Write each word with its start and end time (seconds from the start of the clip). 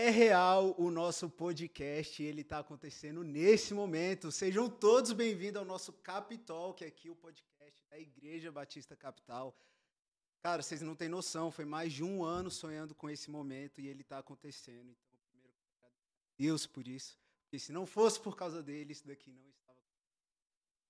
É 0.00 0.10
real 0.10 0.76
o 0.78 0.92
nosso 0.92 1.28
podcast, 1.28 2.22
ele 2.22 2.42
está 2.42 2.60
acontecendo 2.60 3.24
nesse 3.24 3.74
momento. 3.74 4.30
Sejam 4.30 4.70
todos 4.70 5.10
bem-vindos 5.10 5.56
ao 5.56 5.64
nosso 5.64 5.92
Capitol, 5.92 6.72
que 6.72 6.84
é 6.84 6.86
aqui 6.86 7.10
o 7.10 7.16
podcast 7.16 7.84
da 7.90 7.98
Igreja 7.98 8.52
Batista 8.52 8.94
Capital. 8.94 9.58
Cara, 10.40 10.62
vocês 10.62 10.82
não 10.82 10.94
têm 10.94 11.08
noção, 11.08 11.50
foi 11.50 11.64
mais 11.64 11.92
de 11.92 12.04
um 12.04 12.22
ano 12.22 12.48
sonhando 12.48 12.94
com 12.94 13.10
esse 13.10 13.28
momento 13.28 13.80
e 13.80 13.88
ele 13.88 14.02
está 14.02 14.18
acontecendo. 14.20 14.88
Então, 14.88 15.18
primeiro, 15.32 15.58
Deus 16.38 16.64
por 16.64 16.86
isso, 16.86 17.18
porque 17.42 17.58
se 17.58 17.72
não 17.72 17.84
fosse 17.84 18.20
por 18.20 18.36
causa 18.36 18.62
dele, 18.62 18.92
isso 18.92 19.04
daqui 19.04 19.32
não 19.32 19.48
estava. 19.48 19.82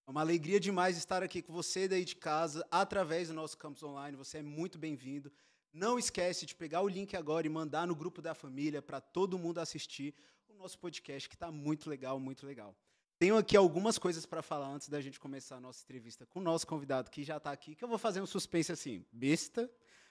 É 0.07 0.11
uma 0.11 0.21
alegria 0.21 0.61
demais 0.61 0.99
estar 0.99 1.23
aqui 1.23 1.41
com 1.41 1.55
você 1.55 1.89
daí 1.89 2.05
de 2.05 2.15
casa, 2.15 2.63
através 2.71 3.29
do 3.29 3.35
nosso 3.35 3.57
campus 3.57 3.83
online. 3.83 4.19
Você 4.19 4.37
é 4.37 4.43
muito 4.43 4.77
bem-vindo. 4.77 5.33
Não 5.73 5.99
esquece 5.99 6.47
de 6.47 6.55
pegar 6.55 6.83
o 6.83 6.89
link 6.89 7.17
agora 7.17 7.47
e 7.47 7.51
mandar 7.51 7.87
no 7.87 7.95
grupo 7.95 8.23
da 8.23 8.35
família 8.35 8.81
para 8.81 9.01
todo 9.01 9.39
mundo 9.39 9.59
assistir 9.59 10.15
o 10.49 10.55
nosso 10.55 10.79
podcast, 10.79 11.29
que 11.29 11.35
está 11.35 11.51
muito 11.51 11.89
legal, 11.89 12.19
muito 12.19 12.47
legal. 12.47 12.75
Tenho 13.19 13.37
aqui 13.37 13.57
algumas 13.57 13.99
coisas 13.99 14.25
para 14.25 14.43
falar 14.43 14.69
antes 14.69 14.89
da 14.89 15.01
gente 15.01 15.19
começar 15.19 15.57
a 15.57 15.61
nossa 15.61 15.83
entrevista 15.83 16.25
com 16.27 16.39
o 16.39 16.43
nosso 16.43 16.67
convidado 16.67 17.11
que 17.11 17.25
já 17.25 17.37
está 17.37 17.51
aqui, 17.51 17.75
que 17.75 17.83
eu 17.83 17.89
vou 17.89 17.99
fazer 17.99 18.21
um 18.21 18.27
suspense 18.27 18.71
assim, 18.71 19.05
besta, 19.11 19.69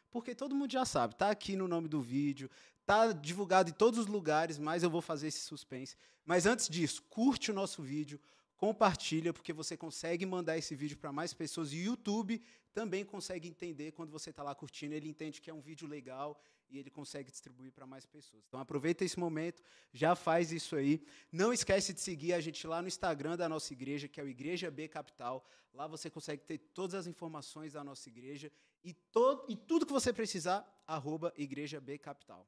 porque 0.10 0.36
todo 0.36 0.56
mundo 0.56 0.72
já 0.72 0.84
sabe, 0.84 1.14
está 1.14 1.30
aqui 1.30 1.56
no 1.56 1.68
nome 1.68 1.88
do 1.88 2.02
vídeo, 2.02 2.50
está 2.82 3.12
divulgado 3.14 3.70
em 3.70 3.74
todos 3.74 4.00
os 4.00 4.08
lugares, 4.08 4.58
mas 4.58 4.84
eu 4.84 4.90
vou 4.90 5.02
fazer 5.02 5.28
esse 5.28 5.40
suspense. 5.40 5.96
Mas 6.26 6.46
antes 6.46 6.68
disso, 6.68 7.02
curte 7.04 7.50
o 7.50 7.54
nosso 7.54 7.82
vídeo, 7.82 8.20
compartilha, 8.58 9.32
porque 9.32 9.54
você 9.54 9.78
consegue 9.78 10.26
mandar 10.26 10.58
esse 10.58 10.76
vídeo 10.76 10.98
para 10.98 11.12
mais 11.12 11.34
pessoas. 11.34 11.72
E 11.72 11.78
o 11.78 11.84
YouTube 11.84 12.42
também 12.74 13.06
consegue 13.06 13.48
entender 13.48 13.92
quando 13.92 14.12
você 14.12 14.32
está 14.32 14.44
lá 14.44 14.54
curtindo, 14.54 14.94
ele 14.94 15.08
entende 15.08 15.42
que 15.42 15.50
é 15.50 15.54
um 15.54 15.62
vídeo 15.62 15.88
legal 15.88 16.40
e 16.70 16.78
ele 16.78 16.90
consegue 16.90 17.32
distribuir 17.32 17.72
para 17.72 17.86
mais 17.86 18.06
pessoas. 18.06 18.44
Então 18.48 18.60
aproveita 18.60 19.06
esse 19.06 19.18
momento, 19.18 19.64
já 19.94 20.16
faz 20.16 20.52
isso 20.52 20.76
aí. 20.76 21.02
Não 21.32 21.54
esquece 21.54 21.94
de 21.94 22.02
seguir 22.02 22.34
a 22.34 22.42
gente 22.42 22.68
lá 22.68 22.82
no 22.82 22.88
Instagram 22.88 23.38
da 23.38 23.48
nossa 23.48 23.72
igreja, 23.74 24.08
que 24.08 24.20
é 24.20 24.24
o 24.24 24.28
Igreja 24.28 24.70
B 24.70 24.88
Capital. 24.88 25.46
Lá 25.74 25.88
você 25.88 26.10
consegue 26.10 26.44
ter 26.44 26.58
todas 26.58 26.96
as 26.96 27.08
informações 27.08 27.74
da 27.74 27.84
nossa 27.84 28.10
igreja 28.10 28.52
e, 28.84 28.94
todo, 28.94 29.46
e 29.48 29.56
tudo 29.56 29.86
que 29.86 29.94
você 29.94 30.12
precisar, 30.12 30.66
arroba 30.86 31.34
Igreja 31.38 31.80
B 31.80 31.98
Capital. 31.98 32.48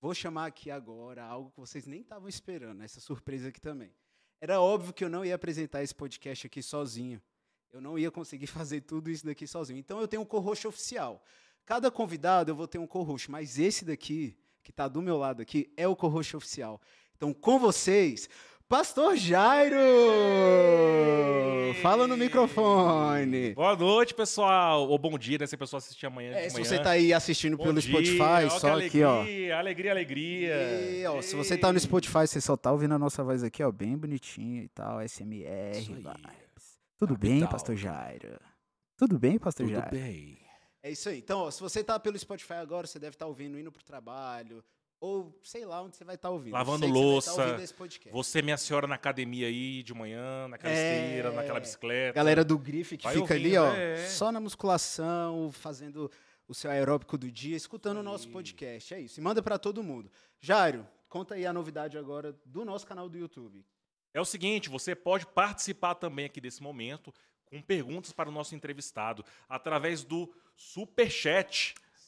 Vou 0.00 0.14
chamar 0.14 0.46
aqui 0.46 0.70
agora 0.70 1.24
algo 1.24 1.50
que 1.50 1.58
vocês 1.58 1.86
nem 1.86 2.00
estavam 2.00 2.28
esperando, 2.28 2.82
essa 2.82 3.00
surpresa 3.00 3.48
aqui 3.48 3.60
também. 3.60 3.92
Era 4.40 4.60
óbvio 4.60 4.92
que 4.92 5.04
eu 5.04 5.08
não 5.08 5.24
ia 5.24 5.34
apresentar 5.34 5.82
esse 5.82 5.94
podcast 5.94 6.46
aqui 6.46 6.62
sozinho. 6.62 7.20
Eu 7.72 7.80
não 7.80 7.98
ia 7.98 8.10
conseguir 8.10 8.46
fazer 8.48 8.82
tudo 8.82 9.10
isso 9.10 9.26
daqui 9.26 9.46
sozinho. 9.46 9.78
Então 9.78 10.00
eu 10.00 10.08
tenho 10.08 10.22
um 10.22 10.26
co-host 10.26 10.66
oficial. 10.66 11.22
Cada 11.66 11.90
convidado 11.90 12.50
eu 12.50 12.56
vou 12.56 12.66
ter 12.66 12.78
um 12.78 12.86
co-host, 12.86 13.30
mas 13.30 13.58
esse 13.58 13.84
daqui, 13.84 14.36
que 14.62 14.70
está 14.70 14.88
do 14.88 15.02
meu 15.02 15.18
lado 15.18 15.42
aqui, 15.42 15.72
é 15.76 15.86
o 15.86 15.94
co-host 15.94 16.36
oficial. 16.36 16.80
Então, 17.16 17.34
com 17.34 17.58
vocês, 17.58 18.28
Pastor 18.68 19.16
Jairo! 19.16 19.78
Fala 21.80 22.06
no 22.06 22.18
microfone. 22.18 23.54
Boa 23.54 23.74
noite, 23.74 24.12
pessoal. 24.12 24.86
Ou 24.86 24.98
bom 24.98 25.16
dia, 25.18 25.38
né? 25.38 25.46
Se 25.46 25.54
a 25.54 25.58
pessoa 25.58 25.78
assistir 25.78 26.04
amanhã. 26.04 26.32
É, 26.32 26.42
de 26.42 26.50
se 26.50 26.52
manhã. 26.54 26.64
você 26.68 26.76
está 26.76 26.90
aí 26.90 27.14
assistindo 27.14 27.56
Bom 27.56 27.64
pelo 27.64 27.80
dia, 27.80 27.90
Spotify, 27.90 28.44
ó, 28.44 28.50
só 28.50 28.76
aqui, 28.78 29.02
ó. 29.02 29.20
alegria, 29.20 29.58
Alegria, 29.58 29.90
alegria. 29.92 30.54
E, 30.90 31.06
ó, 31.06 31.22
se 31.22 31.34
você 31.34 31.56
tá 31.56 31.72
no 31.72 31.80
Spotify, 31.80 32.26
você 32.26 32.42
só 32.42 32.58
tá 32.58 32.70
ouvindo 32.70 32.92
a 32.94 32.98
nossa 32.98 33.24
voz 33.24 33.42
aqui, 33.42 33.62
ó, 33.62 33.72
bem 33.72 33.96
bonitinho 33.96 34.64
e 34.64 34.68
tal, 34.68 35.00
SMR, 35.00 35.80
vibes. 35.80 36.78
Tudo 36.98 37.16
bem. 37.16 37.46
Pastor 37.46 37.74
Jairo? 37.74 38.38
Tudo 38.98 39.18
bem, 39.18 39.38
Pastor 39.38 39.64
Tudo 39.64 39.76
Jairo? 39.76 39.90
bem. 39.96 40.36
É 40.82 40.90
isso 40.90 41.08
aí. 41.08 41.18
Então, 41.18 41.40
ó, 41.40 41.50
se 41.50 41.60
você 41.62 41.82
tá 41.82 41.98
pelo 41.98 42.18
Spotify 42.18 42.54
agora, 42.54 42.86
você 42.86 42.98
deve 42.98 43.14
estar 43.14 43.26
ouvindo 43.26 43.58
indo 43.58 43.72
pro 43.72 43.82
trabalho, 43.82 44.62
ou 45.00 45.38
sei 45.42 45.64
lá 45.64 45.80
onde 45.82 45.96
você 45.96 46.04
vai 46.04 46.14
estar 46.16 46.30
ouvindo. 46.30 46.52
Lavando 46.52 46.80
Sei 46.80 46.88
que 46.88 46.92
você 46.94 47.04
louça, 47.04 47.34
tá 47.34 47.46
ouvindo. 47.52 48.12
Você, 48.12 48.42
minha 48.42 48.56
senhora, 48.56 48.86
na 48.86 48.96
academia 48.96 49.46
aí 49.46 49.82
de 49.82 49.94
manhã, 49.94 50.48
naquela 50.48 50.72
É. 50.72 51.04
esteira, 51.04 51.30
naquela 51.32 51.60
bicicleta. 51.60 52.12
Galera 52.14 52.44
do 52.44 52.58
Grife 52.58 52.96
que 52.96 53.04
Vai 53.04 53.14
fica 53.14 53.34
ali, 53.34 53.56
ouvindo, 53.56 53.72
ó, 53.74 53.76
é. 53.76 54.06
só 54.08 54.32
na 54.32 54.40
musculação, 54.40 55.50
fazendo 55.52 56.10
o 56.46 56.54
seu 56.54 56.70
aeróbico 56.70 57.16
do 57.18 57.30
dia, 57.30 57.56
escutando 57.56 57.98
o 57.98 58.02
nosso 58.02 58.28
podcast. 58.30 58.94
É 58.94 59.00
isso. 59.00 59.20
E 59.20 59.22
manda 59.22 59.42
pra 59.42 59.58
todo 59.58 59.82
mundo. 59.82 60.10
Jairo, 60.40 60.86
conta 61.08 61.34
aí 61.34 61.44
a 61.46 61.52
novidade 61.52 61.96
agora 61.98 62.34
do 62.44 62.64
nosso 62.64 62.86
canal 62.86 63.08
do 63.08 63.18
YouTube. 63.18 63.64
É 64.14 64.20
o 64.20 64.24
seguinte, 64.24 64.68
você 64.68 64.94
pode 64.94 65.26
participar 65.26 65.94
também 65.94 66.24
aqui 66.24 66.40
desse 66.40 66.62
momento 66.62 67.12
com 67.44 67.60
perguntas 67.62 68.12
para 68.12 68.28
o 68.28 68.32
nosso 68.32 68.54
entrevistado 68.54 69.24
através 69.48 70.02
do 70.02 70.32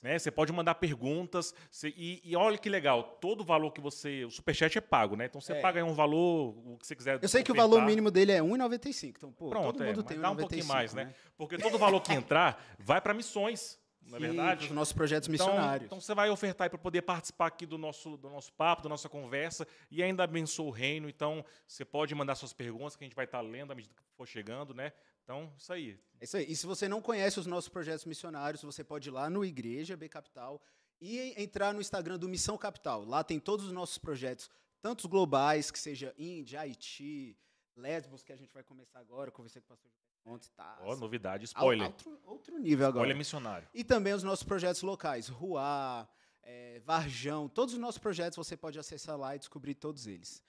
Né? 0.03 0.19
Você 0.19 0.31
pode 0.31 0.51
mandar 0.53 0.77
perguntas 0.77 1.55
você- 1.71 1.93
e, 1.97 2.23
e 2.25 2.35
olha 2.35 2.57
que 2.57 2.71
legal, 2.71 3.03
todo 3.21 3.43
o 3.43 3.45
valor 3.45 3.71
que 3.71 3.81
você... 3.83 4.25
O 4.25 4.31
Superchat 4.31 4.79
é 4.79 4.81
pago, 4.81 5.15
né? 5.15 5.27
Então 5.27 5.41
você 5.41 5.53
É. 5.53 5.61
paga 5.61 5.79
aí 5.79 5.83
um 5.85 5.93
valor, 5.93 6.55
o 6.67 6.79
que 6.79 6.87
você 6.87 6.97
quiser 6.97 7.19
Eu 7.23 7.29
sei 7.29 7.43
que 7.43 7.53
o 7.53 7.55
valor 7.55 7.83
mínimo 7.83 8.11
dele 8.11 8.33
é 8.33 8.41
1,95. 8.41 9.17
Então, 9.19 9.31
pô, 9.33 9.51
Pronto, 9.51 9.73
todo 9.73 9.83
é, 9.83 9.87
mundo 9.89 9.97
mas 9.99 10.07
tem 10.07 10.19
dá 10.19 10.31
um 10.31 10.35
1,95, 10.35 10.41
pouquinho 10.41 10.67
mais, 10.67 10.95
né? 10.95 11.15
Porque 11.37 11.59
todo 11.59 11.75
o 11.75 11.79
valor 11.79 12.01
que 12.01 12.15
entrar 12.15 12.65
vai 12.79 12.99
para 13.01 13.13
missões, 13.13 13.79
não 14.03 14.17
é 14.17 14.21
verdade? 14.21 14.65
Os 14.67 14.71
nossos 14.73 14.95
projetos 14.95 15.29
Então- 15.29 15.47
missionários. 15.49 15.85
Então, 15.87 16.01
você 16.01 16.15
vai 16.15 16.31
ofertar 16.31 16.65
aí 16.65 16.71
para 16.71 16.79
poder 16.79 17.03
participar 17.03 17.47
aqui 17.49 17.67
do 17.67 17.77
nosso, 17.77 18.17
do 18.17 18.31
nosso 18.31 18.51
papo, 18.55 18.83
da 18.83 18.89
nossa 18.89 19.09
conversa 19.09 19.69
e 19.91 20.03
ainda 20.03 20.25
abençoa 20.25 20.67
o 20.67 20.71
reino. 20.71 21.11
Então, 21.11 21.45
você 21.67 21.85
pode 21.85 22.15
mandar 22.15 22.35
suas 22.37 22.55
perguntas 22.55 22.97
que 22.97 23.05
a 23.05 23.07
gente 23.07 23.15
vai 23.15 23.27
estar 23.27 23.43
lendo 23.43 23.71
à 23.73 23.75
medida 23.75 23.95
que 23.95 24.03
for 24.17 24.27
chegando, 24.27 24.73
né? 24.75 24.93
Então, 25.25 25.53
isso 25.57 25.73
aí. 25.73 25.99
É 26.21 26.25
isso 26.25 26.37
aí. 26.37 26.47
E 26.51 26.57
se 26.57 26.67
você 26.67 26.89
não 26.89 27.01
conhece 27.01 27.39
os 27.39 27.47
nossos 27.47 27.69
projetos 27.69 28.05
missionários, 28.05 28.63
você 28.63 28.83
pode 28.83 29.09
ir 29.09 29.13
lá 29.13 29.31
no 29.31 29.45
Igreja 29.45 29.97
B 29.97 30.09
Capital 30.09 30.61
e 31.01 31.35
entrar 31.41 31.73
no 31.73 31.81
Instagram 31.81 32.19
do 32.19 32.29
Missão 32.29 32.59
Capital. 32.59 33.05
Lá 33.05 33.23
tem 33.25 33.39
todos 33.39 33.67
os 33.67 33.73
nossos 33.73 33.97
projetos, 33.99 34.51
tantos 34.83 35.07
globais, 35.07 35.71
que 35.71 35.79
seja 35.79 36.15
Índia, 36.19 36.61
Haiti, 36.61 37.39
Lesbos, 37.77 38.23
que 38.23 38.33
a 38.33 38.37
gente 38.37 38.53
vai 38.53 38.63
começar 38.63 38.99
agora. 38.99 39.31
Conversei 39.31 39.63
com 39.63 39.67
o 39.67 39.69
pastor 39.77 39.91
ontem, 40.27 40.51
tá? 40.55 40.79
Ó, 40.83 40.95
novidade, 40.97 41.45
Al- 41.45 41.47
spoiler. 41.47 41.87
Outro, 41.87 42.21
outro 42.25 42.59
nível 42.59 42.87
agora. 42.87 42.99
Spoiler 43.01 43.17
missionário. 43.17 43.69
E 43.73 43.83
também 43.85 44.13
os 44.13 44.23
nossos 44.23 44.43
projetos 44.43 44.83
locais, 44.83 45.29
Ruá, 45.29 46.07
é, 46.43 46.81
Varjão, 46.81 47.49
todos 47.49 47.75
os 47.75 47.81
nossos 47.81 47.99
projetos 47.99 48.37
você 48.37 48.57
pode 48.57 48.79
acessar 48.79 49.17
lá 49.17 49.35
e 49.37 49.39
descobrir 49.39 49.75
todos 49.75 50.07
eles. 50.07 50.43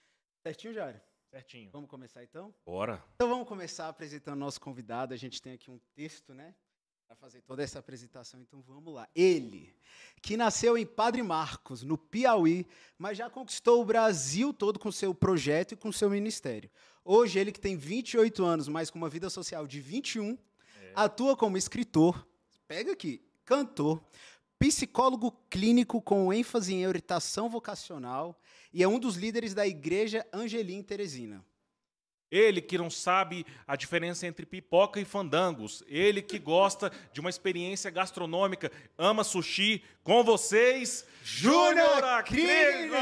Certinho, 0.44 0.74
Jário? 0.74 1.00
Certinho. 1.32 1.70
Vamos 1.72 1.90
começar 1.90 2.22
então? 2.22 2.54
Bora. 2.66 3.02
Então 3.16 3.30
vamos 3.30 3.48
começar 3.48 3.88
apresentando 3.88 4.38
nosso 4.38 4.60
convidado. 4.60 5.14
A 5.14 5.18
gente 5.18 5.42
tem 5.42 5.54
aqui 5.54 5.72
um 5.72 5.80
texto, 5.96 6.34
né? 6.34 6.54
Para 7.08 7.16
fazer 7.16 7.42
toda 7.44 7.64
essa 7.64 7.80
apresentação. 7.80 8.42
Então 8.42 8.62
vamos 8.62 8.94
lá. 8.94 9.08
Ele, 9.16 9.74
que 10.22 10.36
nasceu 10.36 10.78
em 10.78 10.86
Padre 10.86 11.24
Marcos, 11.24 11.84
no 11.84 11.98
Piauí, 11.98 12.68
mas 12.98 13.18
já 13.18 13.30
conquistou 13.30 13.82
o 13.82 13.86
Brasil 13.86 14.54
todo 14.54 14.78
com 14.78 14.92
seu 14.92 15.16
projeto 15.16 15.72
e 15.72 15.78
com 15.78 15.90
seu 15.90 16.10
ministério. 16.10 16.70
Hoje, 17.02 17.40
ele 17.40 17.54
que 17.54 17.62
tem 17.62 17.78
28 17.78 18.44
anos, 18.44 18.68
mas 18.68 18.90
com 18.92 18.98
uma 18.98 19.10
vida 19.10 19.30
social 19.30 19.66
de 19.66 19.80
21, 19.80 20.38
atua 20.94 21.38
como 21.38 21.56
escritor, 21.56 22.28
pega 22.68 22.92
aqui, 22.92 23.26
cantor, 23.46 24.04
psicólogo 24.62 25.32
clínico 25.50 26.00
com 26.00 26.32
ênfase 26.32 26.76
em 26.76 26.86
orientação 26.86 27.50
vocacional 27.50 28.40
e 28.72 28.84
é 28.84 28.88
um 28.88 29.00
dos 29.00 29.16
líderes 29.16 29.56
da 29.56 29.66
Igreja 29.66 30.24
Angelim 30.32 30.84
Teresina. 30.84 31.44
Ele 32.30 32.62
que 32.62 32.78
não 32.78 32.88
sabe 32.88 33.44
a 33.68 33.76
diferença 33.76 34.28
entre 34.28 34.46
pipoca 34.46 35.00
e 35.02 35.06
fandangos. 35.06 35.84
Ele 35.88 36.22
que 36.22 36.38
gosta 36.38 36.92
de 37.12 37.20
uma 37.20 37.30
experiência 37.32 37.90
gastronômica, 37.90 38.72
ama 38.98 39.24
sushi. 39.24 39.84
Com 40.04 40.24
vocês, 40.24 41.08
Júnior 41.24 42.04
Acrigo! 42.04 42.96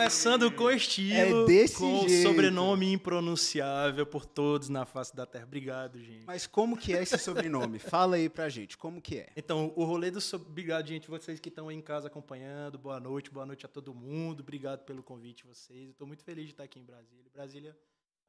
Começando 0.00 0.50
com 0.52 0.70
estilo, 0.70 1.42
É 1.42 1.44
desse 1.44 1.76
com 1.76 2.08
jeito. 2.08 2.26
sobrenome 2.26 2.90
impronunciável 2.90 4.06
por 4.06 4.24
todos 4.24 4.70
na 4.70 4.86
face 4.86 5.14
da 5.14 5.26
terra. 5.26 5.44
Obrigado, 5.44 5.98
gente. 6.00 6.24
Mas 6.26 6.46
como 6.46 6.74
que 6.74 6.94
é 6.96 7.02
esse 7.02 7.18
sobrenome? 7.18 7.78
Fala 7.78 8.16
aí 8.16 8.26
pra 8.30 8.48
gente, 8.48 8.78
como 8.78 8.98
que 9.02 9.18
é? 9.18 9.28
Então, 9.36 9.74
o 9.76 9.84
rolê 9.84 10.10
do... 10.10 10.18
sob- 10.18 10.46
Obrigado, 10.46 10.86
gente, 10.88 11.06
vocês 11.06 11.38
que 11.38 11.50
estão 11.50 11.68
aí 11.68 11.76
em 11.76 11.82
casa 11.82 12.06
acompanhando. 12.06 12.78
Boa 12.78 12.98
noite, 12.98 13.30
boa 13.30 13.44
noite 13.44 13.66
a 13.66 13.68
todo 13.68 13.92
mundo. 13.94 14.40
Obrigado 14.40 14.84
pelo 14.86 15.02
convite 15.02 15.44
vocês. 15.46 15.84
Eu 15.84 15.90
estou 15.90 16.06
muito 16.06 16.24
feliz 16.24 16.46
de 16.46 16.52
estar 16.52 16.64
aqui 16.64 16.78
em 16.78 16.84
Brasília. 16.84 17.26
Brasília 17.34 17.76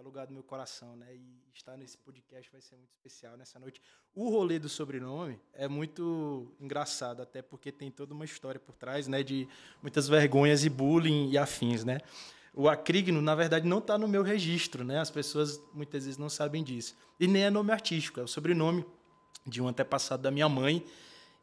é 0.01 0.03
lugar 0.03 0.25
do 0.25 0.33
meu 0.33 0.41
coração, 0.41 0.95
né? 0.95 1.15
E 1.15 1.43
estar 1.53 1.77
nesse 1.77 1.95
podcast 1.95 2.51
vai 2.51 2.59
ser 2.59 2.75
muito 2.75 2.89
especial 2.89 3.37
nessa 3.37 3.59
noite. 3.59 3.79
O 4.15 4.29
rolê 4.29 4.57
do 4.57 4.67
sobrenome 4.67 5.39
é 5.53 5.67
muito 5.67 6.51
engraçado, 6.59 7.21
até 7.21 7.41
porque 7.41 7.71
tem 7.71 7.91
toda 7.91 8.11
uma 8.11 8.25
história 8.25 8.59
por 8.59 8.75
trás, 8.75 9.07
né? 9.07 9.21
De 9.21 9.47
muitas 9.79 10.07
vergonhas 10.07 10.65
e 10.65 10.69
bullying 10.69 11.29
e 11.29 11.37
afins, 11.37 11.83
né? 11.83 11.99
O 12.51 12.67
Acrigno, 12.67 13.21
na 13.21 13.35
verdade, 13.35 13.67
não 13.67 13.77
está 13.77 13.95
no 13.95 14.07
meu 14.07 14.23
registro, 14.23 14.83
né? 14.83 14.99
As 14.99 15.11
pessoas 15.11 15.61
muitas 15.71 16.05
vezes 16.05 16.17
não 16.17 16.29
sabem 16.29 16.63
disso. 16.63 16.97
E 17.19 17.27
nem 17.27 17.43
é 17.43 17.51
nome 17.51 17.71
artístico, 17.71 18.19
é 18.19 18.23
o 18.23 18.27
sobrenome 18.27 18.83
de 19.45 19.61
um 19.61 19.67
antepassado 19.67 20.23
da 20.23 20.31
minha 20.31 20.49
mãe. 20.49 20.83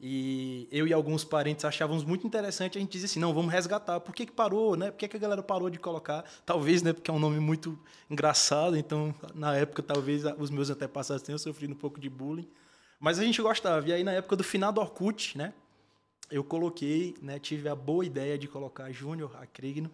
E 0.00 0.68
eu 0.70 0.86
e 0.86 0.92
alguns 0.92 1.24
parentes 1.24 1.64
achávamos 1.64 2.04
muito 2.04 2.26
interessante. 2.26 2.78
A 2.78 2.80
gente 2.80 2.92
dizia 2.92 3.06
assim: 3.06 3.20
não, 3.20 3.34
vamos 3.34 3.52
resgatar. 3.52 3.98
Por 4.00 4.14
que, 4.14 4.26
que 4.26 4.32
parou, 4.32 4.76
né? 4.76 4.90
Por 4.90 4.98
que, 4.98 5.08
que 5.08 5.16
a 5.16 5.20
galera 5.20 5.42
parou 5.42 5.68
de 5.68 5.78
colocar? 5.78 6.24
Talvez, 6.46 6.82
né? 6.82 6.92
Porque 6.92 7.10
é 7.10 7.14
um 7.14 7.18
nome 7.18 7.40
muito 7.40 7.78
engraçado. 8.08 8.76
Então, 8.76 9.14
na 9.34 9.56
época, 9.56 9.82
talvez 9.82 10.22
os 10.38 10.50
meus 10.50 10.70
antepassados 10.70 11.22
tenham 11.22 11.38
sofrido 11.38 11.72
um 11.72 11.76
pouco 11.76 11.98
de 11.98 12.08
bullying. 12.08 12.48
Mas 13.00 13.18
a 13.18 13.24
gente 13.24 13.42
gostava. 13.42 13.88
E 13.88 13.92
aí, 13.92 14.04
na 14.04 14.12
época 14.12 14.36
do 14.36 14.44
final 14.44 14.72
do 14.72 14.80
Orkut, 14.80 15.36
né? 15.36 15.52
eu 16.30 16.44
coloquei, 16.44 17.16
né, 17.22 17.38
tive 17.38 17.68
a 17.68 17.74
boa 17.74 18.04
ideia 18.04 18.38
de 18.38 18.46
colocar 18.46 18.90
Júnior 18.92 19.34
Acrigno. 19.36 19.90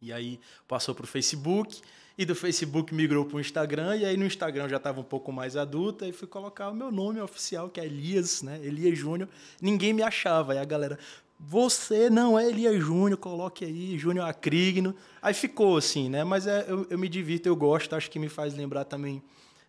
E 0.00 0.12
aí 0.12 0.38
passou 0.68 0.94
para 0.94 1.04
o 1.04 1.06
Facebook, 1.06 1.80
e 2.16 2.24
do 2.24 2.34
Facebook 2.34 2.94
migrou 2.94 3.24
para 3.24 3.36
o 3.36 3.40
Instagram, 3.40 3.96
e 3.96 4.04
aí 4.04 4.16
no 4.16 4.24
Instagram 4.24 4.68
já 4.68 4.76
estava 4.76 5.00
um 5.00 5.04
pouco 5.04 5.32
mais 5.32 5.56
adulta, 5.56 6.06
e 6.06 6.12
fui 6.12 6.28
colocar 6.28 6.70
o 6.70 6.74
meu 6.74 6.90
nome 6.92 7.20
oficial, 7.20 7.68
que 7.68 7.80
é 7.80 7.84
Elias, 7.84 8.42
né? 8.42 8.60
Elias 8.62 8.96
Júnior. 8.96 9.28
Ninguém 9.60 9.92
me 9.92 10.02
achava. 10.02 10.52
Aí 10.52 10.58
a 10.58 10.64
galera, 10.64 10.98
você 11.38 12.08
não 12.08 12.38
é 12.38 12.48
Elias 12.48 12.80
Júnior, 12.82 13.18
coloque 13.18 13.64
aí, 13.64 13.98
Júnior 13.98 14.28
Acrigno. 14.28 14.94
Aí 15.20 15.34
ficou 15.34 15.76
assim, 15.76 16.08
né? 16.08 16.22
Mas 16.22 16.46
é, 16.46 16.64
eu, 16.68 16.86
eu 16.88 16.98
me 16.98 17.08
divirto, 17.08 17.48
eu 17.48 17.56
gosto, 17.56 17.96
acho 17.96 18.10
que 18.10 18.18
me 18.18 18.28
faz 18.28 18.54
lembrar 18.54 18.84
também 18.84 19.22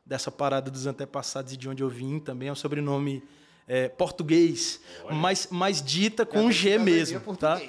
dessa 0.05 0.31
parada 0.31 0.69
dos 0.69 0.85
antepassados 0.85 1.53
e 1.53 1.57
de 1.57 1.67
onde 1.67 1.81
eu 1.81 1.89
vim 1.89 2.19
também. 2.19 2.49
É 2.49 2.51
um 2.51 2.55
sobrenome 2.55 3.23
é, 3.67 3.89
português, 3.89 4.79
mas, 5.11 5.47
mas 5.49 5.81
dita 5.81 6.25
com 6.25 6.41
um 6.41 6.51
G 6.51 6.77
mesmo, 6.77 7.19
tá? 7.35 7.55
Né? 7.55 7.63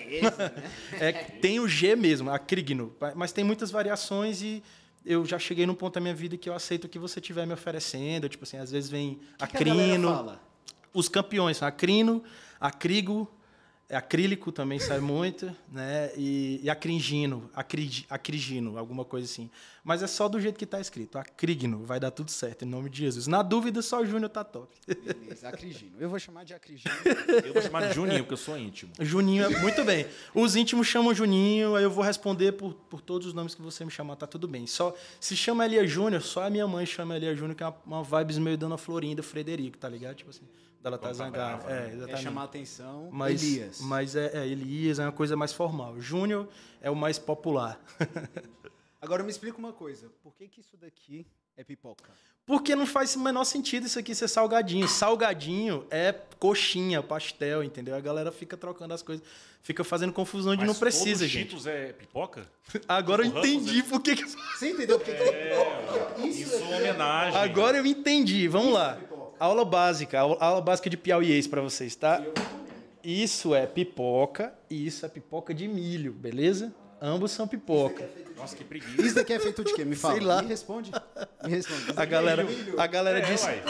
é, 1.01 1.13
tem 1.13 1.59
o 1.59 1.67
G 1.67 1.97
mesmo, 1.97 2.31
acrigno, 2.31 2.95
mas 3.15 3.33
tem 3.33 3.43
muitas 3.43 3.71
variações 3.71 4.43
e 4.43 4.63
eu 5.05 5.25
já 5.25 5.39
cheguei 5.39 5.65
num 5.65 5.75
ponto 5.75 5.95
da 5.95 6.01
minha 6.01 6.15
vida 6.15 6.37
que 6.37 6.49
eu 6.49 6.55
aceito 6.55 6.85
o 6.85 6.89
que 6.89 6.99
você 6.99 7.21
estiver 7.21 7.47
me 7.47 7.53
oferecendo, 7.53 8.29
tipo 8.29 8.45
assim, 8.45 8.59
às 8.59 8.71
vezes 8.71 8.91
vem 8.91 9.21
Que 9.39 9.45
acrino, 9.45 10.39
que 10.39 10.39
os 10.93 11.09
campeões 11.09 11.59
são 11.59 11.69
acrino, 11.69 12.23
acrigo, 12.61 13.31
acrílico 13.95 14.51
também 14.51 14.79
sai 14.79 14.99
muito, 14.99 15.55
né? 15.71 16.11
E, 16.17 16.61
e 16.63 16.69
acringino, 16.71 17.49
acrig, 17.55 18.05
acrigino, 18.11 18.79
alguma 18.79 19.05
coisa 19.05 19.27
assim. 19.27 19.49
Mas 19.85 20.03
é 20.03 20.09
só 20.09 20.29
do 20.29 20.41
jeito 20.41 20.59
que 20.59 20.65
está 20.65 20.81
escrito, 20.81 21.17
acrigno, 21.17 21.85
vai 21.85 22.01
dar 22.01 22.11
tudo 22.11 22.29
certo, 22.29 22.65
em 22.65 22.69
nome 22.69 22.91
de 22.91 22.99
Jesus. 22.99 23.29
Na 23.29 23.41
dúvida, 23.41 23.81
só 23.83 24.01
o 24.01 24.07
Júnior 24.07 24.29
tá 24.29 24.43
top. 24.43 24.75
Beleza, 24.85 25.49
acrigino. 25.49 25.93
Eu 26.01 26.11
vou 26.11 26.19
chamar 26.19 26.45
de 26.45 26.55
acrigino. 26.55 26.93
Eu 27.45 27.53
vou 27.53 27.63
chamar 27.63 27.87
de 27.87 27.95
Juninho, 27.95 28.25
porque 28.25 28.35
eu 28.35 28.39
sou 28.39 28.59
íntimo. 28.59 28.93
Juninho 28.99 29.45
é 29.45 29.61
muito 29.61 29.85
bem. 29.85 30.07
Os 30.35 30.57
íntimos 30.57 30.89
chamam 30.89 31.15
Juninho, 31.15 31.77
aí 31.77 31.85
eu 31.85 31.91
vou 31.91 32.03
responder 32.03 32.53
por, 32.53 32.75
por 32.75 33.01
todos 33.01 33.29
os 33.29 33.33
nomes 33.33 33.55
que 33.55 33.63
você 33.63 33.85
me 33.85 33.91
chamar, 33.93 34.17
tá 34.17 34.27
tudo 34.27 34.49
bem. 34.49 34.67
Só 34.67 34.93
se 35.21 35.37
chama 35.37 35.65
Elia 35.65 35.87
Júnior, 35.87 36.21
só 36.21 36.43
a 36.43 36.51
minha 36.51 36.67
mãe 36.67 36.85
chama 36.85 37.17
Elia 37.17 37.37
Júnior, 37.37 37.55
que 37.55 37.63
é 37.63 37.67
uma, 37.67 37.77
uma 37.87 38.03
vibes 38.03 38.39
meio 38.39 38.59
Dona 38.59 38.77
Florinda, 38.77 39.23
Frederico, 39.23 39.79
tá 39.79 39.89
ligado? 39.89 40.17
Tipo 40.17 40.31
assim, 40.31 40.43
dela 40.87 40.99
tá 40.99 41.13
zangada. 41.13 41.57
brava, 41.57 41.71
É, 41.71 41.75
né? 41.75 41.81
Quer 41.89 41.95
exatamente. 41.97 42.23
chamar 42.23 42.41
a 42.43 42.45
atenção, 42.45 43.09
Mas, 43.13 43.43
Elias. 43.43 43.81
Mas 43.81 44.15
é, 44.17 44.31
é, 44.39 44.47
Elias 44.47 44.99
é 44.99 45.03
uma 45.05 45.13
coisa 45.13 45.37
mais 45.37 45.53
formal. 45.53 46.01
Júnior 46.01 46.49
é 46.81 46.91
o 46.91 46.95
mais 46.97 47.19
popular. 47.19 47.81
Agora 49.01 49.23
me 49.23 49.31
explica 49.31 49.59
uma 49.59 49.73
coisa. 49.73 50.11
Por 50.23 50.35
que, 50.35 50.49
que 50.49 50.61
isso 50.61 50.77
daqui 50.77 51.27
é 51.57 51.63
pipoca? 51.65 52.11
Porque 52.45 52.77
não 52.77 52.87
faz 52.87 53.17
o 53.17 53.21
menor 53.21 53.45
sentido 53.45 53.87
isso 53.87 53.99
aqui 53.99 54.15
ser 54.15 54.29
salgadinho. 54.29 54.87
Salgadinho 54.87 55.85
é 55.91 56.13
coxinha, 56.39 57.03
pastel, 57.03 57.63
entendeu? 57.65 57.95
A 57.97 58.01
galera 58.01 58.31
fica 58.31 58.57
trocando 58.57 58.95
as 58.95 59.03
coisas, 59.03 59.27
fica 59.63 59.83
fazendo 59.83 60.13
confusão 60.13 60.53
onde 60.53 60.61
Mas 60.61 60.69
não 60.69 60.75
precisa, 60.77 61.21
todos 61.21 61.29
gente. 61.33 61.49
Cheetos 61.51 61.67
é 61.67 61.93
pipoca? 61.93 62.49
Agora 62.87 63.25
eu 63.25 63.31
O 63.31 63.35
Ruffles 63.35 63.53
entendi 63.55 63.81
é- 63.81 63.83
por 63.83 64.01
que. 64.01 64.15
que- 64.15 64.25
Você 64.27 64.71
entendeu? 64.71 64.99
Porque 65.01 65.13
Isso 66.29 66.55
é 66.55 66.77
homenagem. 66.79 67.41
Agora 67.41 67.79
eu 67.79 67.87
entendi. 67.87 68.47
Vamos 68.47 68.73
lá. 68.73 68.97
Aula 69.39 69.65
básica, 69.65 70.19
aula, 70.21 70.37
aula 70.41 70.61
básica 70.61 70.89
de 70.89 70.97
piauiês 70.97 71.47
para 71.47 71.61
vocês, 71.61 71.95
tá? 71.95 72.23
Isso 73.05 73.55
é 73.55 73.67
pipoca 73.67 74.53
e 74.69 74.87
isso 74.87 75.05
é 75.05 75.09
pipoca 75.09 75.53
de 75.55 75.69
milho, 75.69 76.13
beleza? 76.13 76.75
Ambos 77.01 77.31
são 77.33 77.47
pipoca. 77.47 78.09
Nossa, 78.37 78.57
que 78.57 78.65
preguiça. 78.65 79.01
Isso 79.03 79.15
daqui 79.15 79.33
é 79.35 79.39
feito 79.39 79.63
de 79.63 79.75
quê? 79.75 79.85
Me 79.85 79.95
fala. 79.95 80.15
Sei 80.15 80.23
lá. 80.25 80.43
Me 80.43 80.49
responde. 80.49 80.91
Me 81.45 81.51
responde. 81.51 81.93
A 81.95 82.05
galera, 82.05 82.43
é 82.43 82.45
milho? 82.47 82.81
a 82.81 82.87
galera 82.87 83.19
É, 83.19 83.21
diz, 83.23 83.43
uai. 83.45 83.63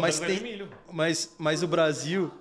mas 0.00 0.16
Fantasma 0.16 0.26
tem, 0.26 0.36
de 0.38 0.42
milho. 0.42 0.68
mas, 0.90 1.34
mas 1.38 1.62
o 1.62 1.68
Brasil, 1.68 2.32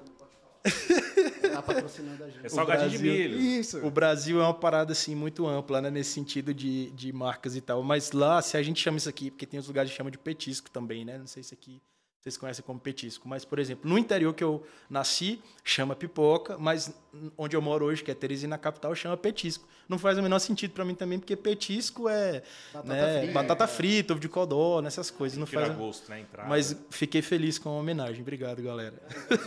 Tá 1.54 1.62
patrocinando 1.62 2.24
a 2.24 2.30
gente. 2.30 2.46
É 2.46 2.50
salgadinho 2.50 2.90
de 2.90 2.98
milho. 3.00 3.38
Isso. 3.40 3.86
O 3.86 3.92
Brasil 3.92 4.40
é 4.42 4.44
uma 4.44 4.54
parada 4.54 4.94
assim 4.94 5.14
muito 5.14 5.46
ampla, 5.46 5.82
né, 5.82 5.92
nesse 5.92 6.12
sentido 6.12 6.54
de, 6.54 6.90
de 6.92 7.12
marcas 7.12 7.56
e 7.56 7.62
tal. 7.62 7.84
Mas 7.84 8.12
lá, 8.14 8.42
se 8.42 8.56
a 8.58 8.64
gente 8.64 8.82
chama 8.82 8.98
isso 8.98 9.10
aqui, 9.10 9.30
porque 9.30 9.46
tem 9.46 9.60
os 9.60 9.68
lugares 9.68 9.92
que 9.92 9.98
chamam 9.98 10.10
de 10.10 10.18
petisco 10.18 10.70
também, 10.72 11.04
né? 11.06 11.18
Não 11.18 11.28
sei 11.28 11.44
se 11.44 11.54
aqui 11.54 11.82
vocês 12.24 12.38
conhecem 12.38 12.64
como 12.64 12.80
petisco, 12.80 13.28
mas 13.28 13.44
por 13.44 13.60
exemplo, 13.60 13.90
no 13.90 13.98
interior 13.98 14.34
que 14.34 14.42
eu 14.42 14.66
nasci, 14.90 15.42
chama 15.62 15.94
pipoca, 15.94 16.58
mas 16.58 16.94
onde 17.38 17.54
eu 17.54 17.62
moro 17.62 17.84
hoje, 17.84 18.02
que 18.02 18.10
é 18.10 18.14
Teresina 18.14 18.58
capital, 18.58 18.96
chama 18.96 19.18
petisco. 19.18 19.68
Não 19.90 20.00
faz 20.00 20.18
o 20.18 20.24
menor 20.24 20.40
sentido 20.40 20.72
para 20.72 20.86
mim 20.86 20.96
também, 20.96 21.20
porque 21.20 21.36
petisco 21.36 22.08
é 22.08 22.42
Batata 22.74 22.94
né, 22.94 23.18
frita. 23.20 23.34
batata 23.34 23.68
frita, 23.68 24.14
ovo 24.14 24.22
de 24.22 24.30
codó, 24.30 24.82
nessas 24.82 25.12
coisas, 25.12 25.38
não 25.38 25.46
faz. 25.46 25.76
gosto, 25.76 26.10
né? 26.10 26.22
Entrada. 26.22 26.48
Mas 26.48 26.74
fiquei 26.90 27.22
feliz 27.22 27.60
com 27.60 27.68
a 27.68 27.74
homenagem. 27.74 28.22
Obrigado, 28.22 28.64
galera. 28.64 28.94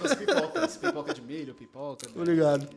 As 0.04 0.14
pipocas. 0.14 0.76
Pipoca 0.76 1.14
de 1.14 1.22
milho, 1.22 1.54
pipoca. 1.54 2.06
né? 2.08 2.12
Obrigado. 2.14 2.68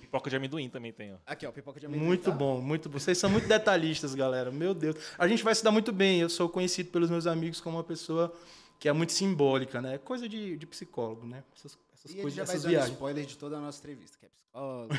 Pipoca 0.00 0.28
de 0.28 0.34
amendoim 0.34 0.68
também 0.68 0.92
tem, 0.92 1.12
ó. 1.12 1.16
Aqui, 1.24 1.46
ó, 1.46 1.52
pipoca 1.52 1.78
de 1.78 1.86
amendoim. 1.86 2.04
Muito 2.04 2.32
tá? 2.32 2.36
bom, 2.36 2.60
muito 2.60 2.88
bom. 2.88 2.98
Vocês 2.98 3.16
são 3.16 3.30
muito 3.30 3.46
detalhistas, 3.46 4.12
galera. 4.12 4.50
Meu 4.50 4.74
Deus. 4.74 4.96
A 5.16 5.28
gente 5.28 5.44
vai 5.44 5.54
se 5.54 5.62
dar 5.62 5.70
muito 5.70 5.92
bem. 5.92 6.18
Eu 6.20 6.28
sou 6.28 6.48
conhecido 6.48 6.90
pelos 6.90 7.08
meus 7.08 7.28
amigos 7.28 7.60
como 7.60 7.76
uma 7.76 7.84
pessoa 7.84 8.34
que 8.80 8.88
é 8.88 8.92
muito 8.92 9.12
simbólica, 9.12 9.80
né? 9.80 9.98
Coisa 9.98 10.28
de, 10.28 10.56
de 10.56 10.66
psicólogo, 10.66 11.24
né? 11.26 11.44
Essas, 11.54 11.78
essas 11.92 12.10
E 12.12 12.14
coisas, 12.14 12.34
já 12.34 12.44
vai 12.44 12.56
essas 12.56 12.68
viagens. 12.68 12.92
spoiler 12.94 13.24
de 13.26 13.36
toda 13.38 13.58
a 13.58 13.60
nossa 13.60 13.78
entrevista, 13.78 14.18
que 14.18 14.26
é 14.26 14.28
psicólogo. 14.28 14.94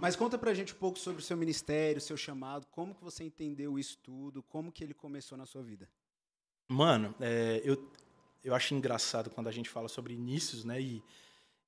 Mas 0.00 0.16
conta 0.16 0.36
pra 0.38 0.52
gente 0.54 0.72
um 0.72 0.76
pouco 0.78 0.98
sobre 0.98 1.20
o 1.20 1.24
seu 1.24 1.36
ministério, 1.36 2.00
seu 2.00 2.16
chamado, 2.16 2.66
como 2.70 2.94
que 2.94 3.04
você 3.04 3.22
entendeu 3.22 3.78
isso 3.78 3.98
tudo, 4.02 4.42
como 4.42 4.72
que 4.72 4.82
ele 4.82 4.94
começou 4.94 5.36
na 5.38 5.44
sua 5.46 5.62
vida. 5.62 5.86
Mano, 6.68 7.14
é, 7.20 7.60
eu, 7.64 7.90
eu 8.42 8.54
acho 8.54 8.74
engraçado 8.74 9.28
quando 9.30 9.48
a 9.48 9.52
gente 9.52 9.68
fala 9.68 9.86
sobre 9.88 10.14
inícios, 10.14 10.64
né? 10.64 10.80
E, 10.80 11.02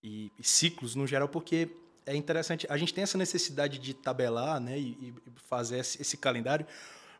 e- 0.02 0.32
e 0.38 0.42
ciclos 0.44 0.94
no 0.94 1.06
geral, 1.06 1.28
porque 1.28 1.68
é 2.06 2.16
interessante. 2.16 2.66
A 2.70 2.76
gente 2.78 2.94
tem 2.94 3.02
essa 3.04 3.18
necessidade 3.18 3.78
de 3.78 3.92
tabelar, 3.94 4.58
né? 4.58 4.78
E, 4.78 4.92
e 4.92 5.14
fazer 5.36 5.78
esse, 5.78 6.00
esse 6.00 6.16
calendário. 6.16 6.66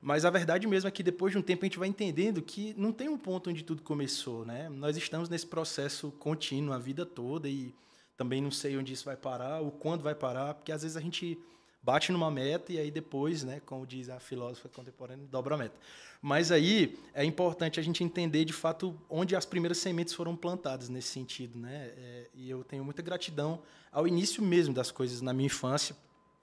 Mas 0.02 0.25
a 0.25 0.31
verdade 0.31 0.66
mesmo 0.66 0.88
é 0.88 0.90
que 0.90 1.00
depois 1.00 1.31
de 1.31 1.38
um 1.38 1.43
tempo 1.43 1.64
a 1.64 1.66
gente 1.66 1.78
vai 1.78 1.87
entendendo 1.87 2.43
que 2.43 2.75
não 2.76 2.93
tem 2.93 3.08
um 3.08 3.16
ponto 3.16 3.49
onde 3.49 3.62
tudo 3.62 3.82
começou, 3.82 4.44
né? 4.44 4.69
Nós 4.69 4.96
estamos 4.96 5.28
nesse 5.28 5.46
processo 5.46 6.10
contínuo 6.19 6.75
a 6.75 6.78
vida 6.78 7.06
toda 7.06 7.49
e 7.49 7.72
também 8.16 8.43
não 8.43 8.50
sei 8.50 8.76
onde 8.76 8.93
isso 8.93 9.04
vai 9.04 9.16
parar, 9.16 9.60
ou 9.60 9.70
quando 9.70 10.02
vai 10.02 10.14
parar, 10.14 10.54
porque 10.54 10.72
às 10.72 10.82
vezes 10.82 10.96
a 10.96 11.00
gente 11.00 11.38
bate 11.81 12.10
numa 12.10 12.32
meta 12.32 12.72
e 12.72 12.78
aí 12.78 12.90
depois, 12.90 13.44
né, 13.44 13.60
como 13.64 13.87
diz 13.87 14.08
a 14.08 14.19
filósofa 14.19 14.69
contemporânea, 14.69 15.25
dobra 15.31 15.54
a 15.54 15.58
meta. 15.58 15.76
Mas 16.20 16.50
aí 16.50 16.98
é 17.14 17.25
importante 17.25 17.78
a 17.78 17.82
gente 17.82 18.02
entender 18.02 18.44
de 18.44 18.52
fato 18.52 19.00
onde 19.08 19.36
as 19.36 19.46
primeiras 19.46 19.79
sementes 19.79 20.15
foram 20.15 20.34
plantadas 20.36 20.88
nesse 20.88 21.08
sentido, 21.08 21.56
né? 21.56 21.93
É, 21.96 22.27
e 22.34 22.50
eu 22.50 22.65
tenho 22.65 22.84
muita 22.84 23.03
gratidão 23.03 23.62
ao 23.93 24.08
início 24.08 24.43
mesmo 24.43 24.74
das 24.74 24.91
coisas 24.91 25.20
na 25.20 25.32
minha 25.32 25.46
infância, 25.46 25.96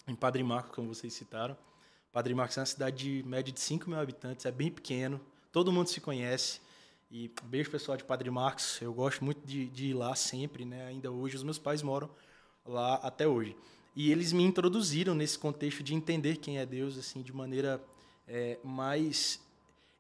em 0.08 0.16
Padre 0.16 0.44
Marcos, 0.44 0.74
como 0.74 0.88
vocês 0.88 1.14
citaram. 1.14 1.58
Padre 2.12 2.34
Marcos 2.34 2.58
é 2.58 2.62
uma 2.62 2.66
cidade 2.66 2.98
de 2.98 3.28
média 3.28 3.54
de 3.54 3.60
5 3.60 3.88
mil 3.88 4.00
habitantes, 4.00 4.44
é 4.46 4.52
bem 4.52 4.72
pequeno, 4.72 5.22
todo 5.52 5.72
mundo 5.72 5.88
se 5.90 6.02
conhece. 6.02 6.60
E 7.12 7.32
beijo 7.44 7.70
pessoal 7.70 7.98
de 7.98 8.04
Padre 8.04 8.32
Marcos, 8.32 8.82
eu 8.82 8.92
gosto 8.92 9.24
muito 9.24 9.46
de, 9.46 9.68
de 9.68 9.88
ir 9.88 9.94
lá 9.94 10.16
sempre, 10.16 10.66
né? 10.66 10.88
Ainda 10.88 11.12
hoje, 11.12 11.36
os 11.36 11.44
meus 11.44 11.60
pais 11.60 11.84
moram 11.84 12.10
lá 12.66 12.96
até 12.96 13.28
hoje. 13.28 13.56
E 13.96 14.12
eles 14.12 14.34
me 14.34 14.44
introduziram 14.44 15.14
nesse 15.14 15.38
contexto 15.38 15.84
de 15.84 15.94
entender 15.94 16.38
quem 16.38 16.58
é 16.58 16.66
Deus, 16.66 16.98
assim, 16.98 17.22
de 17.22 17.32
maneira 17.32 17.84
é, 18.28 18.58
mais 18.64 19.40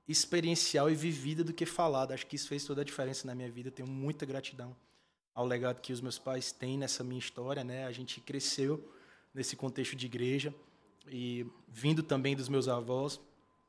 experiencial 0.07 0.89
e 0.89 0.95
vivida 0.95 1.43
do 1.43 1.53
que 1.53 1.65
falada. 1.65 2.15
Acho 2.15 2.25
que 2.25 2.35
isso 2.35 2.47
fez 2.47 2.63
toda 2.63 2.81
a 2.81 2.85
diferença 2.85 3.27
na 3.27 3.35
minha 3.35 3.51
vida. 3.51 3.69
Tenho 3.69 3.87
muita 3.87 4.25
gratidão 4.25 4.75
ao 5.33 5.45
legado 5.45 5.79
que 5.79 5.93
os 5.93 6.01
meus 6.01 6.17
pais 6.17 6.51
têm 6.51 6.77
nessa 6.77 7.03
minha 7.03 7.19
história, 7.19 7.63
né? 7.63 7.85
A 7.85 7.91
gente 7.91 8.19
cresceu 8.19 8.83
nesse 9.33 9.55
contexto 9.55 9.95
de 9.95 10.07
igreja 10.07 10.53
e 11.11 11.45
vindo 11.67 12.03
também 12.03 12.35
dos 12.35 12.49
meus 12.49 12.67
avós. 12.67 13.19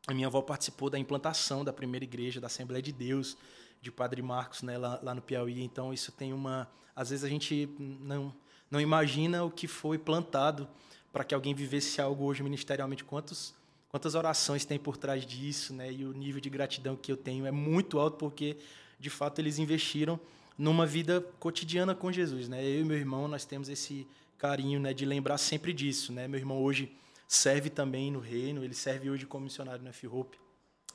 A 0.07 0.15
minha 0.15 0.27
avó 0.27 0.41
participou 0.43 0.89
da 0.89 0.99
implantação 0.99 1.65
da 1.65 1.73
primeira 1.73 2.05
igreja 2.05 2.41
da 2.41 2.47
Assembleia 2.47 2.83
de 2.83 2.93
Deus 2.93 3.37
de 3.81 3.91
Padre 3.91 4.21
Marcos, 4.23 4.63
né, 4.63 4.77
lá, 4.77 5.01
lá 5.03 5.15
no 5.15 5.23
Piauí. 5.23 5.63
Então 5.63 5.93
isso 5.93 6.13
tem 6.13 6.33
uma, 6.33 6.71
às 6.95 7.11
vezes 7.11 7.25
a 7.25 7.29
gente 7.29 7.69
não 7.79 8.35
não 8.71 8.81
imagina 8.81 9.43
o 9.43 9.51
que 9.51 9.67
foi 9.67 9.99
plantado 9.99 10.69
para 11.13 11.25
que 11.25 11.35
alguém 11.35 11.53
vivesse 11.53 12.01
algo 12.01 12.25
hoje 12.25 12.43
ministerialmente. 12.43 13.03
Quantos 13.03 13.53
quantas 13.89 14.15
orações 14.15 14.65
tem 14.65 14.79
por 14.79 14.97
trás 14.97 15.27
disso, 15.27 15.75
né? 15.75 15.93
E 15.93 16.05
o 16.05 16.13
nível 16.13 16.41
de 16.41 16.49
gratidão 16.49 16.95
que 16.95 17.11
eu 17.11 17.17
tenho 17.17 17.45
é 17.47 17.51
muito 17.51 17.99
alto 17.99 18.17
porque 18.17 18.57
de 19.01 19.11
fato 19.11 19.41
eles 19.41 19.59
investiram 19.59 20.21
numa 20.57 20.87
vida 20.87 21.21
cotidiana 21.41 21.95
com 21.95 22.13
Jesus, 22.13 22.49
né? 22.49 22.65
Eu 22.65 22.83
e 22.83 22.85
meu 22.85 22.97
irmão 22.97 23.27
nós 23.27 23.45
temos 23.45 23.69
esse 23.69 24.07
carinho, 24.39 24.81
né, 24.81 24.95
de 24.95 25.05
lembrar 25.05 25.37
sempre 25.37 25.73
disso, 25.73 26.13
né? 26.13 26.29
Meu 26.29 26.39
irmão 26.39 26.63
hoje 26.63 26.91
serve 27.31 27.71
também 27.71 28.11
no 28.11 28.19
reino, 28.19 28.65
ele 28.65 28.75
serve 28.75 29.09
hoje 29.09 29.25
como 29.25 29.45
missionário 29.45 29.85
na 29.85 29.91
F-Hope 29.91 30.37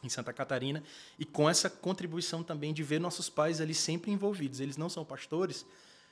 em 0.04 0.10
Santa 0.10 0.34
Catarina 0.34 0.84
e 1.18 1.24
com 1.24 1.50
essa 1.50 1.70
contribuição 1.70 2.44
também 2.44 2.74
de 2.74 2.84
ver 2.84 3.00
nossos 3.00 3.30
pais 3.30 3.62
ali 3.62 3.74
sempre 3.74 4.12
envolvidos. 4.12 4.60
Eles 4.60 4.76
não 4.76 4.90
são 4.90 5.06
pastores, 5.06 5.66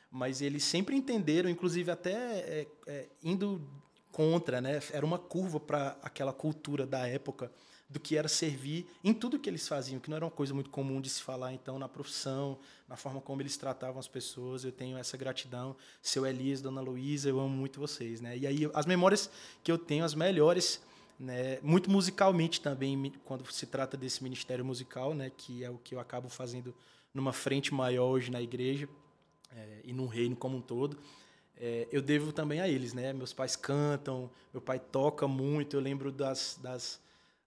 mas 0.09 0.41
eles 0.41 0.63
sempre 0.63 0.95
entenderam, 0.95 1.49
inclusive 1.49 1.91
até 1.91 2.13
é, 2.13 2.67
é, 2.87 3.09
indo 3.21 3.61
contra, 4.13 4.61
né? 4.61 4.79
Era 4.93 5.05
uma 5.05 5.19
curva 5.19 5.59
para 5.59 5.97
aquela 6.01 6.31
cultura 6.31 6.87
da 6.87 7.05
época 7.05 7.51
do 7.89 7.99
que 7.99 8.17
era 8.17 8.27
servir 8.27 8.87
em 9.03 9.13
tudo 9.13 9.39
que 9.39 9.49
eles 9.49 9.67
faziam, 9.67 9.99
que 9.99 10.09
não 10.09 10.15
era 10.17 10.25
uma 10.25 10.31
coisa 10.31 10.53
muito 10.53 10.69
comum 10.69 10.99
de 10.99 11.09
se 11.09 11.21
falar, 11.21 11.53
então, 11.53 11.77
na 11.77 11.87
profissão, 11.87 12.57
na 12.87 12.95
forma 12.95 13.21
como 13.21 13.41
eles 13.41 13.55
tratavam 13.57 13.99
as 13.99 14.07
pessoas. 14.07 14.63
Eu 14.63 14.71
tenho 14.71 14.97
essa 14.97 15.15
gratidão. 15.15 15.75
Seu 16.01 16.25
Elias, 16.25 16.61
Dona 16.61 16.81
Luísa, 16.81 17.29
eu 17.29 17.39
amo 17.39 17.49
muito 17.49 17.79
vocês, 17.79 18.19
né? 18.19 18.37
E 18.37 18.47
aí, 18.47 18.69
as 18.73 18.85
memórias 18.85 19.29
que 19.63 19.71
eu 19.71 19.77
tenho, 19.77 20.03
as 20.03 20.15
melhores, 20.15 20.81
né? 21.19 21.59
Muito 21.61 21.89
musicalmente 21.89 22.61
também, 22.61 23.13
quando 23.23 23.49
se 23.51 23.65
trata 23.67 23.95
desse 23.95 24.23
ministério 24.23 24.65
musical, 24.65 25.13
né? 25.13 25.31
Que 25.35 25.63
é 25.63 25.69
o 25.69 25.77
que 25.77 25.93
eu 25.93 25.99
acabo 25.99 26.29
fazendo 26.29 26.73
numa 27.13 27.31
frente 27.31 27.73
maior 27.73 28.07
hoje 28.07 28.31
na 28.31 28.41
igreja 28.41 28.89
é, 29.55 29.81
e 29.83 29.93
no 29.93 30.07
reino 30.07 30.35
como 30.35 30.57
um 30.57 30.61
todo. 30.61 30.97
É, 31.55 31.87
eu 31.91 32.01
devo 32.01 32.33
também 32.33 32.59
a 32.59 32.67
eles, 32.67 32.93
né? 32.93 33.13
Meus 33.13 33.31
pais 33.31 33.55
cantam, 33.55 34.31
meu 34.51 34.61
pai 34.61 34.79
toca 34.79 35.27
muito. 35.27 35.75
Eu 35.75 35.81
lembro 35.81 36.11
das, 36.11 36.59
das 36.61 36.99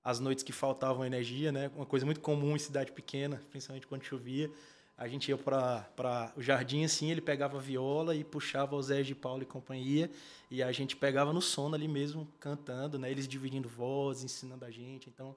as 0.06 0.20
noites 0.20 0.44
que 0.44 0.52
faltavam 0.52 1.04
energia, 1.04 1.50
né? 1.50 1.68
Uma 1.74 1.84
coisa 1.84 2.06
muito 2.06 2.20
comum 2.20 2.54
em 2.54 2.60
cidade 2.60 2.92
pequena, 2.92 3.42
principalmente 3.50 3.88
quando 3.88 4.04
chovia. 4.04 4.48
A 4.96 5.08
gente 5.08 5.28
ia 5.28 5.36
para 5.36 6.32
o 6.36 6.40
jardim 6.40 6.84
assim, 6.84 7.10
ele 7.10 7.20
pegava 7.20 7.58
a 7.58 7.60
viola 7.60 8.14
e 8.14 8.22
puxava 8.22 8.76
o 8.76 8.82
Zé 8.82 9.02
de 9.02 9.16
Paulo 9.16 9.42
e 9.42 9.44
companhia, 9.44 10.08
e 10.48 10.62
a 10.62 10.70
gente 10.70 10.94
pegava 10.94 11.32
no 11.32 11.42
sono 11.42 11.74
ali 11.74 11.88
mesmo, 11.88 12.26
cantando, 12.38 13.00
né? 13.00 13.10
Eles 13.10 13.26
dividindo 13.26 13.68
voz, 13.68 14.22
ensinando 14.22 14.64
a 14.64 14.70
gente. 14.70 15.08
Então, 15.08 15.34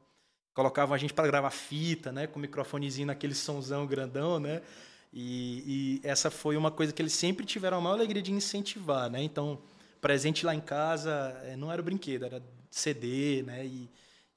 colocavam 0.54 0.94
a 0.94 1.00
gente 1.00 1.16
para 1.16 1.26
gravar 1.26 1.50
fita, 1.50 2.12
né? 2.12 2.28
Com 2.28 2.38
o 2.38 2.42
microfonezinho 2.42 3.08
naquele 3.08 3.34
somzão 3.34 3.88
grandão, 3.88 4.40
né? 4.40 4.62
E, 5.12 6.00
e, 6.04 6.08
essa 6.08 6.30
foi 6.30 6.56
uma 6.56 6.70
coisa 6.70 6.94
que 6.94 7.02
eles 7.02 7.14
sempre 7.14 7.44
tiveram 7.44 7.80
a 7.80 7.82
maior 7.82 7.96
alegria 7.96 8.22
de 8.22 8.32
incentivar, 8.32 9.10
né? 9.10 9.24
Então, 9.24 9.58
presente 10.00 10.46
lá 10.46 10.54
em 10.54 10.62
casa 10.62 11.12
eh, 11.46 11.56
não 11.58 11.72
era 11.72 11.82
brinquedo, 11.82 12.26
era 12.26 12.40
CD, 12.70 13.42
né? 13.42 13.66
E, 13.66 13.90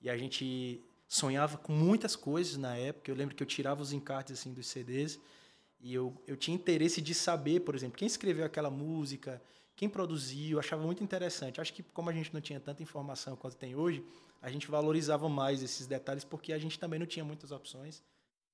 e 0.02 0.10
a 0.10 0.16
gente 0.16 0.82
sonhava 1.06 1.58
com 1.58 1.72
muitas 1.72 2.16
coisas 2.16 2.56
na 2.56 2.76
época. 2.76 3.10
Eu 3.10 3.14
lembro 3.14 3.34
que 3.34 3.42
eu 3.42 3.46
tirava 3.46 3.80
os 3.82 3.92
encartes 3.92 4.38
assim 4.38 4.52
dos 4.52 4.66
CDs 4.66 5.20
e 5.80 5.94
eu, 5.94 6.14
eu 6.26 6.36
tinha 6.36 6.54
interesse 6.54 7.00
de 7.00 7.14
saber, 7.14 7.60
por 7.60 7.74
exemplo, 7.74 7.96
quem 7.96 8.06
escreveu 8.06 8.44
aquela 8.44 8.70
música, 8.70 9.42
quem 9.76 9.88
produziu. 9.88 10.58
Achava 10.58 10.82
muito 10.82 11.02
interessante. 11.04 11.60
Acho 11.60 11.72
que 11.72 11.82
como 11.82 12.08
a 12.10 12.12
gente 12.12 12.32
não 12.32 12.40
tinha 12.40 12.58
tanta 12.58 12.82
informação 12.82 13.36
quanto 13.36 13.56
tem 13.56 13.74
hoje, 13.74 14.04
a 14.40 14.50
gente 14.50 14.68
valorizava 14.68 15.28
mais 15.28 15.62
esses 15.62 15.86
detalhes 15.86 16.24
porque 16.24 16.52
a 16.52 16.58
gente 16.58 16.78
também 16.78 16.98
não 16.98 17.06
tinha 17.06 17.24
muitas 17.24 17.52
opções. 17.52 18.02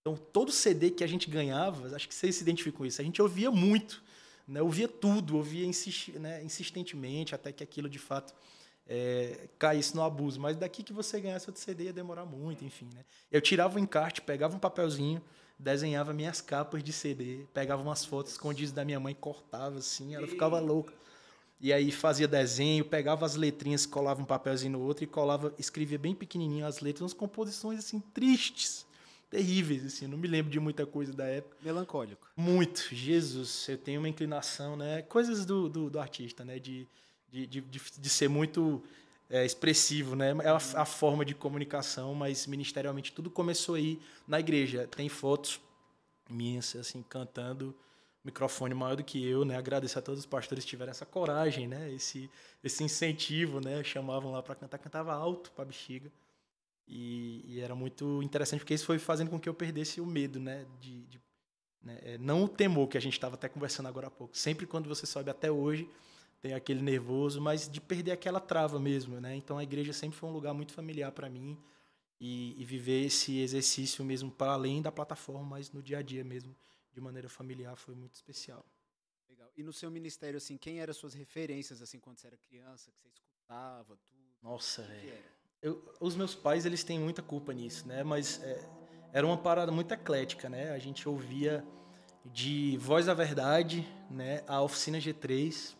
Então, 0.00 0.16
todo 0.16 0.52
CD 0.52 0.90
que 0.90 1.04
a 1.04 1.06
gente 1.06 1.28
ganhava, 1.30 1.94
acho 1.94 2.08
que 2.08 2.14
vocês 2.14 2.36
se 2.36 2.42
identificam 2.42 2.78
com 2.78 2.86
isso, 2.86 3.00
a 3.00 3.04
gente 3.04 3.20
ouvia 3.20 3.50
muito, 3.50 4.02
né? 4.46 4.62
ouvia 4.62 4.88
tudo, 4.88 5.36
ouvia 5.36 5.66
insisti 5.66 6.12
né? 6.12 6.42
insistentemente, 6.42 7.34
até 7.34 7.52
que 7.52 7.62
aquilo 7.62 7.88
de 7.88 7.98
fato 7.98 8.34
é, 8.88 9.48
caísse 9.58 9.94
no 9.94 10.02
abuso. 10.02 10.40
Mas 10.40 10.56
daqui 10.56 10.82
que 10.82 10.92
você 10.92 11.20
ganhasse 11.20 11.48
outro 11.48 11.62
CD 11.62 11.84
ia 11.84 11.92
demorar 11.92 12.24
muito, 12.24 12.64
enfim. 12.64 12.88
Né? 12.94 13.04
Eu 13.30 13.40
tirava 13.40 13.76
o 13.76 13.78
encarte, 13.78 14.22
pegava 14.22 14.56
um 14.56 14.58
papelzinho, 14.58 15.22
desenhava 15.58 16.12
minhas 16.12 16.40
capas 16.40 16.82
de 16.82 16.92
CD, 16.92 17.44
pegava 17.52 17.82
umas 17.82 18.04
fotos 18.04 18.32
escondidas 18.32 18.72
da 18.72 18.84
minha 18.84 18.98
mãe, 18.98 19.14
cortava 19.14 19.78
assim, 19.78 20.14
ela 20.14 20.26
ficava 20.26 20.58
louca. 20.58 20.94
E 21.60 21.72
aí 21.72 21.90
fazia 21.90 22.28
desenho, 22.28 22.84
pegava 22.84 23.26
as 23.26 23.34
letrinhas, 23.34 23.84
colava 23.84 24.22
um 24.22 24.24
papelzinho 24.24 24.72
no 24.72 24.80
outro 24.80 25.02
e 25.02 25.06
colava, 25.06 25.52
escrevia 25.58 25.98
bem 25.98 26.14
pequenininho 26.14 26.64
as 26.64 26.80
letras, 26.80 27.02
umas 27.02 27.12
composições 27.12 27.80
assim 27.80 27.98
tristes 27.98 28.86
terríveis, 29.28 29.84
assim, 29.84 30.06
não 30.06 30.16
me 30.16 30.26
lembro 30.26 30.50
de 30.50 30.58
muita 30.58 30.86
coisa 30.86 31.12
da 31.12 31.26
época. 31.26 31.56
Melancólico. 31.62 32.30
Muito, 32.36 32.88
Jesus, 32.92 33.68
eu 33.68 33.76
tenho 33.76 34.00
uma 34.00 34.08
inclinação, 34.08 34.76
né? 34.76 35.02
Coisas 35.02 35.44
do, 35.44 35.68
do, 35.68 35.90
do 35.90 36.00
artista, 36.00 36.44
né? 36.44 36.58
De, 36.58 36.88
de, 37.30 37.46
de, 37.46 37.60
de 37.60 38.08
ser 38.08 38.28
muito 38.28 38.82
é, 39.30 39.44
expressivo, 39.44 40.16
né? 40.16 40.30
É 40.42 40.48
a, 40.48 40.56
a, 40.56 40.84
forma 40.84 41.24
de 41.24 41.34
comunicação, 41.34 42.14
mas 42.14 42.46
ministerialmente 42.46 43.12
tudo 43.12 43.30
começou 43.30 43.74
aí 43.74 44.00
na 44.26 44.40
igreja. 44.40 44.86
Tem 44.86 45.08
fotos 45.08 45.60
minhas, 46.28 46.74
assim, 46.76 47.02
cantando 47.02 47.74
microfone 48.24 48.74
maior 48.74 48.96
do 48.96 49.04
que 49.04 49.24
eu, 49.24 49.44
né? 49.44 49.56
Agradeço 49.56 49.98
a 49.98 50.02
todos 50.02 50.20
os 50.20 50.26
pastores 50.26 50.64
que 50.64 50.70
tiveram 50.70 50.90
essa 50.90 51.06
coragem, 51.06 51.66
né? 51.66 51.92
Esse, 51.92 52.30
esse 52.62 52.82
incentivo, 52.82 53.60
né? 53.60 53.82
Chamavam 53.84 54.32
lá 54.32 54.42
para 54.42 54.54
cantar, 54.54 54.78
cantava 54.78 55.12
alto 55.12 55.50
para 55.52 55.64
bexiga. 55.64 56.10
E, 56.86 57.44
e, 57.46 57.60
era 57.60 57.74
muito 57.74 58.22
interessante 58.22 58.60
porque 58.60 58.72
isso 58.72 58.86
foi 58.86 58.98
fazendo 58.98 59.28
com 59.28 59.38
que 59.38 59.48
eu 59.48 59.52
perdesse 59.52 60.00
o 60.00 60.06
medo, 60.06 60.40
né? 60.40 60.66
De, 60.80 61.04
de 61.04 61.20
né? 61.82 61.98
É, 62.02 62.18
não 62.18 62.44
o 62.44 62.48
temor 62.48 62.88
que 62.88 62.96
a 62.96 63.00
gente 63.00 63.12
estava 63.12 63.34
até 63.34 63.48
conversando 63.48 63.86
agora 63.88 64.06
há 64.06 64.10
pouco. 64.10 64.36
Sempre 64.36 64.66
quando 64.66 64.88
você 64.88 65.06
sobe 65.06 65.30
até 65.30 65.50
hoje 65.50 65.88
tem 66.40 66.54
aquele 66.54 66.82
nervoso, 66.82 67.40
mas 67.40 67.68
de 67.68 67.80
perder 67.80 68.12
aquela 68.12 68.40
trava 68.40 68.78
mesmo, 68.78 69.20
né? 69.20 69.34
Então 69.34 69.58
a 69.58 69.62
igreja 69.62 69.92
sempre 69.92 70.18
foi 70.18 70.28
um 70.28 70.32
lugar 70.32 70.54
muito 70.54 70.72
familiar 70.72 71.12
para 71.12 71.28
mim 71.28 71.58
e, 72.20 72.60
e, 72.60 72.64
viver 72.64 73.04
esse 73.06 73.38
exercício 73.38 74.04
mesmo 74.04 74.30
para 74.30 74.52
além 74.52 74.82
da 74.82 74.90
plataforma, 74.90 75.44
mas 75.44 75.70
no 75.70 75.82
dia 75.82 75.98
a 75.98 76.02
dia 76.02 76.24
mesmo, 76.24 76.54
de 76.92 77.00
maneira 77.00 77.28
familiar, 77.28 77.76
foi 77.76 77.94
muito 77.94 78.14
especial. 78.14 78.64
Legal. 79.28 79.50
E 79.56 79.62
no 79.62 79.72
seu 79.72 79.90
ministério, 79.90 80.36
assim, 80.36 80.56
quem 80.56 80.80
eram 80.80 80.92
suas 80.92 81.14
referências 81.14 81.80
assim 81.80 82.00
quando 82.00 82.18
você 82.18 82.26
era 82.26 82.36
criança, 82.36 82.90
que 82.90 83.00
você 83.00 83.08
escutava 83.08 83.96
tudo? 84.06 84.36
Nossa, 84.42 84.82
velho 84.82 85.38
eu, 85.62 85.82
os 86.00 86.14
meus 86.14 86.34
pais, 86.34 86.64
eles 86.64 86.84
têm 86.84 86.98
muita 86.98 87.22
culpa 87.22 87.52
nisso, 87.52 87.86
né? 87.86 88.02
Mas 88.02 88.40
é, 88.42 88.68
era 89.12 89.26
uma 89.26 89.36
parada 89.36 89.72
muito 89.72 89.92
eclética, 89.92 90.48
né? 90.48 90.70
A 90.70 90.78
gente 90.78 91.08
ouvia 91.08 91.64
de 92.24 92.76
Voz 92.78 93.06
da 93.06 93.14
Verdade, 93.14 93.86
né? 94.10 94.42
A 94.46 94.62
Oficina 94.62 94.98
G3. 94.98 95.76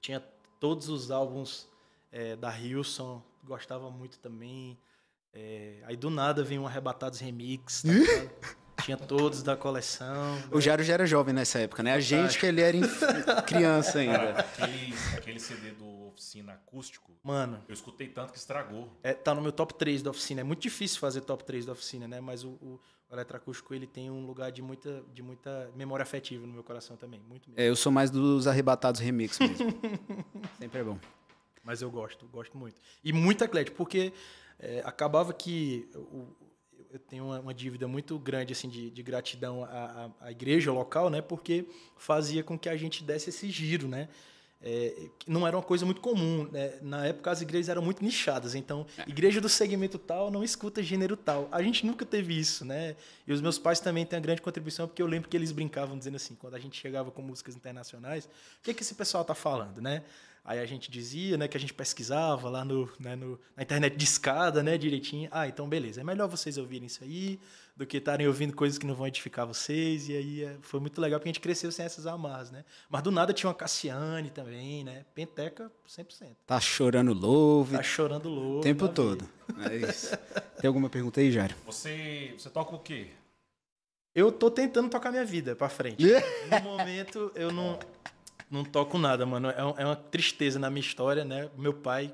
Eu 0.00 0.02
tinha 0.02 0.20
todos 0.58 0.88
os 0.88 1.10
álbuns 1.10 1.68
é, 2.10 2.34
da 2.34 2.56
Hilson, 2.58 3.22
gostava 3.44 3.90
muito 3.90 4.18
também. 4.18 4.78
É, 5.32 5.82
aí 5.84 5.94
do 5.94 6.08
nada 6.08 6.42
vem 6.42 6.58
um 6.58 6.66
Arrebatados 6.66 7.20
Remix, 7.20 7.82
tá 7.82 8.82
Tinha 8.82 8.96
todos 8.96 9.42
da 9.42 9.58
coleção. 9.58 10.42
O 10.50 10.54
né? 10.54 10.60
Jaro 10.62 10.82
já 10.82 10.94
era 10.94 11.06
jovem 11.06 11.34
nessa 11.34 11.58
época, 11.58 11.82
né? 11.82 11.92
A 11.92 12.00
gente 12.00 12.38
que 12.38 12.46
ele 12.46 12.62
era 12.62 13.42
criança 13.42 13.98
ainda. 13.98 14.40
Aquele, 14.40 14.94
aquele 15.18 15.38
CD 15.38 15.72
do 15.72 16.06
oficina 16.06 16.52
acústico. 16.54 17.12
Mano. 17.22 17.62
Eu 17.68 17.74
escutei 17.74 18.08
tanto 18.08 18.32
que 18.32 18.38
estragou. 18.38 18.90
É, 19.02 19.12
tá 19.12 19.34
no 19.34 19.42
meu 19.42 19.52
top 19.52 19.74
3 19.74 20.02
da 20.02 20.10
oficina. 20.10 20.40
É 20.40 20.44
muito 20.44 20.62
difícil 20.62 20.98
fazer 20.98 21.20
top 21.20 21.44
3 21.44 21.66
da 21.66 21.72
oficina, 21.72 22.08
né? 22.08 22.20
Mas 22.20 22.42
o, 22.42 22.50
o, 22.50 22.80
o 23.10 23.14
eletroacústico 23.14 23.74
ele 23.74 23.86
tem 23.86 24.10
um 24.10 24.24
lugar 24.24 24.52
de 24.52 24.62
muita, 24.62 25.02
de 25.12 25.22
muita 25.22 25.70
memória 25.74 26.02
afetiva 26.02 26.46
no 26.46 26.52
meu 26.52 26.62
coração 26.62 26.96
também. 26.96 27.20
Muito 27.28 27.50
mesmo. 27.50 27.60
É, 27.60 27.68
eu 27.68 27.74
sou 27.74 27.90
mais 27.90 28.10
dos 28.10 28.46
arrebatados 28.46 29.00
remix 29.00 29.38
mesmo. 29.38 29.66
Sempre 30.58 30.80
é 30.80 30.84
bom. 30.84 30.98
Mas 31.64 31.82
eu 31.82 31.90
gosto, 31.90 32.26
gosto 32.28 32.56
muito. 32.56 32.80
E 33.04 33.12
muito 33.12 33.42
eclético, 33.42 33.76
porque 33.76 34.12
é, 34.58 34.80
acabava 34.84 35.32
que 35.32 35.88
o, 35.94 36.26
eu 36.92 36.98
tenho 36.98 37.24
uma, 37.24 37.40
uma, 37.40 37.54
dívida 37.54 37.88
muito 37.88 38.18
grande 38.18 38.52
assim 38.52 38.68
de, 38.68 38.90
de 38.90 39.02
gratidão 39.02 39.64
à, 39.64 39.68
à, 39.68 40.26
à, 40.26 40.30
igreja 40.30 40.72
local, 40.72 41.10
né? 41.10 41.20
Porque 41.20 41.66
fazia 41.96 42.42
com 42.44 42.58
que 42.58 42.68
a 42.68 42.76
gente 42.76 43.02
desse 43.02 43.30
esse 43.30 43.50
giro, 43.50 43.88
né? 43.88 44.08
É, 44.62 45.08
não 45.26 45.46
era 45.46 45.56
uma 45.56 45.62
coisa 45.62 45.86
muito 45.86 46.00
comum. 46.00 46.48
Né? 46.50 46.74
Na 46.82 47.06
época, 47.06 47.30
as 47.30 47.40
igrejas 47.40 47.68
eram 47.68 47.82
muito 47.82 48.04
nichadas. 48.04 48.54
Então, 48.54 48.86
é. 48.98 49.08
igreja 49.08 49.40
do 49.40 49.48
segmento 49.48 49.98
tal 49.98 50.30
não 50.30 50.44
escuta 50.44 50.82
gênero 50.82 51.16
tal. 51.16 51.48
A 51.50 51.62
gente 51.62 51.86
nunca 51.86 52.04
teve 52.04 52.38
isso, 52.38 52.64
né? 52.64 52.96
E 53.26 53.32
os 53.32 53.40
meus 53.40 53.58
pais 53.58 53.80
também 53.80 54.04
têm 54.04 54.18
uma 54.18 54.22
grande 54.22 54.42
contribuição, 54.42 54.86
porque 54.86 55.00
eu 55.00 55.06
lembro 55.06 55.28
que 55.28 55.36
eles 55.36 55.52
brincavam 55.52 55.96
dizendo 55.96 56.16
assim, 56.16 56.34
quando 56.34 56.54
a 56.54 56.58
gente 56.58 56.78
chegava 56.78 57.10
com 57.10 57.22
músicas 57.22 57.56
internacionais, 57.56 58.24
o 58.26 58.28
que, 58.62 58.70
é 58.70 58.74
que 58.74 58.82
esse 58.82 58.94
pessoal 58.94 59.22
está 59.22 59.34
falando, 59.34 59.80
né? 59.80 60.02
Aí 60.44 60.58
a 60.58 60.66
gente 60.66 60.90
dizia, 60.90 61.36
né, 61.36 61.46
que 61.46 61.56
a 61.56 61.60
gente 61.60 61.74
pesquisava 61.74 62.48
lá 62.48 62.64
no, 62.64 62.90
né, 62.98 63.14
no, 63.14 63.38
na 63.56 63.62
internet 63.62 63.96
de 63.96 64.04
escada, 64.04 64.62
né, 64.62 64.78
direitinho. 64.78 65.28
Ah, 65.30 65.46
então 65.46 65.68
beleza, 65.68 66.00
é 66.00 66.04
melhor 66.04 66.28
vocês 66.28 66.56
ouvirem 66.56 66.86
isso 66.86 67.04
aí 67.04 67.38
do 67.80 67.86
que 67.86 67.96
estarem 67.96 68.26
ouvindo 68.26 68.54
coisas 68.54 68.78
que 68.78 68.86
não 68.86 68.94
vão 68.94 69.06
edificar 69.06 69.46
vocês. 69.46 70.08
E 70.10 70.16
aí 70.16 70.44
é, 70.44 70.58
foi 70.60 70.78
muito 70.80 71.00
legal 71.00 71.18
porque 71.18 71.30
a 71.30 71.32
gente 71.32 71.40
cresceu 71.40 71.72
sem 71.72 71.86
essas 71.86 72.06
amarras, 72.06 72.50
né? 72.50 72.62
Mas 72.90 73.02
do 73.02 73.10
nada 73.10 73.32
tinha 73.32 73.48
uma 73.48 73.54
Cassiane 73.54 74.28
também, 74.28 74.84
né? 74.84 75.06
Penteca 75.14 75.72
100%. 75.88 76.36
Tá 76.46 76.60
chorando 76.60 77.14
louve. 77.14 77.76
Tá 77.76 77.82
chorando 77.82 78.28
louve. 78.28 78.58
O 78.58 78.60
tempo 78.60 78.86
todo. 78.86 79.26
É 79.66 79.76
isso. 79.76 80.14
Tem 80.60 80.68
alguma 80.68 80.90
pergunta 80.90 81.20
aí, 81.20 81.32
Jário? 81.32 81.56
Você, 81.64 82.34
você 82.36 82.50
toca 82.50 82.76
o 82.76 82.78
quê? 82.78 83.08
Eu 84.14 84.30
tô 84.30 84.50
tentando 84.50 84.90
tocar 84.90 85.10
minha 85.10 85.24
vida 85.24 85.56
para 85.56 85.70
frente. 85.70 86.04
no 86.50 86.60
momento 86.62 87.32
eu 87.34 87.50
não 87.50 87.78
não 88.50 88.64
toco 88.64 88.98
nada, 88.98 89.24
mano. 89.24 89.48
É, 89.50 89.82
é 89.82 89.84
uma 89.84 89.96
tristeza 89.96 90.58
na 90.58 90.68
minha 90.68 90.80
história, 90.80 91.24
né? 91.24 91.48
Meu 91.56 91.72
pai 91.72 92.12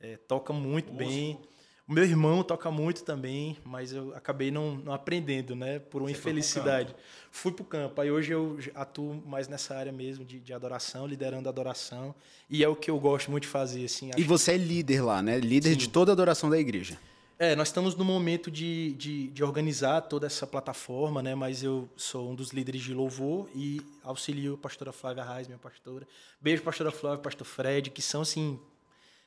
é, 0.00 0.16
toca 0.16 0.52
muito 0.52 0.92
Músico. 0.92 1.10
bem. 1.10 1.38
O 1.86 1.92
meu 1.92 2.04
irmão 2.04 2.42
toca 2.42 2.70
muito 2.70 3.04
também, 3.04 3.58
mas 3.62 3.92
eu 3.92 4.14
acabei 4.14 4.50
não, 4.50 4.74
não 4.76 4.92
aprendendo, 4.92 5.54
né? 5.54 5.78
Por 5.78 6.00
uma 6.00 6.08
Você 6.08 6.16
infelicidade. 6.16 6.94
Pro 6.94 7.02
Fui 7.30 7.52
pro 7.52 7.64
campo. 7.64 8.00
Aí 8.00 8.10
hoje 8.10 8.32
eu 8.32 8.58
atuo 8.74 9.22
mais 9.26 9.48
nessa 9.48 9.76
área 9.76 9.92
mesmo 9.92 10.24
de, 10.24 10.40
de 10.40 10.52
adoração, 10.54 11.06
liderando 11.06 11.46
a 11.46 11.50
adoração. 11.50 12.14
E 12.48 12.64
é 12.64 12.68
o 12.68 12.74
que 12.74 12.90
eu 12.90 12.98
gosto 12.98 13.30
muito 13.30 13.42
de 13.42 13.48
fazer, 13.50 13.84
assim. 13.84 14.10
E 14.16 14.22
você 14.22 14.52
é 14.52 14.56
líder 14.56 15.02
lá, 15.02 15.20
né? 15.20 15.38
Líder 15.38 15.72
Sim. 15.72 15.76
de 15.76 15.88
toda 15.90 16.12
a 16.12 16.14
adoração 16.14 16.48
da 16.48 16.58
igreja. 16.58 16.98
É, 17.36 17.56
nós 17.56 17.66
estamos 17.68 17.96
no 17.96 18.04
momento 18.04 18.48
de, 18.48 18.92
de, 18.92 19.28
de, 19.28 19.42
organizar 19.42 20.02
toda 20.02 20.24
essa 20.24 20.46
plataforma, 20.46 21.20
né? 21.20 21.34
Mas 21.34 21.64
eu 21.64 21.88
sou 21.96 22.30
um 22.30 22.34
dos 22.34 22.50
líderes 22.50 22.80
de 22.82 22.94
louvor 22.94 23.48
e 23.56 23.82
auxilio 24.04 24.54
a 24.54 24.58
pastora 24.58 24.92
Flávia 24.92 25.24
Reis, 25.24 25.48
minha 25.48 25.58
pastora. 25.58 26.06
Beijo, 26.40 26.62
pastora 26.62 26.92
Flávia, 26.92 27.18
pastor 27.18 27.44
Fred, 27.44 27.90
que 27.90 28.00
são, 28.00 28.22
assim, 28.22 28.60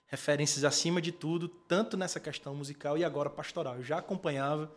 referências 0.06 0.64
acima 0.64 1.02
de 1.02 1.12
tudo, 1.12 1.50
tanto 1.50 1.98
nessa 1.98 2.18
questão 2.18 2.56
musical 2.56 2.98
e 2.98 3.04
agora 3.04 3.30
pastoral. 3.30 3.76
Eu 3.76 3.84
já 3.84 3.98
acompanhava 3.98 4.72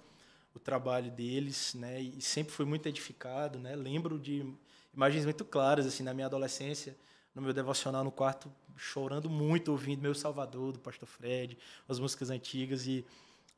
o 0.53 0.59
trabalho 0.59 1.13
deles, 1.13 1.75
né? 1.75 2.01
E 2.01 2.21
sempre 2.21 2.53
fui 2.53 2.67
muito 2.67 2.89
edificado, 2.89 3.61
né? 3.61 3.77
Lembro 3.77 4.19
de 4.19 4.45
imagens 4.93 5.25
muito 5.25 5.45
claras 5.45 5.87
assim 5.87 6.03
na 6.03 6.13
minha 6.13 6.27
adolescência, 6.27 6.97
no 7.35 7.43
meu 7.43 7.53
devocional 7.53 8.03
no 8.03 8.11
quarto, 8.11 8.51
chorando 8.77 9.29
muito 9.29 9.71
ouvindo 9.71 10.01
meu 10.01 10.15
Salvador 10.15 10.73
do 10.73 10.79
Pastor 10.79 11.09
Fred, 11.09 11.57
as 11.89 11.99
músicas 11.99 12.31
antigas 12.31 12.87
e 12.87 13.05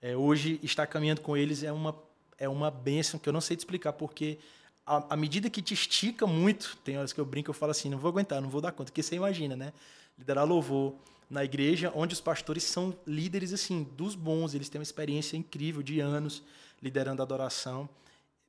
é, 0.01 0.17
hoje 0.17 0.59
estar 0.63 0.87
caminhando 0.87 1.21
com 1.21 1.37
eles 1.37 1.63
é 1.63 1.73
uma 1.73 1.97
é 2.39 2.49
uma 2.49 2.71
bênção 2.71 3.21
que 3.21 3.29
eu 3.29 3.33
não 3.33 3.41
sei 3.41 3.57
te 3.57 3.61
explicar 3.61 3.93
porque 3.93 4.39
à 4.85 5.17
medida 5.17 5.49
que 5.49 5.63
te 5.63 5.75
estica 5.75 6.27
muito, 6.27 6.77
tem 6.85 6.99
horas 6.99 7.13
que 7.13 7.21
eu 7.21 7.25
brinco, 7.25 7.51
eu 7.51 7.55
falo 7.55 7.71
assim, 7.71 7.89
não 7.89 7.99
vou 7.99 8.09
aguentar, 8.09 8.43
não 8.43 8.49
vou 8.49 8.61
dar 8.61 8.73
conta, 8.73 8.91
porque 8.91 9.03
você 9.03 9.15
imagina, 9.15 9.55
né? 9.55 9.73
Liderar 10.19 10.45
louvor, 10.45 10.97
na 11.33 11.43
igreja, 11.43 11.91
onde 11.95 12.13
os 12.13 12.21
pastores 12.21 12.63
são 12.65 12.95
líderes 13.07 13.55
assim 13.55 13.85
dos 13.97 14.15
bons, 14.15 14.55
eles 14.55 14.69
têm 14.69 14.79
uma 14.79 14.83
experiência 14.83 15.35
incrível 15.35 15.83
de 15.83 15.99
anos 15.99 16.43
liderando 16.83 17.23
a 17.23 17.25
adoração, 17.25 17.89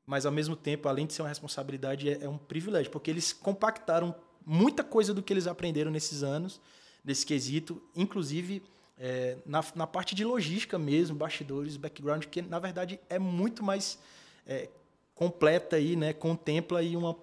mas 0.05 0.25
ao 0.25 0.31
mesmo 0.33 0.53
tempo, 0.53 0.89
além 0.89 1.05
de 1.05 1.13
ser 1.13 1.21
uma 1.21 1.29
responsabilidade, 1.29 2.09
é, 2.09 2.25
é 2.25 2.29
um 2.29 2.37
privilégio, 2.37 2.91
porque 2.91 3.09
eles 3.09 3.31
compactaram 3.31 4.13
muita 4.45 4.83
coisa 4.83 5.13
do 5.13 5.21
que 5.21 5.31
eles 5.33 5.47
aprenderam 5.47 5.91
nesses 5.91 6.23
anos, 6.23 6.59
nesse 7.03 7.25
quesito, 7.25 7.81
inclusive 7.95 8.63
é, 8.97 9.37
na, 9.45 9.63
na 9.75 9.87
parte 9.87 10.15
de 10.15 10.23
logística 10.23 10.77
mesmo, 10.77 11.15
bastidores, 11.15 11.77
background, 11.77 12.25
que 12.25 12.41
na 12.41 12.59
verdade 12.59 12.99
é 13.09 13.19
muito 13.19 13.63
mais 13.63 13.97
é, 14.45 14.69
completa 15.15 15.75
aí, 15.75 15.95
né, 15.95 16.11
contempla 16.11 16.79
aí 16.79 16.95
uma 16.95 17.15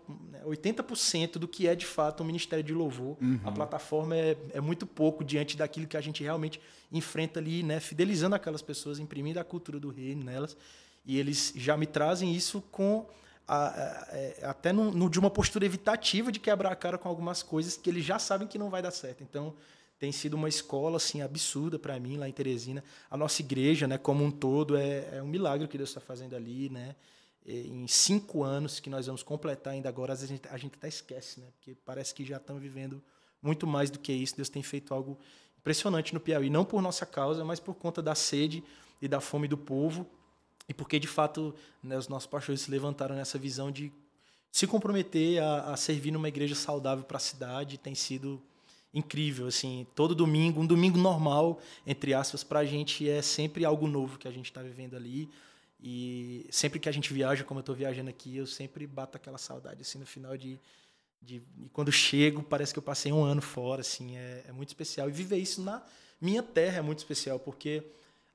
80% 0.44 1.20
né, 1.20 1.26
do 1.40 1.48
que 1.48 1.66
é 1.66 1.74
de 1.74 1.86
fato 1.86 2.20
o 2.20 2.24
Ministério 2.24 2.64
de 2.64 2.72
Louvor. 2.72 3.16
Uhum. 3.20 3.40
A 3.44 3.50
plataforma 3.50 4.16
é, 4.16 4.36
é 4.52 4.60
muito 4.60 4.86
pouco 4.86 5.24
diante 5.24 5.56
daquilo 5.56 5.86
que 5.86 5.96
a 5.96 6.00
gente 6.00 6.22
realmente 6.22 6.60
enfrenta 6.92 7.40
ali, 7.40 7.62
né, 7.62 7.80
fidelizando 7.80 8.34
aquelas 8.34 8.62
pessoas, 8.62 8.98
imprimindo 8.98 9.40
a 9.40 9.44
cultura 9.44 9.80
do 9.80 9.90
reino 9.90 10.24
nelas. 10.24 10.56
E 11.04 11.18
eles 11.18 11.52
já 11.56 11.76
me 11.76 11.86
trazem 11.86 12.34
isso 12.34 12.62
com 12.70 13.06
até 14.42 14.72
no, 14.72 14.90
no, 14.90 15.10
de 15.10 15.18
uma 15.18 15.30
postura 15.30 15.64
evitativa 15.64 16.30
de 16.30 16.38
quebrar 16.38 16.72
a 16.72 16.76
cara 16.76 16.96
com 16.96 17.08
algumas 17.08 17.42
coisas 17.42 17.76
que 17.76 17.90
eles 17.90 18.04
já 18.04 18.18
sabem 18.18 18.46
que 18.46 18.58
não 18.58 18.70
vai 18.70 18.80
dar 18.80 18.90
certo. 18.90 19.22
Então, 19.22 19.54
tem 19.98 20.12
sido 20.12 20.34
uma 20.34 20.48
escola 20.48 20.96
assim 20.96 21.20
absurda 21.20 21.78
para 21.78 21.98
mim 21.98 22.16
lá 22.16 22.28
em 22.28 22.32
Teresina. 22.32 22.82
A 23.10 23.16
nossa 23.16 23.42
igreja, 23.42 23.86
né, 23.86 23.98
como 23.98 24.24
um 24.24 24.30
todo, 24.30 24.76
é, 24.76 25.16
é 25.16 25.22
um 25.22 25.26
milagre 25.26 25.68
que 25.68 25.76
Deus 25.76 25.90
está 25.90 26.00
fazendo 26.00 26.36
ali, 26.36 26.68
né? 26.70 26.94
em 27.46 27.86
cinco 27.86 28.42
anos 28.42 28.80
que 28.80 28.90
nós 28.90 29.06
vamos 29.06 29.22
completar 29.22 29.72
ainda 29.72 29.88
agora, 29.88 30.12
às 30.12 30.20
vezes 30.20 30.30
a 30.30 30.34
gente, 30.36 30.48
a 30.54 30.56
gente 30.56 30.74
até 30.76 30.88
esquece, 30.88 31.40
né? 31.40 31.46
Porque 31.56 31.74
parece 31.84 32.14
que 32.14 32.24
já 32.24 32.36
estamos 32.36 32.62
vivendo 32.62 33.02
muito 33.42 33.66
mais 33.66 33.90
do 33.90 33.98
que 33.98 34.12
isso. 34.12 34.36
Deus 34.36 34.48
tem 34.48 34.62
feito 34.62 34.92
algo 34.92 35.18
impressionante 35.58 36.14
no 36.14 36.20
Piauí, 36.20 36.50
não 36.50 36.64
por 36.64 36.80
nossa 36.82 37.06
causa, 37.06 37.44
mas 37.44 37.58
por 37.58 37.74
conta 37.74 38.02
da 38.02 38.14
sede 38.14 38.62
e 39.00 39.08
da 39.08 39.20
fome 39.20 39.48
do 39.48 39.56
povo 39.56 40.06
e 40.70 40.74
porque 40.74 41.00
de 41.00 41.08
fato 41.08 41.52
né, 41.82 41.98
os 41.98 42.06
nossos 42.06 42.28
pastores 42.28 42.60
se 42.60 42.70
levantaram 42.70 43.16
nessa 43.16 43.36
visão 43.36 43.72
de 43.72 43.92
se 44.52 44.68
comprometer 44.68 45.42
a, 45.42 45.72
a 45.72 45.76
servir 45.76 46.12
numa 46.12 46.28
igreja 46.28 46.54
saudável 46.54 47.04
para 47.04 47.16
a 47.16 47.20
cidade 47.20 47.76
tem 47.76 47.94
sido 47.94 48.40
incrível 48.94 49.48
assim. 49.48 49.84
Todo 49.96 50.14
domingo 50.14 50.60
um 50.60 50.66
domingo 50.66 50.96
normal 50.96 51.60
entre 51.84 52.14
aspas 52.14 52.44
para 52.44 52.60
a 52.60 52.64
gente 52.64 53.08
é 53.08 53.20
sempre 53.20 53.64
algo 53.64 53.88
novo 53.88 54.16
que 54.16 54.28
a 54.28 54.30
gente 54.30 54.46
está 54.46 54.62
vivendo 54.62 54.94
ali. 54.94 55.28
E 55.82 56.46
sempre 56.50 56.78
que 56.78 56.90
a 56.90 56.92
gente 56.92 57.12
viaja, 57.12 57.42
como 57.42 57.58
eu 57.58 57.62
estou 57.62 57.74
viajando 57.74 58.10
aqui, 58.10 58.36
eu 58.36 58.46
sempre 58.46 58.86
bato 58.86 59.16
aquela 59.16 59.38
saudade, 59.38 59.80
assim, 59.80 59.98
no 59.98 60.04
final 60.04 60.36
de, 60.36 60.60
de... 61.22 61.36
E 61.58 61.70
quando 61.72 61.90
chego, 61.90 62.42
parece 62.42 62.74
que 62.74 62.78
eu 62.78 62.82
passei 62.82 63.10
um 63.10 63.24
ano 63.24 63.40
fora, 63.40 63.80
assim, 63.80 64.14
é, 64.14 64.44
é 64.46 64.52
muito 64.52 64.68
especial. 64.68 65.08
E 65.08 65.12
viver 65.12 65.38
isso 65.38 65.62
na 65.62 65.82
minha 66.20 66.42
terra 66.42 66.80
é 66.80 66.82
muito 66.82 66.98
especial, 66.98 67.38
porque 67.38 67.82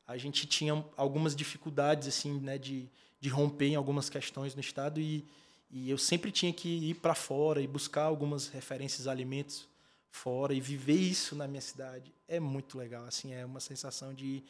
a 0.08 0.18
gente 0.18 0.46
tinha 0.46 0.86
algumas 0.96 1.36
dificuldades, 1.36 2.08
assim, 2.08 2.40
né, 2.40 2.58
de, 2.58 2.90
de 3.20 3.30
romper 3.30 3.68
em 3.68 3.76
algumas 3.76 4.10
questões 4.10 4.54
no 4.56 4.62
estado 4.62 5.00
e, 5.00 5.26
e 5.70 5.90
eu 5.90 5.98
sempre 5.98 6.32
tinha 6.32 6.54
que 6.54 6.70
ir 6.90 6.96
para 6.96 7.16
fora 7.16 7.62
e 7.62 7.68
buscar 7.68 8.04
algumas 8.04 8.48
referências 8.48 9.08
alimentos 9.08 9.68
fora 10.12 10.54
e 10.54 10.62
viver 10.62 10.94
isso 10.94 11.36
na 11.36 11.48
minha 11.48 11.62
cidade 11.62 12.14
é 12.28 12.40
muito 12.40 12.78
legal, 12.78 13.06
assim, 13.06 13.34
é 13.34 13.46
uma 13.46 13.60
sensação 13.60 14.14
de 14.14 14.44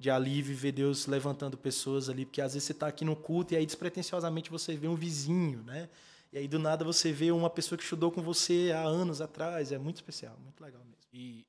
de 0.00 0.10
alívio 0.10 0.56
ver 0.56 0.72
Deus 0.72 1.06
levantando 1.06 1.58
pessoas 1.58 2.08
ali, 2.08 2.24
porque 2.24 2.40
às 2.40 2.54
vezes 2.54 2.64
você 2.64 2.72
está 2.72 2.86
aqui 2.86 3.04
no 3.04 3.14
culto 3.14 3.52
e 3.52 3.56
aí 3.58 3.66
despretensiosamente 3.66 4.50
você 4.50 4.74
vê 4.74 4.88
um 4.88 4.94
vizinho, 4.94 5.62
né? 5.62 5.90
E 6.32 6.38
aí 6.38 6.48
do 6.48 6.58
nada 6.58 6.82
você 6.82 7.12
vê 7.12 7.30
uma 7.30 7.50
pessoa 7.50 7.76
que 7.76 7.84
estudou 7.84 8.10
com 8.10 8.22
você 8.22 8.72
há 8.74 8.80
anos 8.82 9.20
atrás, 9.20 9.72
é 9.72 9.78
muito 9.78 9.96
especial, 9.96 10.38
muito 10.42 10.58
legal 10.64 10.80
mesmo. 10.86 11.04
E 11.12 11.44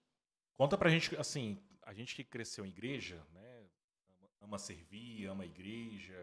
conta 0.53 0.77
pra 0.77 0.89
gente, 0.89 1.15
assim, 1.15 1.57
a 1.91 1.93
gente 1.93 2.15
que 2.15 2.23
cresceu 2.23 2.65
em 2.65 2.69
igreja, 2.69 3.21
né? 3.33 3.65
Ama 4.41 4.57
servir, 4.57 5.25
ama 5.25 5.43
a 5.43 5.45
igreja 5.45 6.17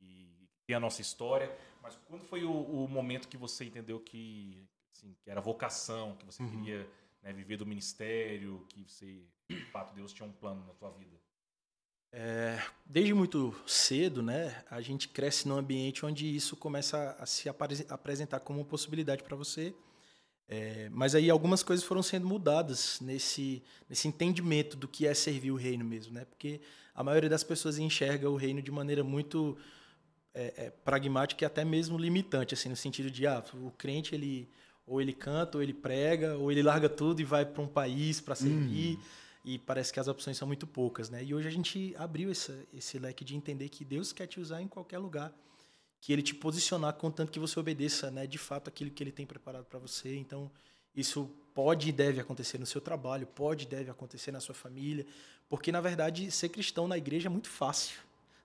e 0.00 0.46
tem 0.66 0.76
a 0.76 0.80
nossa 0.80 1.00
história, 1.00 1.50
mas 1.82 1.96
quando 2.06 2.24
foi 2.24 2.44
o, 2.44 2.52
o 2.52 2.86
momento 2.86 3.26
que 3.26 3.38
você 3.38 3.64
entendeu 3.64 3.98
que, 3.98 4.68
assim, 4.92 5.16
que 5.22 5.30
era 5.30 5.40
vocação, 5.40 6.14
que 6.16 6.26
você 6.26 6.42
uhum. 6.42 6.50
queria 6.50 6.88
né, 7.22 7.32
viver 7.32 7.56
do 7.56 7.66
ministério, 7.66 8.64
que 8.68 8.84
você, 8.84 9.24
de 9.48 9.64
fato, 9.72 9.94
Deus 9.94 10.12
tinha 10.12 10.28
um 10.28 10.32
plano 10.32 10.64
na 10.66 10.74
tua 10.74 10.90
vida? 10.90 11.18
É, 12.12 12.62
desde 12.84 13.14
muito 13.14 13.52
cedo, 13.66 14.22
né, 14.22 14.62
a 14.70 14.80
gente 14.82 15.08
cresce 15.08 15.48
num 15.48 15.56
ambiente 15.56 16.04
onde 16.04 16.36
isso 16.36 16.54
começa 16.54 17.16
a 17.18 17.26
se 17.26 17.48
apresentar 17.48 18.40
como 18.40 18.60
uma 18.60 18.66
possibilidade 18.66 19.22
para 19.22 19.34
você. 19.36 19.74
É, 20.48 20.88
mas 20.90 21.14
aí 21.14 21.30
algumas 21.30 21.62
coisas 21.62 21.84
foram 21.84 22.02
sendo 22.02 22.26
mudadas 22.26 23.00
nesse, 23.00 23.62
nesse 23.88 24.06
entendimento 24.06 24.76
do 24.76 24.86
que 24.86 25.06
é 25.06 25.14
servir 25.14 25.50
o 25.50 25.56
reino 25.56 25.84
mesmo, 25.84 26.12
né? 26.12 26.24
Porque 26.24 26.60
a 26.94 27.02
maioria 27.02 27.30
das 27.30 27.42
pessoas 27.42 27.78
enxerga 27.78 28.28
o 28.28 28.36
reino 28.36 28.60
de 28.60 28.70
maneira 28.70 29.02
muito 29.02 29.56
é, 30.34 30.52
é, 30.56 30.70
pragmática 30.70 31.44
e 31.44 31.46
até 31.46 31.64
mesmo 31.64 31.96
limitante, 31.96 32.54
assim, 32.54 32.68
no 32.68 32.76
sentido 32.76 33.10
de, 33.10 33.26
ah, 33.26 33.42
o 33.54 33.70
crente 33.70 34.14
ele 34.14 34.48
ou 34.86 35.00
ele 35.00 35.12
canta, 35.12 35.56
ou 35.56 35.62
ele 35.62 35.72
prega, 35.72 36.36
ou 36.36 36.52
ele 36.52 36.62
larga 36.62 36.88
tudo 36.88 37.20
e 37.20 37.24
vai 37.24 37.46
para 37.46 37.62
um 37.62 37.66
país 37.66 38.20
para 38.20 38.34
servir. 38.34 38.98
Hum. 38.98 39.02
E 39.44 39.58
parece 39.58 39.92
que 39.92 40.00
as 40.00 40.08
opções 40.08 40.36
são 40.36 40.48
muito 40.48 40.66
poucas, 40.66 41.10
né? 41.10 41.22
E 41.22 41.34
hoje 41.34 41.48
a 41.48 41.50
gente 41.50 41.94
abriu 41.98 42.30
esse, 42.30 42.66
esse 42.72 42.98
leque 42.98 43.24
de 43.24 43.36
entender 43.36 43.68
que 43.68 43.84
Deus 43.84 44.12
quer 44.12 44.26
te 44.26 44.40
usar 44.40 44.62
em 44.62 44.68
qualquer 44.68 44.98
lugar, 44.98 45.32
que 46.04 46.12
Ele 46.12 46.20
te 46.20 46.34
posicionar 46.34 46.92
contanto 46.92 47.32
que 47.32 47.38
você 47.38 47.58
obedeça, 47.58 48.10
né? 48.10 48.26
De 48.26 48.36
fato 48.36 48.68
aquilo 48.68 48.90
que 48.90 49.02
Ele 49.02 49.10
tem 49.10 49.24
preparado 49.24 49.64
para 49.64 49.78
você. 49.78 50.14
Então 50.14 50.50
isso 50.94 51.30
pode 51.54 51.88
e 51.88 51.92
deve 51.92 52.20
acontecer 52.20 52.58
no 52.58 52.66
seu 52.66 52.78
trabalho, 52.78 53.26
pode 53.26 53.64
e 53.64 53.68
deve 53.68 53.90
acontecer 53.90 54.30
na 54.30 54.38
sua 54.38 54.54
família, 54.54 55.06
porque 55.48 55.72
na 55.72 55.80
verdade 55.80 56.30
ser 56.30 56.50
cristão 56.50 56.86
na 56.86 56.98
igreja 56.98 57.28
é 57.28 57.30
muito 57.30 57.48
fácil 57.48 57.98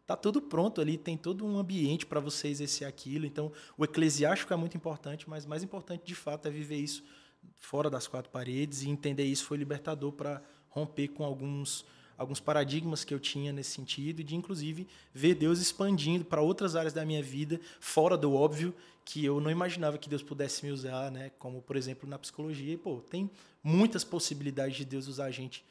tá 0.08 0.16
tudo 0.16 0.42
pronto 0.42 0.82
ali, 0.82 0.98
tem 0.98 1.16
todo 1.16 1.46
um 1.46 1.60
ambiente 1.60 2.04
para 2.04 2.20
você 2.20 2.48
exercer 2.48 2.88
aquilo. 2.88 3.28
Então, 3.28 3.52
o 3.78 3.86
eclesiástico 3.86 4.52
é 4.52 4.56
muito 4.56 4.76
importante, 4.76 5.30
mas 5.30 5.46
mais 5.46 5.62
importante 5.62 6.04
de 6.04 6.16
fato 6.16 6.48
é 6.48 6.50
viver 6.50 6.78
isso 6.78 7.04
fora 7.60 7.92
das 7.92 8.08
quatro 8.08 8.32
paredes 8.32 8.82
e 8.82 8.90
entender 8.90 9.26
isso 9.26 9.46
foi 9.46 9.56
libertador 9.58 10.12
para 10.12 10.42
romper 10.70 11.10
com 11.10 11.24
alguns 11.24 11.86
alguns 12.20 12.40
paradigmas 12.40 13.06
que 13.06 13.14
eu 13.14 13.20
tinha 13.20 13.54
nesse 13.54 13.72
sentido 13.72 14.20
e 14.20 14.24
de 14.24 14.36
inclusive 14.36 14.86
ver 15.14 15.36
Deus 15.36 15.60
expandindo 15.60 16.26
para 16.26 16.42
outras 16.42 16.76
áreas 16.76 16.94
da 16.94 17.06
minha 17.06 17.24
vida 17.24 17.60
fora 17.80 18.18
do 18.18 18.36
óbvio 18.36 18.76
que 19.06 19.24
eu 19.24 19.40
não 19.40 19.50
imaginava 19.50 19.98
que 19.98 20.10
Deus 20.10 20.22
pudesse 20.22 20.64
me 20.66 20.72
usar, 20.72 21.10
né? 21.10 21.32
Como 21.40 21.62
por 21.62 21.76
exemplo 21.78 22.08
na 22.08 22.20
psicologia, 22.20 22.74
e, 22.74 22.78
pô, 22.78 22.98
tem 23.10 23.32
muitas 23.64 24.04
possibilidades 24.04 24.76
de 24.76 24.86
Deus 24.86 25.08
usar 25.08 25.26
a 25.26 25.32
gente 25.32 25.66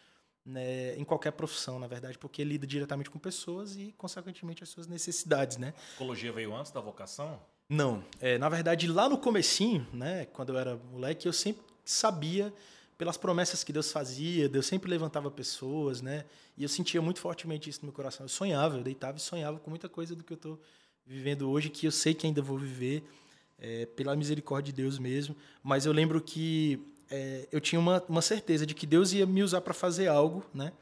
né, 0.44 0.96
em 0.96 1.04
qualquer 1.04 1.32
profissão, 1.32 1.78
na 1.78 1.86
verdade, 1.86 2.16
porque 2.16 2.42
lida 2.42 2.66
diretamente 2.66 3.10
com 3.10 3.18
pessoas 3.18 3.76
e, 3.76 3.94
consequentemente, 3.98 4.62
as 4.62 4.70
suas 4.70 4.86
necessidades, 4.86 5.58
né? 5.58 5.68
A 5.76 5.86
psicologia 5.88 6.32
veio 6.32 6.56
antes 6.56 6.72
da 6.72 6.80
vocação? 6.80 7.38
Não. 7.68 8.02
É, 8.18 8.38
na 8.38 8.48
verdade, 8.48 8.88
lá 8.88 9.08
no 9.10 9.18
comecinho, 9.18 9.86
né, 9.92 10.24
quando 10.24 10.54
eu 10.54 10.58
era 10.58 10.76
moleque, 10.76 11.28
eu 11.28 11.32
sempre 11.34 11.62
sabia 11.84 12.52
pelas 12.98 13.16
promessas 13.16 13.62
que 13.62 13.72
Deus 13.72 13.92
fazia, 13.92 14.48
Deus 14.48 14.66
sempre 14.66 14.90
levantava 14.90 15.30
pessoas, 15.30 16.02
né? 16.02 16.24
E 16.56 16.64
eu 16.64 16.68
sentia 16.68 17.00
muito 17.00 17.20
fortemente 17.20 17.70
isso 17.70 17.80
no 17.82 17.86
meu 17.86 17.92
coração. 17.92 18.24
Eu 18.24 18.28
sonhava, 18.28 18.76
eu 18.76 18.82
deitava 18.82 19.16
e 19.16 19.20
sonhava 19.20 19.60
com 19.60 19.70
muita 19.70 19.88
coisa 19.88 20.16
do 20.16 20.24
que 20.24 20.32
eu 20.32 20.36
estou 20.36 20.60
vivendo 21.06 21.48
hoje, 21.48 21.70
que 21.70 21.86
eu 21.86 21.92
sei 21.92 22.12
que 22.12 22.26
ainda 22.26 22.42
vou 22.42 22.58
viver, 22.58 23.04
é, 23.56 23.86
pela 23.86 24.16
misericórdia 24.16 24.72
de 24.72 24.82
Deus 24.82 24.98
mesmo. 24.98 25.36
Mas 25.62 25.86
eu 25.86 25.92
lembro 25.92 26.20
que 26.20 26.80
é, 27.08 27.46
eu 27.52 27.60
tinha 27.60 27.78
uma, 27.78 28.02
uma 28.08 28.20
certeza 28.20 28.66
de 28.66 28.74
que 28.74 28.84
Deus 28.84 29.12
ia 29.12 29.24
me 29.24 29.44
usar 29.44 29.60
para 29.60 29.72
fazer 29.72 30.08
algo, 30.08 30.44
né? 30.52 30.72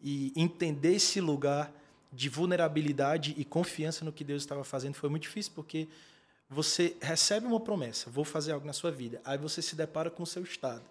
E 0.00 0.32
entender 0.34 0.94
esse 0.94 1.20
lugar 1.20 1.70
de 2.10 2.30
vulnerabilidade 2.30 3.34
e 3.36 3.44
confiança 3.44 4.06
no 4.06 4.12
que 4.12 4.24
Deus 4.24 4.42
estava 4.42 4.64
fazendo 4.64 4.94
foi 4.94 5.10
muito 5.10 5.24
difícil, 5.24 5.52
porque 5.54 5.86
você 6.48 6.96
recebe 7.02 7.46
uma 7.46 7.60
promessa, 7.60 8.08
vou 8.08 8.24
fazer 8.24 8.52
algo 8.52 8.66
na 8.66 8.72
sua 8.72 8.90
vida, 8.90 9.20
aí 9.22 9.36
você 9.36 9.60
se 9.60 9.76
depara 9.76 10.10
com 10.10 10.22
o 10.22 10.26
seu 10.26 10.42
estado. 10.42 10.82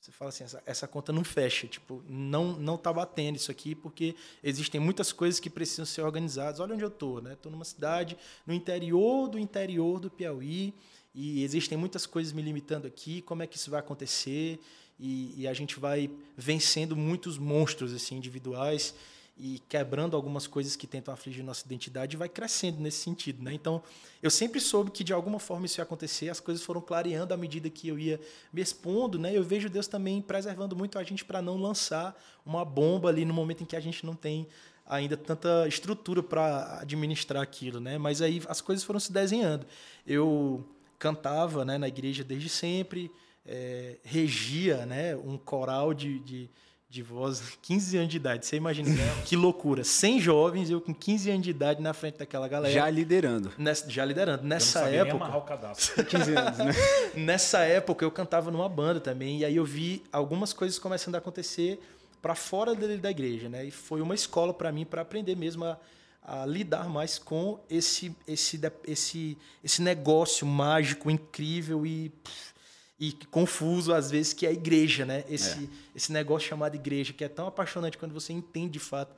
Você 0.00 0.10
fala 0.10 0.30
assim, 0.30 0.44
essa, 0.44 0.62
essa 0.64 0.88
conta 0.88 1.12
não 1.12 1.22
fecha, 1.22 1.66
tipo, 1.66 2.02
não 2.08 2.58
não 2.58 2.76
está 2.76 2.92
batendo 2.92 3.36
isso 3.36 3.50
aqui, 3.50 3.74
porque 3.74 4.14
existem 4.42 4.80
muitas 4.80 5.12
coisas 5.12 5.38
que 5.38 5.50
precisam 5.50 5.84
ser 5.84 6.02
organizadas. 6.02 6.58
Olha 6.58 6.74
onde 6.74 6.82
eu 6.82 6.88
estou, 6.88 7.20
né? 7.20 7.34
Estou 7.34 7.52
numa 7.52 7.64
cidade 7.64 8.16
no 8.46 8.54
interior 8.54 9.28
do 9.28 9.38
interior 9.38 10.00
do 10.00 10.10
Piauí, 10.10 10.74
e 11.14 11.44
existem 11.44 11.76
muitas 11.76 12.06
coisas 12.06 12.32
me 12.32 12.40
limitando 12.40 12.86
aqui, 12.86 13.20
como 13.22 13.42
é 13.42 13.46
que 13.46 13.56
isso 13.56 13.70
vai 13.70 13.80
acontecer? 13.80 14.60
e, 15.00 15.34
e 15.42 15.48
a 15.48 15.54
gente 15.54 15.80
vai 15.80 16.10
vencendo 16.36 16.94
muitos 16.94 17.38
monstros 17.38 17.94
assim 17.94 18.16
individuais 18.16 18.94
e 19.42 19.58
quebrando 19.70 20.14
algumas 20.14 20.46
coisas 20.46 20.76
que 20.76 20.86
tentam 20.86 21.14
afligir 21.14 21.42
nossa 21.42 21.64
identidade 21.64 22.14
vai 22.14 22.28
crescendo 22.28 22.78
nesse 22.78 22.98
sentido, 22.98 23.42
né? 23.42 23.54
Então, 23.54 23.82
eu 24.22 24.30
sempre 24.30 24.60
soube 24.60 24.90
que 24.90 25.02
de 25.02 25.14
alguma 25.14 25.38
forma 25.38 25.64
isso 25.64 25.80
ia 25.80 25.82
acontecer, 25.82 26.28
as 26.28 26.40
coisas 26.40 26.62
foram 26.62 26.82
clareando 26.82 27.32
à 27.32 27.36
medida 27.38 27.70
que 27.70 27.88
eu 27.88 27.98
ia 27.98 28.20
me 28.52 28.60
expondo, 28.60 29.18
né? 29.18 29.34
Eu 29.34 29.42
vejo 29.42 29.70
Deus 29.70 29.88
também 29.88 30.20
preservando 30.20 30.76
muito 30.76 30.98
a 30.98 31.02
gente 31.02 31.24
para 31.24 31.40
não 31.40 31.56
lançar 31.56 32.14
uma 32.44 32.66
bomba 32.66 33.08
ali 33.08 33.24
no 33.24 33.32
momento 33.32 33.62
em 33.62 33.66
que 33.66 33.76
a 33.76 33.80
gente 33.80 34.04
não 34.04 34.14
tem 34.14 34.46
ainda 34.86 35.16
tanta 35.16 35.66
estrutura 35.66 36.22
para 36.22 36.80
administrar 36.80 37.42
aquilo, 37.42 37.80
né? 37.80 37.96
Mas 37.96 38.20
aí 38.20 38.42
as 38.46 38.60
coisas 38.60 38.84
foram 38.84 39.00
se 39.00 39.10
desenhando. 39.10 39.64
Eu 40.06 40.68
cantava, 40.98 41.64
né, 41.64 41.78
na 41.78 41.88
igreja 41.88 42.22
desde 42.22 42.50
sempre, 42.50 43.10
é, 43.46 43.96
regia, 44.02 44.84
né, 44.84 45.16
um 45.16 45.38
coral 45.38 45.94
de, 45.94 46.18
de 46.18 46.50
de 46.90 47.02
voz, 47.02 47.56
15 47.62 47.96
anos 47.96 48.08
de 48.10 48.16
idade. 48.16 48.44
Você 48.44 48.56
imagina 48.56 48.90
que 49.24 49.36
loucura. 49.36 49.84
100 49.84 50.20
jovens, 50.20 50.70
eu 50.70 50.80
com 50.80 50.92
15 50.92 51.30
anos 51.30 51.42
de 51.42 51.50
idade 51.50 51.80
na 51.80 51.94
frente 51.94 52.18
daquela 52.18 52.48
galera. 52.48 52.74
Já 52.74 52.90
liderando. 52.90 53.52
Nessa, 53.56 53.88
já 53.88 54.04
liderando. 54.04 54.42
Nessa 54.42 54.90
eu 54.90 55.04
não 55.04 55.10
época. 55.12 55.28
Nem 55.28 55.38
o 55.38 55.42
cadastro. 55.42 56.04
15 56.04 56.34
anos, 56.34 56.58
né? 56.58 56.72
Nessa 57.14 57.60
época 57.60 58.04
eu 58.04 58.10
cantava 58.10 58.50
numa 58.50 58.68
banda 58.68 59.00
também. 59.00 59.38
E 59.38 59.44
aí 59.44 59.54
eu 59.54 59.64
vi 59.64 60.02
algumas 60.12 60.52
coisas 60.52 60.78
começando 60.78 61.14
a 61.14 61.18
acontecer 61.18 61.80
para 62.20 62.34
fora 62.34 62.74
da, 62.74 62.96
da 62.96 63.10
igreja, 63.10 63.48
né? 63.48 63.64
E 63.64 63.70
foi 63.70 64.02
uma 64.02 64.14
escola 64.14 64.52
para 64.52 64.72
mim 64.72 64.84
para 64.84 65.00
aprender 65.00 65.36
mesmo 65.36 65.64
a, 65.64 65.78
a, 66.22 66.44
lidar 66.44 66.88
mais 66.88 67.18
com 67.18 67.60
esse, 67.70 68.14
esse, 68.26 68.60
esse, 68.86 69.38
esse 69.62 69.80
negócio 69.80 70.44
mágico, 70.44 71.08
incrível 71.08 71.86
e. 71.86 72.10
Pff, 72.10 72.59
e 73.00 73.12
confuso 73.30 73.94
às 73.94 74.10
vezes 74.10 74.34
que 74.34 74.44
é 74.44 74.50
a 74.50 74.52
igreja, 74.52 75.06
né? 75.06 75.24
Esse, 75.26 75.64
é. 75.64 75.68
esse 75.96 76.12
negócio 76.12 76.46
chamado 76.46 76.74
igreja, 76.74 77.14
que 77.14 77.24
é 77.24 77.28
tão 77.28 77.46
apaixonante 77.46 77.96
quando 77.96 78.12
você 78.12 78.30
entende 78.30 78.74
de 78.74 78.78
fato 78.78 79.16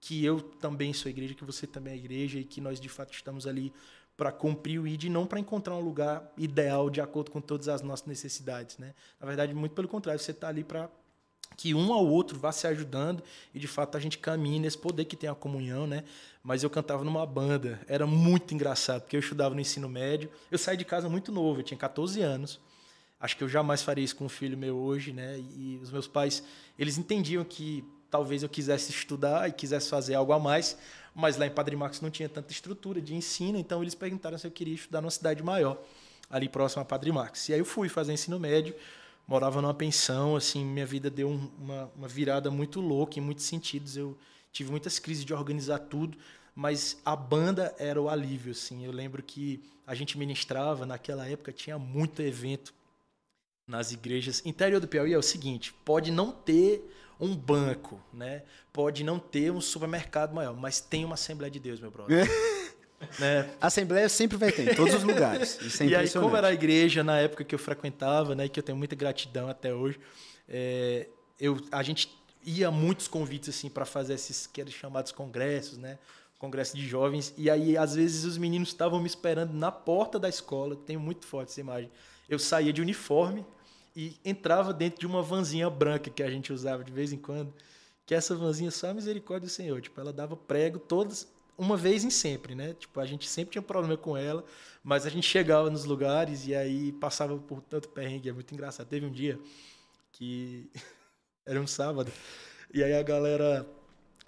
que 0.00 0.24
eu 0.24 0.40
também 0.40 0.92
sou 0.92 1.10
igreja, 1.10 1.34
que 1.34 1.44
você 1.44 1.66
também 1.66 1.94
é 1.94 1.96
igreja 1.96 2.38
e 2.38 2.44
que 2.44 2.60
nós 2.60 2.80
de 2.80 2.88
fato 2.88 3.12
estamos 3.12 3.44
ali 3.44 3.72
para 4.16 4.30
cumprir 4.30 4.80
o 4.80 4.86
ID 4.86 5.04
e 5.04 5.08
não 5.08 5.26
para 5.26 5.40
encontrar 5.40 5.74
um 5.74 5.80
lugar 5.80 6.32
ideal 6.36 6.88
de 6.88 7.00
acordo 7.00 7.32
com 7.32 7.40
todas 7.40 7.68
as 7.68 7.82
nossas 7.82 8.06
necessidades, 8.06 8.78
né? 8.78 8.94
Na 9.20 9.26
verdade, 9.26 9.52
muito 9.52 9.72
pelo 9.74 9.88
contrário, 9.88 10.20
você 10.20 10.30
está 10.30 10.48
ali 10.48 10.62
para 10.62 10.88
que 11.56 11.74
um 11.74 11.92
ao 11.92 12.06
outro 12.06 12.38
vá 12.38 12.52
se 12.52 12.68
ajudando 12.68 13.22
e 13.52 13.58
de 13.58 13.66
fato 13.66 13.96
a 13.96 14.00
gente 14.00 14.18
caminhe 14.18 14.60
nesse 14.60 14.78
poder 14.78 15.06
que 15.06 15.16
tem 15.16 15.28
a 15.28 15.34
comunhão, 15.34 15.88
né? 15.88 16.04
Mas 16.40 16.62
eu 16.62 16.70
cantava 16.70 17.02
numa 17.02 17.26
banda, 17.26 17.80
era 17.88 18.06
muito 18.06 18.54
engraçado, 18.54 19.02
porque 19.02 19.16
eu 19.16 19.20
estudava 19.20 19.56
no 19.56 19.60
ensino 19.60 19.88
médio, 19.88 20.30
eu 20.52 20.58
saí 20.58 20.76
de 20.76 20.84
casa 20.84 21.08
muito 21.08 21.32
novo, 21.32 21.60
eu 21.60 21.64
tinha 21.64 21.78
14 21.78 22.20
anos. 22.22 22.60
Acho 23.20 23.36
que 23.36 23.42
eu 23.42 23.48
jamais 23.48 23.82
faria 23.82 24.04
isso 24.04 24.14
com 24.14 24.26
um 24.26 24.28
filho 24.28 24.56
meu 24.56 24.76
hoje, 24.76 25.12
né? 25.12 25.38
E 25.38 25.78
os 25.82 25.90
meus 25.90 26.06
pais, 26.06 26.42
eles 26.78 26.98
entendiam 26.98 27.44
que 27.44 27.84
talvez 28.10 28.42
eu 28.42 28.48
quisesse 28.48 28.90
estudar 28.90 29.48
e 29.48 29.52
quisesse 29.52 29.88
fazer 29.88 30.14
algo 30.14 30.32
a 30.32 30.38
mais, 30.38 30.78
mas 31.14 31.36
lá 31.36 31.46
em 31.46 31.50
Padre 31.50 31.74
Marcos 31.76 32.00
não 32.00 32.10
tinha 32.10 32.28
tanta 32.28 32.52
estrutura 32.52 33.00
de 33.00 33.14
ensino, 33.14 33.58
então 33.58 33.82
eles 33.82 33.94
perguntaram 33.94 34.38
se 34.38 34.46
eu 34.46 34.50
queria 34.50 34.74
estudar 34.74 35.00
numa 35.00 35.10
cidade 35.10 35.42
maior, 35.42 35.82
ali 36.30 36.48
próximo 36.48 36.82
a 36.82 36.84
Padre 36.84 37.10
Marcos. 37.10 37.48
E 37.48 37.52
aí 37.52 37.58
eu 37.58 37.64
fui 37.64 37.88
fazer 37.88 38.12
ensino 38.12 38.38
médio, 38.38 38.74
morava 39.26 39.60
numa 39.60 39.74
pensão, 39.74 40.36
assim, 40.36 40.64
minha 40.64 40.86
vida 40.86 41.10
deu 41.10 41.28
uma, 41.28 41.90
uma 41.96 42.08
virada 42.08 42.50
muito 42.50 42.80
louca 42.80 43.18
em 43.18 43.22
muitos 43.22 43.44
sentidos. 43.44 43.96
Eu 43.96 44.16
tive 44.52 44.70
muitas 44.70 44.98
crises 44.98 45.24
de 45.24 45.34
organizar 45.34 45.80
tudo, 45.80 46.16
mas 46.54 46.98
a 47.04 47.14
banda 47.14 47.74
era 47.78 48.00
o 48.00 48.08
alívio, 48.08 48.52
assim. 48.52 48.84
Eu 48.84 48.92
lembro 48.92 49.22
que 49.22 49.60
a 49.86 49.94
gente 49.94 50.16
ministrava, 50.16 50.86
naquela 50.86 51.26
época 51.28 51.52
tinha 51.52 51.78
muito 51.78 52.22
evento 52.22 52.72
nas 53.68 53.92
igrejas. 53.92 54.42
Interior 54.46 54.80
do 54.80 54.88
Piauí 54.88 55.12
é 55.12 55.18
o 55.18 55.22
seguinte: 55.22 55.72
pode 55.84 56.10
não 56.10 56.32
ter 56.32 56.90
um 57.20 57.36
banco, 57.36 58.00
né? 58.12 58.42
Pode 58.72 59.04
não 59.04 59.18
ter 59.18 59.52
um 59.52 59.60
supermercado 59.60 60.34
maior, 60.34 60.56
mas 60.56 60.80
tem 60.80 61.04
uma 61.04 61.14
Assembleia 61.14 61.50
de 61.50 61.60
Deus, 61.60 61.78
meu 61.80 61.90
brother. 61.90 62.26
né? 63.18 63.50
Assembleia 63.60 64.08
sempre 64.08 64.36
vai 64.36 64.50
ter, 64.50 64.72
em 64.72 64.74
todos 64.74 64.94
os 64.94 65.02
lugares. 65.02 65.58
É 65.80 65.84
e 65.84 65.94
aí, 65.94 66.08
como 66.10 66.36
era 66.36 66.48
a 66.48 66.52
igreja 66.52 67.04
na 67.04 67.18
época 67.18 67.44
que 67.44 67.54
eu 67.54 67.58
frequentava, 67.58 68.34
né, 68.34 68.48
que 68.48 68.58
eu 68.58 68.62
tenho 68.62 68.78
muita 68.78 68.96
gratidão 68.96 69.48
até 69.48 69.72
hoje, 69.72 69.98
é, 70.48 71.08
eu, 71.38 71.60
a 71.70 71.82
gente 71.82 72.16
ia 72.44 72.70
muitos 72.70 73.06
convites 73.06 73.48
assim 73.48 73.68
para 73.68 73.84
fazer 73.84 74.14
esses 74.14 74.46
que 74.46 74.60
eram 74.60 74.70
chamados 74.70 75.12
congressos, 75.12 75.76
né? 75.76 75.98
Congresso 76.38 76.76
de 76.76 76.86
jovens. 76.86 77.34
E 77.36 77.50
aí, 77.50 77.76
às 77.76 77.96
vezes, 77.96 78.24
os 78.24 78.38
meninos 78.38 78.68
estavam 78.68 79.00
me 79.00 79.08
esperando 79.08 79.52
na 79.52 79.72
porta 79.72 80.20
da 80.20 80.28
escola. 80.28 80.76
Tenho 80.76 81.00
muito 81.00 81.26
forte 81.26 81.50
essa 81.50 81.60
imagem. 81.60 81.90
Eu 82.28 82.38
saía 82.38 82.72
de 82.72 82.80
uniforme, 82.80 83.44
e 83.98 84.16
entrava 84.24 84.72
dentro 84.72 85.00
de 85.00 85.08
uma 85.08 85.20
vanzinha 85.20 85.68
branca 85.68 86.08
que 86.08 86.22
a 86.22 86.30
gente 86.30 86.52
usava 86.52 86.84
de 86.84 86.92
vez 86.92 87.12
em 87.12 87.18
quando, 87.18 87.52
que 88.06 88.14
essa 88.14 88.36
vanzinha 88.36 88.70
só 88.70 88.90
a 88.90 88.94
misericórdia 88.94 89.48
do 89.48 89.50
Senhor, 89.50 89.80
tipo, 89.82 90.00
ela 90.00 90.12
dava 90.12 90.36
prego 90.36 90.78
todas 90.78 91.26
uma 91.58 91.76
vez 91.76 92.04
em 92.04 92.10
sempre, 92.10 92.54
né? 92.54 92.74
Tipo, 92.74 93.00
a 93.00 93.04
gente 93.04 93.28
sempre 93.28 93.50
tinha 93.50 93.62
problema 93.62 93.96
com 93.96 94.16
ela, 94.16 94.44
mas 94.84 95.04
a 95.04 95.10
gente 95.10 95.26
chegava 95.26 95.68
nos 95.68 95.84
lugares 95.84 96.46
e 96.46 96.54
aí 96.54 96.92
passava 96.92 97.36
por 97.38 97.60
tanto 97.60 97.88
perrengue, 97.88 98.28
é 98.28 98.32
muito 98.32 98.54
engraçado. 98.54 98.86
Teve 98.86 99.04
um 99.04 99.10
dia 99.10 99.36
que 100.12 100.70
era 101.44 101.60
um 101.60 101.66
sábado, 101.66 102.12
e 102.72 102.84
aí 102.84 102.94
a 102.94 103.02
galera 103.02 103.66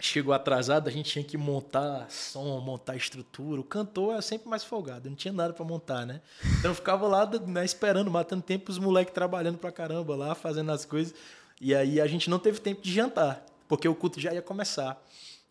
chegou 0.05 0.33
atrasado, 0.33 0.87
a 0.87 0.91
gente 0.91 1.11
tinha 1.11 1.23
que 1.23 1.37
montar 1.37 2.09
som, 2.09 2.59
montar 2.59 2.95
estrutura. 2.95 3.61
O 3.61 3.63
cantor 3.63 4.15
é 4.15 4.21
sempre 4.21 4.49
mais 4.49 4.63
folgado, 4.63 5.09
não 5.09 5.15
tinha 5.15 5.33
nada 5.33 5.53
para 5.53 5.65
montar, 5.65 6.05
né? 6.05 6.21
Então 6.59 6.71
eu 6.71 6.75
ficava 6.75 7.07
lá 7.07 7.29
né, 7.47 7.63
esperando, 7.63 8.09
matando 8.09 8.41
tempo, 8.41 8.71
os 8.71 8.77
moleques 8.77 9.13
trabalhando 9.13 9.57
pra 9.57 9.71
caramba 9.71 10.15
lá, 10.15 10.35
fazendo 10.35 10.71
as 10.71 10.85
coisas. 10.85 11.13
E 11.59 11.75
aí 11.75 12.01
a 12.01 12.07
gente 12.07 12.29
não 12.29 12.39
teve 12.39 12.59
tempo 12.59 12.81
de 12.81 12.91
jantar, 12.91 13.45
porque 13.67 13.87
o 13.87 13.95
culto 13.95 14.19
já 14.19 14.33
ia 14.33 14.41
começar. 14.41 15.01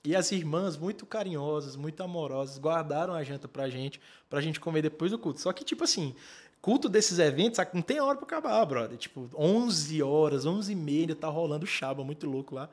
E 0.03 0.17
as 0.17 0.33
irmãs, 0.33 0.77
muito 0.77 1.05
carinhosas, 1.05 1.77
muito 1.77 2.03
amorosas, 2.03 2.59
guardaram 2.59 3.13
a 3.13 3.23
janta 3.23 3.47
pra 3.47 3.69
gente, 3.69 4.01
pra 4.31 4.41
gente 4.41 4.59
comer 4.59 4.83
depois 4.83 5.11
do 5.11 5.19
culto. 5.19 5.41
Só 5.41 5.53
que, 5.53 5.63
tipo 5.63 5.85
assim, 5.85 6.15
culto 6.63 6.89
desses 6.89 7.19
eventos, 7.19 7.61
não 7.75 7.83
tem 7.83 8.01
hora 8.01 8.17
pra 8.17 8.27
acabar, 8.27 8.65
brother. 8.65 8.97
Tipo, 8.97 9.29
11 9.37 10.03
horas, 10.03 10.47
11 10.47 10.73
e 10.73 10.75
meia, 10.75 11.15
tá 11.15 11.29
rolando 11.29 11.67
chaba 11.67 12.03
muito 12.03 12.27
louco 12.27 12.55
lá. 12.55 12.71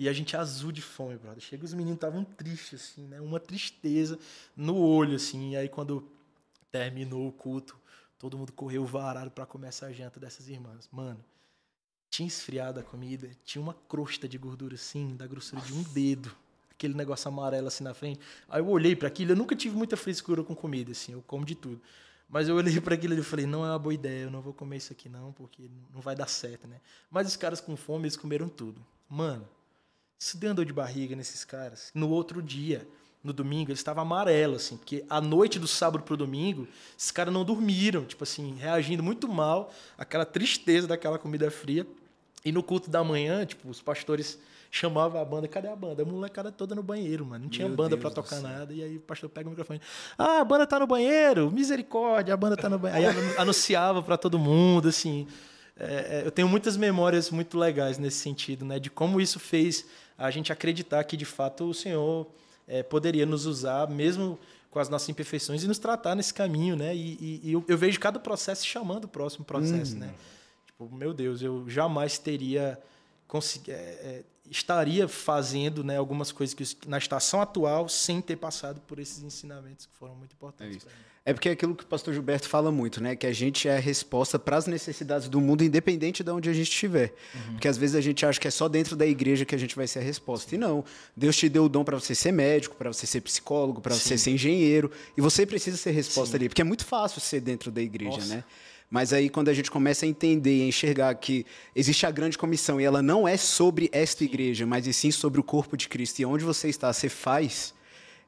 E 0.00 0.08
a 0.08 0.14
gente 0.14 0.34
azul 0.34 0.72
de 0.72 0.80
fome, 0.80 1.18
brother. 1.18 1.42
Chega 1.42 1.62
os 1.62 1.74
meninos 1.74 1.96
estavam 1.96 2.24
tristes, 2.24 2.80
assim, 2.80 3.06
né? 3.06 3.20
Uma 3.20 3.38
tristeza 3.38 4.18
no 4.56 4.74
olho, 4.74 5.16
assim. 5.16 5.50
E 5.50 5.56
aí, 5.58 5.68
quando 5.68 6.08
terminou 6.72 7.28
o 7.28 7.32
culto, 7.32 7.78
todo 8.18 8.38
mundo 8.38 8.50
correu 8.50 8.86
varado 8.86 9.30
para 9.30 9.44
comer 9.44 9.68
essa 9.68 9.92
janta 9.92 10.18
dessas 10.18 10.48
irmãs. 10.48 10.88
Mano, 10.90 11.22
tinha 12.08 12.26
esfriado 12.26 12.80
a 12.80 12.82
comida, 12.82 13.30
tinha 13.44 13.60
uma 13.60 13.74
crosta 13.74 14.26
de 14.26 14.38
gordura, 14.38 14.74
assim, 14.74 15.14
da 15.16 15.26
grossura 15.26 15.60
de 15.60 15.74
um 15.74 15.82
dedo. 15.82 16.34
Aquele 16.70 16.94
negócio 16.94 17.28
amarelo, 17.28 17.68
assim, 17.68 17.84
na 17.84 17.92
frente. 17.92 18.20
Aí 18.48 18.62
eu 18.62 18.68
olhei 18.68 18.96
para 18.96 19.06
aquilo, 19.06 19.32
eu 19.32 19.36
nunca 19.36 19.54
tive 19.54 19.76
muita 19.76 19.98
frescura 19.98 20.42
com 20.42 20.54
comida, 20.54 20.92
assim, 20.92 21.12
eu 21.12 21.22
como 21.26 21.44
de 21.44 21.54
tudo. 21.54 21.78
Mas 22.26 22.48
eu 22.48 22.56
olhei 22.56 22.72
para 22.80 22.94
aquilo 22.94 23.12
e 23.12 23.22
falei, 23.22 23.44
não 23.44 23.66
é 23.66 23.68
uma 23.68 23.78
boa 23.78 23.92
ideia, 23.92 24.22
eu 24.22 24.30
não 24.30 24.40
vou 24.40 24.54
comer 24.54 24.78
isso 24.78 24.94
aqui 24.94 25.10
não, 25.10 25.30
porque 25.30 25.68
não 25.92 26.00
vai 26.00 26.16
dar 26.16 26.26
certo, 26.26 26.66
né? 26.66 26.80
Mas 27.10 27.26
os 27.26 27.36
caras 27.36 27.60
com 27.60 27.76
fome, 27.76 28.04
eles 28.04 28.16
comeram 28.16 28.48
tudo. 28.48 28.82
Mano, 29.06 29.46
isso 30.20 30.36
deu 30.36 30.52
dor 30.52 30.66
de 30.66 30.72
barriga 30.72 31.16
nesses 31.16 31.44
caras. 31.46 31.90
No 31.94 32.10
outro 32.10 32.42
dia, 32.42 32.86
no 33.24 33.32
domingo, 33.32 33.70
ele 33.70 33.78
estava 33.78 34.02
amarelo, 34.02 34.56
assim, 34.56 34.76
porque 34.76 35.02
a 35.08 35.18
noite 35.18 35.58
do 35.58 35.66
sábado 35.66 36.04
pro 36.04 36.14
domingo, 36.14 36.68
esses 36.96 37.10
caras 37.10 37.32
não 37.32 37.42
dormiram, 37.42 38.04
tipo 38.04 38.22
assim, 38.22 38.54
reagindo 38.56 39.02
muito 39.02 39.26
mal 39.26 39.72
àquela 39.96 40.26
tristeza 40.26 40.86
daquela 40.86 41.18
comida 41.18 41.50
fria. 41.50 41.86
E 42.44 42.52
no 42.52 42.62
culto 42.62 42.90
da 42.90 43.02
manhã, 43.02 43.46
tipo, 43.46 43.68
os 43.70 43.80
pastores 43.80 44.38
chamavam 44.70 45.20
a 45.20 45.24
banda, 45.24 45.48
cadê 45.48 45.68
a 45.68 45.76
banda? 45.76 46.02
A 46.02 46.06
molecada 46.06 46.52
toda 46.52 46.74
no 46.74 46.82
banheiro, 46.82 47.24
mano. 47.24 47.44
Não 47.44 47.50
tinha 47.50 47.66
Meu 47.66 47.76
banda 47.76 47.96
para 47.96 48.10
tocar 48.10 48.40
nada. 48.40 48.74
E 48.74 48.82
aí 48.82 48.96
o 48.96 49.00
pastor 49.00 49.28
pega 49.30 49.48
o 49.48 49.50
microfone. 49.50 49.80
Ah, 50.18 50.40
a 50.40 50.44
banda 50.44 50.66
tá 50.66 50.78
no 50.78 50.86
banheiro, 50.86 51.50
misericórdia, 51.50 52.34
a 52.34 52.36
banda 52.36 52.58
tá 52.58 52.68
no 52.68 52.78
banheiro. 52.78 53.18
Aí 53.18 53.36
anunciava 53.38 54.02
para 54.02 54.18
todo 54.18 54.38
mundo, 54.38 54.88
assim. 54.88 55.26
É, 55.80 56.18
é, 56.18 56.26
eu 56.26 56.30
tenho 56.30 56.46
muitas 56.46 56.76
memórias 56.76 57.30
muito 57.30 57.58
legais 57.58 57.96
nesse 57.96 58.18
sentido, 58.18 58.64
né? 58.64 58.78
De 58.78 58.90
como 58.90 59.20
isso 59.20 59.40
fez 59.40 59.86
a 60.18 60.30
gente 60.30 60.52
acreditar 60.52 61.02
que 61.04 61.16
de 61.16 61.24
fato 61.24 61.64
o 61.64 61.74
Senhor 61.74 62.26
é, 62.68 62.82
poderia 62.82 63.24
nos 63.24 63.46
usar, 63.46 63.88
mesmo 63.88 64.38
com 64.70 64.78
as 64.78 64.88
nossas 64.88 65.08
imperfeições, 65.08 65.64
e 65.64 65.66
nos 65.66 65.78
tratar 65.78 66.14
nesse 66.14 66.34
caminho, 66.34 66.76
né? 66.76 66.94
E, 66.94 67.18
e, 67.20 67.40
e 67.44 67.52
eu, 67.52 67.64
eu, 67.66 67.78
vejo 67.78 67.98
cada 67.98 68.20
processo 68.20 68.66
chamando 68.66 69.04
o 69.04 69.08
próximo 69.08 69.44
processo, 69.44 69.96
hum. 69.96 70.00
né? 70.00 70.14
Tipo, 70.66 70.94
meu 70.94 71.14
Deus, 71.14 71.40
eu 71.40 71.68
jamais 71.68 72.18
teria 72.18 72.78
consegui, 73.26 73.70
é, 73.70 73.74
é, 73.74 74.24
estaria 74.50 75.06
fazendo 75.06 75.84
né, 75.84 75.96
algumas 75.96 76.32
coisas 76.32 76.52
que, 76.52 76.88
na 76.88 76.98
estação 76.98 77.40
atual 77.40 77.88
sem 77.88 78.20
ter 78.20 78.36
passado 78.36 78.80
por 78.80 78.98
esses 78.98 79.22
ensinamentos 79.22 79.86
que 79.86 79.96
foram 79.96 80.16
muito 80.16 80.32
importantes. 80.32 80.84
É 80.84 81.09
é 81.24 81.34
porque 81.34 81.50
é 81.50 81.52
aquilo 81.52 81.74
que 81.74 81.84
o 81.84 81.86
pastor 81.86 82.14
Gilberto 82.14 82.48
fala 82.48 82.72
muito, 82.72 83.02
né? 83.02 83.14
Que 83.14 83.26
a 83.26 83.32
gente 83.32 83.68
é 83.68 83.76
a 83.76 83.80
resposta 83.80 84.38
para 84.38 84.56
as 84.56 84.66
necessidades 84.66 85.28
do 85.28 85.38
mundo, 85.38 85.62
independente 85.62 86.24
de 86.24 86.30
onde 86.30 86.48
a 86.48 86.52
gente 86.52 86.70
estiver. 86.70 87.12
Uhum. 87.34 87.52
Porque 87.52 87.68
às 87.68 87.76
vezes 87.76 87.94
a 87.94 88.00
gente 88.00 88.24
acha 88.24 88.40
que 88.40 88.48
é 88.48 88.50
só 88.50 88.68
dentro 88.68 88.96
da 88.96 89.06
igreja 89.06 89.44
que 89.44 89.54
a 89.54 89.58
gente 89.58 89.76
vai 89.76 89.86
ser 89.86 89.98
a 89.98 90.02
resposta. 90.02 90.54
E 90.54 90.58
não. 90.58 90.82
Deus 91.14 91.36
te 91.36 91.48
deu 91.48 91.64
o 91.64 91.68
dom 91.68 91.84
para 91.84 91.98
você 91.98 92.14
ser 92.14 92.32
médico, 92.32 92.74
para 92.74 92.90
você 92.90 93.06
ser 93.06 93.20
psicólogo, 93.20 93.82
para 93.82 93.94
você 93.94 94.16
ser 94.16 94.30
engenheiro. 94.30 94.90
E 95.14 95.20
você 95.20 95.44
precisa 95.44 95.76
ser 95.76 95.90
resposta 95.90 96.32
Sim. 96.32 96.36
ali. 96.36 96.48
Porque 96.48 96.62
é 96.62 96.64
muito 96.64 96.86
fácil 96.86 97.20
ser 97.20 97.40
dentro 97.40 97.70
da 97.70 97.82
igreja, 97.82 98.16
Nossa. 98.16 98.36
né? 98.36 98.44
Mas 98.90 99.12
aí 99.12 99.28
quando 99.28 99.50
a 99.50 99.54
gente 99.54 99.70
começa 99.70 100.04
a 100.04 100.08
entender 100.08 100.58
e 100.58 100.62
a 100.62 100.66
enxergar 100.66 101.14
que 101.14 101.46
existe 101.76 102.06
a 102.06 102.10
grande 102.10 102.36
comissão 102.36 102.80
e 102.80 102.84
ela 102.84 103.00
não 103.00 103.28
é 103.28 103.36
sobre 103.36 103.88
esta 103.92 104.24
igreja, 104.24 104.66
mas 104.66 104.86
e 104.86 104.92
sim 104.92 105.12
sobre 105.12 105.38
o 105.38 105.44
corpo 105.44 105.76
de 105.76 105.88
Cristo 105.88 106.18
e 106.18 106.24
onde 106.24 106.44
você 106.44 106.68
está, 106.68 106.92
você 106.92 107.08
faz, 107.08 107.72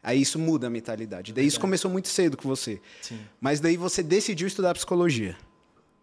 aí 0.03 0.21
isso 0.21 0.39
muda 0.39 0.67
a 0.67 0.71
mentalidade. 0.71 1.33
Daí 1.33 1.47
isso 1.47 1.61
começou 1.61 1.91
muito 1.91 2.09
cedo 2.09 2.37
com 2.37 2.49
você. 2.49 2.81
Sim. 3.01 3.21
Mas 3.41 3.61
daí 3.61 3.77
você 3.77 4.03
decidiu 4.03 4.47
estudar 4.47 4.75
psicologia. 4.75 5.37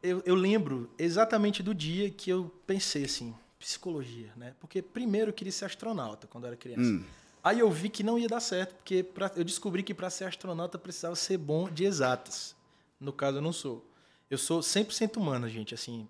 Eu, 0.02 0.24
eu 0.26 0.36
lembro 0.36 0.90
exatamente 0.98 1.62
do 1.62 1.74
dia 1.74 2.10
que 2.10 2.30
eu 2.30 2.52
pensei 2.66 3.04
assim, 3.04 3.36
psicologia, 3.60 4.32
né? 4.38 4.54
Porque 4.60 4.82
primeiro 4.82 5.30
eu 5.30 5.34
queria 5.34 5.52
ser 5.52 5.66
astronauta 5.66 6.26
quando 6.28 6.46
eu 6.46 6.50
era 6.50 6.58
criança. 6.58 6.90
Hum. 6.90 7.04
Aí 7.44 7.60
eu 7.60 7.70
vi 7.72 7.90
que 7.90 8.04
não 8.04 8.18
ia 8.20 8.28
dar 8.28 8.40
certo, 8.40 8.76
porque 8.76 9.04
pra, 9.04 9.32
eu 9.36 9.44
descobri 9.44 9.84
que 9.84 9.94
para 9.94 10.10
ser 10.10 10.26
astronauta 10.26 10.78
precisava 10.78 11.16
ser 11.16 11.38
bom 11.38 11.70
de 11.70 11.86
exatas. 11.86 12.56
No 13.00 13.14
caso, 13.14 13.38
eu 13.38 13.42
não 13.42 13.54
sou. 13.54 13.86
Eu 14.30 14.38
sou 14.38 14.60
100% 14.60 15.18
humana, 15.18 15.50
gente. 15.50 15.74
Assim, 15.74 16.08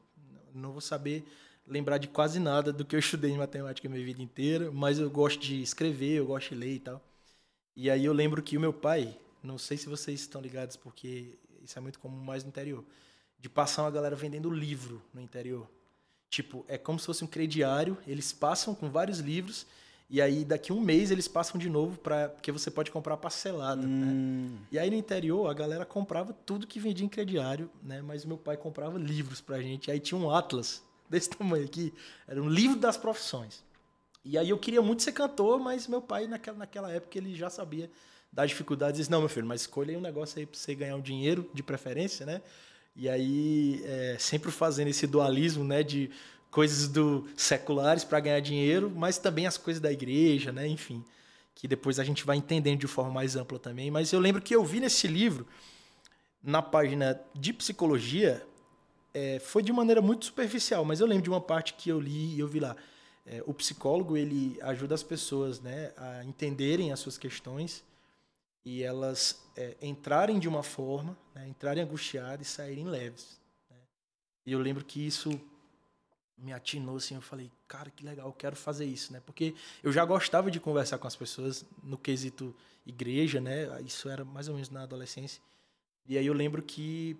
não 0.53 0.71
vou 0.71 0.81
saber 0.81 1.23
lembrar 1.67 1.99
de 1.99 2.07
quase 2.07 2.39
nada 2.39 2.73
do 2.73 2.83
que 2.83 2.95
eu 2.95 2.99
estudei 2.99 3.31
em 3.31 3.37
matemática 3.37 3.87
a 3.87 3.91
minha 3.91 4.03
vida 4.03 4.21
inteira, 4.21 4.71
mas 4.71 4.99
eu 4.99 5.09
gosto 5.09 5.39
de 5.39 5.61
escrever, 5.61 6.17
eu 6.17 6.25
gosto 6.25 6.49
de 6.49 6.55
ler 6.55 6.75
e 6.75 6.79
tal. 6.79 7.01
E 7.81 7.89
aí 7.89 8.03
eu 8.03 8.11
lembro 8.11 8.43
que 8.43 8.57
o 8.57 8.59
meu 8.59 8.73
pai, 8.73 9.17
não 9.41 9.57
sei 9.57 9.77
se 9.77 9.87
vocês 9.87 10.19
estão 10.19 10.41
ligados, 10.41 10.75
porque 10.75 11.37
isso 11.63 11.79
é 11.79 11.81
muito 11.81 11.97
comum 11.97 12.21
mais 12.21 12.43
no 12.43 12.49
interior, 12.49 12.83
de 13.39 13.47
passar 13.47 13.83
uma 13.83 13.89
galera 13.89 14.17
vendendo 14.17 14.49
livro 14.49 15.01
no 15.13 15.21
interior. 15.21 15.65
Tipo, 16.29 16.65
é 16.67 16.77
como 16.77 16.99
se 16.99 17.05
fosse 17.05 17.23
um 17.23 17.27
crediário, 17.27 17.97
eles 18.05 18.33
passam 18.33 18.75
com 18.75 18.89
vários 18.89 19.19
livros 19.19 19.65
e 20.09 20.21
aí 20.21 20.43
daqui 20.43 20.73
um 20.73 20.81
mês 20.81 21.09
eles 21.09 21.29
passam 21.29 21.57
de 21.57 21.69
novo 21.69 21.97
para 21.97 22.27
porque 22.27 22.51
você 22.51 22.69
pode 22.69 22.91
comprar 22.91 23.15
parcelado, 23.15 23.87
né? 23.87 24.07
Hum. 24.07 24.57
E 24.69 24.77
aí 24.77 24.89
no 24.89 24.97
interior 24.97 25.49
a 25.49 25.53
galera 25.53 25.85
comprava 25.85 26.33
tudo 26.33 26.67
que 26.67 26.81
vendia 26.81 27.05
em 27.05 27.09
crediário, 27.09 27.69
né? 27.81 28.01
Mas 28.01 28.25
meu 28.25 28.37
pai 28.37 28.57
comprava 28.57 28.99
livros 28.99 29.39
pra 29.39 29.61
gente. 29.61 29.89
Aí 29.89 30.01
tinha 30.01 30.19
um 30.19 30.29
atlas 30.29 30.83
desse 31.09 31.29
tamanho 31.29 31.63
aqui, 31.63 31.93
era 32.27 32.43
um 32.43 32.49
livro 32.49 32.77
das 32.77 32.97
profissões. 32.97 33.63
E 34.23 34.37
aí 34.37 34.49
eu 34.49 34.57
queria 34.57 34.81
muito 34.81 35.03
ser 35.03 35.11
cantor, 35.11 35.59
mas 35.59 35.87
meu 35.87 36.01
pai 36.01 36.27
naquela, 36.27 36.57
naquela 36.57 36.91
época 36.91 37.17
ele 37.17 37.35
já 37.35 37.49
sabia 37.49 37.89
das 38.31 38.49
dificuldades. 38.49 38.97
Disse, 38.97 39.11
não, 39.11 39.19
meu 39.19 39.29
filho, 39.29 39.45
mas 39.45 39.61
escolha 39.61 39.91
aí 39.91 39.97
um 39.97 40.01
negócio 40.01 40.39
aí 40.39 40.45
pra 40.45 40.59
você 40.59 40.75
ganhar 40.75 40.95
um 40.95 41.01
dinheiro, 41.01 41.49
de 41.53 41.63
preferência, 41.63 42.25
né? 42.25 42.41
E 42.95 43.07
aí, 43.07 43.81
é, 43.85 44.17
sempre 44.19 44.51
fazendo 44.51 44.89
esse 44.89 45.07
dualismo, 45.07 45.63
né, 45.63 45.83
de 45.83 46.11
coisas 46.51 46.87
do 46.87 47.27
seculares 47.37 48.03
para 48.03 48.19
ganhar 48.19 48.39
dinheiro, 48.39 48.91
mas 48.93 49.17
também 49.17 49.47
as 49.47 49.57
coisas 49.57 49.79
da 49.81 49.91
igreja, 49.91 50.51
né, 50.51 50.67
enfim, 50.67 51.03
que 51.55 51.67
depois 51.67 51.99
a 51.99 52.03
gente 52.03 52.25
vai 52.25 52.35
entendendo 52.37 52.79
de 52.79 52.87
forma 52.87 53.11
mais 53.11 53.35
ampla 53.35 53.57
também. 53.59 53.89
Mas 53.89 54.11
eu 54.11 54.19
lembro 54.19 54.41
que 54.41 54.55
eu 54.55 54.65
vi 54.65 54.79
nesse 54.79 55.07
livro, 55.07 55.47
na 56.43 56.61
página 56.61 57.19
de 57.33 57.53
psicologia, 57.53 58.45
é, 59.13 59.39
foi 59.39 59.63
de 59.63 59.71
maneira 59.71 60.01
muito 60.01 60.25
superficial, 60.25 60.83
mas 60.83 60.99
eu 60.99 61.07
lembro 61.07 61.23
de 61.23 61.29
uma 61.29 61.41
parte 61.41 61.73
que 61.75 61.89
eu 61.89 61.99
li 61.99 62.35
e 62.35 62.39
eu 62.39 62.47
vi 62.47 62.59
lá. 62.59 62.75
É, 63.31 63.43
o 63.45 63.53
psicólogo 63.53 64.17
ele 64.17 64.57
ajuda 64.63 64.95
as 64.95 65.03
pessoas, 65.03 65.61
né, 65.61 65.93
a 65.95 66.25
entenderem 66.25 66.91
as 66.91 66.99
suas 66.99 67.15
questões 67.15 67.83
e 68.65 68.81
elas 68.81 69.47
é, 69.55 69.77
entrarem 69.83 70.39
de 70.39 70.47
uma 70.47 70.63
forma, 70.63 71.15
né, 71.35 71.47
entrarem 71.47 71.83
angustiadas 71.83 72.47
e 72.47 72.49
saírem 72.49 72.87
leves. 72.87 73.39
Né? 73.69 73.77
E 74.47 74.51
eu 74.51 74.59
lembro 74.59 74.83
que 74.83 75.05
isso 75.05 75.39
me 76.35 76.51
atinou 76.51 76.97
assim, 76.97 77.13
eu 77.13 77.21
falei, 77.21 77.51
cara, 77.67 77.91
que 77.91 78.03
legal, 78.03 78.25
eu 78.25 78.33
quero 78.33 78.55
fazer 78.55 78.85
isso, 78.85 79.13
né? 79.13 79.21
Porque 79.25 79.53
eu 79.83 79.91
já 79.91 80.05
gostava 80.05 80.49
de 80.49 80.59
conversar 80.59 80.97
com 80.97 81.05
as 81.05 81.15
pessoas 81.15 81.65
no 81.83 81.97
quesito 81.97 82.55
igreja, 82.85 83.41
né? 83.41 83.79
Isso 83.81 84.09
era 84.09 84.23
mais 84.23 84.47
ou 84.47 84.53
menos 84.55 84.69
na 84.69 84.83
adolescência. 84.83 85.41
E 86.07 86.17
aí 86.17 86.25
eu 86.25 86.33
lembro 86.33 86.63
que 86.63 87.17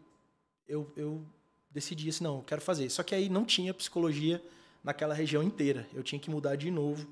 eu, 0.65 0.89
eu 0.95 1.21
decidi 1.69 2.07
assim, 2.09 2.23
não, 2.23 2.37
eu 2.37 2.43
quero 2.43 2.61
fazer. 2.61 2.89
Só 2.89 3.03
que 3.03 3.13
aí 3.13 3.27
não 3.27 3.43
tinha 3.43 3.73
psicologia 3.73 4.41
naquela 4.83 5.13
região 5.13 5.43
inteira. 5.43 5.87
Eu 5.93 6.03
tinha 6.03 6.19
que 6.19 6.29
mudar 6.29 6.55
de 6.55 6.69
novo. 6.71 7.07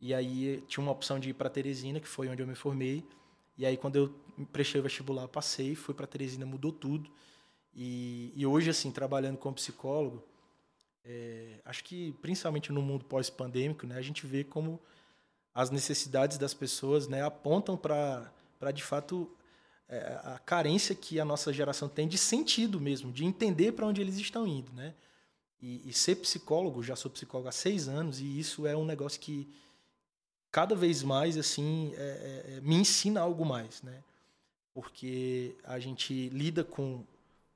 E 0.00 0.14
aí 0.14 0.62
tinha 0.68 0.82
uma 0.82 0.92
opção 0.92 1.18
de 1.18 1.30
ir 1.30 1.34
para 1.34 1.50
Teresina, 1.50 2.00
que 2.00 2.08
foi 2.08 2.28
onde 2.28 2.42
eu 2.42 2.46
me 2.46 2.54
formei. 2.54 3.04
E 3.56 3.66
aí 3.66 3.76
quando 3.76 3.96
eu 3.96 4.14
prestei 4.52 4.80
o 4.80 4.84
vestibular, 4.84 5.26
passei, 5.28 5.74
fui 5.74 5.94
para 5.94 6.06
Teresina, 6.06 6.46
mudou 6.46 6.72
tudo. 6.72 7.10
E, 7.74 8.32
e 8.34 8.46
hoje 8.46 8.70
assim, 8.70 8.90
trabalhando 8.90 9.36
como 9.36 9.54
psicólogo, 9.54 10.24
é, 11.04 11.60
acho 11.64 11.84
que 11.84 12.12
principalmente 12.20 12.70
no 12.72 12.82
mundo 12.82 13.04
pós-pandêmico, 13.04 13.86
né, 13.86 13.96
a 13.96 14.02
gente 14.02 14.26
vê 14.26 14.44
como 14.44 14.80
as 15.54 15.70
necessidades 15.70 16.38
das 16.38 16.54
pessoas 16.54 17.08
né, 17.08 17.22
apontam 17.22 17.76
para, 17.76 18.30
de 18.72 18.82
fato, 18.82 19.28
é, 19.88 20.20
a 20.22 20.38
carência 20.38 20.94
que 20.94 21.18
a 21.18 21.24
nossa 21.24 21.52
geração 21.52 21.88
tem 21.88 22.06
de 22.06 22.18
sentido 22.18 22.80
mesmo, 22.80 23.10
de 23.10 23.24
entender 23.24 23.72
para 23.72 23.86
onde 23.86 24.00
eles 24.00 24.16
estão 24.18 24.46
indo. 24.46 24.72
Né? 24.72 24.94
E, 25.60 25.88
e, 25.88 25.92
ser 25.92 26.16
psicólogo, 26.16 26.82
já 26.82 26.94
sou 26.94 27.10
psicólogo 27.10 27.48
há 27.48 27.52
seis 27.52 27.88
anos, 27.88 28.20
e 28.20 28.38
isso 28.38 28.66
é 28.66 28.76
um 28.76 28.84
negócio 28.84 29.20
que 29.20 29.48
cada 30.52 30.74
vez 30.74 31.02
mais 31.02 31.36
assim 31.36 31.92
é, 31.96 32.44
é, 32.46 32.56
é 32.56 32.60
me 32.60 32.76
ensina 32.76 33.20
algo 33.20 33.44
mais. 33.44 33.82
Né? 33.82 34.02
Porque 34.72 35.56
a 35.64 35.78
gente 35.80 36.28
lida 36.28 36.62
com 36.62 37.04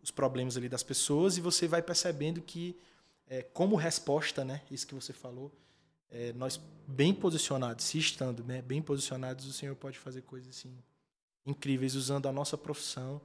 os 0.02 0.10
problemas 0.10 0.56
ali 0.56 0.68
das 0.68 0.82
pessoas 0.82 1.36
e 1.36 1.40
você 1.40 1.68
vai 1.68 1.80
percebendo 1.80 2.42
que 2.42 2.76
é, 3.28 3.42
como 3.42 3.76
resposta, 3.76 4.44
né, 4.44 4.60
isso 4.70 4.86
que 4.86 4.94
você 4.94 5.12
falou, 5.12 5.50
é, 6.10 6.32
nós 6.34 6.60
bem 6.86 7.14
posicionados, 7.14 7.84
se 7.84 7.98
estando 7.98 8.44
né, 8.44 8.60
bem 8.60 8.82
posicionados, 8.82 9.46
o 9.46 9.52
Senhor 9.52 9.74
pode 9.76 9.98
fazer 9.98 10.22
coisas 10.22 10.50
assim 10.50 10.76
incríveis 11.46 11.94
usando 11.94 12.26
a 12.26 12.32
nossa 12.32 12.58
profissão, 12.58 13.20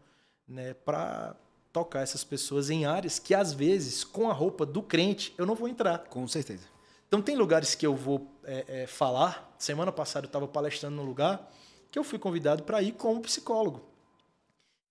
né, 0.47 0.73
para 0.73 1.35
tocar 1.71 2.01
essas 2.01 2.23
pessoas 2.23 2.69
em 2.69 2.85
áreas 2.85 3.19
que 3.19 3.33
às 3.33 3.53
vezes 3.53 4.03
com 4.03 4.29
a 4.29 4.33
roupa 4.33 4.65
do 4.65 4.81
crente 4.81 5.33
eu 5.37 5.45
não 5.45 5.55
vou 5.55 5.67
entrar. 5.67 5.99
Com 5.99 6.27
certeza. 6.27 6.65
Então 7.07 7.21
tem 7.21 7.35
lugares 7.35 7.75
que 7.75 7.85
eu 7.85 7.95
vou 7.95 8.27
é, 8.43 8.83
é, 8.83 8.87
falar. 8.87 9.53
Semana 9.57 9.91
passada 9.91 10.25
eu 10.25 10.29
estava 10.29 10.47
palestrando 10.47 10.95
num 10.95 11.05
lugar 11.05 11.51
que 11.91 11.97
eu 11.97 12.03
fui 12.03 12.19
convidado 12.19 12.63
para 12.63 12.81
ir 12.81 12.93
como 12.93 13.21
psicólogo. 13.21 13.81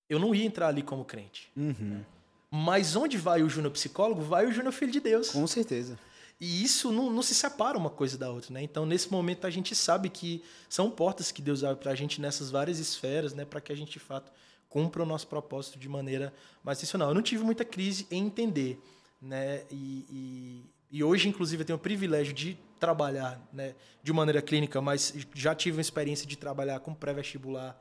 Eu 0.08 0.18
não 0.18 0.34
ia 0.34 0.44
entrar 0.44 0.68
ali 0.68 0.82
como 0.82 1.04
crente. 1.04 1.50
Uhum. 1.56 2.02
Mas 2.50 2.96
onde 2.96 3.18
vai 3.18 3.42
o 3.42 3.48
Júnior 3.48 3.72
psicólogo, 3.72 4.22
vai 4.22 4.46
o 4.46 4.52
Júnior 4.52 4.72
filho 4.72 4.92
de 4.92 5.00
Deus. 5.00 5.30
Com 5.30 5.46
certeza. 5.46 5.98
E 6.40 6.62
isso 6.62 6.92
não, 6.92 7.10
não, 7.10 7.22
se 7.22 7.34
separa 7.34 7.78
uma 7.78 7.88
coisa 7.88 8.18
da 8.18 8.30
outra, 8.30 8.52
né? 8.52 8.62
Então, 8.62 8.84
nesse 8.84 9.10
momento, 9.10 9.46
a 9.46 9.50
gente 9.50 9.74
sabe 9.74 10.10
que 10.10 10.44
são 10.68 10.90
portas 10.90 11.32
que 11.32 11.40
Deus 11.40 11.64
abre 11.64 11.82
para 11.82 11.92
a 11.92 11.94
gente 11.94 12.20
nessas 12.20 12.50
várias 12.50 12.78
esferas, 12.78 13.32
né? 13.32 13.44
Para 13.44 13.60
que 13.60 13.72
a 13.72 13.76
gente, 13.76 13.92
de 13.92 13.98
fato, 13.98 14.30
cumpra 14.68 15.02
o 15.02 15.06
nosso 15.06 15.26
propósito 15.26 15.78
de 15.78 15.88
maneira 15.88 16.32
mais 16.62 16.78
intencional. 16.78 17.08
Eu 17.08 17.14
não 17.14 17.22
tive 17.22 17.42
muita 17.44 17.64
crise 17.64 18.06
em 18.10 18.26
entender, 18.26 18.80
né? 19.20 19.62
E, 19.70 20.06
e, 20.10 20.64
e 20.90 21.04
hoje, 21.04 21.28
inclusive, 21.28 21.62
eu 21.62 21.66
tenho 21.66 21.76
o 21.78 21.80
privilégio 21.80 22.32
de 22.32 22.58
trabalhar 22.78 23.40
né, 23.52 23.74
de 24.02 24.12
maneira 24.12 24.42
clínica, 24.42 24.80
mas 24.80 25.14
já 25.34 25.54
tive 25.54 25.78
uma 25.78 25.82
experiência 25.82 26.26
de 26.26 26.36
trabalhar 26.36 26.80
com 26.80 26.92
pré-vestibular 26.94 27.80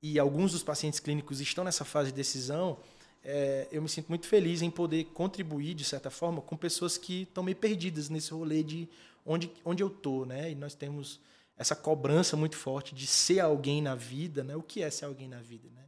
e 0.00 0.18
alguns 0.18 0.52
dos 0.52 0.62
pacientes 0.62 1.00
clínicos 1.00 1.40
estão 1.40 1.64
nessa 1.64 1.84
fase 1.84 2.10
de 2.10 2.16
decisão 2.16 2.78
é, 3.24 3.66
eu 3.70 3.82
me 3.82 3.88
sinto 3.88 4.08
muito 4.08 4.26
feliz 4.26 4.62
em 4.62 4.70
poder 4.70 5.04
contribuir, 5.06 5.74
de 5.74 5.84
certa 5.84 6.10
forma, 6.10 6.40
com 6.40 6.56
pessoas 6.56 6.96
que 6.96 7.22
estão 7.22 7.42
meio 7.42 7.56
perdidas 7.56 8.08
nesse 8.08 8.32
rolê 8.32 8.62
de 8.62 8.88
onde, 9.24 9.50
onde 9.64 9.82
eu 9.82 9.90
tô, 9.90 10.24
né? 10.24 10.50
E 10.50 10.54
nós 10.54 10.74
temos 10.74 11.20
essa 11.56 11.74
cobrança 11.74 12.36
muito 12.36 12.56
forte 12.56 12.94
de 12.94 13.06
ser 13.06 13.40
alguém 13.40 13.82
na 13.82 13.94
vida, 13.94 14.44
né? 14.44 14.56
O 14.56 14.62
que 14.62 14.82
é 14.82 14.90
ser 14.90 15.04
alguém 15.04 15.28
na 15.28 15.40
vida, 15.40 15.68
né? 15.74 15.84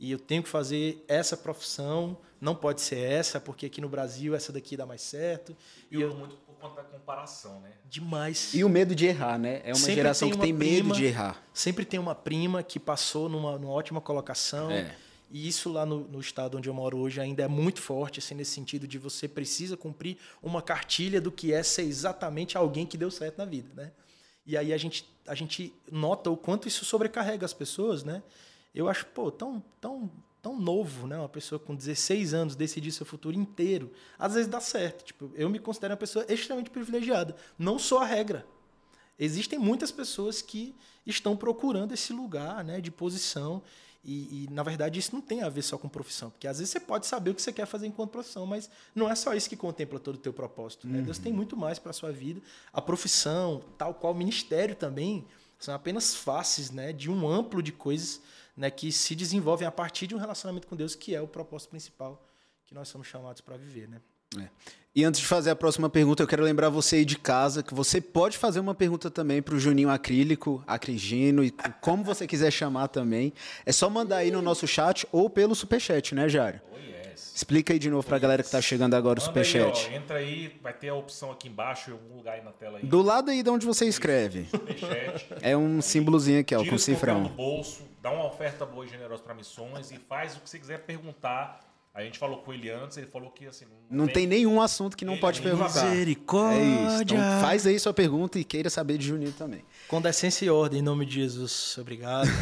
E 0.00 0.10
eu 0.10 0.18
tenho 0.18 0.42
que 0.42 0.48
fazer 0.48 1.04
essa 1.06 1.36
profissão, 1.36 2.16
não 2.40 2.56
pode 2.56 2.80
ser 2.80 2.98
essa, 2.98 3.38
porque 3.38 3.66
aqui 3.66 3.80
no 3.80 3.88
Brasil 3.88 4.34
essa 4.34 4.50
daqui 4.50 4.76
dá 4.76 4.86
mais 4.86 5.02
certo. 5.02 5.54
E, 5.90 5.98
e 5.98 6.00
eu 6.00 6.14
muito 6.14 6.36
por 6.36 6.54
conta 6.54 6.82
da 6.82 6.88
comparação, 6.88 7.60
né? 7.60 7.70
Demais. 7.84 8.54
E 8.54 8.64
o 8.64 8.68
medo 8.68 8.94
de 8.94 9.04
errar, 9.04 9.38
né? 9.38 9.60
É 9.62 9.68
uma 9.68 9.74
sempre 9.74 9.94
geração 9.96 10.30
tem 10.30 10.38
que 10.38 10.44
tem 10.46 10.56
prima, 10.56 10.88
medo 10.88 10.96
de 10.96 11.04
errar. 11.04 11.44
Sempre 11.52 11.84
tem 11.84 12.00
uma 12.00 12.14
prima 12.14 12.62
que 12.62 12.80
passou 12.80 13.28
numa, 13.28 13.58
numa 13.58 13.72
ótima 13.72 14.00
colocação. 14.00 14.70
É 14.70 14.96
e 15.30 15.46
isso 15.46 15.70
lá 15.70 15.86
no, 15.86 16.00
no, 16.08 16.18
estado 16.18 16.58
onde 16.58 16.68
eu 16.68 16.74
moro 16.74 16.98
hoje 16.98 17.20
ainda 17.20 17.44
é 17.44 17.48
muito 17.48 17.80
forte, 17.80 18.18
assim, 18.18 18.34
nesse 18.34 18.50
sentido 18.50 18.86
de 18.88 18.98
você 18.98 19.28
precisa 19.28 19.76
cumprir 19.76 20.18
uma 20.42 20.60
cartilha 20.60 21.20
do 21.20 21.30
que 21.30 21.52
é 21.52 21.62
ser 21.62 21.82
exatamente 21.82 22.58
alguém 22.58 22.84
que 22.84 22.98
deu 22.98 23.12
certo 23.12 23.38
na 23.38 23.44
vida, 23.44 23.70
né? 23.74 23.92
E 24.44 24.56
aí 24.56 24.72
a 24.72 24.76
gente, 24.76 25.08
a 25.28 25.34
gente 25.36 25.72
nota 25.90 26.30
o 26.30 26.36
quanto 26.36 26.66
isso 26.66 26.84
sobrecarrega 26.84 27.46
as 27.46 27.52
pessoas, 27.52 28.02
né? 28.02 28.24
Eu 28.74 28.88
acho, 28.88 29.06
pô, 29.06 29.30
tão, 29.30 29.62
tão, 29.80 30.10
tão 30.40 30.58
novo, 30.58 31.06
né? 31.06 31.18
Uma 31.18 31.28
pessoa 31.28 31.58
com 31.58 31.74
16 31.74 32.34
anos 32.34 32.56
decidir 32.56 32.92
seu 32.92 33.06
futuro 33.06 33.36
inteiro. 33.36 33.92
Às 34.18 34.34
vezes 34.34 34.48
dá 34.48 34.60
certo. 34.60 35.04
Tipo, 35.04 35.30
eu 35.34 35.48
me 35.48 35.58
considero 35.58 35.92
uma 35.92 35.98
pessoa 35.98 36.24
extremamente 36.28 36.70
privilegiada. 36.70 37.36
Não 37.58 37.78
sou 37.78 37.98
a 37.98 38.06
regra. 38.06 38.46
Existem 39.18 39.58
muitas 39.58 39.90
pessoas 39.90 40.40
que 40.40 40.74
estão 41.04 41.36
procurando 41.36 41.92
esse 41.92 42.12
lugar 42.12 42.64
né, 42.64 42.80
de 42.80 42.90
posição 42.90 43.62
e, 44.02 44.44
e, 44.44 44.48
na 44.50 44.62
verdade, 44.62 44.98
isso 44.98 45.14
não 45.14 45.20
tem 45.20 45.42
a 45.42 45.48
ver 45.48 45.62
só 45.62 45.76
com 45.76 45.88
profissão, 45.88 46.30
porque 46.30 46.48
às 46.48 46.58
vezes 46.58 46.72
você 46.72 46.80
pode 46.80 47.06
saber 47.06 47.30
o 47.30 47.34
que 47.34 47.42
você 47.42 47.52
quer 47.52 47.66
fazer 47.66 47.86
enquanto 47.86 48.10
profissão, 48.10 48.46
mas 48.46 48.70
não 48.94 49.10
é 49.10 49.14
só 49.14 49.34
isso 49.34 49.48
que 49.48 49.56
contempla 49.56 50.00
todo 50.00 50.14
o 50.14 50.18
teu 50.18 50.32
propósito. 50.32 50.88
Né? 50.88 50.98
Uhum. 50.98 51.04
Deus 51.04 51.18
tem 51.18 51.32
muito 51.32 51.56
mais 51.56 51.78
para 51.78 51.90
a 51.90 51.92
sua 51.92 52.10
vida. 52.10 52.40
A 52.72 52.80
profissão, 52.80 53.62
tal 53.76 53.92
qual 53.92 54.14
o 54.14 54.16
ministério 54.16 54.74
também, 54.74 55.26
são 55.58 55.74
apenas 55.74 56.14
faces 56.14 56.70
né, 56.70 56.94
de 56.94 57.10
um 57.10 57.28
amplo 57.28 57.62
de 57.62 57.72
coisas 57.72 58.22
né, 58.60 58.70
que 58.70 58.92
se 58.92 59.14
desenvolvem 59.14 59.66
a 59.66 59.72
partir 59.72 60.06
de 60.06 60.14
um 60.14 60.18
relacionamento 60.18 60.66
com 60.68 60.76
Deus, 60.76 60.94
que 60.94 61.14
é 61.14 61.20
o 61.20 61.26
propósito 61.26 61.70
principal 61.70 62.22
que 62.66 62.74
nós 62.74 62.88
somos 62.88 63.06
chamados 63.06 63.40
para 63.40 63.56
viver, 63.56 63.88
né? 63.88 64.00
E 64.94 65.02
antes 65.02 65.20
de 65.20 65.26
fazer 65.26 65.50
a 65.50 65.56
próxima 65.56 65.88
pergunta, 65.88 66.22
eu 66.22 66.26
quero 66.26 66.42
lembrar 66.42 66.68
você 66.68 66.96
aí 66.96 67.04
de 67.04 67.16
casa 67.16 67.62
que 67.62 67.72
você 67.72 68.00
pode 68.00 68.36
fazer 68.36 68.60
uma 68.60 68.74
pergunta 68.74 69.10
também 69.10 69.40
para 69.40 69.54
o 69.54 69.58
Juninho 69.58 69.88
Acrílico, 69.88 70.62
Acrigino, 70.66 71.42
e 71.42 71.50
como 71.80 72.04
você 72.04 72.26
quiser 72.26 72.50
chamar 72.50 72.88
também. 72.88 73.32
É 73.64 73.72
só 73.72 73.88
mandar 73.88 74.18
aí 74.18 74.30
no 74.30 74.42
nosso 74.42 74.68
chat 74.68 75.06
ou 75.10 75.30
pelo 75.30 75.54
superchat, 75.54 76.14
né, 76.14 76.28
Jário? 76.28 76.60
Oh, 76.70 76.76
yes. 77.10 77.32
Explica 77.34 77.72
aí 77.72 77.78
de 77.78 77.90
novo 77.90 78.06
para 78.06 78.16
a 78.16 78.18
galera 78.20 78.42
que 78.42 78.48
está 78.48 78.60
chegando 78.60 78.94
agora 78.94 79.18
o 79.18 79.22
Manda 79.26 79.40
aí, 79.40 79.44
superchat. 79.46 79.88
ó, 79.90 79.94
entra 79.96 80.16
aí, 80.18 80.58
vai 80.62 80.72
ter 80.72 80.88
a 80.88 80.94
opção 80.94 81.30
aqui 81.30 81.48
embaixo, 81.48 81.90
em 81.90 81.92
algum 81.94 82.16
lugar 82.16 82.34
aí 82.34 82.44
na 82.44 82.52
tela 82.52 82.78
aí. 82.78 82.84
Do 82.86 83.02
lado 83.02 83.30
aí 83.30 83.42
de 83.42 83.50
onde 83.50 83.66
você 83.66 83.86
escreve. 83.86 84.46
Superchat. 84.50 85.26
É 85.42 85.56
um 85.56 85.80
símbolozinho 85.82 86.40
aqui, 86.40 86.54
ó, 86.54 86.58
Tira 86.58 86.70
com 86.70 86.72
o 86.72 86.74
um 86.74 86.76
do 86.76 86.82
cifrão. 86.82 87.24
bolso, 87.24 87.82
dá 88.02 88.10
uma 88.10 88.26
oferta 88.26 88.64
boa 88.64 88.84
e 88.84 88.88
generosa 88.88 89.22
para 89.22 89.34
missões 89.34 89.90
e 89.90 89.98
faz 89.98 90.36
o 90.36 90.40
que 90.40 90.48
você 90.50 90.58
quiser 90.58 90.78
perguntar. 90.84 91.60
A 91.92 92.04
gente 92.04 92.20
falou 92.20 92.38
com 92.38 92.52
ele 92.52 92.70
antes, 92.70 92.96
ele 92.96 93.08
falou 93.08 93.30
que 93.30 93.46
assim. 93.46 93.64
Não 93.90 94.06
tem 94.06 94.24
nenhum 94.24 94.60
assunto 94.60 94.96
que 94.96 95.04
não 95.04 95.14
Tem 95.14 95.20
pode 95.20 95.42
perguntar. 95.42 95.92
É 95.92 96.04
isso. 96.04 97.02
Então 97.02 97.18
faz 97.40 97.66
aí 97.66 97.78
sua 97.80 97.92
pergunta 97.92 98.38
e 98.38 98.44
queira 98.44 98.70
saber 98.70 98.96
de 98.96 99.08
Juninho 99.08 99.32
também. 99.32 99.64
Com 99.88 100.00
decência 100.00 100.44
e 100.44 100.50
ordem, 100.50 100.78
em 100.78 100.82
nome 100.82 101.04
de 101.04 101.14
Jesus. 101.14 101.76
Obrigado. 101.78 102.28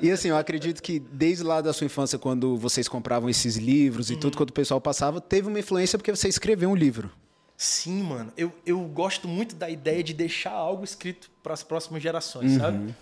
E 0.00 0.10
assim, 0.10 0.28
eu 0.28 0.36
acredito 0.36 0.82
que 0.82 0.98
desde 0.98 1.42
lá 1.42 1.60
da 1.60 1.72
sua 1.72 1.86
infância, 1.86 2.18
quando 2.18 2.56
vocês 2.56 2.88
compravam 2.88 3.30
esses 3.30 3.56
livros 3.56 4.10
e 4.10 4.16
tudo, 4.16 4.36
quando 4.36 4.50
o 4.50 4.52
pessoal 4.52 4.80
passava, 4.80 5.20
teve 5.20 5.48
uma 5.48 5.58
influência 5.58 5.98
porque 5.98 6.14
você 6.14 6.28
escreveu 6.28 6.68
um 6.68 6.74
livro. 6.74 7.10
Sim, 7.56 8.02
mano. 8.02 8.32
Eu, 8.36 8.52
eu 8.66 8.80
gosto 8.80 9.26
muito 9.26 9.54
da 9.54 9.70
ideia 9.70 10.02
de 10.02 10.12
deixar 10.12 10.52
algo 10.52 10.84
escrito 10.84 11.30
para 11.42 11.54
as 11.54 11.62
próximas 11.62 12.02
gerações, 12.02 12.52
sabe? 12.52 12.94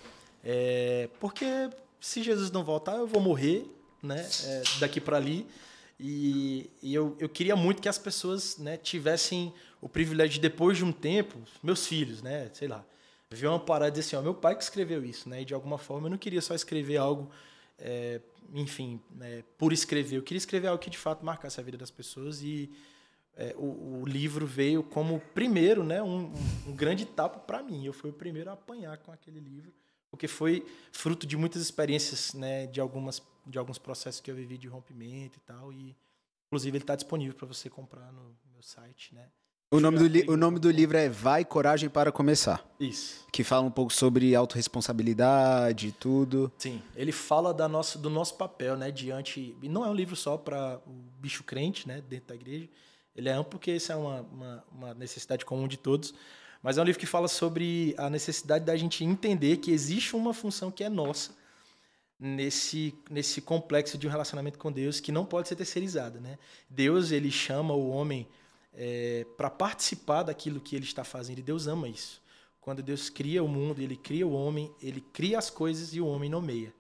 É, 0.44 1.09
porque 1.18 1.70
se 2.00 2.22
Jesus 2.22 2.50
não 2.50 2.62
voltar, 2.62 2.96
eu 2.96 3.07
vou 3.07 3.20
morrer, 3.20 3.66
né? 4.03 4.29
É, 4.45 4.62
daqui 4.81 5.01
para 5.01 5.17
ali. 5.17 5.47
E, 6.01 6.69
e 6.83 6.93
eu, 6.95 7.17
eu 7.21 7.29
queria 7.29 7.55
muito 7.55 7.81
que 7.81 7.88
as 7.88 7.99
pessoas 7.99 8.59
né, 8.59 8.77
tivessem 8.77 9.53
o 9.81 9.88
privilégio 9.88 10.35
de, 10.35 10.41
depois 10.41 10.77
de 10.77 10.85
um 10.85 10.91
tempo, 10.93 11.38
meus 11.62 11.87
filhos, 11.87 12.23
né? 12.23 12.51
Sei 12.55 12.67
lá, 12.67 12.85
ver 13.31 13.47
uma 13.47 13.61
parada 13.61 13.88
e 13.88 13.93
dizer 14.01 14.09
assim, 14.09 14.17
ó, 14.17 14.23
meu 14.23 14.35
pai 14.35 14.57
que 14.57 14.62
escreveu 14.65 15.05
isso, 15.05 15.29
né? 15.29 15.43
E 15.43 15.45
de 15.45 15.55
alguma 15.55 15.79
forma 15.79 16.07
eu 16.07 16.11
não 16.11 16.19
queria 16.19 16.41
só 16.41 16.55
escrever 16.55 16.97
algo, 16.97 17.31
é, 17.79 18.21
enfim, 18.53 19.01
né, 19.15 19.45
por 19.57 19.73
escrever. 19.73 20.17
Eu 20.17 20.23
queria 20.23 20.38
escrever 20.38 20.67
algo 20.69 20.83
que 20.83 20.91
de 20.91 20.99
fato 20.99 21.25
marcasse 21.25 21.61
a 21.61 21.62
vida 21.62 21.79
das 21.79 21.91
pessoas 21.91 22.43
e 22.43 22.71
é, 23.37 23.55
o, 23.57 24.01
o 24.03 24.05
livro 24.07 24.47
veio 24.47 24.83
como 24.83 25.21
primeiro, 25.33 25.83
né, 25.85 26.03
um- 26.03 26.33
um 26.67 26.73
grande 26.75 27.07
tapa 27.07 27.38
para 27.38 27.62
mim. 27.62 27.85
Eu 27.87 27.93
fui 27.93 28.11
o 28.11 28.12
primeiro 28.12 28.51
a 28.51 28.55
apanhar 28.55 28.99
com 28.99 29.11
aquele 29.12 29.41
livro, 29.41 29.73
porque 30.12 30.29
foi 30.29 30.64
fruto 30.92 31.27
de 31.27 31.37
muitas 31.37 31.61
experiências, 31.62 32.35
né, 32.35 32.66
de 32.66 32.81
algumas 32.81 33.20
de 33.44 33.59
alguns 33.59 33.77
processos 33.79 34.20
que 34.20 34.31
eu 34.31 34.37
vivi 34.37 34.57
de 34.57 34.68
rompimento 34.68 35.38
e 35.38 35.40
tal. 35.40 35.72
E 35.72 35.96
inclusive 36.46 36.77
ele 36.77 36.85
está 36.85 36.94
disponível 36.94 37.35
para 37.35 37.48
você 37.48 37.68
comprar 37.68 38.12
no 38.12 38.37
meu 38.53 38.62
site, 38.62 39.12
né? 39.12 39.27
O 39.72 39.81
nome, 39.81 39.98
do 39.98 40.07
li- 40.07 40.27
o 40.29 40.37
nome 40.37 40.59
do 40.59 40.70
livro 40.70 40.98
é 40.98 41.09
Vai 41.09 41.46
Coragem 41.46 41.88
para 41.88 42.12
Começar, 42.12 42.62
Isso. 42.79 43.27
que 43.33 43.42
fala 43.42 43.64
um 43.66 43.70
pouco 43.70 43.90
sobre 43.90 44.35
autorresponsabilidade 44.92 45.88
e 45.88 45.92
tudo. 45.92 46.53
Sim, 46.59 46.83
ele 46.94 47.11
fala 47.11 47.55
da 47.55 47.66
nossa, 47.66 47.98
do 47.98 48.11
nosso 48.11 48.37
papel, 48.37 48.77
né, 48.77 48.90
diante. 48.90 49.57
E 49.62 49.68
não 49.68 49.85
é 49.85 49.88
um 49.88 49.94
livro 49.94 50.14
só 50.14 50.37
para 50.37 50.79
o 50.87 50.92
bicho 51.18 51.42
crente, 51.42 51.88
né, 51.88 52.03
dentro 52.07 52.29
da 52.29 52.35
igreja. 52.35 52.68
Ele 53.16 53.29
é 53.29 53.33
amplo 53.33 53.53
porque 53.53 53.72
isso 53.75 53.90
é 53.90 53.96
uma, 53.96 54.20
uma, 54.20 54.64
uma 54.70 54.94
necessidade 54.94 55.44
comum 55.44 55.66
de 55.66 55.79
todos. 55.79 56.14
Mas 56.62 56.79
é 56.79 56.81
um 56.83 56.85
livro 56.85 57.01
que 57.01 57.07
fala 57.07 57.27
sobre 57.29 57.94
a 57.98 58.09
necessidade 58.09 58.64
da 58.64 58.77
gente 58.77 59.05
entender 59.05 59.57
que 59.57 59.70
existe 59.72 60.14
uma 60.14 60.33
função 60.33 60.70
que 60.70 60.85
é 60.85 60.88
nossa 60.88 61.35
nesse, 62.18 62.94
nesse 63.11 63.40
complexo 63.42 63.98
de 63.98 64.07
um 64.07 64.11
relacionamento 64.11 64.59
com 64.59 64.70
Deus 64.70 65.01
que 65.01 65.11
não 65.11 65.25
pode 65.27 65.48
ser 65.48 65.57
terceirizada, 65.57 66.20
né? 66.20 66.38
Deus 66.70 67.11
ele 67.11 67.31
chama 67.33 67.75
o 67.75 67.88
homem 67.90 68.29
para 69.37 69.51
participar 69.51 70.22
daquilo 70.22 70.61
que 70.61 70.77
ele 70.77 70.85
está 70.85 71.05
fazendo 71.05 71.40
e 71.40 71.42
Deus 71.42 71.66
ama 71.66 71.88
isso. 71.88 72.22
Quando 72.61 72.81
Deus 72.83 73.11
cria 73.11 73.42
o 73.42 73.48
mundo, 73.48 73.83
ele 73.83 73.96
cria 73.96 74.27
o 74.27 74.33
homem, 74.33 74.70
ele 74.81 75.01
cria 75.12 75.38
as 75.38 75.51
coisas 75.51 75.92
e 75.94 76.01
o 76.01 76.07
homem 76.07 76.31
nomeia. 76.31 76.72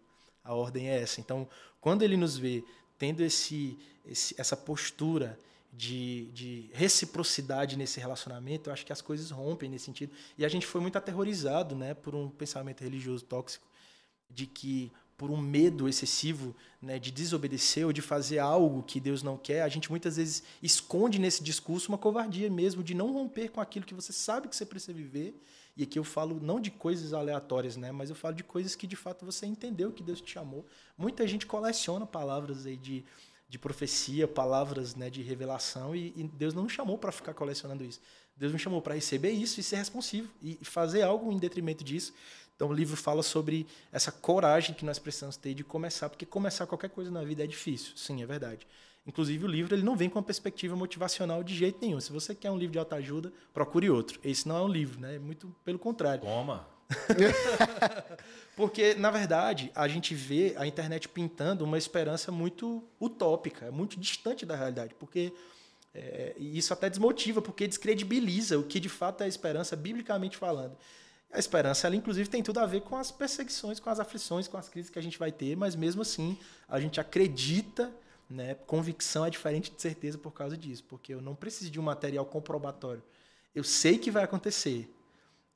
A 0.44 0.54
ordem 0.54 0.88
é 0.88 1.02
essa. 1.02 1.20
Então, 1.20 1.46
quando 1.80 2.02
ele 2.02 2.16
nos 2.16 2.38
vê 2.38 2.64
tendo 2.96 3.20
esse, 3.22 3.76
esse- 4.06 4.34
essa 4.38 4.56
postura 4.56 5.36
de, 5.72 6.30
de 6.32 6.70
reciprocidade 6.74 7.76
nesse 7.76 7.98
relacionamento, 7.98 8.68
eu 8.68 8.74
acho 8.74 8.84
que 8.84 8.92
as 8.92 9.00
coisas 9.00 9.30
rompem 9.30 9.70
nesse 9.70 9.86
sentido. 9.86 10.12
E 10.36 10.44
a 10.44 10.48
gente 10.48 10.66
foi 10.66 10.80
muito 10.80 10.98
aterrorizado 10.98 11.74
né, 11.74 11.94
por 11.94 12.14
um 12.14 12.28
pensamento 12.28 12.82
religioso 12.82 13.24
tóxico 13.24 13.66
de 14.28 14.46
que 14.46 14.92
por 15.16 15.30
um 15.30 15.36
medo 15.36 15.88
excessivo 15.88 16.54
né, 16.80 16.98
de 16.98 17.10
desobedecer 17.10 17.86
ou 17.86 17.92
de 17.92 18.02
fazer 18.02 18.38
algo 18.38 18.82
que 18.82 18.98
Deus 18.98 19.22
não 19.22 19.36
quer, 19.36 19.62
a 19.62 19.68
gente 19.68 19.88
muitas 19.88 20.16
vezes 20.16 20.42
esconde 20.62 21.18
nesse 21.18 21.42
discurso 21.42 21.90
uma 21.90 21.98
covardia 21.98 22.50
mesmo 22.50 22.82
de 22.82 22.92
não 22.92 23.12
romper 23.12 23.48
com 23.48 23.60
aquilo 23.60 23.86
que 23.86 23.94
você 23.94 24.12
sabe 24.12 24.48
que 24.48 24.56
você 24.56 24.66
precisa 24.66 24.92
viver. 24.92 25.40
E 25.76 25.84
aqui 25.84 25.98
eu 25.98 26.04
falo 26.04 26.38
não 26.42 26.60
de 26.60 26.70
coisas 26.70 27.14
aleatórias, 27.14 27.76
né, 27.76 27.92
mas 27.92 28.10
eu 28.10 28.16
falo 28.16 28.34
de 28.34 28.42
coisas 28.42 28.74
que 28.74 28.86
de 28.86 28.96
fato 28.96 29.24
você 29.24 29.46
entendeu 29.46 29.92
que 29.92 30.02
Deus 30.02 30.20
te 30.20 30.32
chamou. 30.32 30.66
Muita 30.98 31.26
gente 31.26 31.46
coleciona 31.46 32.04
palavras 32.04 32.66
aí 32.66 32.76
de, 32.76 33.04
de 33.52 33.58
profecia, 33.58 34.26
palavras 34.26 34.94
né, 34.94 35.10
de 35.10 35.20
revelação, 35.20 35.94
e, 35.94 36.14
e 36.16 36.22
Deus 36.24 36.54
não 36.54 36.62
nos 36.62 36.72
chamou 36.72 36.96
para 36.96 37.12
ficar 37.12 37.34
colecionando 37.34 37.84
isso. 37.84 38.00
Deus 38.34 38.50
nos 38.50 38.62
chamou 38.62 38.80
para 38.80 38.94
receber 38.94 39.30
isso 39.30 39.60
e 39.60 39.62
ser 39.62 39.76
responsivo 39.76 40.26
e 40.40 40.56
e 40.58 40.64
fazer 40.64 41.02
algo 41.02 41.30
em 41.30 41.38
detrimento 41.38 41.84
disso. 41.84 42.14
Então 42.56 42.70
o 42.70 42.72
livro 42.72 42.96
fala 42.96 43.22
sobre 43.22 43.66
essa 43.92 44.10
coragem 44.10 44.74
que 44.74 44.86
nós 44.86 44.98
precisamos 44.98 45.36
ter 45.36 45.52
de 45.52 45.62
começar, 45.62 46.08
porque 46.08 46.24
começar 46.24 46.66
qualquer 46.66 46.88
coisa 46.88 47.10
na 47.10 47.22
vida 47.24 47.44
é 47.44 47.46
difícil. 47.46 47.94
Sim, 47.94 48.22
é 48.22 48.26
verdade. 48.26 48.66
Inclusive 49.06 49.44
o 49.44 49.48
livro 49.48 49.74
ele 49.74 49.82
não 49.82 49.96
vem 49.96 50.08
com 50.08 50.18
uma 50.18 50.24
perspectiva 50.24 50.74
motivacional 50.74 51.44
de 51.44 51.54
jeito 51.54 51.78
nenhum. 51.82 52.00
Se 52.00 52.10
você 52.10 52.34
quer 52.34 52.50
um 52.50 52.56
livro 52.56 52.72
de 52.72 52.78
autoajuda, 52.78 53.30
procure 53.52 53.90
outro. 53.90 54.18
Esse 54.24 54.48
não 54.48 54.56
é 54.56 54.62
um 54.62 54.68
livro, 54.68 54.98
né? 54.98 55.16
É 55.16 55.18
muito 55.18 55.54
pelo 55.62 55.78
contrário. 55.78 56.24
Toma. 56.24 56.66
Porque, 58.54 58.94
na 58.94 59.10
verdade, 59.10 59.72
a 59.74 59.88
gente 59.88 60.14
vê 60.14 60.54
a 60.58 60.66
internet 60.66 61.08
pintando 61.08 61.64
uma 61.64 61.78
esperança 61.78 62.30
muito 62.30 62.84
utópica, 63.00 63.70
muito 63.70 63.98
distante 63.98 64.44
da 64.44 64.54
realidade. 64.54 64.94
Porque 64.98 65.32
é, 65.94 66.34
isso 66.38 66.72
até 66.72 66.88
desmotiva, 66.88 67.42
porque 67.42 67.66
descredibiliza 67.66 68.58
o 68.58 68.64
que 68.64 68.80
de 68.80 68.88
fato 68.88 69.22
é 69.22 69.24
a 69.24 69.28
esperança, 69.28 69.76
biblicamente 69.76 70.36
falando. 70.36 70.76
A 71.30 71.38
esperança, 71.38 71.86
ela 71.86 71.96
inclusive 71.96 72.28
tem 72.28 72.42
tudo 72.42 72.60
a 72.60 72.66
ver 72.66 72.82
com 72.82 72.96
as 72.96 73.10
perseguições, 73.10 73.80
com 73.80 73.88
as 73.88 73.98
aflições, 73.98 74.46
com 74.46 74.56
as 74.56 74.68
crises 74.68 74.90
que 74.90 74.98
a 74.98 75.02
gente 75.02 75.18
vai 75.18 75.32
ter, 75.32 75.56
mas 75.56 75.74
mesmo 75.74 76.02
assim 76.02 76.38
a 76.68 76.78
gente 76.78 77.00
acredita, 77.00 77.90
né? 78.28 78.54
Convicção 78.66 79.24
é 79.24 79.30
diferente 79.30 79.70
de 79.70 79.80
certeza 79.80 80.18
por 80.18 80.32
causa 80.32 80.56
disso, 80.56 80.84
porque 80.84 81.14
eu 81.14 81.22
não 81.22 81.34
preciso 81.34 81.70
de 81.70 81.80
um 81.80 81.82
material 81.82 82.26
comprobatório. 82.26 83.02
Eu 83.54 83.64
sei 83.64 83.98
que 83.98 84.10
vai 84.10 84.24
acontecer, 84.24 84.90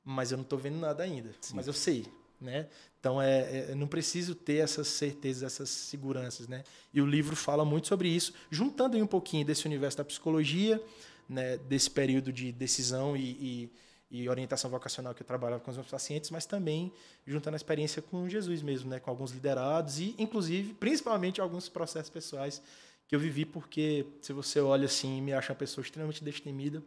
mas 0.07 0.31
eu 0.31 0.37
não 0.37 0.43
estou 0.43 0.57
vendo 0.57 0.77
nada 0.77 1.03
ainda. 1.03 1.35
Mas 1.53 1.67
eu 1.67 1.73
sei, 1.73 2.05
né? 2.39 2.67
Então 2.97 3.21
é, 3.21 3.71
é, 3.71 3.75
não 3.75 3.87
preciso 3.87 4.33
ter 4.33 4.63
essas 4.63 4.87
certezas, 4.87 5.43
essas 5.43 5.69
seguranças, 5.69 6.47
né? 6.47 6.63
E 6.93 7.01
o 7.01 7.05
livro 7.05 7.35
fala 7.35 7.65
muito 7.65 7.89
sobre 7.89 8.07
isso, 8.07 8.33
juntando 8.49 8.95
aí 8.95 9.03
um 9.03 9.07
pouquinho 9.07 9.45
desse 9.45 9.65
universo 9.65 9.97
da 9.97 10.05
psicologia, 10.05 10.81
né? 11.27 11.57
Desse 11.57 11.91
período 11.91 12.31
de 12.31 12.53
decisão 12.53 13.17
e, 13.17 13.69
e, 14.09 14.19
e 14.23 14.29
orientação 14.29 14.69
vocacional 14.69 15.13
que 15.13 15.23
eu 15.23 15.27
trabalhava 15.27 15.61
com 15.61 15.71
os 15.71 15.75
meus 15.75 15.89
pacientes, 15.89 16.31
mas 16.31 16.45
também 16.45 16.89
juntando 17.25 17.55
a 17.55 17.57
experiência 17.57 18.01
com 18.01 18.29
Jesus 18.29 18.61
mesmo, 18.61 18.89
né? 18.89 19.01
Com 19.01 19.09
alguns 19.09 19.31
liderados 19.31 19.99
e, 19.99 20.15
inclusive, 20.17 20.73
principalmente 20.73 21.41
alguns 21.41 21.67
processos 21.67 22.09
pessoais 22.09 22.61
que 23.09 23.15
eu 23.15 23.19
vivi, 23.19 23.43
porque 23.43 24.05
se 24.21 24.31
você 24.31 24.61
olha 24.61 24.85
assim 24.85 25.17
e 25.17 25.21
me 25.21 25.33
acha 25.33 25.51
uma 25.51 25.59
pessoa 25.59 25.83
extremamente 25.83 26.23
destemida, 26.23 26.81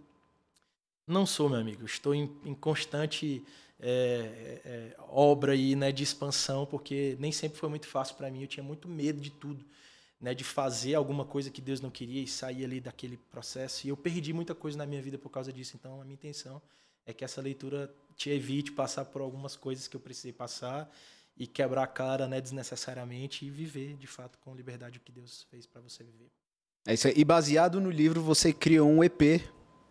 não 1.06 1.26
sou, 1.26 1.48
meu 1.48 1.58
amigo. 1.58 1.84
Estou 1.84 2.14
em, 2.14 2.30
em 2.44 2.54
constante 2.54 3.44
é, 3.80 4.60
é, 4.64 4.96
obra 5.08 5.52
aí, 5.52 5.74
né, 5.74 5.90
de 5.90 6.02
expansão, 6.02 6.66
porque 6.66 7.16
nem 7.18 7.32
sempre 7.32 7.58
foi 7.58 7.68
muito 7.68 7.86
fácil 7.86 8.14
para 8.16 8.30
mim. 8.30 8.42
Eu 8.42 8.48
tinha 8.48 8.62
muito 8.62 8.88
medo 8.88 9.20
de 9.20 9.30
tudo, 9.30 9.64
né, 10.20 10.34
de 10.34 10.44
fazer 10.44 10.94
alguma 10.94 11.24
coisa 11.24 11.50
que 11.50 11.60
Deus 11.60 11.80
não 11.80 11.90
queria 11.90 12.22
e 12.22 12.26
sair 12.28 12.64
ali 12.64 12.80
daquele 12.80 13.16
processo. 13.16 13.86
E 13.86 13.90
eu 13.90 13.96
perdi 13.96 14.32
muita 14.32 14.54
coisa 14.54 14.76
na 14.76 14.86
minha 14.86 15.03
vida 15.03 15.18
por 15.18 15.30
causa 15.30 15.53
disso. 15.53 15.76
Então, 15.76 16.01
a 16.01 16.05
minha 16.05 16.14
intenção 16.14 16.61
é 17.07 17.12
que 17.12 17.24
essa 17.24 17.40
leitura 17.40 17.92
te 18.16 18.30
evite 18.30 18.72
passar 18.72 19.07
por 19.07 19.22
algumas 19.22 19.57
coisas 19.57 19.88
que 19.88 19.96
eu 19.96 20.01
precisei 20.01 20.32
passar 20.32 20.90
e 21.36 21.46
quebrar 21.46 21.84
a 21.84 21.86
cara, 21.86 22.28
né, 22.28 22.38
desnecessariamente 22.40 23.46
e 23.46 23.51
viver, 23.51 23.96
de 23.96 24.07
fato, 24.07 24.38
com 24.38 24.55
liberdade 24.55 24.98
o 24.98 25.01
que 25.01 25.11
Deus 25.11 25.46
fez 25.51 25.64
para 25.64 25.80
você 25.80 26.05
viver. 26.05 26.30
É 26.86 26.92
isso 26.92 27.09
aí. 27.09 27.14
E 27.16 27.24
baseado 27.24 27.80
no 27.80 27.90
livro, 27.90 28.20
você 28.20 28.53
criou 28.53 28.90
um 28.90 29.03
EP 29.03 29.42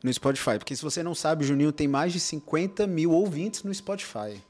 no 0.04 0.12
Spotify. 0.14 0.58
Porque 0.58 0.76
se 0.76 0.82
você 0.84 1.02
não 1.04 1.14
sabe, 1.16 1.44
o 1.44 1.48
Juninho 1.48 1.72
tem 1.72 1.88
mais 1.88 2.14
de 2.14 2.20
50 2.20 2.86
mil 2.88 3.12
ouvintes 3.12 3.64
no 3.64 3.74
Spotify. 3.74 4.42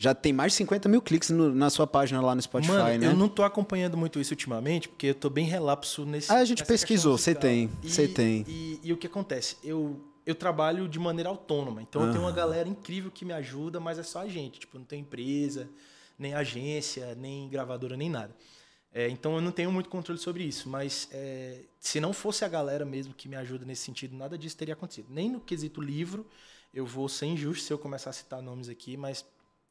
Já 0.00 0.14
tem 0.14 0.32
mais 0.32 0.52
de 0.52 0.58
50 0.58 0.88
mil 0.88 1.02
cliques 1.02 1.30
no- 1.30 1.52
na 1.52 1.68
sua 1.70 1.84
página 1.86 2.20
lá 2.20 2.32
no 2.34 2.40
Spotify, 2.40 2.72
Mano, 2.72 2.98
né? 2.98 3.06
eu 3.08 3.16
não 3.16 3.28
tô 3.28 3.42
acompanhando 3.42 3.96
muito 3.96 4.20
isso 4.20 4.32
ultimamente, 4.32 4.88
porque 4.88 5.08
eu 5.08 5.14
tô 5.14 5.28
bem 5.28 5.44
relapso 5.44 6.04
nesse. 6.06 6.30
Ah, 6.30 6.36
a 6.36 6.44
gente 6.44 6.64
pesquisou, 6.64 7.18
você 7.18 7.34
tem, 7.34 7.68
você 7.82 8.06
tem. 8.06 8.44
E, 8.46 8.78
e 8.84 8.92
o 8.92 8.96
que 8.96 9.08
acontece? 9.08 9.56
Eu, 9.64 10.00
eu 10.24 10.36
trabalho 10.36 10.88
de 10.88 11.00
maneira 11.00 11.28
autônoma, 11.30 11.82
então 11.82 12.02
eu 12.04 12.12
tenho 12.12 12.22
uma 12.22 12.30
galera 12.30 12.68
incrível 12.68 13.10
que 13.10 13.24
me 13.24 13.32
ajuda, 13.32 13.80
mas 13.80 13.98
é 13.98 14.04
só 14.04 14.20
a 14.20 14.28
gente. 14.28 14.60
Tipo, 14.60 14.78
não 14.78 14.84
tem 14.84 15.00
empresa, 15.00 15.68
nem 16.16 16.32
agência, 16.32 17.16
nem 17.16 17.48
gravadora, 17.48 17.96
nem 17.96 18.08
nada. 18.08 18.36
É, 18.92 19.08
então 19.08 19.34
eu 19.34 19.40
não 19.40 19.52
tenho 19.52 19.70
muito 19.70 19.88
controle 19.88 20.18
sobre 20.18 20.44
isso, 20.44 20.68
mas 20.68 21.08
é, 21.12 21.62
se 21.78 22.00
não 22.00 22.12
fosse 22.12 22.44
a 22.44 22.48
galera 22.48 22.84
mesmo 22.84 23.12
que 23.12 23.28
me 23.28 23.36
ajuda 23.36 23.64
nesse 23.64 23.82
sentido, 23.82 24.16
nada 24.16 24.36
disso 24.38 24.56
teria 24.56 24.74
acontecido. 24.74 25.08
Nem 25.10 25.30
no 25.30 25.40
quesito 25.40 25.80
livro, 25.80 26.26
eu 26.72 26.86
vou 26.86 27.08
ser 27.08 27.26
injusto 27.26 27.64
se 27.64 27.72
eu 27.72 27.78
começar 27.78 28.10
a 28.10 28.12
citar 28.12 28.40
nomes 28.42 28.68
aqui, 28.68 28.96
mas 28.96 29.24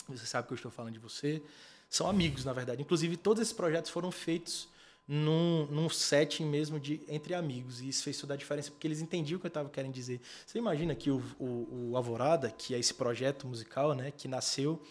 você 0.07 0.25
sabe 0.25 0.47
que 0.47 0.53
eu 0.53 0.55
estou 0.55 0.71
falando 0.71 0.93
de 0.93 0.99
você. 0.99 1.41
São 1.89 2.07
amigos, 2.07 2.45
na 2.45 2.53
verdade. 2.53 2.81
Inclusive, 2.81 3.17
todos 3.17 3.41
esses 3.41 3.53
projetos 3.53 3.89
foram 3.91 4.11
feitos 4.11 4.67
num, 5.07 5.65
num 5.67 5.89
setting 5.89 6.45
mesmo 6.45 6.79
de 6.79 7.01
entre 7.07 7.33
amigos. 7.33 7.81
E 7.81 7.89
isso 7.89 8.03
fez 8.03 8.17
toda 8.17 8.33
a 8.33 8.37
diferença, 8.37 8.71
porque 8.71 8.85
eles 8.85 9.01
entendiam 9.01 9.37
o 9.37 9.39
que 9.39 9.47
eu 9.47 9.49
estava 9.49 9.69
querendo 9.69 9.93
dizer. 9.93 10.19
Você 10.45 10.57
imagina 10.57 10.93
que 10.95 11.09
o, 11.09 11.23
o, 11.39 11.91
o 11.91 11.97
Alvorada, 11.97 12.51
que 12.51 12.75
é 12.75 12.79
esse 12.79 12.93
projeto 12.93 13.47
musical, 13.47 13.93
né, 13.93 14.11
que 14.11 14.27
nasceu 14.27 14.81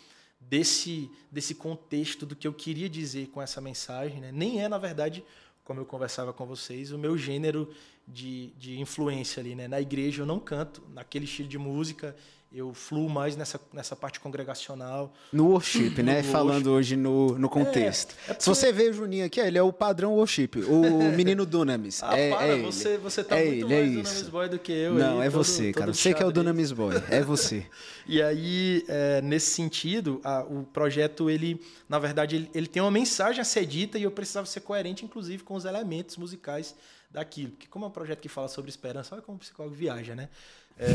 desse, 0.49 1.11
desse 1.31 1.55
contexto 1.55 2.25
do 2.25 2.37
que 2.37 2.47
eu 2.47 2.53
queria 2.53 2.89
dizer 2.89 3.29
com 3.29 3.43
essa 3.43 3.61
mensagem, 3.61 4.21
né? 4.21 4.31
nem 4.33 4.63
é, 4.63 4.69
na 4.69 4.79
verdade, 4.79 5.25
como 5.65 5.81
eu 5.81 5.87
conversava 5.87 6.33
com 6.33 6.47
vocês, 6.47 6.93
o 6.93 6.99
meu 6.99 7.19
gênero 7.19 7.69
de, 8.07 8.53
de 8.59 8.79
influência 8.79 9.41
ali. 9.41 9.55
Né? 9.55 9.67
Na 9.67 9.81
igreja 9.81 10.23
eu 10.23 10.27
não 10.27 10.39
canto 10.39 10.83
naquele 10.95 11.25
estilo 11.25 11.49
de 11.49 11.59
música 11.59 12.17
eu 12.53 12.73
fluo 12.73 13.09
mais 13.09 13.37
nessa, 13.37 13.61
nessa 13.73 13.97
parte 13.97 14.21
congregacional. 14.21 15.13
No 15.33 15.49
worship, 15.49 16.03
né? 16.03 16.23
No 16.23 16.29
Falando 16.29 16.71
worship. 16.71 16.95
hoje 16.95 16.97
no, 16.97 17.39
no 17.39 17.49
contexto. 17.49 18.15
É, 18.27 18.31
é 18.31 18.35
porque... 18.35 18.43
Se 18.43 18.49
você 18.49 18.73
vê 18.73 18.89
o 18.89 18.93
Juninho 18.93 19.27
aqui, 19.27 19.41
ele 19.41 19.59
é 19.59 19.63
o 19.63 19.73
padrão 19.73 20.15
worship, 20.15 20.51
o 20.67 21.11
menino 21.17 21.45
Dunamis. 21.45 22.03
Ah, 22.03 22.17
é, 22.17 22.31
para, 22.31 22.47
é 22.47 22.63
você, 22.63 22.89
ele. 22.91 22.99
você 22.99 23.25
tá 23.25 23.37
é 23.37 23.45
muito 23.45 23.73
ele, 23.73 23.75
mais 23.75 23.85
é 23.85 24.03
Dunamis 24.03 24.29
Boy 24.29 24.49
do 24.49 24.59
que 24.59 24.73
eu. 24.73 24.95
Não, 24.95 25.21
aí, 25.21 25.29
é 25.29 25.31
todo, 25.31 25.45
você, 25.45 25.73
cara. 25.73 25.93
Você 25.93 26.15
que 26.15 26.23
é 26.23 26.27
o 26.27 26.33
Dunamis 26.33 26.73
Boy, 26.73 26.95
é 27.11 27.21
você. 27.21 27.67
e 28.07 28.23
aí, 28.23 28.85
é, 28.89 29.21
nesse 29.23 29.51
sentido, 29.51 30.21
a, 30.23 30.43
o 30.43 30.65
projeto, 30.65 31.29
ele, 31.29 31.61
na 31.89 31.99
verdade, 31.99 32.37
ele, 32.37 32.51
ele 32.55 32.67
tem 32.67 32.81
uma 32.81 32.91
mensagem 32.91 33.41
a 33.41 33.45
ser 33.45 33.67
dita 33.67 33.99
e 33.99 34.05
eu 34.05 34.11
precisava 34.11 34.47
ser 34.47 34.61
coerente, 34.61 35.05
inclusive, 35.05 35.43
com 35.43 35.55
os 35.55 35.65
elementos 35.65 36.17
musicais 36.17 36.75
daquilo. 37.11 37.51
Porque 37.51 37.67
como 37.67 37.85
é 37.85 37.89
um 37.89 37.91
projeto 37.91 38.21
que 38.21 38.29
fala 38.29 38.49
sobre 38.49 38.71
esperança, 38.71 39.15
olha 39.15 39.23
como 39.23 39.37
o 39.37 39.41
psicólogo 39.41 39.75
viaja, 39.75 40.15
né? 40.15 40.29
É, 40.79 40.87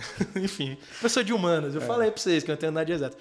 enfim, 0.40 0.76
professor 0.98 1.22
de 1.22 1.32
humanas, 1.32 1.74
eu 1.74 1.82
é. 1.82 1.86
falei 1.86 2.10
para 2.10 2.20
vocês 2.20 2.42
que 2.42 2.50
eu 2.50 2.54
não 2.54 2.60
tenho 2.60 2.72
nada 2.72 2.86
de 2.86 2.92
exato. 2.92 3.16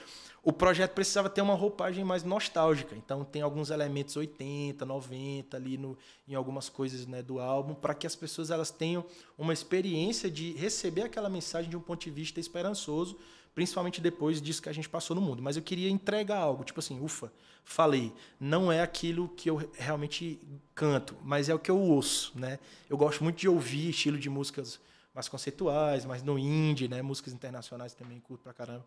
O 0.46 0.54
projeto 0.54 0.92
precisava 0.92 1.28
ter 1.28 1.42
uma 1.42 1.56
roupagem 1.56 2.04
mais 2.04 2.24
nostálgica, 2.24 2.96
então 2.96 3.26
tem 3.26 3.42
alguns 3.42 3.72
elementos 3.72 4.16
80, 4.16 4.86
90 4.86 5.58
ali 5.58 5.76
no, 5.76 5.98
em 6.28 6.36
algumas 6.36 6.70
coisas 6.70 7.08
né, 7.08 7.24
do 7.24 7.40
álbum, 7.40 7.74
para 7.74 7.96
que 7.96 8.06
as 8.06 8.16
pessoas 8.16 8.52
elas 8.52 8.70
tenham 8.70 9.04
uma 9.40 9.54
experiência 9.54 10.30
de 10.30 10.52
receber 10.52 11.02
aquela 11.02 11.30
mensagem 11.30 11.68
de 11.68 11.76
um 11.76 11.80
ponto 11.82 12.04
de 12.04 12.12
vista 12.12 12.40
esperançoso, 12.40 13.18
principalmente 13.56 14.00
depois 14.00 14.40
disso 14.40 14.62
que 14.62 14.70
a 14.70 14.74
gente 14.74 14.88
passou 14.88 15.16
no 15.16 15.22
mundo. 15.22 15.42
Mas 15.42 15.58
eu 15.58 15.64
queria 15.64 15.90
entregar 15.90 16.38
algo, 16.38 16.64
tipo 16.64 16.80
assim, 16.80 17.04
ufa, 17.04 17.34
falei, 17.64 18.14
não 18.40 18.72
é 18.72 18.84
aquilo 18.84 19.30
que 19.30 19.50
eu 19.50 19.68
realmente 19.74 20.40
canto, 20.76 21.16
mas 21.24 21.50
é 21.50 21.56
o 21.56 21.60
que 21.60 21.72
eu 21.72 21.80
ouço, 21.80 22.34
né? 22.36 22.60
Eu 22.88 22.98
gosto 22.98 23.24
muito 23.24 23.38
de 23.38 23.50
ouvir 23.50 23.90
estilo 23.90 24.20
de 24.20 24.30
músicas 24.30 24.80
mais 25.16 25.30
conceituais, 25.30 26.04
mais 26.04 26.22
no 26.22 26.38
indie, 26.38 26.90
né? 26.90 27.02
Músicas 27.02 27.34
internacionais 27.34 27.94
também 27.94 28.20
curto 28.20 28.44
pra 28.44 28.54
caramba. 28.54 28.86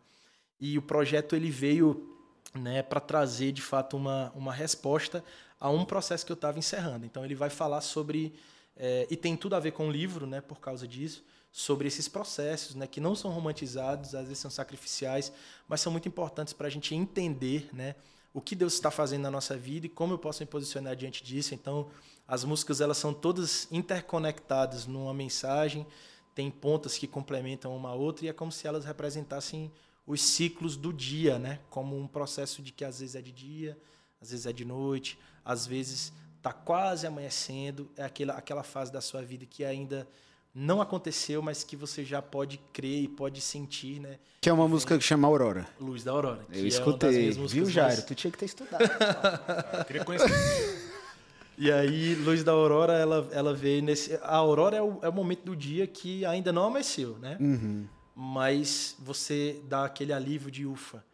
E 0.60 0.76
o 0.76 0.82
projeto 0.82 1.34
ele 1.34 1.50
veio 1.50 2.14
né, 2.54 2.82
para 2.82 3.00
trazer 3.00 3.52
de 3.52 3.62
fato 3.62 3.96
uma, 3.96 4.30
uma 4.34 4.52
resposta 4.52 5.24
a 5.58 5.70
um 5.70 5.84
processo 5.84 6.26
que 6.26 6.30
eu 6.30 6.34
estava 6.34 6.58
encerrando. 6.58 7.06
Então 7.06 7.24
ele 7.24 7.34
vai 7.34 7.48
falar 7.48 7.80
sobre 7.80 8.34
é, 8.76 9.06
e 9.10 9.16
tem 9.16 9.36
tudo 9.36 9.56
a 9.56 9.60
ver 9.60 9.72
com 9.72 9.88
o 9.88 9.90
livro, 9.90 10.26
né? 10.26 10.42
Por 10.42 10.60
causa 10.60 10.86
disso, 10.86 11.24
sobre 11.50 11.88
esses 11.88 12.08
processos, 12.08 12.74
né? 12.74 12.86
Que 12.86 13.00
não 13.00 13.16
são 13.16 13.30
romantizados, 13.30 14.14
às 14.14 14.24
vezes 14.24 14.38
são 14.38 14.50
sacrificiais, 14.50 15.32
mas 15.66 15.80
são 15.80 15.90
muito 15.90 16.06
importantes 16.06 16.52
para 16.52 16.66
a 16.66 16.70
gente 16.70 16.94
entender, 16.94 17.70
né? 17.72 17.94
O 18.34 18.40
que 18.42 18.54
Deus 18.54 18.74
está 18.74 18.90
fazendo 18.90 19.22
na 19.22 19.30
nossa 19.30 19.56
vida 19.56 19.86
e 19.86 19.88
como 19.88 20.12
eu 20.12 20.18
posso 20.18 20.42
me 20.42 20.46
posicionar 20.46 20.94
diante 20.94 21.24
disso. 21.24 21.54
Então, 21.54 21.88
as 22.26 22.44
músicas 22.44 22.82
elas 22.82 22.98
são 22.98 23.14
todas 23.14 23.66
interconectadas 23.72 24.86
numa 24.86 25.14
mensagem 25.14 25.86
tem 26.38 26.52
pontas 26.52 26.96
que 26.96 27.08
complementam 27.08 27.76
uma 27.76 27.88
a 27.88 27.94
outra 27.94 28.24
e 28.24 28.28
é 28.28 28.32
como 28.32 28.52
se 28.52 28.64
elas 28.64 28.84
representassem 28.84 29.72
os 30.06 30.22
ciclos 30.22 30.76
do 30.76 30.92
dia, 30.92 31.36
né? 31.36 31.58
Como 31.68 31.98
um 31.98 32.06
processo 32.06 32.62
de 32.62 32.70
que 32.70 32.84
às 32.84 33.00
vezes 33.00 33.16
é 33.16 33.20
de 33.20 33.32
dia, 33.32 33.76
às 34.20 34.30
vezes 34.30 34.46
é 34.46 34.52
de 34.52 34.64
noite, 34.64 35.18
às 35.44 35.66
vezes 35.66 36.12
está 36.36 36.52
quase 36.52 37.08
amanhecendo, 37.08 37.90
é 37.96 38.04
aquela, 38.04 38.34
aquela 38.34 38.62
fase 38.62 38.92
da 38.92 39.00
sua 39.00 39.20
vida 39.20 39.44
que 39.46 39.64
ainda 39.64 40.06
não 40.54 40.80
aconteceu, 40.80 41.42
mas 41.42 41.64
que 41.64 41.74
você 41.74 42.04
já 42.04 42.22
pode 42.22 42.58
crer 42.72 43.02
e 43.02 43.08
pode 43.08 43.40
sentir, 43.40 43.98
né? 43.98 44.20
Que 44.40 44.48
é 44.48 44.52
uma 44.52 44.68
música 44.68 44.96
que 44.96 45.02
chama 45.02 45.26
Aurora. 45.26 45.66
Luz 45.80 46.04
da 46.04 46.12
Aurora. 46.12 46.46
Eu 46.52 46.68
escutei. 46.68 47.30
É 47.30 47.32
Viu, 47.32 47.68
Jairo? 47.68 47.94
Mais... 47.94 48.04
Tu 48.04 48.14
tinha 48.14 48.30
que 48.30 48.38
ter 48.38 48.46
estudado. 48.46 48.80
eu 49.76 49.84
queria 49.84 50.04
conhecer. 50.04 50.30
E 51.60 51.72
aí, 51.72 52.14
Luz 52.14 52.44
da 52.44 52.52
Aurora, 52.52 52.92
ela, 52.92 53.28
ela 53.32 53.52
veio 53.52 53.82
nesse. 53.82 54.14
A 54.22 54.36
Aurora 54.36 54.76
é 54.76 54.82
o, 54.82 55.00
é 55.02 55.08
o 55.08 55.12
momento 55.12 55.42
do 55.42 55.56
dia 55.56 55.88
que 55.88 56.24
ainda 56.24 56.52
não 56.52 56.66
amanheceu, 56.66 57.18
né? 57.18 57.36
Uhum. 57.40 57.84
Mas 58.14 58.94
você 59.00 59.60
dá 59.64 59.84
aquele 59.84 60.12
alívio 60.12 60.52
de 60.52 60.64
ufa. 60.64 61.04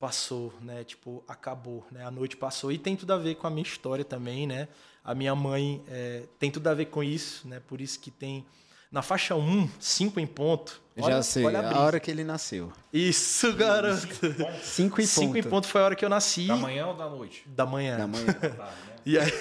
Passou, 0.00 0.52
né? 0.60 0.82
Tipo, 0.82 1.22
acabou, 1.28 1.86
né? 1.92 2.04
A 2.04 2.10
noite 2.10 2.36
passou. 2.36 2.72
E 2.72 2.78
tem 2.78 2.96
tudo 2.96 3.12
a 3.12 3.16
ver 3.16 3.36
com 3.36 3.46
a 3.46 3.50
minha 3.50 3.62
história 3.62 4.04
também, 4.04 4.48
né? 4.48 4.66
A 5.04 5.14
minha 5.14 5.34
mãe 5.34 5.80
é, 5.86 6.24
tem 6.40 6.50
tudo 6.50 6.66
a 6.66 6.74
ver 6.74 6.86
com 6.86 7.02
isso, 7.04 7.46
né? 7.46 7.60
Por 7.60 7.80
isso 7.80 8.00
que 8.00 8.10
tem. 8.10 8.44
Na 8.92 9.00
faixa 9.00 9.34
1, 9.34 9.68
5 9.80 10.20
em 10.20 10.26
ponto. 10.26 10.82
Olha, 11.00 11.16
Já 11.16 11.22
sei, 11.22 11.46
a, 11.46 11.70
a, 11.70 11.80
hora 11.80 11.98
que 11.98 12.10
ele 12.10 12.22
nasceu. 12.22 12.70
Isso, 12.92 13.50
garoto. 13.54 14.06
5 14.62 15.00
em 15.00 15.06
ponto. 15.06 15.06
5 15.06 15.38
em 15.38 15.42
ponto 15.42 15.66
foi 15.66 15.80
a 15.80 15.84
hora 15.86 15.96
que 15.96 16.04
eu 16.04 16.10
nasci. 16.10 16.46
Da 16.46 16.56
manhã 16.56 16.86
ou 16.86 16.94
da 16.94 17.08
noite? 17.08 17.42
Da 17.46 17.64
manhã. 17.64 17.96
Da 17.96 18.06
manhã. 18.06 18.26
Tá, 18.42 18.64
né? 18.66 18.92
E 19.04 19.18
aí. 19.18 19.32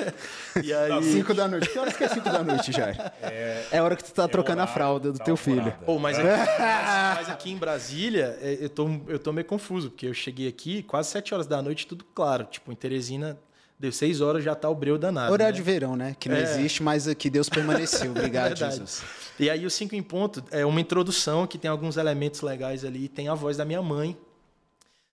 e 0.64 0.72
aí... 0.72 1.02
Cinco 1.02 1.34
da 1.34 1.46
noite. 1.46 1.68
Que 1.68 1.78
horas 1.78 1.96
que 1.96 2.04
é 2.04 2.08
cinco 2.08 2.30
da 2.30 2.42
noite, 2.42 2.70
já? 2.72 2.90
É, 3.20 3.66
é 3.72 3.78
a 3.78 3.84
hora 3.84 3.96
que 3.96 4.04
tu 4.04 4.12
tá 4.12 4.24
é 4.24 4.28
trocando 4.28 4.62
a 4.62 4.66
fralda 4.66 5.12
do 5.12 5.18
teu 5.18 5.36
filho. 5.36 5.74
Oh, 5.86 5.98
mas, 5.98 6.18
aqui, 6.18 6.28
mas, 6.28 7.16
mas, 7.18 7.30
aqui, 7.30 7.50
em 7.50 7.56
Brasília, 7.56 8.38
é, 8.40 8.58
eu 8.60 8.70
tô, 8.70 8.88
eu 9.08 9.18
tô 9.18 9.32
meio 9.32 9.46
confuso, 9.46 9.90
porque 9.90 10.06
eu 10.06 10.14
cheguei 10.14 10.48
aqui 10.48 10.82
quase 10.82 11.10
sete 11.10 11.34
horas 11.34 11.46
da 11.46 11.60
noite, 11.60 11.86
tudo 11.86 12.04
claro. 12.14 12.44
Tipo, 12.44 12.72
em 12.72 12.74
Teresina, 12.74 13.38
deu 13.82 13.90
seis 13.90 14.20
horas, 14.20 14.44
já 14.44 14.54
tá 14.54 14.70
o 14.70 14.74
breu 14.76 14.96
danado. 14.96 15.32
Horário 15.32 15.52
né? 15.52 15.56
de 15.56 15.62
verão, 15.62 15.96
né? 15.96 16.16
Que 16.18 16.28
não 16.28 16.36
é. 16.36 16.42
existe, 16.42 16.84
mas 16.84 17.12
que 17.14 17.28
Deus 17.28 17.48
permaneceu. 17.48 18.12
Obrigado, 18.14 18.56
Jesus. 18.56 19.02
E 19.40 19.50
aí, 19.50 19.66
o 19.66 19.70
cinco 19.70 19.96
em 19.96 20.02
ponto 20.02 20.42
é 20.52 20.64
uma 20.64 20.80
introdução 20.80 21.48
que 21.48 21.58
tem 21.58 21.68
alguns 21.68 21.96
elementos 21.96 22.42
legais 22.42 22.84
ali. 22.84 23.08
Tem 23.08 23.26
a 23.26 23.34
voz 23.34 23.56
da 23.56 23.64
minha 23.64 23.82
mãe, 23.82 24.16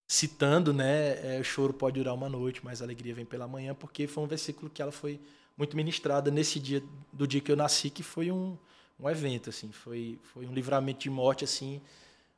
citando, 0.08 0.72
né, 0.72 1.38
é, 1.38 1.40
o 1.42 1.44
choro 1.44 1.74
pode 1.74 2.00
durar 2.00 2.14
uma 2.14 2.30
noite, 2.30 2.62
mas 2.64 2.80
a 2.80 2.86
alegria 2.86 3.16
vem 3.16 3.26
pela 3.26 3.48
manhã, 3.48 3.74
porque 3.74 4.06
foi 4.06 4.24
um 4.24 4.28
versículo 4.28 4.70
que 4.70 4.84
ela 4.84 4.92
foi 4.92 5.20
muito 5.58 5.76
ministrada 5.76 6.30
nesse 6.30 6.60
dia 6.60 6.84
do 7.12 7.28
dia 7.28 7.42
que 7.42 7.52
eu 7.52 7.56
nasci, 7.56 7.90
que 7.90 8.04
foi 8.04 8.32
um, 8.32 8.56
um 9.00 9.10
evento, 9.10 9.50
assim, 9.50 9.72
foi, 9.72 10.20
foi 10.32 10.46
um 10.46 10.54
livramento 10.54 11.00
de 11.00 11.10
morte, 11.10 11.44
assim, 11.44 11.82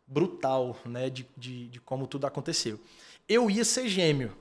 brutal, 0.07 0.77
né, 0.85 1.09
de, 1.09 1.27
de, 1.35 1.67
de 1.67 1.79
como 1.81 2.07
tudo 2.07 2.25
aconteceu. 2.25 2.79
Eu 3.27 3.49
ia 3.49 3.65
ser 3.65 3.89
gêmeo, 3.89 4.31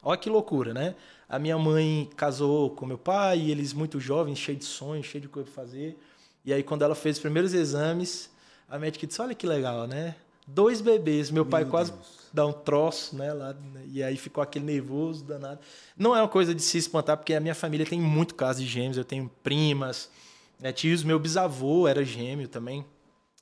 olha 0.00 0.18
que 0.18 0.30
loucura, 0.30 0.72
né? 0.72 0.94
A 1.30 1.38
minha 1.38 1.56
mãe 1.56 2.10
casou 2.16 2.70
com 2.70 2.84
meu 2.84 2.98
pai, 2.98 3.38
e 3.38 3.50
eles 3.50 3.72
muito 3.72 3.98
jovens, 3.98 4.36
cheio 4.36 4.58
de 4.58 4.64
sonhos, 4.66 5.06
cheio 5.06 5.22
de 5.22 5.28
coisa 5.28 5.48
para 5.50 5.62
fazer, 5.62 5.96
e 6.44 6.52
aí 6.52 6.62
quando 6.62 6.82
ela 6.82 6.94
fez 6.94 7.16
os 7.16 7.22
primeiros 7.22 7.54
exames, 7.54 8.28
a 8.68 8.78
médica 8.78 9.06
disse, 9.06 9.22
olha 9.22 9.34
que 9.34 9.46
legal, 9.46 9.86
né? 9.86 10.16
Dois 10.46 10.80
bebês, 10.80 11.30
meu, 11.30 11.44
meu 11.44 11.50
pai 11.50 11.64
quase 11.64 11.92
Deus 11.92 12.20
dar 12.32 12.46
um 12.46 12.52
troço, 12.52 13.16
né? 13.16 13.32
Lá, 13.32 13.56
e 13.86 14.02
aí 14.02 14.16
ficou 14.16 14.42
aquele 14.42 14.64
nervoso 14.64 15.24
danado. 15.24 15.60
Não 15.96 16.14
é 16.14 16.20
uma 16.20 16.28
coisa 16.28 16.54
de 16.54 16.62
se 16.62 16.78
espantar, 16.78 17.16
porque 17.16 17.34
a 17.34 17.40
minha 17.40 17.54
família 17.54 17.84
tem 17.84 18.00
muito 18.00 18.34
caso 18.34 18.60
de 18.60 18.66
gêmeos. 18.66 18.96
Eu 18.96 19.04
tenho 19.04 19.30
primas, 19.42 20.10
né, 20.58 20.72
tios. 20.72 21.02
Meu 21.02 21.18
bisavô 21.18 21.88
era 21.88 22.04
gêmeo 22.04 22.48
também. 22.48 22.84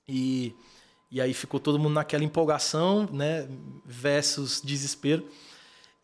E, 0.09 0.55
e 1.11 1.21
aí 1.21 1.35
ficou 1.35 1.61
todo 1.61 1.79
mundo 1.79 1.95
naquela 1.95 2.25
empolgação, 2.25 3.09
né? 3.13 3.49
Versus 3.85 4.61
desespero. 4.65 5.29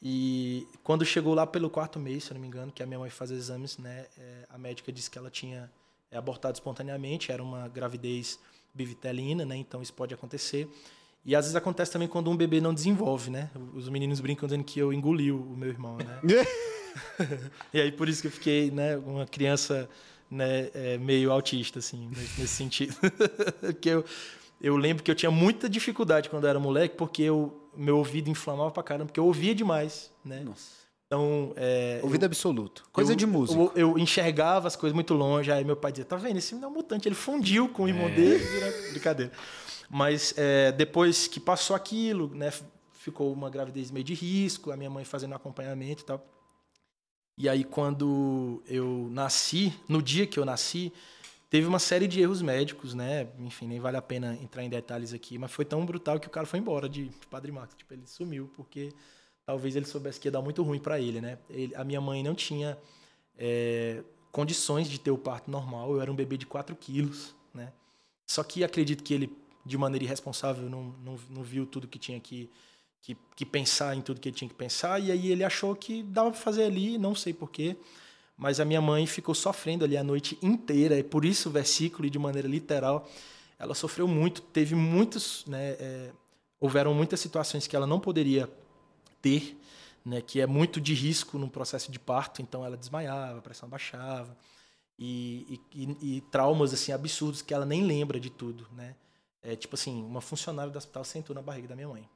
E 0.06 0.68
quando 0.82 1.02
chegou 1.02 1.32
lá 1.32 1.46
pelo 1.46 1.70
quarto 1.70 1.98
mês, 1.98 2.24
se 2.24 2.30
eu 2.30 2.34
não 2.34 2.40
me 2.42 2.46
engano, 2.46 2.70
que 2.70 2.82
a 2.82 2.86
minha 2.86 2.98
mãe 2.98 3.08
faz 3.08 3.30
exames, 3.30 3.78
né? 3.78 4.04
É, 4.18 4.46
a 4.50 4.58
médica 4.58 4.92
disse 4.92 5.10
que 5.10 5.16
ela 5.16 5.30
tinha 5.30 5.70
é, 6.10 6.18
abortado 6.18 6.54
espontaneamente, 6.54 7.32
era 7.32 7.42
uma 7.42 7.66
gravidez 7.68 8.38
bivitelina, 8.74 9.46
né? 9.46 9.56
Então 9.56 9.80
isso 9.80 9.94
pode 9.94 10.12
acontecer. 10.12 10.68
E 11.24 11.34
às 11.34 11.46
vezes 11.46 11.56
acontece 11.56 11.90
também 11.90 12.06
quando 12.06 12.30
um 12.30 12.36
bebê 12.36 12.60
não 12.60 12.74
desenvolve, 12.74 13.30
né? 13.30 13.50
Os 13.72 13.88
meninos 13.88 14.20
brincam 14.20 14.46
dizendo 14.46 14.62
que 14.62 14.78
eu 14.78 14.92
engoli 14.92 15.32
o 15.32 15.40
meu 15.56 15.70
irmão, 15.70 15.96
né? 15.96 16.20
e 17.72 17.80
aí 17.80 17.90
por 17.90 18.06
isso 18.06 18.20
que 18.20 18.28
eu 18.28 18.32
fiquei, 18.32 18.70
né, 18.70 18.98
uma 18.98 19.26
criança 19.26 19.88
né, 20.30 20.70
é, 20.74 20.98
meio 20.98 21.32
autista, 21.32 21.78
assim, 21.78 22.10
nesse, 22.10 22.48
sentido. 22.48 22.94
porque 23.60 23.88
eu, 23.88 24.04
eu 24.60 24.76
lembro 24.76 25.02
que 25.02 25.10
eu 25.10 25.14
tinha 25.14 25.30
muita 25.30 25.66
dificuldade 25.66 26.28
quando 26.28 26.44
eu 26.44 26.50
era 26.50 26.60
moleque, 26.60 26.94
porque 26.94 27.22
eu, 27.22 27.63
meu 27.76 27.98
ouvido 27.98 28.28
inflamava 28.28 28.70
pra 28.70 28.82
caramba, 28.82 29.06
porque 29.06 29.20
eu 29.20 29.26
ouvia 29.26 29.54
demais, 29.54 30.12
né? 30.24 30.40
Nossa. 30.40 30.84
Então, 31.06 31.52
é, 31.56 32.00
ouvido 32.02 32.24
eu, 32.24 32.26
absoluto. 32.26 32.84
Coisa 32.92 33.12
eu, 33.12 33.16
de 33.16 33.26
música. 33.26 33.60
Eu, 33.60 33.72
eu, 33.74 33.98
enxergava 33.98 34.66
as 34.66 34.74
coisas 34.74 34.94
muito 34.94 35.14
longe, 35.14 35.52
aí 35.52 35.64
meu 35.64 35.76
pai 35.76 35.92
dizia: 35.92 36.04
"Tá 36.04 36.16
vendo? 36.16 36.38
Esse 36.38 36.54
menino 36.54 36.68
é 36.68 36.70
um 36.70 36.74
mutante, 36.74 37.06
ele 37.06 37.14
fundiu 37.14 37.68
com 37.68 37.84
o 37.84 37.88
irmão 37.88 38.06
é. 38.06 38.10
dele, 38.10 38.44
brincadeira". 38.90 39.32
Mas 39.88 40.34
é, 40.36 40.72
depois 40.72 41.28
que 41.28 41.38
passou 41.38 41.76
aquilo, 41.76 42.28
né, 42.34 42.52
ficou 42.92 43.32
uma 43.32 43.50
gravidez 43.50 43.90
meio 43.90 44.04
de 44.04 44.14
risco, 44.14 44.72
a 44.72 44.76
minha 44.76 44.90
mãe 44.90 45.04
fazendo 45.04 45.34
acompanhamento 45.34 46.02
e 46.02 46.06
tal. 46.06 46.26
E 47.36 47.48
aí, 47.48 47.64
quando 47.64 48.62
eu 48.66 49.08
nasci, 49.10 49.72
no 49.88 50.00
dia 50.00 50.26
que 50.26 50.38
eu 50.38 50.44
nasci, 50.44 50.92
teve 51.54 51.68
uma 51.68 51.78
série 51.78 52.08
de 52.08 52.20
erros 52.20 52.42
médicos, 52.42 52.94
né? 52.94 53.28
Enfim, 53.38 53.68
nem 53.68 53.78
vale 53.78 53.96
a 53.96 54.02
pena 54.02 54.36
entrar 54.42 54.64
em 54.64 54.68
detalhes 54.68 55.12
aqui, 55.14 55.38
mas 55.38 55.52
foi 55.52 55.64
tão 55.64 55.86
brutal 55.86 56.18
que 56.18 56.26
o 56.26 56.30
cara 56.30 56.48
foi 56.48 56.58
embora 56.58 56.88
de 56.88 57.08
Padre 57.30 57.52
Marcos. 57.52 57.76
Tipo, 57.76 57.94
ele 57.94 58.08
sumiu 58.08 58.50
porque 58.56 58.92
talvez 59.46 59.76
ele 59.76 59.84
soubesse 59.86 60.18
que 60.18 60.26
ia 60.26 60.32
dar 60.32 60.42
muito 60.42 60.64
ruim 60.64 60.80
para 60.80 60.98
ele, 60.98 61.20
né? 61.20 61.38
Ele, 61.48 61.72
a 61.76 61.84
minha 61.84 62.00
mãe 62.00 62.24
não 62.24 62.34
tinha 62.34 62.76
é, 63.38 64.02
condições 64.32 64.90
de 64.90 64.98
ter 64.98 65.12
o 65.12 65.16
parto 65.16 65.48
normal. 65.48 65.92
Eu 65.92 66.00
era 66.00 66.10
um 66.10 66.16
bebê 66.16 66.36
de 66.36 66.44
4 66.44 66.74
quilos, 66.74 67.36
né? 67.54 67.72
Só 68.26 68.42
que 68.42 68.64
acredito 68.64 69.04
que 69.04 69.14
ele, 69.14 69.32
de 69.64 69.78
maneira 69.78 70.06
irresponsável, 70.06 70.68
não, 70.68 70.92
não, 71.04 71.16
não 71.30 71.44
viu 71.44 71.66
tudo 71.66 71.86
que 71.86 72.00
tinha 72.00 72.18
que 72.18 72.50
que, 73.00 73.16
que 73.36 73.46
pensar 73.46 73.96
em 73.96 74.00
tudo 74.00 74.18
que 74.18 74.28
ele 74.28 74.36
tinha 74.36 74.48
que 74.48 74.56
pensar. 74.56 75.00
E 75.00 75.12
aí 75.12 75.30
ele 75.30 75.44
achou 75.44 75.76
que 75.76 76.02
dava 76.02 76.32
para 76.32 76.40
fazer 76.40 76.64
ali, 76.64 76.98
não 76.98 77.14
sei 77.14 77.32
porquê. 77.32 77.76
Mas 78.36 78.58
a 78.58 78.64
minha 78.64 78.80
mãe 78.80 79.06
ficou 79.06 79.34
sofrendo 79.34 79.84
ali 79.84 79.96
a 79.96 80.04
noite 80.04 80.38
inteira. 80.42 80.98
E 80.98 81.02
por 81.02 81.24
isso 81.24 81.48
o 81.48 81.52
versículo, 81.52 82.06
e 82.06 82.10
de 82.10 82.18
maneira 82.18 82.48
literal, 82.48 83.08
ela 83.58 83.74
sofreu 83.74 84.08
muito. 84.08 84.42
Teve 84.42 84.74
muitos. 84.74 85.44
Né, 85.46 85.70
é, 85.78 86.12
houveram 86.60 86.94
muitas 86.94 87.20
situações 87.20 87.66
que 87.66 87.76
ela 87.76 87.86
não 87.86 88.00
poderia 88.00 88.50
ter, 89.20 89.58
né, 90.04 90.20
que 90.20 90.40
é 90.40 90.46
muito 90.46 90.80
de 90.80 90.94
risco 90.94 91.38
no 91.38 91.48
processo 91.48 91.92
de 91.92 91.98
parto. 91.98 92.42
Então 92.42 92.64
ela 92.64 92.76
desmaiava, 92.76 93.38
a 93.38 93.42
pressão 93.42 93.68
baixava. 93.68 94.36
E, 94.98 95.60
e, 95.72 96.16
e, 96.16 96.20
traumas 96.30 96.72
assim 96.72 96.92
absurdos 96.92 97.42
que 97.42 97.52
ela 97.52 97.66
nem 97.66 97.82
lembra 97.82 98.20
de 98.20 98.30
tudo, 98.30 98.68
né? 98.76 98.94
É, 99.42 99.56
tipo 99.56 99.74
assim, 99.74 100.04
uma 100.04 100.20
funcionária 100.20 100.70
do 100.70 100.78
hospital 100.78 101.04
sentou 101.04 101.34
na 101.34 101.42
barriga 101.42 101.66
da 101.66 101.74
minha 101.74 101.88
mãe 101.88 102.08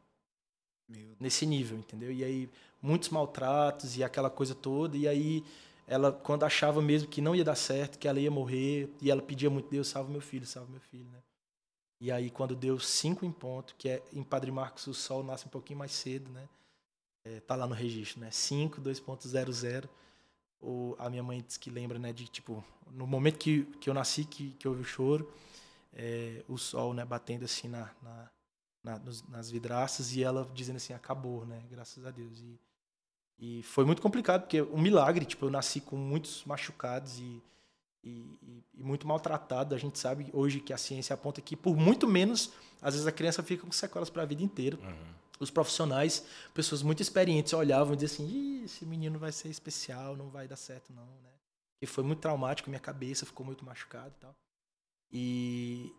nesse 1.20 1.44
nível, 1.44 1.78
entendeu? 1.78 2.10
E 2.10 2.24
aí 2.24 2.50
muitos 2.80 3.08
maltratos 3.10 3.96
e 3.96 4.04
aquela 4.04 4.30
coisa 4.30 4.54
toda. 4.54 4.96
E 4.96 5.06
aí 5.06 5.44
ela, 5.89 6.12
quando 6.12 6.45
achava 6.45 6.80
mesmo 6.80 7.09
que 7.09 7.20
não 7.20 7.34
ia 7.34 7.45
dar 7.45 7.55
certo, 7.57 7.99
que 7.99 8.07
ela 8.07 8.20
ia 8.20 8.30
morrer, 8.30 8.89
e 9.01 9.11
ela 9.11 9.22
pedia 9.22 9.51
muito 9.51 9.68
Deus, 9.68 9.89
salva 9.89 10.11
meu 10.11 10.20
filho, 10.20 10.47
salva 10.47 10.70
meu 10.70 10.80
filho, 10.80 11.11
né? 11.11 11.22
E 12.01 12.12
aí 12.12 12.30
quando 12.30 12.55
deu 12.55 12.78
cinco 12.78 13.24
em 13.24 13.32
ponto, 13.32 13.74
que 13.76 13.89
é 13.89 14.03
em 14.12 14.22
Padre 14.22 14.51
Marcos 14.53 14.86
o 14.86 14.95
sol 14.95 15.24
nasce 15.24 15.47
um 15.47 15.51
pouquinho 15.51 15.78
mais 15.78 15.93
cedo, 15.93 16.30
né? 16.30 16.49
É, 17.24 17.41
tá 17.41 17.57
lá 17.57 17.66
no 17.66 17.74
registro, 17.74 18.20
né? 18.20 18.30
5, 18.30 18.80
2.00. 18.80 19.89
O, 20.61 20.95
a 20.99 21.11
minha 21.11 21.22
mãe 21.22 21.43
diz 21.47 21.57
que 21.57 21.70
lembra, 21.70 21.99
né, 21.99 22.12
de 22.12 22.26
tipo, 22.26 22.64
no 22.91 23.07
momento 23.07 23.39
que, 23.39 23.64
que 23.80 23.91
eu 23.91 23.95
nasci, 23.95 24.24
que, 24.24 24.53
que 24.53 24.66
houve 24.66 24.82
o 24.82 24.84
choro, 24.84 25.32
é, 25.93 26.45
o 26.49 26.57
sol, 26.57 26.95
né, 26.95 27.05
batendo 27.05 27.45
assim 27.45 27.68
na, 27.68 27.91
na 28.03 28.30
na, 28.82 28.99
nos, 28.99 29.22
nas 29.28 29.51
vidraças 29.51 30.14
e 30.14 30.22
ela 30.22 30.49
dizendo 30.55 30.76
assim, 30.76 30.93
acabou, 30.93 31.45
né? 31.45 31.62
Graças 31.70 32.05
a 32.07 32.11
Deus. 32.11 32.41
E, 32.41 32.59
e 33.39 33.62
foi 33.62 33.84
muito 33.84 34.03
complicado, 34.03 34.43
porque 34.43 34.61
um 34.62 34.80
milagre, 34.80 35.24
tipo, 35.24 35.47
eu 35.47 35.51
nasci 35.51 35.80
com 35.80 35.97
muitos 35.97 36.45
machucados 36.45 37.20
e, 37.20 37.41
e, 38.03 38.64
e, 38.74 38.82
muito 38.82 39.07
maltratado. 39.07 39.74
A 39.74 39.78
gente 39.78 39.99
sabe 39.99 40.28
hoje 40.32 40.59
que 40.59 40.72
a 40.72 40.78
ciência 40.78 41.14
aponta 41.14 41.41
que 41.41 41.57
por 41.57 41.76
muito 41.76 42.09
menos, 42.09 42.51
às 42.82 42.95
vezes 42.95 43.07
a 43.07 43.12
criança 43.12 43.43
fica 43.43 43.64
com 43.64 43.70
sequelas 43.70 44.11
para 44.11 44.22
a 44.22 44.26
vida 44.26 44.43
inteira. 44.43 44.76
Uhum. 44.76 45.18
Os 45.39 45.51
profissionais, 45.51 46.24
pessoas 46.53 46.82
muito 46.82 47.01
experientes, 47.01 47.53
olhavam 47.53 47.95
e 47.95 47.97
diziam 47.97 48.26
assim: 48.26 48.64
esse 48.64 48.84
menino 48.84 49.20
vai 49.20 49.30
ser 49.30 49.49
especial, 49.49 50.16
não 50.16 50.28
vai 50.30 50.49
dar 50.49 50.57
certo, 50.57 50.93
não, 50.93 51.05
né? 51.22 51.30
E 51.80 51.86
foi 51.86 52.03
muito 52.03 52.18
traumático, 52.18 52.68
minha 52.68 52.80
cabeça 52.80 53.24
ficou 53.24 53.47
muito 53.47 53.64
machucada 53.64 54.09
e 54.09 54.20
tal. 54.20 54.34
E, 55.12 55.93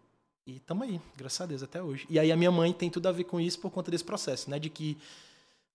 e 0.46 0.58
estamos 0.58 0.86
aí, 0.86 1.00
graças 1.16 1.40
a 1.40 1.46
Deus, 1.46 1.64
até 1.64 1.82
hoje. 1.82 2.06
E 2.10 2.20
aí 2.20 2.34
a 2.34 2.36
minha 2.36 2.52
mãe 2.52 2.74
tem 2.74 2.90
tudo 2.90 3.08
a 3.08 3.14
ver 3.14 3.24
com 3.24 3.40
isso 3.40 3.60
por 3.60 3.72
conta 3.72 3.90
desse 3.90 4.04
processo, 4.04 4.50
né? 4.50 4.60
De 4.60 4.70
que 4.70 4.98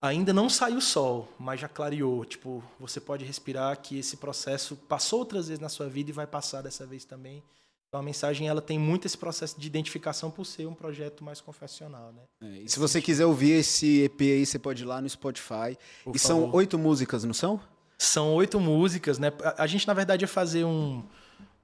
ainda 0.01 0.33
não 0.33 0.49
saiu 0.49 0.79
o 0.79 0.83
sol, 0.83 1.29
mas 1.39 1.61
já 1.61 1.69
clareou. 1.69 2.25
Tipo, 2.25 2.63
você 2.79 3.01
pode 3.01 3.25
respirar 3.25 3.81
que 3.81 3.99
esse 3.99 4.17
processo 4.17 4.77
passou 4.77 5.21
outras 5.21 5.49
vezes 5.49 5.61
na 5.61 5.69
sua 5.69 5.89
vida 5.89 6.11
e 6.11 6.13
vai 6.13 6.27
passar 6.27 6.63
dessa 6.63 6.87
vez 6.87 7.05
também. 7.05 7.43
Então 7.89 8.01
a 8.01 8.05
mensagem 8.05 8.49
ela 8.49 8.61
tem 8.61 8.77
muito 8.77 9.07
esse 9.07 9.17
processo 9.17 9.59
de 9.59 9.69
identificação 9.69 10.29
por 10.29 10.45
ser 10.45 10.67
um 10.67 10.75
projeto 10.75 11.23
mais 11.23 11.41
confessional, 11.41 12.13
né? 12.13 12.23
É, 12.43 12.63
e 12.63 12.69
se 12.69 12.77
você 12.77 13.01
quiser 13.01 13.25
ouvir 13.25 13.53
esse 13.53 14.03
EP 14.03 14.21
aí, 14.21 14.45
você 14.45 14.59
pode 14.59 14.83
ir 14.83 14.87
lá 14.87 15.01
no 15.01 15.09
Spotify. 15.09 15.79
Por 16.03 16.17
e 16.17 16.19
favor. 16.19 16.19
são 16.19 16.53
oito 16.55 16.77
músicas, 16.77 17.23
não 17.23 17.33
são? 17.33 17.61
São 17.97 18.35
oito 18.35 18.59
músicas, 18.59 19.21
né? 19.21 19.33
A, 19.45 19.63
a 19.63 19.67
gente 19.69 19.87
na 19.87 19.95
verdade 19.95 20.25
ia 20.25 20.29
fazer 20.29 20.65
um 20.65 21.05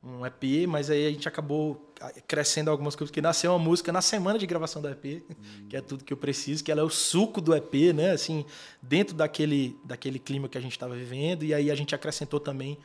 um 0.02 0.24
EP, 0.24 0.66
mas 0.66 0.88
aí 0.90 1.06
a 1.06 1.10
gente 1.10 1.28
acabou 1.28 1.92
crescendo 2.26 2.70
algumas 2.70 2.96
coisas, 2.96 3.10
porque 3.10 3.20
nasceu 3.20 3.52
uma 3.52 3.58
música 3.58 3.92
na 3.92 4.00
semana 4.00 4.38
de 4.38 4.46
gravação 4.46 4.80
do 4.80 4.88
EP, 4.88 5.22
hum. 5.28 5.68
que 5.68 5.76
é 5.76 5.80
tudo 5.80 6.04
que 6.04 6.12
eu 6.12 6.16
preciso, 6.16 6.64
que 6.64 6.72
ela 6.72 6.80
é 6.80 6.84
o 6.84 6.88
suco 6.88 7.40
do 7.40 7.54
EP, 7.54 7.94
né? 7.94 8.12
Assim, 8.12 8.44
dentro 8.80 9.14
daquele, 9.14 9.78
daquele 9.84 10.18
clima 10.18 10.48
que 10.48 10.56
a 10.56 10.60
gente 10.60 10.72
estava 10.72 10.94
vivendo, 10.94 11.44
e 11.44 11.52
aí 11.52 11.70
a 11.70 11.74
gente 11.74 11.94
acrescentou 11.94 12.40
também 12.40 12.78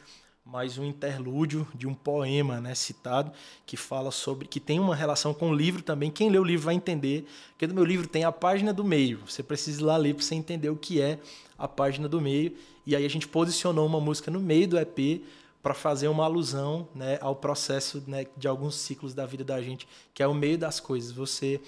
mais 0.45 0.78
um 0.78 0.86
interlúdio 0.86 1.68
de 1.74 1.88
um 1.88 1.93
poema, 1.95 2.61
né, 2.61 2.76
citado, 2.76 3.32
que 3.66 3.76
fala 3.76 4.11
sobre 4.11 4.47
que 4.47 4.59
tem 4.59 4.80
uma 4.80 4.95
relação 4.95 5.34
com 5.34 5.49
o 5.49 5.55
livro 5.55 5.82
também. 5.82 6.11
Quem 6.11 6.30
lê 6.30 6.38
o 6.38 6.43
livro 6.43 6.66
vai 6.66 6.76
entender, 6.76 7.26
porque 7.49 7.66
no 7.66 7.74
meu 7.74 7.84
livro 7.84 8.07
tem 8.07 8.24
a 8.26 8.32
página 8.32 8.72
do 8.72 8.84
meio. 8.84 9.22
Você 9.26 9.41
precisa 9.41 9.82
ir 9.82 9.84
lá 9.84 9.97
ler 9.97 10.13
para 10.13 10.24
você 10.24 10.36
entender 10.36 10.70
o 10.70 10.76
que 10.76 11.01
é 11.01 11.18
a 11.57 11.68
página 11.68 12.07
do 12.07 12.22
meio. 12.22 12.55
E 12.86 12.95
aí 12.95 13.03
a 13.03 13.09
gente 13.09 13.28
posicionou 13.28 13.88
uma 13.88 13.99
música 13.99 14.30
no 14.30 14.39
meio 14.39 14.68
do 14.68 14.78
EP 14.78 15.24
para 15.66 15.74
fazer 15.74 16.07
uma 16.09 16.26
alusão 16.26 16.88
né, 16.93 17.18
ao 17.20 17.36
processo 17.36 18.03
né, 18.05 18.28
de 18.38 18.47
alguns 18.47 18.76
ciclos 18.76 19.16
da 19.16 19.26
vida 19.26 19.43
da 19.43 19.59
gente, 19.63 19.88
que 20.13 20.22
é 20.22 20.28
o 20.28 20.34
meio 20.36 20.59
das 20.59 20.80
coisas. 20.80 21.11
Você 21.11 21.59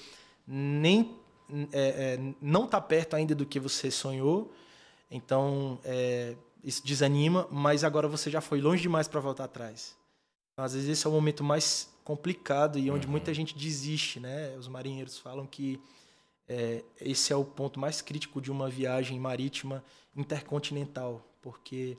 nem 0.46 1.16
é, 1.72 2.20
é, 2.20 2.34
não 2.40 2.66
está 2.66 2.80
perto 2.80 3.16
ainda 3.16 3.34
do 3.34 3.44
que 3.44 3.60
você 3.60 3.90
sonhou, 3.90 4.54
então 5.10 5.80
é, 5.84 6.36
isso 6.64 6.86
desanima, 6.86 7.48
mas 7.50 7.84
agora 7.84 8.08
você 8.08 8.30
já 8.30 8.40
foi 8.40 8.62
longe 8.62 8.84
demais 8.84 9.08
para 9.08 9.20
voltar 9.20 9.46
atrás. 9.46 9.98
Então, 10.54 10.64
às 10.64 10.76
vezes 10.76 10.90
esse 10.90 11.08
é 11.08 11.10
o 11.10 11.14
momento 11.14 11.44
mais 11.44 11.92
complicado 12.04 12.78
e 12.78 12.92
onde 12.92 13.08
uhum. 13.08 13.12
muita 13.14 13.34
gente 13.34 13.58
desiste, 13.58 14.20
né? 14.20 14.56
Os 14.60 14.68
marinheiros 14.68 15.18
falam 15.18 15.48
que 15.48 15.82
é, 16.48 16.84
esse 17.02 17.34
é 17.34 17.36
o 17.36 17.44
ponto 17.44 17.80
mais 17.80 18.00
crítico 18.00 18.40
de 18.40 18.52
uma 18.52 18.70
viagem 18.70 19.20
marítima 19.20 19.84
intercontinental, 20.16 21.28
porque 21.42 21.98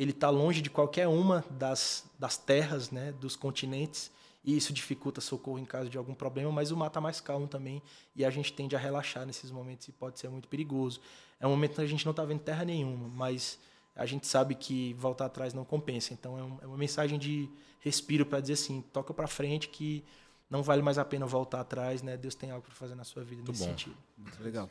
ele 0.00 0.12
está 0.12 0.30
longe 0.30 0.62
de 0.62 0.70
qualquer 0.70 1.06
uma 1.06 1.44
das, 1.50 2.06
das 2.18 2.38
terras, 2.38 2.90
né, 2.90 3.12
dos 3.12 3.36
continentes, 3.36 4.10
e 4.42 4.56
isso 4.56 4.72
dificulta 4.72 5.20
socorro 5.20 5.58
em 5.58 5.64
caso 5.66 5.90
de 5.90 5.98
algum 5.98 6.14
problema, 6.14 6.50
mas 6.50 6.70
o 6.70 6.76
mar 6.76 6.86
está 6.86 7.02
mais 7.02 7.20
calmo 7.20 7.46
também, 7.46 7.82
e 8.16 8.24
a 8.24 8.30
gente 8.30 8.50
tende 8.50 8.74
a 8.74 8.78
relaxar 8.78 9.26
nesses 9.26 9.50
momentos 9.50 9.86
e 9.88 9.92
pode 9.92 10.18
ser 10.18 10.30
muito 10.30 10.48
perigoso. 10.48 11.02
É 11.38 11.46
um 11.46 11.50
momento 11.50 11.74
que 11.74 11.82
a 11.82 11.86
gente 11.86 12.06
não 12.06 12.12
está 12.12 12.24
vendo 12.24 12.40
terra 12.40 12.64
nenhuma, 12.64 13.08
mas 13.08 13.58
a 13.94 14.06
gente 14.06 14.26
sabe 14.26 14.54
que 14.54 14.94
voltar 14.94 15.26
atrás 15.26 15.52
não 15.52 15.66
compensa. 15.66 16.14
Então 16.14 16.38
é, 16.38 16.42
um, 16.42 16.58
é 16.62 16.66
uma 16.66 16.78
mensagem 16.78 17.18
de 17.18 17.50
respiro 17.78 18.24
para 18.24 18.40
dizer 18.40 18.54
assim, 18.54 18.80
toca 18.94 19.12
para 19.12 19.26
frente 19.26 19.68
que 19.68 20.02
não 20.48 20.62
vale 20.62 20.80
mais 20.80 20.96
a 20.96 21.04
pena 21.04 21.26
voltar 21.26 21.60
atrás, 21.60 22.00
né? 22.00 22.16
Deus 22.16 22.34
tem 22.34 22.50
algo 22.50 22.64
para 22.64 22.74
fazer 22.74 22.94
na 22.94 23.04
sua 23.04 23.22
vida 23.22 23.42
muito 23.42 23.52
nesse 23.52 23.64
bom. 23.64 23.68
sentido. 23.68 23.96
Muito 24.16 24.42
legal. 24.42 24.70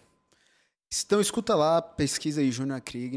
Então 1.05 1.21
escuta 1.21 1.53
lá, 1.53 1.79
pesquisa 1.83 2.41
aí 2.41 2.51
Júnior 2.51 2.81
Krieg 2.81 3.15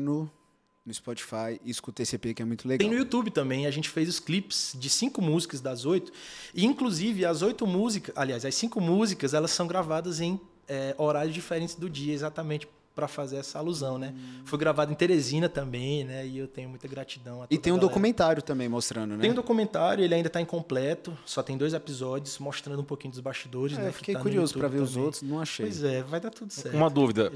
no 0.84 0.92
Spotify 0.92 1.60
e 1.64 1.70
escuta 1.70 2.02
esse 2.02 2.16
EP 2.16 2.34
que 2.34 2.42
é 2.42 2.44
muito 2.44 2.66
legal. 2.66 2.78
Tem 2.86 2.90
no 2.90 3.00
YouTube 3.00 3.30
também, 3.30 3.66
a 3.66 3.70
gente 3.70 3.88
fez 3.88 4.08
os 4.08 4.18
clipes 4.18 4.76
de 4.78 4.90
cinco 4.90 5.22
músicas 5.22 5.60
das 5.60 5.84
oito. 5.84 6.12
E 6.54 6.64
inclusive 6.64 7.24
as 7.24 7.42
oito 7.42 7.66
músicas, 7.66 8.14
aliás, 8.16 8.44
as 8.44 8.54
cinco 8.54 8.80
músicas, 8.80 9.32
elas 9.34 9.50
são 9.52 9.66
gravadas 9.66 10.20
em 10.20 10.40
é, 10.68 10.94
horários 10.98 11.34
diferentes 11.34 11.74
do 11.74 11.88
dia, 11.88 12.12
exatamente 12.12 12.68
para 12.94 13.08
fazer 13.08 13.36
essa 13.36 13.58
alusão, 13.58 13.96
né? 13.96 14.12
Hum. 14.14 14.42
Foi 14.44 14.58
gravado 14.58 14.92
em 14.92 14.94
Teresina 14.94 15.48
também, 15.48 16.04
né? 16.04 16.26
E 16.26 16.36
eu 16.36 16.46
tenho 16.46 16.68
muita 16.68 16.86
gratidão. 16.86 17.46
e 17.50 17.56
tem 17.56 17.72
um 17.72 17.78
documentário 17.78 18.42
também 18.42 18.68
mostrando, 18.68 19.16
né? 19.16 19.20
Tem 19.20 19.30
um 19.30 19.34
documentário, 19.34 20.04
ele 20.04 20.14
ainda 20.14 20.26
está 20.26 20.40
incompleto, 20.40 21.16
só 21.24 21.42
tem 21.42 21.56
dois 21.56 21.72
episódios 21.72 22.38
mostrando 22.38 22.80
um 22.80 22.84
pouquinho 22.84 23.12
dos 23.12 23.20
bastidores. 23.20 23.78
É, 23.78 23.82
né, 23.82 23.92
fiquei 23.92 24.14
tá 24.14 24.20
curioso 24.20 24.52
para 24.58 24.68
ver 24.68 24.78
também. 24.78 24.90
os 24.90 24.96
outros, 24.96 25.22
não 25.22 25.40
achei. 25.40 25.64
Pois 25.64 25.82
é, 25.82 26.02
vai 26.02 26.20
dar 26.20 26.30
tudo 26.30 26.52
certo. 26.52 26.76
Uma 26.76 26.90
dúvida, 26.90 27.32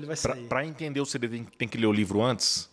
para 0.48 0.66
entender 0.66 1.00
o 1.00 1.06
CD 1.06 1.28
tem, 1.28 1.44
tem 1.44 1.68
que 1.68 1.78
ler 1.78 1.86
o 1.86 1.92
livro 1.92 2.22
antes? 2.22 2.68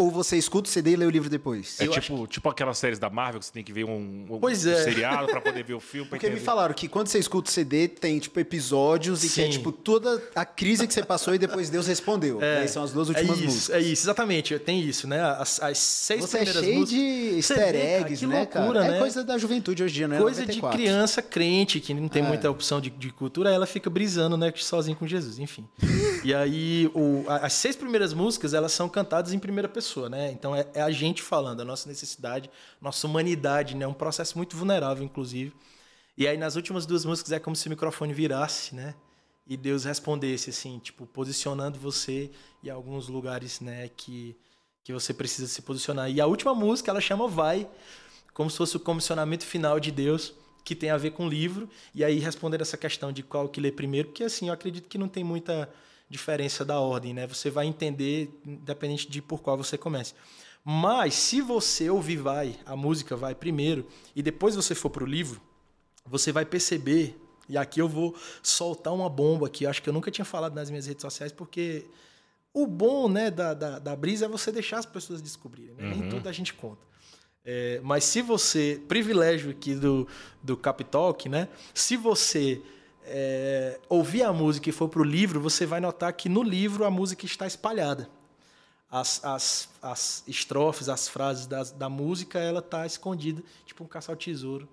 Ou 0.00 0.10
você 0.10 0.38
escuta 0.38 0.66
o 0.66 0.72
CD 0.72 0.92
e 0.92 0.96
lê 0.96 1.04
o 1.04 1.10
livro 1.10 1.28
depois? 1.28 1.78
É 1.78 1.86
tipo, 1.86 2.26
tipo 2.26 2.48
aquelas 2.48 2.78
séries 2.78 2.98
da 2.98 3.10
Marvel 3.10 3.38
que 3.38 3.44
você 3.44 3.52
tem 3.52 3.62
que 3.62 3.70
ver 3.70 3.84
um, 3.84 4.24
um, 4.30 4.38
pois 4.40 4.64
é. 4.64 4.80
um 4.80 4.84
seriado 4.84 5.26
para 5.26 5.42
poder 5.42 5.62
ver 5.62 5.74
o 5.74 5.80
filme. 5.80 6.08
Porque 6.08 6.24
entender. 6.24 6.40
me 6.40 6.46
falaram 6.46 6.72
que 6.72 6.88
quando 6.88 7.08
você 7.08 7.18
escuta 7.18 7.50
o 7.50 7.52
CD, 7.52 7.86
tem 7.86 8.18
tipo 8.18 8.40
episódios 8.40 9.20
Sim. 9.20 9.26
e 9.26 9.30
que 9.30 9.40
é 9.42 9.48
tipo 9.50 9.70
toda 9.70 10.22
a 10.34 10.46
crise 10.46 10.86
que 10.86 10.94
você 10.94 11.04
passou 11.04 11.34
e 11.34 11.38
depois 11.38 11.68
Deus 11.68 11.86
respondeu. 11.86 12.42
É, 12.42 12.66
são 12.66 12.82
as 12.82 12.92
duas 12.92 13.10
últimas 13.10 13.28
é 13.28 13.34
isso, 13.34 13.44
músicas. 13.44 13.76
É 13.76 13.80
isso, 13.80 14.02
exatamente. 14.04 14.58
Tem 14.58 14.80
isso, 14.80 15.06
né? 15.06 15.20
As, 15.20 15.60
as 15.62 15.76
seis 15.76 16.22
você 16.22 16.38
é 16.38 16.44
primeiras 16.44 16.62
é 16.62 16.66
cheio 16.66 16.80
músicas. 16.80 17.04
de 17.04 17.36
easter 17.36 17.74
eggs, 17.76 18.26
né, 18.26 18.38
loucura, 18.38 18.80
cara? 18.80 18.90
Né? 18.92 18.96
É 18.96 19.00
coisa 19.00 19.22
da 19.22 19.36
juventude 19.36 19.82
hoje 19.82 19.92
em 19.92 19.96
dia, 19.96 20.08
né? 20.08 20.18
Coisa 20.18 20.40
94. 20.40 20.78
de 20.78 20.82
criança 20.82 21.20
crente 21.20 21.78
que 21.78 21.92
não 21.92 22.08
tem 22.08 22.24
é. 22.24 22.26
muita 22.26 22.50
opção 22.50 22.80
de, 22.80 22.88
de, 22.88 23.10
cultura, 23.10 23.50
ela 23.50 23.66
fica 23.66 23.90
brisando, 23.90 24.38
né? 24.38 24.50
Sozinho 24.56 24.96
com 24.96 25.06
Jesus, 25.06 25.38
enfim. 25.38 25.68
e 26.24 26.32
aí, 26.32 26.90
o, 26.94 27.24
as 27.28 27.52
seis 27.52 27.76
primeiras 27.76 28.14
músicas, 28.14 28.54
elas 28.54 28.72
são 28.72 28.88
cantadas 28.88 29.34
em 29.34 29.38
primeira 29.38 29.68
pessoa, 29.68 29.89
né? 30.08 30.30
Então 30.32 30.54
é 30.54 30.66
é 30.74 30.82
a 30.82 30.90
gente 30.90 31.22
falando, 31.22 31.60
a 31.60 31.64
nossa 31.64 31.88
necessidade, 31.88 32.50
nossa 32.80 33.06
humanidade, 33.06 33.74
né? 33.74 33.86
Um 33.86 33.92
processo 33.92 34.36
muito 34.36 34.56
vulnerável, 34.56 35.04
inclusive. 35.04 35.52
E 36.16 36.26
aí 36.28 36.36
nas 36.36 36.56
últimas 36.56 36.86
duas 36.86 37.04
músicas 37.04 37.32
é 37.32 37.38
como 37.38 37.56
se 37.56 37.66
o 37.66 37.70
microfone 37.70 38.12
virasse, 38.12 38.74
né? 38.74 38.94
E 39.46 39.56
Deus 39.56 39.84
respondesse 39.84 40.50
assim, 40.50 40.78
tipo, 40.78 41.06
posicionando 41.06 41.78
você 41.78 42.30
em 42.62 42.70
alguns 42.70 43.08
lugares, 43.08 43.60
né, 43.60 43.88
que 43.88 44.36
que 44.82 44.92
você 44.92 45.12
precisa 45.12 45.46
se 45.46 45.62
posicionar. 45.62 46.10
E 46.10 46.20
a 46.20 46.26
última 46.26 46.54
música, 46.54 46.90
ela 46.90 47.00
chama 47.00 47.28
Vai, 47.28 47.68
como 48.32 48.50
se 48.50 48.56
fosse 48.56 48.76
o 48.76 48.80
comissionamento 48.80 49.44
final 49.44 49.78
de 49.78 49.90
Deus, 49.90 50.34
que 50.64 50.74
tem 50.74 50.90
a 50.90 50.96
ver 50.96 51.12
com 51.12 51.26
o 51.26 51.28
livro. 51.28 51.68
E 51.94 52.04
aí 52.04 52.18
responder 52.18 52.60
essa 52.60 52.76
questão 52.76 53.12
de 53.12 53.22
qual 53.22 53.48
que 53.48 53.60
lê 53.60 53.70
primeiro, 53.70 54.08
porque 54.08 54.24
assim, 54.24 54.48
eu 54.48 54.54
acredito 54.54 54.88
que 54.88 54.98
não 54.98 55.08
tem 55.08 55.22
muita 55.22 55.68
diferença 56.10 56.64
da 56.64 56.80
ordem, 56.80 57.14
né? 57.14 57.26
Você 57.28 57.48
vai 57.48 57.66
entender 57.66 58.28
independente 58.44 59.08
de 59.08 59.22
por 59.22 59.40
qual 59.40 59.56
você 59.56 59.78
comece. 59.78 60.12
Mas 60.64 61.14
se 61.14 61.40
você 61.40 61.88
ouvir 61.88 62.16
vai, 62.16 62.58
a 62.66 62.76
música 62.76 63.16
vai 63.16 63.34
primeiro 63.34 63.86
e 64.14 64.22
depois 64.22 64.56
você 64.56 64.74
for 64.74 64.90
pro 64.90 65.06
livro, 65.06 65.40
você 66.04 66.32
vai 66.32 66.44
perceber, 66.44 67.16
e 67.48 67.56
aqui 67.56 67.80
eu 67.80 67.88
vou 67.88 68.14
soltar 68.42 68.92
uma 68.92 69.08
bomba 69.08 69.46
aqui, 69.46 69.64
acho 69.64 69.80
que 69.80 69.88
eu 69.88 69.92
nunca 69.92 70.10
tinha 70.10 70.24
falado 70.24 70.54
nas 70.54 70.68
minhas 70.68 70.86
redes 70.86 71.00
sociais, 71.00 71.32
porque 71.32 71.86
o 72.52 72.66
bom 72.66 73.08
né, 73.08 73.30
da, 73.30 73.54
da, 73.54 73.78
da 73.78 73.96
brisa 73.96 74.26
é 74.26 74.28
você 74.28 74.50
deixar 74.50 74.78
as 74.78 74.86
pessoas 74.86 75.22
descobrirem. 75.22 75.74
Né? 75.76 75.84
Uhum. 75.84 75.90
Nem 75.90 76.08
tudo 76.10 76.28
a 76.28 76.32
gente 76.32 76.52
conta. 76.52 76.90
É, 77.44 77.80
mas 77.82 78.04
se 78.04 78.20
você, 78.20 78.82
privilégio 78.86 79.50
aqui 79.52 79.74
do, 79.74 80.06
do 80.42 80.56
Capitalk, 80.56 81.26
né? 81.28 81.48
Se 81.72 81.96
você 81.96 82.60
é, 83.12 83.80
ouvir 83.88 84.22
a 84.22 84.32
música 84.32 84.68
e 84.68 84.72
for 84.72 84.88
para 84.88 85.00
o 85.00 85.04
livro, 85.04 85.40
você 85.40 85.66
vai 85.66 85.80
notar 85.80 86.12
que 86.12 86.28
no 86.28 86.42
livro 86.42 86.84
a 86.84 86.90
música 86.90 87.26
está 87.26 87.46
espalhada. 87.46 88.08
As, 88.88 89.24
as, 89.24 89.68
as 89.82 90.24
estrofes, 90.26 90.88
as 90.88 91.08
frases 91.08 91.46
das, 91.46 91.72
da 91.72 91.88
música, 91.88 92.38
ela 92.38 92.60
está 92.60 92.86
escondida, 92.86 93.42
tipo 93.66 93.82
um 93.82 93.86
caça 93.86 94.12
ao 94.12 94.16
tesouro 94.16 94.68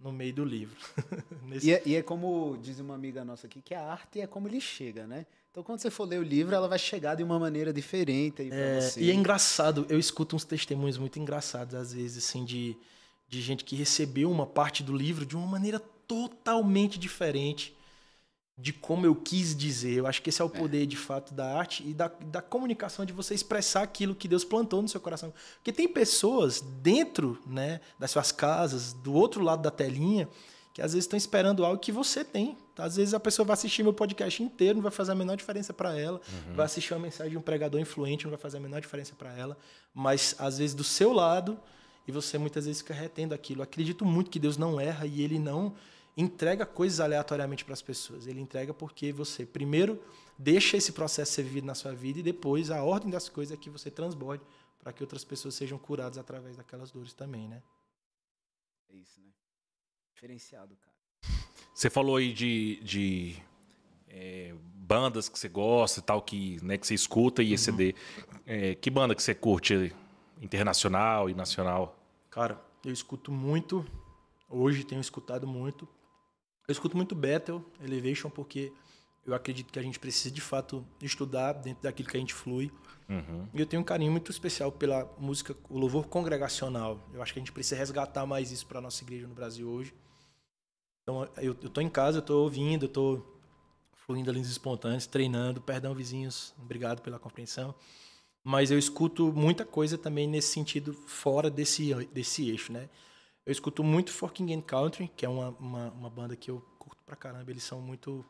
no 0.00 0.10
meio 0.10 0.32
do 0.32 0.44
livro. 0.44 0.76
Nesse... 1.44 1.68
e, 1.68 1.72
é, 1.72 1.82
e, 1.84 1.94
é, 1.94 2.02
como 2.02 2.58
diz 2.62 2.80
uma 2.80 2.94
amiga 2.94 3.24
nossa 3.24 3.46
aqui, 3.46 3.60
que 3.60 3.74
a 3.74 3.84
arte 3.84 4.20
é 4.20 4.26
como 4.26 4.48
ele 4.48 4.60
chega, 4.60 5.06
né? 5.06 5.26
Então, 5.50 5.62
quando 5.62 5.80
você 5.80 5.90
for 5.90 6.04
ler 6.04 6.18
o 6.18 6.22
livro, 6.22 6.54
ela 6.54 6.66
vai 6.66 6.78
chegar 6.78 7.14
de 7.14 7.22
uma 7.22 7.38
maneira 7.38 7.74
diferente 7.74 8.40
aí 8.40 8.48
é, 8.50 8.80
você. 8.80 9.02
E 9.02 9.10
é 9.10 9.14
engraçado, 9.14 9.84
eu 9.90 9.98
escuto 9.98 10.34
uns 10.34 10.44
testemunhos 10.44 10.96
muito 10.96 11.18
engraçados, 11.18 11.74
às 11.74 11.92
vezes, 11.92 12.24
assim, 12.24 12.42
de, 12.42 12.74
de 13.28 13.42
gente 13.42 13.62
que 13.62 13.76
recebeu 13.76 14.30
uma 14.30 14.46
parte 14.46 14.82
do 14.82 14.96
livro 14.96 15.26
de 15.26 15.36
uma 15.36 15.46
maneira 15.46 15.78
totalmente 16.06 16.98
diferente 16.98 17.76
de 18.56 18.72
como 18.72 19.06
eu 19.06 19.14
quis 19.14 19.56
dizer. 19.56 19.94
Eu 19.94 20.06
acho 20.06 20.22
que 20.22 20.30
esse 20.30 20.40
é 20.40 20.44
o 20.44 20.48
é. 20.48 20.58
poder, 20.58 20.82
é. 20.82 20.86
de 20.86 20.96
fato, 20.96 21.32
da 21.32 21.56
arte 21.56 21.82
e 21.86 21.94
da, 21.94 22.08
da 22.26 22.42
comunicação, 22.42 23.04
de 23.04 23.12
você 23.12 23.34
expressar 23.34 23.82
aquilo 23.82 24.14
que 24.14 24.28
Deus 24.28 24.44
plantou 24.44 24.82
no 24.82 24.88
seu 24.88 25.00
coração. 25.00 25.32
Porque 25.56 25.72
tem 25.72 25.88
pessoas 25.88 26.60
dentro 26.60 27.38
né, 27.46 27.80
das 27.98 28.10
suas 28.10 28.30
casas, 28.30 28.92
do 28.92 29.12
outro 29.12 29.42
lado 29.42 29.62
da 29.62 29.70
telinha, 29.70 30.28
que 30.72 30.80
às 30.80 30.92
vezes 30.92 31.04
estão 31.04 31.16
esperando 31.16 31.64
algo 31.64 31.78
que 31.78 31.92
você 31.92 32.24
tem. 32.24 32.56
Às 32.76 32.96
vezes 32.96 33.12
a 33.12 33.20
pessoa 33.20 33.44
vai 33.44 33.54
assistir 33.54 33.82
meu 33.82 33.92
podcast 33.92 34.42
inteiro, 34.42 34.76
não 34.76 34.82
vai 34.82 34.92
fazer 34.92 35.12
a 35.12 35.14
menor 35.14 35.36
diferença 35.36 35.72
para 35.72 35.98
ela. 35.98 36.20
Uhum. 36.48 36.54
Vai 36.54 36.66
assistir 36.66 36.94
uma 36.94 37.00
mensagem 37.00 37.32
de 37.32 37.38
um 37.38 37.42
pregador 37.42 37.80
influente, 37.80 38.24
não 38.24 38.30
vai 38.30 38.40
fazer 38.40 38.56
a 38.56 38.60
menor 38.60 38.80
diferença 38.80 39.14
para 39.14 39.36
ela. 39.36 39.56
Mas 39.94 40.34
às 40.38 40.58
vezes 40.58 40.74
do 40.74 40.84
seu 40.84 41.12
lado, 41.12 41.58
e 42.06 42.12
você 42.12 42.38
muitas 42.38 42.64
vezes 42.64 42.80
fica 42.80 42.94
retendo 42.94 43.34
aquilo. 43.34 43.62
acredito 43.62 44.04
muito 44.04 44.30
que 44.30 44.38
Deus 44.38 44.56
não 44.56 44.80
erra 44.80 45.06
e 45.06 45.22
ele 45.22 45.38
não 45.38 45.74
entrega 46.16 46.66
coisas 46.66 47.00
aleatoriamente 47.00 47.64
para 47.64 47.74
as 47.74 47.82
pessoas. 47.82 48.26
Ele 48.26 48.40
entrega 48.40 48.74
porque 48.74 49.12
você, 49.12 49.46
primeiro, 49.46 50.02
deixa 50.38 50.76
esse 50.76 50.92
processo 50.92 51.32
ser 51.32 51.42
vivido 51.42 51.66
na 51.66 51.74
sua 51.74 51.94
vida 51.94 52.20
e 52.20 52.22
depois 52.22 52.70
a 52.70 52.82
ordem 52.82 53.10
das 53.10 53.28
coisas 53.28 53.56
é 53.56 53.60
que 53.60 53.70
você 53.70 53.90
transborde 53.90 54.44
para 54.78 54.92
que 54.92 55.02
outras 55.02 55.24
pessoas 55.24 55.54
sejam 55.54 55.78
curadas 55.78 56.18
através 56.18 56.56
daquelas 56.56 56.90
dores 56.90 57.12
também, 57.12 57.48
né? 57.48 57.62
É 58.90 58.96
isso, 58.96 59.20
né? 59.20 59.30
Diferenciado, 60.12 60.76
cara. 60.76 60.92
Você 61.74 61.88
falou 61.88 62.16
aí 62.16 62.32
de, 62.32 62.80
de 62.82 63.36
é, 64.08 64.54
bandas 64.74 65.28
que 65.28 65.38
você 65.38 65.48
gosta 65.48 66.00
e 66.00 66.02
tal, 66.02 66.20
que, 66.20 66.62
né, 66.62 66.76
que 66.76 66.86
você 66.86 66.94
escuta 66.94 67.42
e. 67.42 67.54
Uhum. 67.54 67.92
É, 68.44 68.74
que 68.74 68.90
banda 68.90 69.14
que 69.14 69.22
você 69.22 69.34
curte 69.34 69.94
internacional 70.40 71.30
e 71.30 71.34
nacional? 71.34 71.96
Cara, 72.28 72.60
eu 72.84 72.92
escuto 72.92 73.30
muito, 73.30 73.86
hoje 74.50 74.84
tenho 74.84 75.00
escutado 75.00 75.46
muito. 75.46 75.88
Eu 76.66 76.72
escuto 76.72 76.96
muito 76.96 77.14
Battle, 77.14 77.64
Elevation, 77.82 78.30
porque 78.30 78.72
eu 79.26 79.34
acredito 79.34 79.72
que 79.72 79.78
a 79.78 79.82
gente 79.82 79.98
precisa 79.98 80.32
de 80.32 80.40
fato 80.40 80.86
estudar 81.00 81.52
dentro 81.52 81.82
daquilo 81.82 82.08
que 82.08 82.16
a 82.16 82.20
gente 82.20 82.34
flui. 82.34 82.72
Uhum. 83.08 83.48
E 83.52 83.60
eu 83.60 83.66
tenho 83.66 83.82
um 83.82 83.84
carinho 83.84 84.10
muito 84.10 84.30
especial 84.30 84.72
pela 84.72 85.04
música, 85.18 85.56
o 85.68 85.78
louvor 85.78 86.06
congregacional. 86.06 87.08
Eu 87.12 87.22
acho 87.22 87.32
que 87.32 87.38
a 87.38 87.42
gente 87.42 87.52
precisa 87.52 87.76
resgatar 87.76 88.26
mais 88.26 88.50
isso 88.50 88.66
para 88.66 88.78
a 88.78 88.82
nossa 88.82 89.02
igreja 89.02 89.26
no 89.26 89.34
Brasil 89.34 89.68
hoje. 89.68 89.94
Então, 91.02 91.28
eu, 91.36 91.56
eu 91.60 91.68
tô 91.68 91.80
em 91.80 91.88
casa, 91.88 92.18
eu 92.18 92.22
tô 92.22 92.42
ouvindo, 92.42 92.86
eu 92.86 92.88
tô 92.88 93.22
fluindo 94.06 94.30
ali 94.30 94.40
nos 94.40 94.50
espontâneos, 94.50 95.06
treinando. 95.06 95.60
Perdão, 95.60 95.94
vizinhos, 95.94 96.54
obrigado 96.58 97.00
pela 97.02 97.18
compreensão. 97.18 97.74
Mas 98.44 98.70
eu 98.70 98.78
escuto 98.78 99.32
muita 99.32 99.64
coisa 99.64 99.96
também 99.96 100.26
nesse 100.26 100.52
sentido, 100.52 100.92
fora 100.92 101.48
desse, 101.48 101.94
desse 102.06 102.48
eixo, 102.50 102.72
né? 102.72 102.88
Eu 103.44 103.52
escuto 103.52 103.82
muito 103.82 104.12
Forking 104.12 104.54
and 104.54 104.62
Country, 104.62 105.10
que 105.16 105.26
é 105.26 105.28
uma, 105.28 105.50
uma, 105.58 105.90
uma, 105.90 106.10
banda 106.10 106.36
que 106.36 106.50
eu 106.50 106.62
curto 106.78 107.02
pra 107.04 107.16
caramba. 107.16 107.50
Eles 107.50 107.64
são 107.64 107.80
muito 107.80 108.24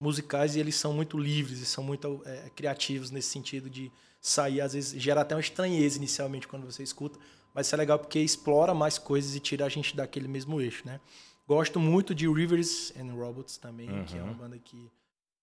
musicais 0.00 0.56
e 0.56 0.60
eles 0.60 0.74
são 0.76 0.92
muito 0.92 1.18
livres 1.18 1.60
e 1.60 1.66
são 1.66 1.84
muito 1.84 2.22
é, 2.24 2.50
criativos 2.54 3.10
nesse 3.10 3.28
sentido 3.28 3.68
de 3.68 3.90
sair, 4.20 4.60
às 4.60 4.72
vezes, 4.72 5.00
gera 5.00 5.20
até 5.20 5.34
uma 5.34 5.40
estranheza 5.40 5.98
inicialmente 5.98 6.48
quando 6.48 6.64
você 6.64 6.82
escuta, 6.82 7.18
mas 7.54 7.66
isso 7.66 7.74
é 7.74 7.78
legal 7.78 7.98
porque 7.98 8.18
explora 8.18 8.74
mais 8.74 8.98
coisas 8.98 9.36
e 9.36 9.40
tira 9.40 9.64
a 9.64 9.68
gente 9.68 9.96
daquele 9.96 10.26
mesmo 10.26 10.60
eixo, 10.60 10.82
né? 10.84 11.00
Gosto 11.46 11.78
muito 11.78 12.14
de 12.14 12.28
Rivers 12.28 12.92
and 12.98 13.12
Robots 13.14 13.56
também, 13.56 13.88
uhum. 13.88 14.04
que 14.04 14.18
é 14.18 14.22
uma 14.22 14.32
uhum. 14.32 14.36
banda 14.36 14.58
que 14.58 14.90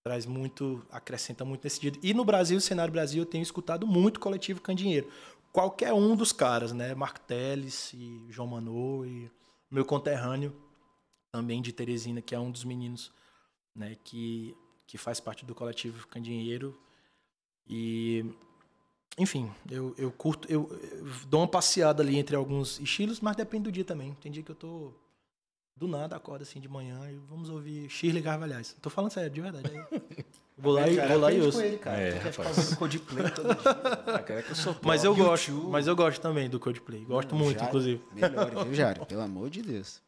traz 0.03 0.25
muito, 0.25 0.85
acrescenta 0.91 1.45
muito 1.45 1.63
nesse 1.63 1.77
sentido. 1.77 1.97
E 2.03 2.13
no 2.13 2.25
Brasil, 2.25 2.55
no 2.55 2.61
cenário 2.61 2.91
Brasil, 2.91 3.21
eu 3.21 3.25
tenho 3.25 3.41
escutado 3.41 3.87
muito 3.87 4.19
Coletivo 4.19 4.59
Candinheiro. 4.59 5.07
Qualquer 5.53 5.93
um 5.93 6.15
dos 6.15 6.33
caras, 6.33 6.73
né? 6.73 6.93
Mark 6.95 7.19
Teles 7.19 7.93
e 7.93 8.25
João 8.29 8.47
Manô 8.47 9.05
e 9.05 9.31
meu 9.71 9.85
conterrâneo 9.85 10.53
também 11.31 11.61
de 11.61 11.71
Teresina, 11.71 12.21
que 12.21 12.35
é 12.35 12.39
um 12.39 12.51
dos 12.51 12.63
meninos, 12.63 13.11
né, 13.75 13.95
que 14.03 14.55
que 14.85 14.97
faz 14.97 15.19
parte 15.19 15.45
do 15.45 15.55
coletivo 15.55 16.07
Candinheiro. 16.07 16.77
E 17.67 18.25
enfim, 19.17 19.51
eu, 19.69 19.95
eu 19.97 20.11
curto, 20.11 20.47
eu, 20.51 20.69
eu, 20.71 21.05
dou 21.27 21.41
uma 21.41 21.47
passeada 21.47 22.03
ali 22.03 22.17
entre 22.17 22.35
alguns 22.35 22.79
estilos, 22.79 23.19
mas 23.19 23.35
depende 23.35 23.63
do 23.63 23.71
dia 23.71 23.85
também. 23.85 24.13
Tem 24.15 24.31
dia 24.31 24.43
que 24.43 24.51
eu 24.51 24.55
tô 24.55 24.93
do 25.75 25.87
nada 25.87 26.15
acorda 26.15 26.43
assim 26.43 26.59
de 26.59 26.67
manhã 26.67 27.09
e 27.09 27.15
vamos 27.27 27.49
ouvir 27.49 27.89
Shirley 27.89 28.21
Carvalhais. 28.21 28.75
Tô 28.81 28.89
falando 28.89 29.11
sério, 29.11 29.29
de 29.31 29.41
verdade. 29.41 29.69
Vou 30.63 30.71
lá 30.71 30.87
e, 30.87 30.95
vou 30.95 31.19
lá 31.19 31.33
e 31.33 31.41
ouço. 31.41 31.61
Ele, 31.61 31.77
cara. 31.77 31.99
É, 31.99 32.17
rapaz. 32.19 32.73
Coldplay 32.75 33.29
todo 33.31 33.53
dia. 33.53 34.19
Cara, 34.23 34.41
que 34.41 34.51
eu 34.51 34.55
sou 34.55 34.73
mas 34.81 35.03
eu 35.03 35.13
gosto, 35.13 35.51
mas 35.69 35.87
eu 35.87 35.93
gosto 35.95 36.21
também 36.21 36.49
do 36.49 36.57
Coldplay. 36.57 37.03
Gosto 37.03 37.35
muito, 37.35 37.59
Jário, 37.59 37.67
inclusive. 37.67 38.01
Melhor, 38.15 38.63
viu, 38.63 38.73
Jário? 38.73 39.03
Pelo 39.05 39.23
amor 39.23 39.49
de 39.49 39.61
Deus. 39.61 40.01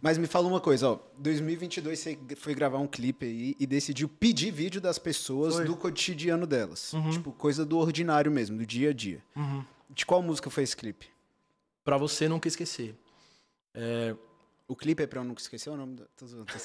Mas 0.00 0.18
me 0.18 0.26
fala 0.26 0.48
uma 0.48 0.60
coisa, 0.60 0.90
ó. 0.90 0.98
2022 1.18 1.96
você 1.96 2.18
foi 2.36 2.52
gravar 2.52 2.78
um 2.78 2.88
clipe 2.88 3.24
aí 3.24 3.54
e 3.60 3.64
decidiu 3.64 4.08
pedir 4.08 4.50
vídeo 4.50 4.80
das 4.80 4.98
pessoas 4.98 5.54
foi. 5.54 5.66
do 5.66 5.76
cotidiano 5.76 6.48
delas. 6.48 6.92
Uhum. 6.94 7.10
Tipo, 7.10 7.30
coisa 7.30 7.64
do 7.64 7.78
ordinário 7.78 8.30
mesmo, 8.32 8.58
do 8.58 8.66
dia 8.66 8.90
a 8.90 8.92
dia. 8.92 9.22
Uhum. 9.36 9.64
De 9.88 10.04
qual 10.04 10.20
música 10.20 10.50
foi 10.50 10.64
esse 10.64 10.76
clipe? 10.76 11.06
Pra 11.84 11.96
você 11.96 12.28
nunca 12.28 12.48
esquecer. 12.48 12.96
É, 13.72 14.16
o 14.72 14.76
clipe 14.76 15.02
é 15.02 15.06
pra 15.06 15.20
eu 15.20 15.24
nunca 15.24 15.40
esquecer 15.40 15.70
o 15.70 15.76
nome? 15.76 15.96
Da... 15.96 16.04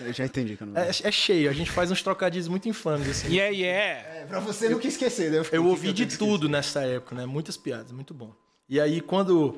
Eu 0.01 0.13
já 0.13 0.25
entendi 0.25 0.55
que 0.55 0.63
eu 0.63 0.67
não 0.67 0.81
é, 0.81 0.89
é 0.89 1.11
cheio, 1.11 1.49
a 1.49 1.53
gente 1.53 1.69
faz 1.69 1.91
uns 1.91 2.01
trocadilhos 2.01 2.47
muito 2.47 2.67
infames, 2.67 3.09
assim. 3.09 3.27
Yeah, 3.27 3.55
yeah. 3.55 4.19
É, 4.19 4.25
pra 4.25 4.39
você 4.39 4.69
nunca 4.69 4.87
esquecer, 4.87 5.31
né? 5.31 5.37
Eu, 5.39 5.45
eu 5.51 5.65
ouvi 5.67 5.93
de 5.93 6.17
tudo 6.17 6.49
nessa 6.49 6.81
época, 6.81 7.15
né? 7.15 7.25
Muitas 7.25 7.57
piadas, 7.57 7.91
muito 7.91 8.13
bom. 8.13 8.33
E 8.69 8.79
aí, 8.79 9.01
quando 9.01 9.55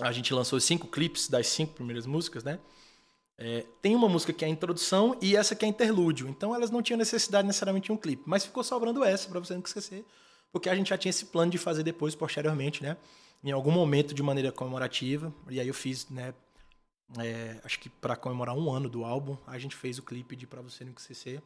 a 0.00 0.12
gente 0.12 0.32
lançou 0.34 0.60
cinco 0.60 0.86
clipes 0.86 1.28
das 1.28 1.46
cinco 1.46 1.74
primeiras 1.74 2.06
músicas, 2.06 2.44
né? 2.44 2.58
É, 3.38 3.66
tem 3.82 3.94
uma 3.94 4.08
música 4.08 4.32
que 4.32 4.44
é 4.44 4.48
a 4.48 4.50
introdução 4.50 5.16
e 5.20 5.36
essa 5.36 5.54
que 5.54 5.64
é 5.64 5.68
interlúdio. 5.68 6.28
Então 6.28 6.54
elas 6.54 6.70
não 6.70 6.82
tinham 6.82 6.98
necessidade 6.98 7.46
necessariamente 7.46 7.86
de 7.86 7.92
um 7.92 7.96
clipe. 7.96 8.22
Mas 8.26 8.44
ficou 8.44 8.64
sobrando 8.64 9.04
essa, 9.04 9.28
pra 9.28 9.40
você 9.40 9.54
nunca 9.54 9.68
esquecer. 9.68 10.04
Porque 10.52 10.68
a 10.68 10.74
gente 10.74 10.88
já 10.88 10.98
tinha 10.98 11.10
esse 11.10 11.26
plano 11.26 11.50
de 11.50 11.58
fazer 11.58 11.82
depois, 11.82 12.14
posteriormente, 12.14 12.82
né? 12.82 12.96
Em 13.44 13.52
algum 13.52 13.70
momento 13.70 14.14
de 14.14 14.22
maneira 14.22 14.50
comemorativa. 14.50 15.32
E 15.50 15.60
aí 15.60 15.68
eu 15.68 15.74
fiz, 15.74 16.08
né? 16.08 16.32
É, 17.18 17.60
acho 17.64 17.78
que 17.78 17.88
para 17.88 18.16
comemorar 18.16 18.56
um 18.56 18.70
ano 18.70 18.88
do 18.88 19.04
álbum, 19.04 19.36
a 19.46 19.58
gente 19.58 19.76
fez 19.76 19.98
o 19.98 20.02
clipe 20.02 20.34
de 20.34 20.46
Pra 20.46 20.60
Você 20.60 20.84
No 20.84 20.98
CC. 20.98 21.40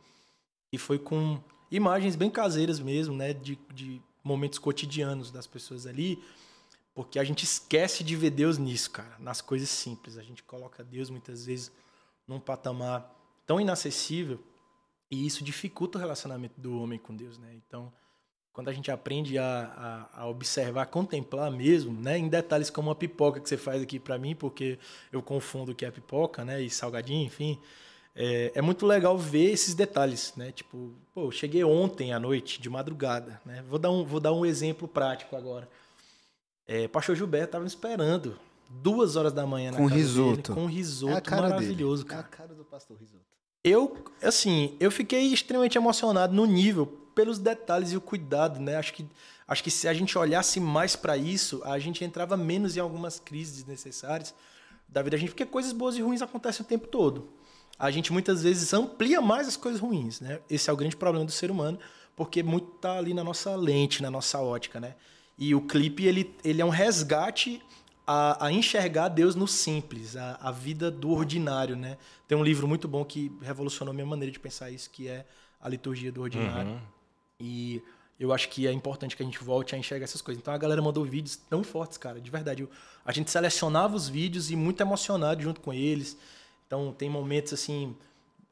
E 0.72 0.78
foi 0.78 0.98
com 0.98 1.42
imagens 1.70 2.16
bem 2.16 2.30
caseiras 2.30 2.80
mesmo, 2.80 3.14
né? 3.14 3.32
De, 3.32 3.58
de 3.74 4.00
momentos 4.24 4.58
cotidianos 4.58 5.30
das 5.30 5.46
pessoas 5.46 5.86
ali. 5.86 6.22
Porque 6.94 7.18
a 7.18 7.24
gente 7.24 7.44
esquece 7.44 8.02
de 8.02 8.16
ver 8.16 8.30
Deus 8.30 8.58
nisso, 8.58 8.90
cara. 8.90 9.16
Nas 9.18 9.40
coisas 9.40 9.68
simples. 9.68 10.16
A 10.16 10.22
gente 10.22 10.42
coloca 10.42 10.82
Deus 10.82 11.11
muitas 11.11 11.46
vezes 11.46 11.70
num 12.26 12.40
patamar 12.40 13.14
tão 13.46 13.61
inacessível. 13.61 14.42
E 15.11 15.26
isso 15.26 15.44
dificulta 15.44 15.98
o 15.98 16.00
relacionamento 16.00 16.61
do 16.61 16.80
homem 16.80 16.98
com 16.98 17.14
Deus, 17.14 17.36
né? 17.36 17.52
Então, 17.54 17.92
quando 18.53 18.68
a 18.68 18.72
gente 18.72 18.90
aprende 18.90 19.38
a, 19.38 20.09
a, 20.14 20.22
a, 20.22 20.28
observar, 20.28 20.82
a 20.82 20.86
contemplar 20.86 21.51
mesmo, 21.51 21.92
né, 22.01 22.18
em 22.18 22.28
detalhes 22.28 22.70
como 22.70 22.90
a 22.90 22.94
pipoca 22.94 23.40
que 23.40 23.48
você 23.48 23.57
faz 23.57 23.82
aqui 23.82 23.98
para 23.98 24.18
mim, 24.18 24.34
porque 24.34 24.78
eu 25.12 25.22
confundo 25.22 25.72
o 25.72 25.74
que 25.74 25.84
é 25.84 25.90
pipoca, 25.90 26.44
né, 26.44 26.61
e 26.61 26.68
salgadinho, 26.68 27.24
enfim, 27.24 27.59
é, 28.14 28.53
é, 28.55 28.61
muito 28.61 28.84
legal 28.86 29.16
ver 29.16 29.51
esses 29.51 29.74
detalhes, 29.74 30.34
né, 30.36 30.51
tipo, 30.53 30.92
pô, 31.14 31.30
cheguei 31.30 31.62
ontem 31.62 32.12
à 32.12 32.18
noite 32.18 32.61
de 32.61 32.68
madrugada, 32.68 33.40
né, 33.44 33.62
vou 33.68 33.78
dar 33.78 33.90
um, 33.90 34.05
vou 34.05 34.20
dar 34.20 34.32
um 34.32 34.44
exemplo 34.44 34.88
prático 34.88 35.36
agora. 35.36 35.68
É, 36.66 36.86
Pastor 36.86 37.16
Gilberto 37.16 37.51
tava 37.51 37.64
me 37.64 37.68
esperando. 37.68 38.38
Duas 38.68 39.16
horas 39.16 39.32
da 39.32 39.44
manhã 39.44 39.72
na 39.72 39.76
Com 39.76 39.88
casa 39.88 39.96
dele, 39.96 40.07
risoto. 40.07 40.55
com 40.55 40.61
É 40.61 40.64
a 40.64 40.68
risoto 40.68 41.22
cara 41.22 41.42
maravilhoso, 41.42 42.05
dele. 42.05 42.14
É 42.14 42.18
a 42.20 42.22
cara. 42.22 42.36
cara 42.36 42.55
do 42.55 42.64
pastor 42.64 42.96
Risoto. 42.96 43.24
Eu, 43.64 43.96
assim, 44.22 44.76
eu 44.78 44.88
fiquei 44.92 45.32
extremamente 45.32 45.76
emocionado 45.76 46.32
no 46.32 46.46
nível, 46.46 46.99
pelos 47.14 47.38
detalhes 47.38 47.92
e 47.92 47.96
o 47.96 48.00
cuidado, 48.00 48.61
né? 48.61 48.76
Acho 48.76 48.92
que, 48.92 49.06
acho 49.46 49.62
que 49.62 49.70
se 49.70 49.88
a 49.88 49.94
gente 49.94 50.16
olhasse 50.16 50.61
mais 50.61 50.96
para 50.96 51.16
isso, 51.16 51.62
a 51.64 51.78
gente 51.78 52.04
entrava 52.04 52.36
menos 52.36 52.76
em 52.76 52.80
algumas 52.80 53.18
crises 53.18 53.56
desnecessárias 53.56 54.34
da 54.88 55.02
vida 55.02 55.16
da 55.16 55.20
gente, 55.20 55.30
porque 55.30 55.46
coisas 55.46 55.72
boas 55.72 55.96
e 55.96 56.02
ruins 56.02 56.22
acontecem 56.22 56.64
o 56.64 56.68
tempo 56.68 56.86
todo. 56.88 57.28
A 57.78 57.90
gente 57.90 58.12
muitas 58.12 58.42
vezes 58.42 58.74
amplia 58.74 59.20
mais 59.20 59.48
as 59.48 59.56
coisas 59.56 59.80
ruins, 59.80 60.20
né? 60.20 60.40
Esse 60.50 60.68
é 60.68 60.72
o 60.72 60.76
grande 60.76 60.96
problema 60.96 61.24
do 61.24 61.32
ser 61.32 61.50
humano, 61.50 61.78
porque 62.14 62.42
muito 62.42 62.66
tá 62.72 62.98
ali 62.98 63.14
na 63.14 63.24
nossa 63.24 63.54
lente, 63.56 64.02
na 64.02 64.11
nossa 64.11 64.38
ótica, 64.40 64.78
né? 64.78 64.94
E 65.38 65.54
o 65.54 65.62
clipe, 65.62 66.04
ele, 66.04 66.34
ele 66.44 66.61
é 66.61 66.64
um 66.64 66.68
resgate 66.68 67.62
a, 68.06 68.46
a 68.46 68.52
enxergar 68.52 69.08
Deus 69.08 69.34
no 69.34 69.46
simples, 69.46 70.16
a, 70.16 70.36
a 70.42 70.50
vida 70.50 70.90
do 70.90 71.11
ordinário, 71.11 71.76
né? 71.76 71.96
Tem 72.26 72.36
um 72.36 72.44
livro 72.44 72.66
muito 72.66 72.88
bom 72.88 73.04
que 73.04 73.32
revolucionou 73.40 73.94
minha 73.94 74.06
maneira 74.06 74.32
de 74.32 74.38
pensar 74.40 74.70
isso, 74.70 74.90
que 74.90 75.08
é 75.08 75.24
A 75.61 75.68
Liturgia 75.68 76.11
do 76.11 76.20
Ordinário. 76.20 76.72
Uhum. 76.72 76.80
E 77.41 77.82
eu 78.18 78.32
acho 78.32 78.49
que 78.51 78.66
é 78.66 78.72
importante 78.72 79.16
que 79.16 79.22
a 79.22 79.26
gente 79.26 79.43
volte 79.43 79.74
a 79.74 79.78
enxergar 79.78 80.05
essas 80.05 80.20
coisas. 80.20 80.41
Então 80.41 80.53
a 80.53 80.59
galera 80.59 80.82
mandou 80.82 81.05
vídeos 81.05 81.36
tão 81.36 81.64
fortes, 81.64 81.97
cara, 81.97 82.20
de 82.20 82.30
verdade. 82.30 82.62
Eu- 82.62 82.70
a 83.05 83.12
gente 83.12 83.30
selecionava 83.30 83.97
os 83.97 84.09
vídeos 84.09 84.51
e 84.51 84.57
muito 84.57 84.80
emocionado 84.80 85.43
junto 85.43 85.61
com 85.61 85.72
eles. 85.72 86.16
Então 86.66 86.93
tem 86.93 87.09
momentos 87.09 87.53
assim 87.53 87.97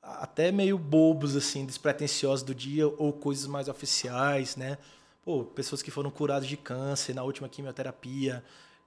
até 0.02 0.50
meio 0.50 0.78
bobos 0.78 1.36
assim, 1.36 1.66
despretensiosos 1.66 2.42
do 2.42 2.54
dia 2.54 2.88
ou 2.88 3.12
coisas 3.12 3.46
mais 3.46 3.68
oficiais, 3.68 4.56
né? 4.56 4.78
Pô, 5.22 5.44
pessoas 5.44 5.82
que 5.82 5.90
foram 5.90 6.10
curadas 6.10 6.48
de 6.48 6.56
câncer 6.56 7.14
na 7.14 7.22
última 7.22 7.46
quimioterapia, 7.48 8.42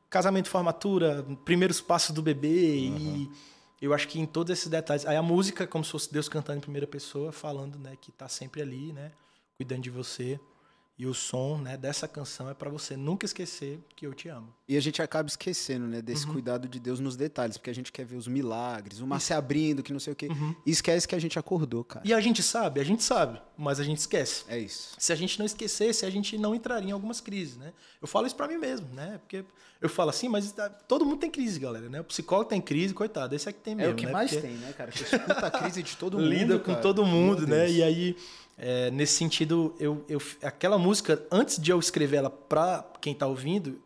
casamento, 0.10 0.50
formatura, 0.50 1.24
primeiros 1.46 1.80
passos 1.80 2.10
do 2.16 2.22
bebê 2.24 2.76
e 2.76 3.30
eu 3.80 3.94
acho 3.94 4.08
que 4.08 4.20
em 4.20 4.26
todos 4.26 4.52
esses 4.52 4.68
detalhes, 4.68 5.06
aí 5.06 5.16
a 5.16 5.22
música 5.22 5.68
como 5.68 5.84
se 5.86 5.92
fosse 5.92 6.12
Deus 6.12 6.28
cantando 6.28 6.58
em 6.58 6.62
primeira 6.62 6.88
pessoa, 6.88 7.32
falando, 7.32 7.78
né, 7.78 7.96
que 8.02 8.12
tá 8.12 8.28
sempre 8.28 8.62
ali, 8.62 8.92
né, 8.92 9.12
cuidando 9.62 9.82
de 9.84 9.90
você. 9.92 10.40
E 10.98 11.08
o 11.08 11.16
som, 11.16 11.58
né, 11.58 11.78
dessa 11.78 12.08
canção 12.08 12.48
é 12.48 12.54
para 12.54 12.70
você 12.70 12.96
nunca 12.96 13.26
esquecer 13.26 13.80
que 13.96 14.06
eu 14.06 14.14
te 14.14 14.28
amo. 14.30 14.54
E 14.68 14.78
a 14.78 14.80
gente 14.80 15.02
acaba 15.02 15.28
esquecendo, 15.28 15.88
né, 15.88 16.00
desse 16.00 16.28
Uhum. 16.28 16.34
cuidado 16.34 16.68
de 16.68 16.80
Deus 16.80 17.00
nos 17.00 17.16
detalhes, 17.16 17.58
porque 17.58 17.72
a 17.72 17.74
gente 17.74 17.92
quer 17.92 18.06
ver 18.06 18.18
os 18.18 18.28
milagres, 18.28 19.00
o 19.00 19.08
mar 19.08 19.20
se 19.20 19.34
abrindo, 19.34 19.82
que 19.82 19.92
não 19.92 20.00
sei 20.00 20.14
o 20.14 20.16
quê. 20.16 20.28
Uhum. 20.28 20.54
E 20.64 20.70
esquece 20.70 21.08
que 21.08 21.16
a 21.16 21.20
gente 21.20 21.40
acordou, 21.40 21.84
cara. 21.84 22.06
E 22.08 22.14
a 22.14 22.20
gente 22.22 22.44
sabe, 22.44 22.80
a 22.80 22.84
gente 22.84 23.02
sabe, 23.04 23.42
mas 23.58 23.80
a 23.80 23.84
gente 23.84 23.98
esquece. 23.98 24.44
É 24.48 24.60
isso. 24.60 24.94
Se 25.00 25.12
a 25.12 25.16
gente 25.16 25.40
não 25.40 25.46
esquecesse, 25.46 26.06
a 26.06 26.10
gente 26.10 26.38
não 26.38 26.54
entraria 26.54 26.90
em 26.90 26.92
algumas 26.92 27.20
crises, 27.20 27.58
né? 27.58 27.74
Eu 28.00 28.08
falo 28.08 28.28
isso 28.28 28.36
pra 28.36 28.48
mim 28.48 28.58
mesmo, 28.58 28.88
né? 28.94 29.18
Porque 29.24 29.44
eu 29.82 29.90
falo 29.90 30.12
assim, 30.12 30.30
mas 30.30 30.52
tá- 30.52 30.70
todo 30.70 31.04
mundo 31.04 31.18
tem 31.18 31.32
crise, 31.32 31.60
galera, 31.60 31.90
né? 31.90 32.02
O 32.02 32.04
psicólogo 32.04 32.48
tem 32.50 32.62
crise, 32.62 32.94
coitado, 32.94 33.34
esse 33.34 33.50
é 33.50 33.52
que 33.54 33.60
tem 33.62 33.74
É 33.74 33.78
mesmo, 33.78 33.94
o 33.94 33.96
que 33.96 34.06
né? 34.06 34.12
mais 34.12 34.30
Porque 34.30 34.48
tem, 34.48 34.56
né, 34.58 34.72
cara? 34.74 34.92
Você 34.92 35.04
escuta 35.16 35.48
a 35.48 35.50
crise 35.50 35.82
de 35.82 35.98
todo 35.98 36.18
mundo. 36.20 36.30
lida 36.30 36.60
com 36.60 36.66
cara. 36.74 36.82
todo 36.82 37.04
mundo, 37.04 37.48
Meu 37.48 37.58
né? 37.58 37.66
Deus. 37.66 37.78
E 37.78 37.82
aí, 37.84 38.16
é, 38.64 38.92
nesse 38.92 39.14
sentido, 39.14 39.76
eu, 39.80 40.06
eu, 40.08 40.22
aquela 40.44 40.78
música, 40.78 41.26
antes 41.32 41.60
de 41.60 41.72
eu 41.72 41.80
escrever 41.80 42.18
ela 42.18 42.30
pra 42.30 42.88
quem 43.02 43.12
tá 43.12 43.26
ouvindo, 43.26 43.82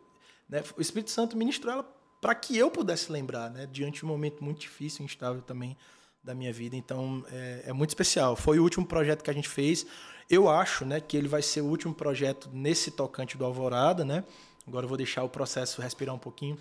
né, 0.46 0.62
o 0.76 0.82
Espírito 0.82 1.10
Santo 1.10 1.34
ministrou 1.34 1.72
ela 1.72 1.96
para 2.20 2.34
que 2.34 2.58
eu 2.58 2.70
pudesse 2.70 3.10
lembrar, 3.10 3.50
né? 3.50 3.66
Diante 3.72 4.00
de 4.00 4.04
um 4.04 4.08
momento 4.08 4.44
muito 4.44 4.60
difícil 4.60 5.00
e 5.00 5.06
instável 5.06 5.40
também 5.40 5.78
da 6.22 6.34
minha 6.34 6.52
vida. 6.52 6.76
Então, 6.76 7.24
é, 7.30 7.64
é 7.68 7.72
muito 7.72 7.88
especial. 7.90 8.36
Foi 8.36 8.58
o 8.58 8.62
último 8.62 8.84
projeto 8.84 9.22
que 9.22 9.30
a 9.30 9.32
gente 9.32 9.48
fez. 9.48 9.86
Eu 10.28 10.46
acho, 10.46 10.84
né, 10.84 11.00
que 11.00 11.16
ele 11.16 11.28
vai 11.28 11.40
ser 11.40 11.62
o 11.62 11.66
último 11.66 11.94
projeto 11.94 12.50
nesse 12.52 12.90
tocante 12.90 13.38
do 13.38 13.46
Alvorada, 13.46 14.04
né? 14.04 14.24
Agora 14.66 14.84
eu 14.84 14.88
vou 14.88 14.98
deixar 14.98 15.22
o 15.22 15.28
processo 15.28 15.80
respirar 15.80 16.14
um 16.14 16.18
pouquinho, 16.18 16.58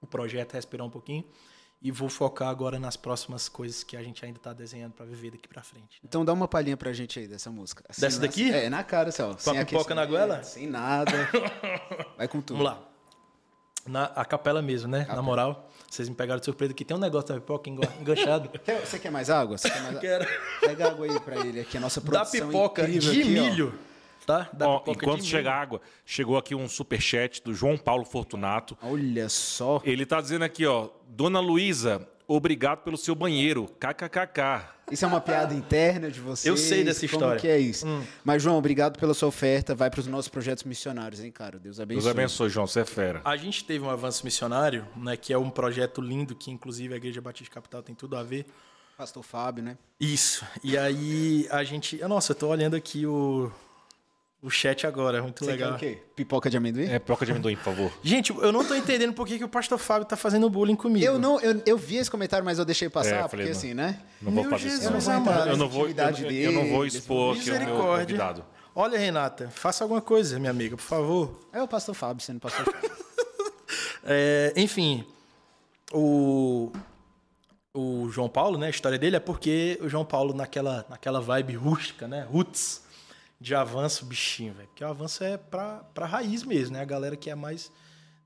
o 0.00 0.06
projeto 0.06 0.52
respirar 0.52 0.86
um 0.86 0.90
pouquinho. 0.90 1.24
E 1.82 1.90
vou 1.92 2.08
focar 2.08 2.48
agora 2.48 2.78
nas 2.78 2.96
próximas 2.96 3.48
coisas 3.48 3.84
que 3.84 3.96
a 3.96 4.02
gente 4.02 4.24
ainda 4.24 4.38
está 4.38 4.52
desenhando 4.52 4.92
para 4.94 5.04
viver 5.06 5.30
daqui 5.32 5.46
para 5.46 5.62
frente. 5.62 5.84
né? 5.96 6.00
Então 6.04 6.24
dá 6.24 6.32
uma 6.32 6.48
palhinha 6.48 6.76
pra 6.76 6.92
gente 6.92 7.18
aí 7.18 7.28
dessa 7.28 7.50
música. 7.50 7.84
Assim, 7.88 8.00
Dessa 8.00 8.16
na- 8.20 8.26
daqui? 8.26 8.50
É, 8.50 8.68
na 8.70 8.82
cara, 8.82 9.10
assim, 9.10 9.22
ó. 9.22 9.30
a 9.32 9.64
pipoca 9.64 9.94
na 9.94 10.04
goela? 10.06 10.42
Sem 10.42 10.66
nada. 10.66 11.12
Vai 12.16 12.26
com 12.28 12.40
tudo. 12.40 12.58
Vamos 12.58 12.72
lá. 12.72 12.82
Na 13.86 14.04
a 14.06 14.24
capela 14.24 14.60
mesmo, 14.60 14.88
né? 14.90 15.06
Na 15.08 15.22
moral, 15.22 15.70
vocês 15.88 16.08
me 16.08 16.14
pegaram 16.16 16.40
de 16.40 16.44
surpresa 16.46 16.74
que 16.74 16.84
tem 16.84 16.96
um 16.96 17.00
negócio 17.00 17.28
da 17.28 17.34
pipoca 17.34 17.70
engo- 17.70 17.82
enganchado. 18.00 18.48
Quer- 18.64 18.84
você 18.84 18.98
quer 18.98 19.10
mais 19.12 19.30
água? 19.30 19.56
Você 19.56 19.70
quer 19.70 19.80
mais 19.82 19.88
água? 19.96 20.00
Quero. 20.00 20.26
Pega 20.60 20.88
água 20.88 21.06
aí 21.06 21.20
pra 21.20 21.46
ele 21.46 21.60
aqui, 21.60 21.76
a 21.76 21.80
nossa 21.80 22.00
Da 22.00 22.06
produção 22.10 22.46
pipoca 22.48 22.82
incrível 22.82 23.12
de 23.12 23.20
aqui, 23.20 23.38
ó. 23.38 23.42
milho. 23.44 23.78
Tá? 24.26 24.50
Da 24.52 24.68
Ó, 24.68 24.78
pipoca 24.80 25.04
enquanto 25.04 25.24
chega 25.24 25.52
água, 25.52 25.80
chegou 26.04 26.36
aqui 26.36 26.54
um 26.54 26.68
superchat 26.68 27.42
do 27.44 27.54
João 27.54 27.78
Paulo 27.78 28.04
Fortunato. 28.04 28.76
Olha 28.82 29.28
só. 29.28 29.80
Ele 29.84 30.04
tá 30.04 30.20
dizendo 30.20 30.44
aqui, 30.44 30.66
ó, 30.66 30.88
Dona 31.08 31.38
Luísa, 31.38 32.06
obrigado 32.26 32.82
pelo 32.82 32.96
seu 32.96 33.14
banheiro. 33.14 33.68
KKKK. 33.78 34.74
Isso 34.90 35.04
é 35.04 35.08
uma 35.08 35.20
piada 35.20 35.52
interna 35.52 36.10
de 36.10 36.20
vocês? 36.20 36.46
Eu 36.46 36.56
sei 36.56 36.84
dessa 36.84 37.00
Como 37.00 37.12
história. 37.12 37.38
Hum. 37.38 37.40
que 37.40 37.48
é 37.48 37.58
isso? 37.58 37.86
Mas, 38.24 38.42
João, 38.42 38.56
obrigado 38.56 38.98
pela 38.98 39.14
sua 39.14 39.28
oferta. 39.28 39.74
Vai 39.74 39.90
para 39.90 40.00
os 40.00 40.06
nossos 40.06 40.28
projetos 40.28 40.62
missionários, 40.64 41.20
hein, 41.20 41.30
cara? 41.32 41.58
Deus 41.58 41.80
abençoe. 41.80 42.02
Deus 42.02 42.10
abençoe, 42.10 42.48
João, 42.48 42.66
você 42.66 42.80
é 42.80 42.84
fera. 42.84 43.20
A 43.24 43.36
gente 43.36 43.64
teve 43.64 43.84
um 43.84 43.90
avanço 43.90 44.24
missionário, 44.24 44.86
né? 44.96 45.16
Que 45.16 45.32
é 45.32 45.38
um 45.38 45.50
projeto 45.50 46.00
lindo 46.00 46.36
que, 46.36 46.50
inclusive, 46.52 46.94
a 46.94 46.96
Igreja 46.96 47.20
Batista 47.20 47.52
Capital 47.54 47.82
tem 47.82 47.94
tudo 47.94 48.16
a 48.16 48.22
ver. 48.22 48.46
Pastor 48.96 49.22
Fábio, 49.22 49.62
né? 49.62 49.76
Isso. 50.00 50.46
E 50.64 50.78
aí 50.78 51.46
a 51.50 51.62
gente. 51.64 51.98
Nossa, 52.08 52.32
eu 52.32 52.36
tô 52.36 52.48
olhando 52.48 52.76
aqui 52.76 53.04
o, 53.04 53.52
o 54.42 54.50
chat 54.50 54.86
agora, 54.86 55.22
muito 55.22 55.44
Você 55.44 55.50
legal. 55.50 55.70
quer 55.70 55.76
o 55.76 55.78
quê? 55.96 56.02
Pipoca 56.14 56.48
de 56.48 56.56
amendoim? 56.56 56.84
É, 56.88 56.98
pipoca 56.98 57.24
de 57.26 57.32
amendoim, 57.32 57.56
por 57.56 57.64
favor. 57.64 57.92
Gente, 58.04 58.30
eu 58.32 58.52
não 58.52 58.64
tô 58.64 58.74
entendendo 58.74 59.12
por 59.12 59.26
que, 59.26 59.38
que 59.38 59.44
o 59.44 59.48
pastor 59.48 59.78
Fábio 59.78 60.06
tá 60.06 60.16
fazendo 60.16 60.48
bullying 60.48 60.76
comigo. 60.76 61.04
Eu 61.04 61.18
não, 61.18 61.40
eu, 61.40 61.60
eu 61.66 61.76
vi 61.76 61.96
esse 61.96 62.10
comentário, 62.10 62.44
mas 62.44 62.58
eu 62.58 62.64
deixei 62.64 62.88
passar, 62.88 63.10
É, 63.10 63.18
eu 63.18 63.22
porque 63.22 63.30
falei, 63.30 63.46
não. 63.46 63.52
assim, 63.52 63.74
né? 63.74 64.00
Não 64.22 64.32
vou 64.32 64.42
Meu 64.44 64.50
fazer 64.52 64.68
isso. 64.68 64.90
Não. 64.90 65.16
amado. 65.16 65.48
Eu 65.48 65.56
não 65.56 65.68
vou, 65.68 65.88
eu, 65.88 65.94
não- 65.94 66.04
eu 66.30 66.52
não 66.52 66.66
vou 66.68 66.84
dele, 66.84 66.96
expor 66.98 67.36
aqui 67.36 67.42
o 67.42 67.52
meu 67.52 67.60
Misericórdia. 67.60 68.06
convidado. 68.06 68.44
Olha, 68.74 68.98
Renata, 68.98 69.48
faça 69.50 69.82
alguma 69.84 70.02
coisa, 70.02 70.38
minha 70.38 70.50
amiga, 70.50 70.76
por 70.76 70.82
favor. 70.82 71.40
É 71.52 71.62
o 71.62 71.66
pastor 71.66 71.94
Fábio 71.94 72.22
sendo 72.22 72.38
pastor 72.40 72.64
Fábio. 72.70 72.90
É, 74.04 74.52
enfim, 74.54 75.04
o, 75.92 76.70
o 77.74 78.08
João 78.10 78.28
Paulo, 78.28 78.58
né? 78.58 78.66
A 78.66 78.70
história 78.70 78.98
dele 78.98 79.16
é 79.16 79.20
porque 79.20 79.78
o 79.82 79.88
João 79.88 80.04
Paulo, 80.04 80.34
naquela, 80.34 80.84
naquela 80.88 81.20
vibe 81.20 81.54
rústica, 81.54 82.06
né? 82.06 82.26
Roots 82.30 82.82
de 83.40 83.54
avanço, 83.54 84.04
bichinho, 84.06 84.54
velho. 84.54 84.68
Porque 84.68 84.84
o 84.84 84.88
avanço 84.88 85.22
é 85.22 85.36
pra, 85.36 85.78
pra 85.94 86.06
raiz 86.06 86.42
mesmo, 86.42 86.74
né? 86.74 86.82
A 86.82 86.84
galera 86.86 87.16
que 87.16 87.28
é 87.30 87.34
mais 87.34 87.70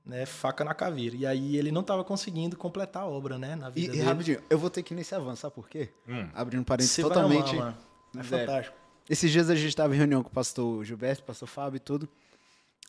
né, 0.05 0.25
faca 0.25 0.63
na 0.63 0.73
caveira. 0.73 1.15
E 1.15 1.25
aí 1.25 1.57
ele 1.57 1.71
não 1.71 1.83
tava 1.83 2.03
conseguindo 2.03 2.55
completar 2.57 3.03
a 3.03 3.07
obra, 3.07 3.37
né? 3.37 3.55
Na 3.55 3.69
E, 3.69 3.71
vida 3.73 3.87
e 3.93 3.97
dele. 3.97 4.01
rapidinho, 4.09 4.41
eu 4.49 4.57
vou 4.57 4.69
ter 4.69 4.83
que 4.83 4.93
ir 4.93 4.97
nesse 4.97 5.13
avanço, 5.13 5.41
sabe 5.41 5.55
por 5.55 5.67
quê? 5.69 5.89
Hum. 6.07 6.29
Abrindo 6.33 6.63
parênteses 6.65 6.91
Você 6.95 7.01
vai 7.01 7.11
totalmente. 7.11 7.55
amar, 7.55 7.65
mano. 7.65 7.77
É 8.17 8.23
zero. 8.23 8.45
fantástico. 8.47 8.77
Esses 9.09 9.31
dias 9.31 9.49
a 9.49 9.55
gente 9.55 9.67
estava 9.67 9.93
em 9.93 9.97
reunião 9.97 10.23
com 10.23 10.29
o 10.29 10.33
pastor 10.33 10.83
Gilberto, 10.85 11.23
pastor 11.23 11.47
Fábio 11.47 11.77
e 11.77 11.79
tudo. 11.79 12.07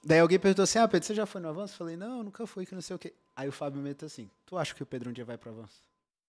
Daí 0.04 0.18
alguém 0.20 0.38
perguntou 0.38 0.62
assim: 0.62 0.78
Ah, 0.78 0.86
Pedro, 0.88 1.06
você 1.06 1.14
já 1.14 1.26
foi 1.26 1.40
no 1.40 1.48
avanço? 1.48 1.74
Eu 1.74 1.78
falei: 1.78 1.96
Não, 1.96 2.22
nunca 2.22 2.46
fui, 2.46 2.64
que 2.66 2.74
não 2.74 2.82
sei 2.82 2.96
o 2.96 2.98
quê. 2.98 3.12
Aí 3.34 3.48
o 3.48 3.52
Fábio 3.52 3.80
meteu 3.80 4.06
assim: 4.06 4.28
Tu 4.46 4.56
acha 4.56 4.74
que 4.74 4.82
o 4.82 4.86
Pedro 4.86 5.10
um 5.10 5.12
dia 5.12 5.24
vai 5.24 5.36
pro 5.38 5.50
avanço? 5.50 5.80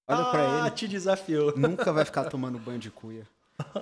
Olha 0.08 0.20
ah, 0.22 0.32
pra 0.32 0.60
ele, 0.60 0.72
te 0.72 0.88
desafiou. 0.88 1.54
nunca 1.58 1.91
vai 1.94 2.04
ficar 2.06 2.26
tomando 2.26 2.60
banho 2.60 2.78
de 2.80 2.91
cuia. 2.91 3.28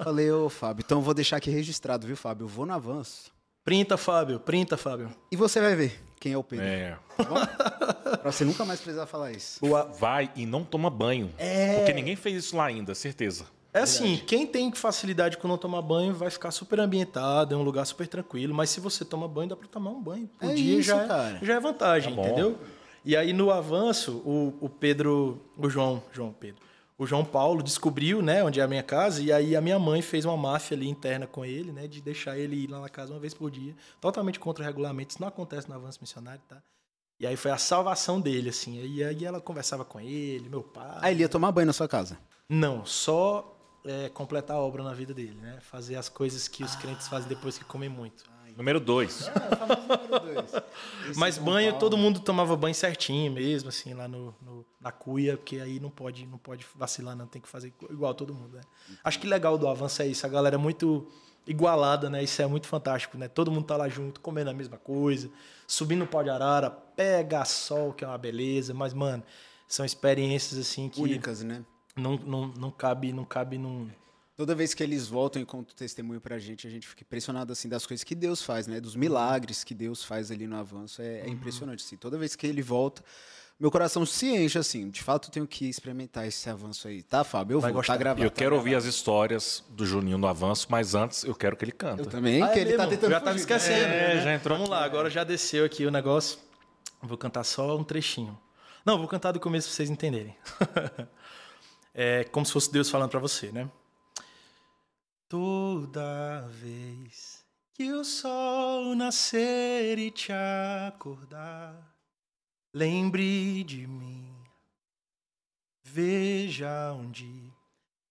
Falei: 0.03 0.31
Ô, 0.31 0.49
Fábio, 0.49 0.83
então 0.85 0.99
eu 0.99 1.01
vou 1.03 1.13
deixar 1.13 1.37
aqui 1.37 1.49
registrado, 1.49 2.05
viu, 2.07 2.15
Fábio? 2.15 2.45
Eu 2.45 2.49
vou 2.49 2.65
no 2.65 2.73
avanço. 2.73 3.31
Printa, 3.63 3.95
Fábio. 3.97 4.39
Printa, 4.39 4.75
Fábio. 4.75 5.11
E 5.31 5.35
você 5.35 5.61
vai 5.61 5.75
ver 5.75 5.99
quem 6.19 6.33
é 6.33 6.37
o 6.37 6.43
Pedro. 6.43 6.65
É. 6.65 6.97
Tá 7.17 7.23
bom? 7.23 7.45
pra 8.17 8.31
você 8.31 8.43
nunca 8.43 8.65
mais 8.65 8.79
precisar 8.79 9.05
falar 9.05 9.31
isso. 9.31 9.59
Vai 9.99 10.31
e 10.35 10.45
não 10.45 10.63
toma 10.63 10.89
banho. 10.89 11.31
É. 11.37 11.77
Porque 11.77 11.93
ninguém 11.93 12.15
fez 12.15 12.43
isso 12.45 12.57
lá 12.57 12.65
ainda, 12.65 12.95
certeza. 12.95 13.45
É 13.73 13.79
assim, 13.79 14.17
quem 14.27 14.45
tem 14.45 14.69
facilidade 14.73 15.37
com 15.37 15.47
não 15.47 15.57
tomar 15.57 15.81
banho 15.81 16.13
vai 16.13 16.29
ficar 16.29 16.51
super 16.51 16.77
ambientado, 16.81 17.55
é 17.55 17.57
um 17.57 17.61
lugar 17.63 17.85
super 17.85 18.05
tranquilo, 18.05 18.53
mas 18.53 18.69
se 18.69 18.81
você 18.81 19.05
toma 19.05 19.29
banho, 19.29 19.47
dá 19.47 19.55
pra 19.55 19.65
tomar 19.65 19.91
um 19.91 20.01
banho 20.01 20.27
por 20.37 20.49
É 20.49 20.53
dia 20.53 20.79
isso, 20.79 20.89
já, 20.89 21.07
cara. 21.07 21.39
é, 21.41 21.45
já 21.45 21.53
é 21.55 21.59
vantagem, 21.59 22.13
Tá 22.13 22.21
entendeu? 22.21 22.57
E 23.05 23.15
aí 23.15 23.31
no 23.31 23.49
avanço, 23.49 24.17
o, 24.25 24.53
o 24.59 24.67
Pedro, 24.67 25.39
o 25.57 25.69
João, 25.69 26.03
João 26.11 26.33
Pedro, 26.37 26.61
o 27.01 27.07
João 27.07 27.25
Paulo 27.25 27.63
descobriu, 27.63 28.21
né, 28.21 28.43
onde 28.43 28.59
é 28.59 28.63
a 28.63 28.67
minha 28.67 28.83
casa, 28.83 29.23
e 29.23 29.31
aí 29.31 29.55
a 29.55 29.61
minha 29.61 29.79
mãe 29.79 30.03
fez 30.03 30.23
uma 30.23 30.37
máfia 30.37 30.77
ali 30.77 30.87
interna 30.87 31.25
com 31.25 31.43
ele, 31.43 31.71
né, 31.71 31.87
de 31.87 31.99
deixar 31.99 32.37
ele 32.37 32.55
ir 32.55 32.67
lá 32.67 32.79
na 32.79 32.89
casa 32.89 33.11
uma 33.11 33.19
vez 33.19 33.33
por 33.33 33.49
dia, 33.49 33.75
totalmente 33.99 34.39
contra 34.39 34.63
o 34.63 34.67
regulamento, 34.67 35.09
isso 35.09 35.19
não 35.19 35.27
acontece 35.27 35.67
no 35.67 35.73
avanço 35.73 35.97
missionário, 35.99 36.43
tá? 36.47 36.61
E 37.19 37.25
aí 37.25 37.35
foi 37.35 37.49
a 37.49 37.57
salvação 37.57 38.21
dele, 38.21 38.49
assim, 38.49 38.79
e 38.85 39.03
aí 39.03 39.25
ela 39.25 39.41
conversava 39.41 39.83
com 39.83 39.99
ele, 39.99 40.47
meu 40.47 40.61
pai... 40.61 40.99
Aí 41.01 41.15
ele 41.15 41.21
ia 41.21 41.29
tomar 41.29 41.51
banho 41.51 41.65
na 41.65 41.73
sua 41.73 41.87
casa. 41.87 42.19
Não, 42.47 42.85
só 42.85 43.51
é, 43.83 44.07
completar 44.09 44.57
a 44.57 44.59
obra 44.59 44.83
na 44.83 44.93
vida 44.93 45.11
dele, 45.11 45.39
né? 45.41 45.57
Fazer 45.59 45.95
as 45.95 46.07
coisas 46.07 46.47
que 46.47 46.63
os 46.63 46.75
crentes 46.75 47.07
fazem 47.07 47.27
depois 47.27 47.57
que 47.57 47.65
comem 47.65 47.89
muito. 47.89 48.25
Número 48.57 48.79
dois. 48.79 49.29
Mas 51.15 51.37
banho, 51.37 51.77
todo 51.79 51.97
mundo 51.97 52.19
tomava 52.19 52.55
banho 52.55 52.75
certinho 52.75 53.31
mesmo, 53.31 53.69
assim, 53.69 53.93
lá 53.93 54.07
no, 54.07 54.33
no- 54.41 54.65
na 54.79 54.91
cuia, 54.91 55.37
porque 55.37 55.57
aí 55.59 55.79
não 55.79 55.89
pode, 55.89 56.25
não 56.25 56.37
pode 56.37 56.65
vacilar, 56.75 57.15
não. 57.15 57.27
Tem 57.27 57.41
que 57.41 57.47
fazer 57.47 57.73
igual 57.89 58.13
todo 58.13 58.33
mundo, 58.33 58.55
né? 58.55 58.61
Acho 59.03 59.19
que 59.19 59.27
legal 59.27 59.57
do 59.57 59.67
avanço 59.67 60.01
é 60.01 60.07
isso. 60.07 60.25
A 60.25 60.29
galera 60.29 60.55
é 60.55 60.57
muito 60.57 61.07
igualada, 61.45 62.09
né? 62.09 62.23
Isso 62.23 62.41
é 62.41 62.47
muito 62.47 62.67
fantástico, 62.67 63.17
né? 63.17 63.27
Todo 63.27 63.51
mundo 63.51 63.65
tá 63.65 63.77
lá 63.77 63.87
junto, 63.89 64.19
comendo 64.21 64.49
a 64.49 64.53
mesma 64.53 64.77
coisa, 64.77 65.29
subindo 65.67 65.99
no 65.99 66.07
pau 66.07 66.23
de 66.23 66.29
arara, 66.29 66.69
pega 66.69 67.43
sol, 67.45 67.93
que 67.93 68.03
é 68.03 68.07
uma 68.07 68.17
beleza, 68.17 68.73
mas, 68.73 68.93
mano, 68.93 69.23
são 69.67 69.85
experiências 69.85 70.59
assim 70.59 70.89
que 70.89 71.01
Únicas, 71.01 71.43
né? 71.43 71.63
não, 71.95 72.15
não, 72.17 72.47
não 72.47 72.71
cabe, 72.71 73.11
não 73.13 73.25
cabe 73.25 73.57
num. 73.57 73.89
Toda 74.41 74.55
vez 74.55 74.73
que 74.73 74.81
eles 74.81 75.07
voltam 75.07 75.39
e 75.39 75.45
contam 75.45 75.75
testemunho 75.75 76.19
pra 76.19 76.39
gente, 76.39 76.65
a 76.65 76.69
gente 76.69 76.87
fica 76.87 77.03
impressionado 77.03 77.53
assim 77.53 77.69
das 77.69 77.85
coisas 77.85 78.03
que 78.03 78.15
Deus 78.15 78.41
faz, 78.41 78.65
né? 78.65 78.81
Dos 78.81 78.95
milagres 78.95 79.63
que 79.63 79.75
Deus 79.75 80.03
faz 80.03 80.31
ali 80.31 80.47
no 80.47 80.55
avanço. 80.55 80.99
É, 80.99 81.19
é 81.19 81.23
Uhum. 81.25 81.33
impressionante, 81.33 81.83
assim. 81.85 81.95
Toda 81.95 82.17
vez 82.17 82.35
que 82.35 82.47
ele 82.47 82.63
volta, 82.63 83.03
meu 83.59 83.69
coração 83.69 84.03
se 84.03 84.25
enche, 84.35 84.57
assim. 84.57 84.89
De 84.89 85.03
fato, 85.03 85.27
eu 85.27 85.31
tenho 85.31 85.45
que 85.45 85.69
experimentar 85.69 86.25
esse 86.27 86.49
avanço 86.49 86.87
aí. 86.87 87.03
Tá, 87.03 87.23
Fábio? 87.23 87.57
Eu 87.57 87.61
Vai 87.61 87.71
vou, 87.71 87.81
gostar. 87.81 87.93
tá 87.93 87.99
gravado. 87.99 88.23
Eu 88.25 88.31
tá 88.31 88.35
quero 88.37 88.55
ouvir 88.55 88.71
gravado. 88.71 88.89
as 88.89 88.95
histórias 88.95 89.63
do 89.69 89.85
Juninho 89.85 90.17
no 90.17 90.25
avanço, 90.25 90.65
mas 90.71 90.95
antes 90.95 91.23
eu 91.23 91.35
quero 91.35 91.55
que 91.55 91.63
ele 91.63 91.71
canta. 91.71 92.01
Eu 92.01 92.07
também, 92.07 92.41
Ah, 92.41 92.47
que 92.49 92.57
é 92.57 92.61
ele 92.63 92.71
tá 92.71 92.77
mesmo? 92.79 92.89
tentando 92.95 93.11
Já 93.11 93.19
tava 93.19 93.31
fugir. 93.33 93.41
esquecendo. 93.41 93.75
É, 93.93 94.15
né? 94.15 94.21
já 94.23 94.33
entrou 94.33 94.57
Vamos 94.57 94.71
lá, 94.71 94.83
agora 94.83 95.07
já 95.07 95.23
desceu 95.23 95.63
aqui 95.63 95.85
o 95.85 95.91
negócio. 95.91 96.39
Vou 96.99 97.15
cantar 97.15 97.43
só 97.43 97.77
um 97.77 97.83
trechinho. 97.83 98.35
Não, 98.83 98.97
vou 98.97 99.07
cantar 99.07 99.33
do 99.33 99.39
começo 99.39 99.67
pra 99.67 99.75
vocês 99.75 99.91
entenderem. 99.91 100.35
é 101.93 102.23
como 102.31 102.43
se 102.43 102.51
fosse 102.51 102.71
Deus 102.71 102.89
falando 102.89 103.11
pra 103.11 103.19
você, 103.19 103.51
né? 103.51 103.69
Toda 105.31 106.41
vez 106.49 107.45
que 107.73 107.89
o 107.93 108.03
sol 108.03 108.93
nascer 108.93 109.97
e 109.97 110.11
te 110.11 110.33
acordar, 110.33 111.95
lembre 112.73 113.63
de 113.63 113.87
mim. 113.87 114.35
Veja 115.81 116.91
onde 116.91 117.49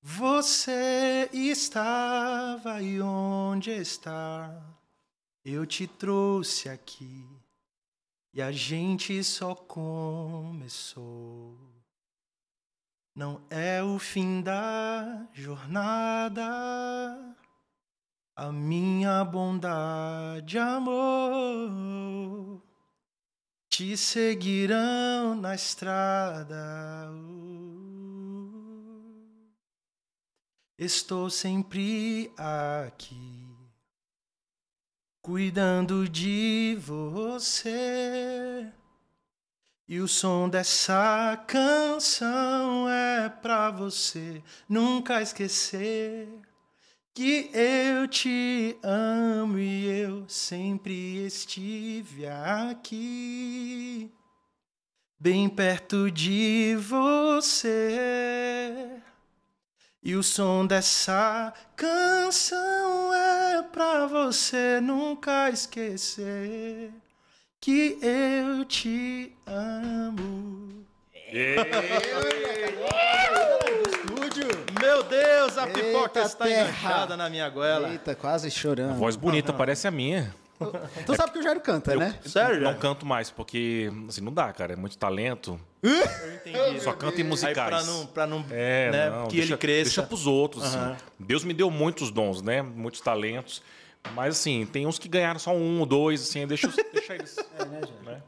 você 0.01 1.29
estava 1.31 2.81
e 2.81 3.03
onde 3.03 3.71
está. 3.71 4.59
Eu 5.45 5.67
te 5.67 5.87
trouxe 5.87 6.71
aqui 6.71 7.29
e 8.33 8.41
a 8.41 8.51
gente 8.51 9.23
só 9.23 9.55
começou. 9.55 10.51
Não 13.15 13.43
é 13.51 13.83
o 13.83 13.99
fim 13.99 14.41
da 14.41 15.27
jornada, 15.33 16.47
a 18.37 18.53
minha 18.53 19.25
bondade, 19.25 20.59
amor, 20.59 22.63
te 23.69 23.97
seguirão 23.97 25.35
na 25.35 25.55
estrada. 25.55 27.11
Estou 30.79 31.29
sempre 31.29 32.33
aqui, 32.39 33.45
cuidando 35.21 36.09
de 36.09 36.79
você. 36.81 38.73
E 39.91 39.99
o 39.99 40.07
som 40.07 40.49
dessa 40.49 41.37
canção 41.49 42.89
é 42.89 43.29
pra 43.29 43.73
você 43.73 44.41
nunca 44.69 45.21
esquecer 45.21 46.29
que 47.13 47.51
eu 47.53 48.07
te 48.07 48.79
amo 48.85 49.59
e 49.59 49.87
eu 49.87 50.29
sempre 50.29 51.27
estive 51.27 52.25
aqui, 52.29 54.13
bem 55.19 55.49
perto 55.49 56.09
de 56.09 56.77
você. 56.77 57.83
E 60.01 60.15
o 60.15 60.23
som 60.23 60.65
dessa 60.65 61.53
canção 61.75 63.13
é 63.13 63.63
pra 63.65 64.07
você 64.07 64.81
nunca 64.81 65.51
esquecer 65.51 66.93
que 67.61 67.99
eu 68.03 68.65
te 68.65 69.33
amo. 69.47 70.85
Estúdio! 73.87 74.49
Meu 74.81 75.03
Deus, 75.03 75.59
a 75.59 75.67
Eita 75.67 75.79
pipoca 75.79 76.21
está 76.23 76.45
terra. 76.47 76.63
enganchada 76.71 77.17
na 77.17 77.29
minha 77.29 77.49
goela. 77.51 77.91
Eita, 77.91 78.15
quase 78.15 78.51
chorando. 78.51 78.97
Voz 78.97 79.15
bonita, 79.17 79.53
parece 79.53 79.87
a 79.87 79.91
minha. 79.91 80.35
Tu 81.07 81.15
sabe 81.17 81.33
que 81.33 81.39
o 81.39 81.43
Jairo 81.43 81.61
canta, 81.61 81.97
né? 81.97 82.19
Sério? 82.25 82.61
Não 82.61 82.75
canto 82.75 83.07
mais, 83.07 83.31
porque 83.31 83.91
assim, 84.09 84.21
não 84.21 84.33
dá, 84.33 84.53
cara. 84.53 84.75
É 84.75 84.77
muito 84.77 84.97
talento. 84.99 85.59
Eu 85.83 86.35
entendi. 86.35 86.81
Só 86.81 86.93
canto 86.93 87.19
em 87.19 87.23
Aí 87.23 87.29
musicais. 87.29 87.69
pra 87.69 87.83
não, 87.83 88.07
pra 88.07 88.27
não 88.27 88.45
É, 88.51 88.91
né, 88.91 89.11
não, 89.11 89.27
que 89.27 89.37
deixa, 89.37 89.53
ele 89.55 89.59
cresça. 89.59 89.85
Deixa 89.85 90.03
pros 90.03 90.27
outros, 90.27 90.65
assim. 90.65 90.77
Aham. 90.79 90.97
Deus 91.19 91.45
me 91.45 91.55
deu 91.55 91.71
muitos 91.71 92.11
dons, 92.11 92.43
né? 92.43 92.61
Muitos 92.61 93.01
talentos. 93.01 93.63
Mas, 94.15 94.37
assim, 94.39 94.67
tem 94.67 94.87
uns 94.87 94.99
que 94.99 95.09
ganharam 95.09 95.39
só 95.39 95.55
um, 95.55 95.87
dois, 95.87 96.23
assim, 96.23 96.47
deixa, 96.47 96.69
deixa 96.93 97.15
eles. 97.15 97.37
né? 98.05 98.23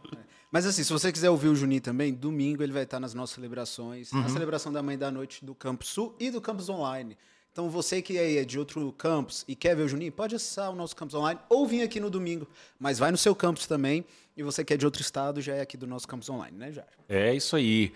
Mas 0.51 0.67
assim, 0.67 0.85
se 0.85 0.93
você 0.93 1.11
quiser 1.11 1.31
ouvir 1.31 1.49
o 1.49 1.55
Juninho 1.57 1.81
também, 1.81 2.13
domingo 2.13 2.63
ele 2.63 2.73
vai 2.73 2.83
estar 2.83 3.01
nas 3.01 3.15
nossas 3.15 3.35
celebrações, 3.37 4.13
Uhum. 4.13 4.21
na 4.21 4.29
celebração 4.29 4.71
da 4.71 4.83
Mãe 4.83 4.99
da 4.99 5.11
Noite 5.11 5.43
do 5.45 5.55
Campus 5.55 5.89
Sul 5.89 6.15
e 6.21 6.31
do 6.31 6.43
Campus 6.43 6.69
Online. 6.69 7.17
Então 7.51 7.71
você 7.71 8.03
que 8.03 8.19
aí 8.19 8.37
é 8.37 8.45
de 8.45 8.59
outro 8.59 8.93
campus 8.93 9.45
e 9.49 9.55
quer 9.57 9.75
ver 9.75 9.83
o 9.85 9.89
Juninho, 9.89 10.13
pode 10.13 10.35
acessar 10.35 10.71
o 10.71 10.75
nosso 10.75 10.95
Campus 10.95 11.15
Online 11.15 11.41
ou 11.49 11.67
vir 11.67 11.81
aqui 11.83 11.99
no 12.01 12.11
domingo, 12.11 12.47
mas 12.79 12.99
vai 12.99 13.11
no 13.11 13.17
seu 13.17 13.35
campus 13.35 13.67
também. 13.67 14.05
E 14.37 14.43
você 14.43 14.63
que 14.63 14.75
é 14.75 14.77
de 14.77 14.85
outro 14.85 15.01
estado, 15.01 15.41
já 15.41 15.55
é 15.55 15.63
aqui 15.63 15.77
do 15.79 15.87
nosso 15.87 16.07
Campus 16.07 16.29
Online, 16.29 16.57
né, 16.57 16.71
Jairo? 16.71 16.91
É 17.09 17.35
isso 17.35 17.57
aí. 17.57 17.93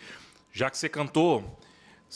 Já 0.50 0.70
que 0.70 0.78
você 0.78 0.88
cantou, 0.88 1.58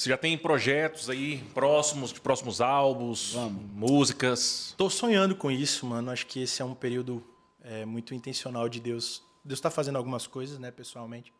você 0.00 0.08
já 0.08 0.16
tem 0.16 0.38
projetos 0.38 1.10
aí 1.10 1.44
próximos, 1.52 2.10
de 2.10 2.22
próximos 2.22 2.62
álbuns, 2.62 3.34
músicas. 3.74 4.74
Tô 4.74 4.88
sonhando 4.88 5.36
com 5.36 5.50
isso, 5.50 5.84
mano. 5.84 6.10
Acho 6.10 6.26
que 6.26 6.40
esse 6.40 6.62
é 6.62 6.64
um 6.64 6.74
período 6.74 7.22
é, 7.62 7.84
muito 7.84 8.14
intencional 8.14 8.66
de 8.66 8.80
Deus. 8.80 9.22
Deus 9.44 9.58
está 9.58 9.70
fazendo 9.70 9.96
algumas 9.96 10.26
coisas, 10.26 10.58
né, 10.58 10.70
pessoalmente, 10.70 11.30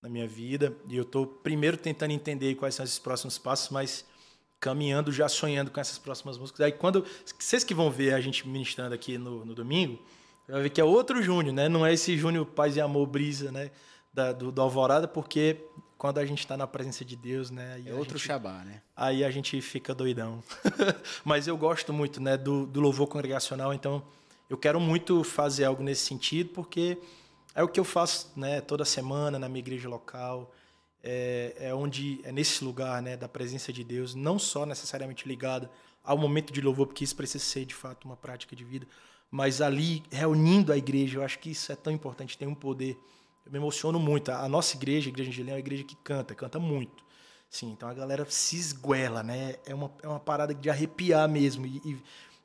na 0.00 0.08
minha 0.08 0.26
vida. 0.26 0.74
E 0.88 0.96
eu 0.96 1.04
tô 1.04 1.26
primeiro 1.26 1.76
tentando 1.76 2.12
entender 2.12 2.54
quais 2.54 2.74
são 2.74 2.82
esses 2.82 2.98
próximos 2.98 3.36
passos, 3.36 3.68
mas 3.68 4.06
caminhando, 4.58 5.12
já 5.12 5.28
sonhando 5.28 5.70
com 5.70 5.78
essas 5.78 5.98
próximas 5.98 6.38
músicas. 6.38 6.62
Aí 6.62 6.72
quando. 6.72 7.04
Vocês 7.38 7.62
que 7.62 7.74
vão 7.74 7.90
ver 7.90 8.14
a 8.14 8.22
gente 8.22 8.48
ministrando 8.48 8.94
aqui 8.94 9.18
no, 9.18 9.44
no 9.44 9.54
domingo, 9.54 10.02
vai 10.48 10.62
ver 10.62 10.70
que 10.70 10.80
é 10.80 10.84
outro 10.84 11.22
Júnior, 11.22 11.54
né? 11.54 11.68
Não 11.68 11.84
é 11.84 11.92
esse 11.92 12.16
Júnior 12.16 12.46
Paz 12.46 12.74
e 12.74 12.80
Amor 12.80 13.06
Brisa, 13.06 13.52
né? 13.52 13.70
Da, 14.14 14.32
do, 14.32 14.50
do 14.50 14.62
Alvorada, 14.62 15.06
porque 15.06 15.58
quando 16.02 16.18
a 16.18 16.26
gente 16.26 16.40
está 16.40 16.56
na 16.56 16.66
presença 16.66 17.04
de 17.04 17.14
Deus, 17.14 17.48
né? 17.48 17.80
É 17.86 17.94
outro 17.94 18.18
gente- 18.18 18.26
Shabá, 18.26 18.64
né? 18.64 18.82
aí 18.96 19.22
a 19.22 19.30
gente 19.30 19.60
fica 19.62 19.94
doidão. 19.94 20.42
Mas 21.24 21.46
eu 21.46 21.56
gosto 21.56 21.92
muito 21.92 22.20
né, 22.20 22.36
do, 22.36 22.66
do 22.66 22.80
louvor 22.80 23.06
congregacional, 23.06 23.72
então 23.72 24.02
eu 24.50 24.58
quero 24.58 24.80
muito 24.80 25.22
fazer 25.22 25.62
algo 25.64 25.80
nesse 25.80 26.04
sentido, 26.04 26.50
porque 26.50 26.98
é 27.54 27.62
o 27.62 27.68
que 27.68 27.78
eu 27.78 27.84
faço 27.84 28.32
né, 28.34 28.60
toda 28.60 28.84
semana 28.84 29.38
na 29.38 29.48
minha 29.48 29.60
igreja 29.60 29.88
local. 29.88 30.52
É, 31.04 31.54
é 31.68 31.72
onde 31.72 32.18
é 32.24 32.32
nesse 32.32 32.64
lugar 32.64 33.00
né, 33.00 33.16
da 33.16 33.28
presença 33.28 33.72
de 33.72 33.84
Deus, 33.84 34.12
não 34.12 34.40
só 34.40 34.66
necessariamente 34.66 35.28
ligada 35.28 35.70
ao 36.02 36.18
momento 36.18 36.52
de 36.52 36.60
louvor, 36.60 36.88
porque 36.88 37.04
isso 37.04 37.14
precisa 37.14 37.44
ser 37.44 37.64
de 37.64 37.76
fato 37.76 38.06
uma 38.06 38.16
prática 38.16 38.56
de 38.56 38.64
vida, 38.64 38.88
mas 39.30 39.62
ali 39.62 40.02
reunindo 40.10 40.72
a 40.72 40.76
igreja, 40.76 41.18
eu 41.18 41.22
acho 41.22 41.38
que 41.38 41.52
isso 41.52 41.70
é 41.70 41.76
tão 41.76 41.92
importante, 41.92 42.36
tem 42.36 42.48
um 42.48 42.56
poder. 42.56 42.98
Eu 43.44 43.52
me 43.52 43.58
emociono 43.58 43.98
muito. 43.98 44.30
A 44.30 44.48
nossa 44.48 44.76
igreja, 44.76 45.08
a 45.08 45.10
Igreja 45.10 45.42
Leão, 45.42 45.50
é 45.50 45.54
uma 45.54 45.60
igreja 45.60 45.84
que 45.84 45.96
canta, 45.96 46.34
canta 46.34 46.58
muito. 46.58 47.04
Sim, 47.50 47.72
então 47.72 47.88
a 47.88 47.94
galera 47.94 48.24
se 48.28 48.56
esguela, 48.56 49.22
né? 49.22 49.56
É 49.66 49.74
uma, 49.74 49.92
é 50.02 50.08
uma 50.08 50.20
parada 50.20 50.54
de 50.54 50.70
arrepiar 50.70 51.28
mesmo. 51.28 51.66
E, 51.66 52.02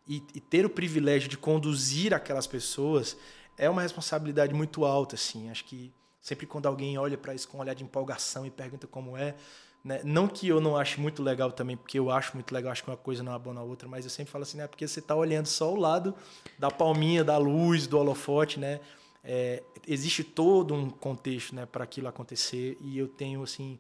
e, 0.08 0.24
e 0.36 0.40
ter 0.40 0.66
o 0.66 0.70
privilégio 0.70 1.30
de 1.30 1.38
conduzir 1.38 2.14
aquelas 2.14 2.48
pessoas 2.48 3.18
é 3.58 3.70
uma 3.70 3.82
responsabilidade 3.82 4.54
muito 4.54 4.86
alta, 4.86 5.16
assim. 5.16 5.50
Acho 5.50 5.66
que 5.66 5.94
sempre 6.22 6.46
quando 6.46 6.66
alguém 6.66 6.98
olha 6.98 7.18
para 7.18 7.34
isso 7.34 7.48
com 7.48 7.58
um 7.58 7.62
olhar 7.62 7.74
de 7.74 7.84
empolgação 7.84 8.46
e 8.46 8.52
pergunta 8.52 8.86
como 8.86 9.16
é, 9.16 9.36
né? 9.84 10.02
Não 10.04 10.28
que 10.28 10.48
eu 10.48 10.60
não 10.60 10.76
ache 10.76 11.00
muito 11.00 11.24
legal 11.24 11.52
também, 11.52 11.78
porque 11.78 11.98
eu 11.98 12.12
acho 12.12 12.36
muito 12.36 12.54
legal, 12.54 12.72
acho 12.72 12.84
que 12.84 12.90
uma 12.90 12.98
coisa 12.98 13.24
não 13.24 13.32
abona 13.32 13.62
a 13.62 13.64
outra, 13.64 13.88
mas 13.88 14.04
eu 14.04 14.12
sempre 14.12 14.32
falo 14.32 14.44
assim, 14.44 14.58
né? 14.58 14.68
Porque 14.68 14.86
você 14.86 15.00
está 15.00 15.16
olhando 15.16 15.46
só 15.46 15.72
o 15.72 15.78
lado 15.78 16.14
da 16.60 16.70
palminha, 16.70 17.24
da 17.24 17.38
luz, 17.38 17.88
do 17.88 17.98
holofote, 17.98 18.60
né? 18.60 18.82
É, 19.30 19.62
existe 19.86 20.24
todo 20.24 20.74
um 20.74 20.90
contexto, 20.90 21.54
né, 21.54 21.66
para 21.66 21.84
aquilo 21.84 22.08
acontecer 22.08 22.78
e 22.80 22.98
eu 22.98 23.10
tenho 23.10 23.44
assim 23.44 23.78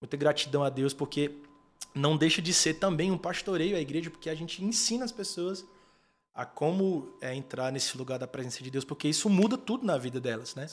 muita 0.00 0.16
gratidão 0.16 0.64
a 0.64 0.70
Deus 0.70 0.94
porque 0.94 1.32
não 1.94 2.16
deixa 2.16 2.40
de 2.40 2.54
ser 2.54 2.74
também 2.74 3.10
um 3.10 3.18
pastoreio 3.18 3.76
à 3.76 3.80
igreja 3.80 4.10
porque 4.10 4.30
a 4.30 4.34
gente 4.34 4.64
ensina 4.64 5.04
as 5.04 5.12
pessoas 5.12 5.66
a 6.34 6.46
como 6.46 7.14
é, 7.20 7.34
entrar 7.34 7.70
nesse 7.70 7.96
lugar 7.98 8.18
da 8.18 8.26
presença 8.26 8.64
de 8.64 8.70
Deus 8.70 8.86
porque 8.86 9.06
isso 9.06 9.28
muda 9.28 9.58
tudo 9.58 9.84
na 9.84 9.98
vida 9.98 10.18
delas, 10.18 10.54
né? 10.54 10.66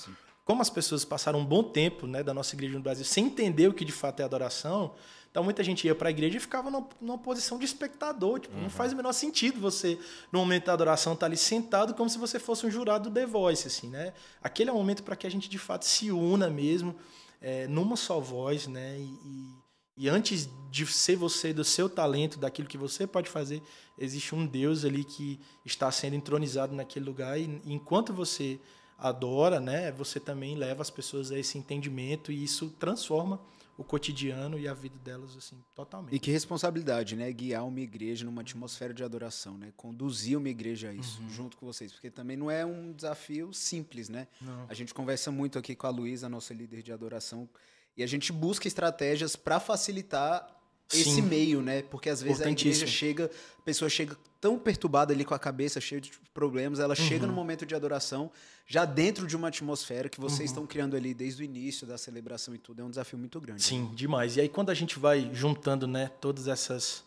Como 0.45 0.61
as 0.61 0.69
pessoas 0.69 1.03
passaram 1.03 1.39
um 1.39 1.45
bom 1.45 1.61
tempo, 1.61 2.07
né, 2.07 2.23
da 2.23 2.33
nossa 2.33 2.55
igreja 2.55 2.75
no 2.75 2.81
Brasil 2.81 3.03
sem 3.03 3.25
entender 3.25 3.67
o 3.67 3.73
que 3.73 3.83
de 3.83 3.91
fato 3.91 4.21
é 4.21 4.23
adoração, 4.23 4.95
então 5.33 5.43
muita 5.43 5.63
gente 5.63 5.87
ia 5.87 5.95
para 5.95 6.09
a 6.09 6.11
igreja 6.11 6.37
e 6.37 6.39
ficava 6.39 6.69
numa, 6.69 6.87
numa 7.01 7.17
posição 7.17 7.57
de 7.57 7.65
espectador, 7.65 8.39
tipo, 8.39 8.55
não 8.55 8.69
faz 8.69 8.93
o 8.93 8.95
menor 8.95 9.13
sentido 9.13 9.59
você 9.59 9.97
no 10.31 10.37
momento 10.37 10.65
da 10.67 10.73
adoração 10.73 11.13
estar 11.13 11.25
ali 11.25 11.37
sentado 11.37 11.95
como 11.95 12.07
se 12.07 12.19
você 12.19 12.37
fosse 12.37 12.67
um 12.67 12.69
jurado 12.69 13.09
do 13.09 13.13
The 13.15 13.25
Voice, 13.25 13.65
assim, 13.67 13.87
né? 13.89 14.13
Aquele 14.43 14.69
é 14.69 14.73
o 14.73 14.75
momento 14.75 15.01
para 15.01 15.15
que 15.15 15.25
a 15.25 15.31
gente 15.31 15.49
de 15.49 15.57
fato 15.57 15.85
se 15.85 16.11
una 16.11 16.51
mesmo 16.51 16.95
é, 17.41 17.65
numa 17.67 17.95
só 17.95 18.19
voz, 18.19 18.67
né? 18.67 18.99
E, 18.99 19.03
e- 19.03 19.63
E 19.97 20.09
antes 20.09 20.49
de 20.71 20.85
ser 20.87 21.15
você, 21.15 21.51
do 21.53 21.63
seu 21.63 21.87
talento, 21.89 22.39
daquilo 22.39 22.67
que 22.67 22.77
você 22.79 23.05
pode 23.05 23.29
fazer, 23.29 23.61
existe 23.97 24.33
um 24.33 24.43
Deus 24.45 24.83
ali 24.85 25.03
que 25.03 25.39
está 25.65 25.91
sendo 25.91 26.15
entronizado 26.15 26.73
naquele 26.75 27.05
lugar. 27.05 27.39
E 27.39 27.61
enquanto 27.65 28.11
você 28.13 28.59
adora, 28.97 29.59
né, 29.59 29.91
você 29.91 30.19
também 30.19 30.55
leva 30.55 30.81
as 30.81 30.89
pessoas 30.89 31.31
a 31.31 31.37
esse 31.37 31.57
entendimento 31.59 32.31
e 32.31 32.43
isso 32.43 32.69
transforma 32.79 33.39
o 33.77 33.83
cotidiano 33.83 34.59
e 34.59 34.67
a 34.67 34.73
vida 34.73 34.97
delas 34.99 35.35
assim 35.35 35.57
totalmente. 35.73 36.15
E 36.15 36.19
que 36.19 36.31
responsabilidade, 36.31 37.15
né, 37.15 37.31
guiar 37.31 37.65
uma 37.65 37.79
igreja 37.79 38.25
numa 38.25 38.41
atmosfera 38.41 38.93
de 38.93 39.03
adoração, 39.03 39.57
né, 39.57 39.73
conduzir 39.75 40.37
uma 40.37 40.49
igreja 40.49 40.89
a 40.89 40.93
isso, 40.93 41.21
uhum. 41.21 41.29
junto 41.29 41.57
com 41.57 41.65
vocês, 41.65 41.91
porque 41.91 42.11
também 42.11 42.37
não 42.37 42.51
é 42.51 42.65
um 42.65 42.91
desafio 42.91 43.51
simples, 43.53 44.09
né? 44.09 44.27
Não. 44.41 44.65
A 44.69 44.73
gente 44.73 44.93
conversa 44.93 45.31
muito 45.31 45.57
aqui 45.57 45.75
com 45.75 45.87
a 45.87 45.89
Luísa, 45.89 46.29
nossa 46.29 46.53
líder 46.53 46.83
de 46.83 46.91
adoração, 46.91 47.49
e 47.97 48.03
a 48.03 48.07
gente 48.07 48.31
busca 48.31 48.67
estratégias 48.67 49.35
para 49.35 49.59
facilitar 49.59 50.47
esse 50.91 51.15
Sim. 51.15 51.21
meio, 51.21 51.61
né? 51.61 51.81
Porque 51.83 52.09
às 52.09 52.21
vezes 52.21 52.41
a 52.41 52.49
igreja 52.49 52.85
chega, 52.85 53.29
a 53.57 53.61
pessoa 53.61 53.89
chega 53.89 54.17
tão 54.39 54.59
perturbada 54.59 55.13
ali 55.13 55.23
com 55.23 55.33
a 55.33 55.39
cabeça 55.39 55.79
cheia 55.79 56.01
de 56.01 56.11
problemas, 56.33 56.79
ela 56.79 56.95
uhum. 56.97 57.07
chega 57.07 57.25
no 57.25 57.33
momento 57.33 57.65
de 57.65 57.73
adoração, 57.73 58.29
já 58.67 58.83
dentro 58.85 59.25
de 59.25 59.35
uma 59.35 59.47
atmosfera 59.47 60.09
que 60.09 60.19
vocês 60.19 60.39
uhum. 60.39 60.45
estão 60.45 60.67
criando 60.67 60.95
ali 60.95 61.13
desde 61.13 61.41
o 61.41 61.45
início 61.45 61.87
da 61.87 61.97
celebração 61.97 62.53
e 62.53 62.57
tudo, 62.57 62.81
é 62.81 62.85
um 62.85 62.89
desafio 62.89 63.17
muito 63.17 63.39
grande. 63.39 63.63
Sim, 63.63 63.83
né? 63.83 63.91
demais. 63.93 64.35
E 64.35 64.41
aí 64.41 64.49
quando 64.49 64.69
a 64.69 64.73
gente 64.73 64.99
vai 64.99 65.29
juntando, 65.33 65.87
né, 65.87 66.11
todas 66.19 66.47
essas 66.47 67.03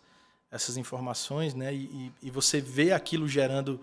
essas 0.48 0.76
informações, 0.76 1.54
né, 1.54 1.74
e, 1.74 2.12
e 2.22 2.30
você 2.30 2.60
vê 2.60 2.92
aquilo 2.92 3.28
gerando 3.28 3.80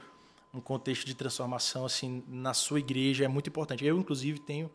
um 0.54 0.62
contexto 0.62 1.06
de 1.06 1.14
transformação 1.14 1.86
assim 1.86 2.24
na 2.28 2.54
sua 2.54 2.80
igreja 2.80 3.26
é 3.26 3.28
muito 3.28 3.50
importante. 3.50 3.86
Eu 3.86 3.98
inclusive 3.98 4.40
tenho 4.40 4.72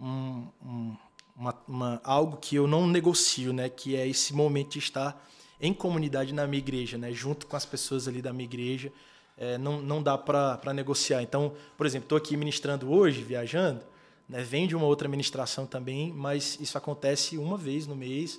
um, 0.00 0.46
um 0.62 0.96
uma, 1.40 1.54
uma, 1.66 2.00
algo 2.04 2.36
que 2.36 2.54
eu 2.54 2.66
não 2.66 2.86
negocio, 2.86 3.50
né? 3.50 3.70
Que 3.70 3.96
é 3.96 4.06
esse 4.06 4.34
momento 4.34 4.72
de 4.72 4.78
estar 4.78 5.26
em 5.58 5.72
comunidade 5.72 6.34
na 6.34 6.46
minha 6.46 6.58
igreja, 6.58 6.98
né? 6.98 7.10
Junto 7.12 7.46
com 7.46 7.56
as 7.56 7.64
pessoas 7.64 8.06
ali 8.06 8.20
da 8.20 8.30
minha 8.30 8.44
igreja. 8.44 8.92
É, 9.38 9.56
não, 9.56 9.80
não 9.80 10.02
dá 10.02 10.18
para 10.18 10.74
negociar. 10.74 11.22
Então, 11.22 11.54
por 11.78 11.86
exemplo, 11.86 12.04
estou 12.04 12.18
aqui 12.18 12.36
ministrando 12.36 12.92
hoje, 12.92 13.22
viajando, 13.22 13.80
né? 14.28 14.42
Vem 14.42 14.66
de 14.66 14.76
uma 14.76 14.84
outra 14.84 15.08
ministração 15.08 15.64
também, 15.64 16.12
mas 16.12 16.58
isso 16.60 16.76
acontece 16.76 17.38
uma 17.38 17.56
vez 17.56 17.86
no 17.86 17.96
mês 17.96 18.38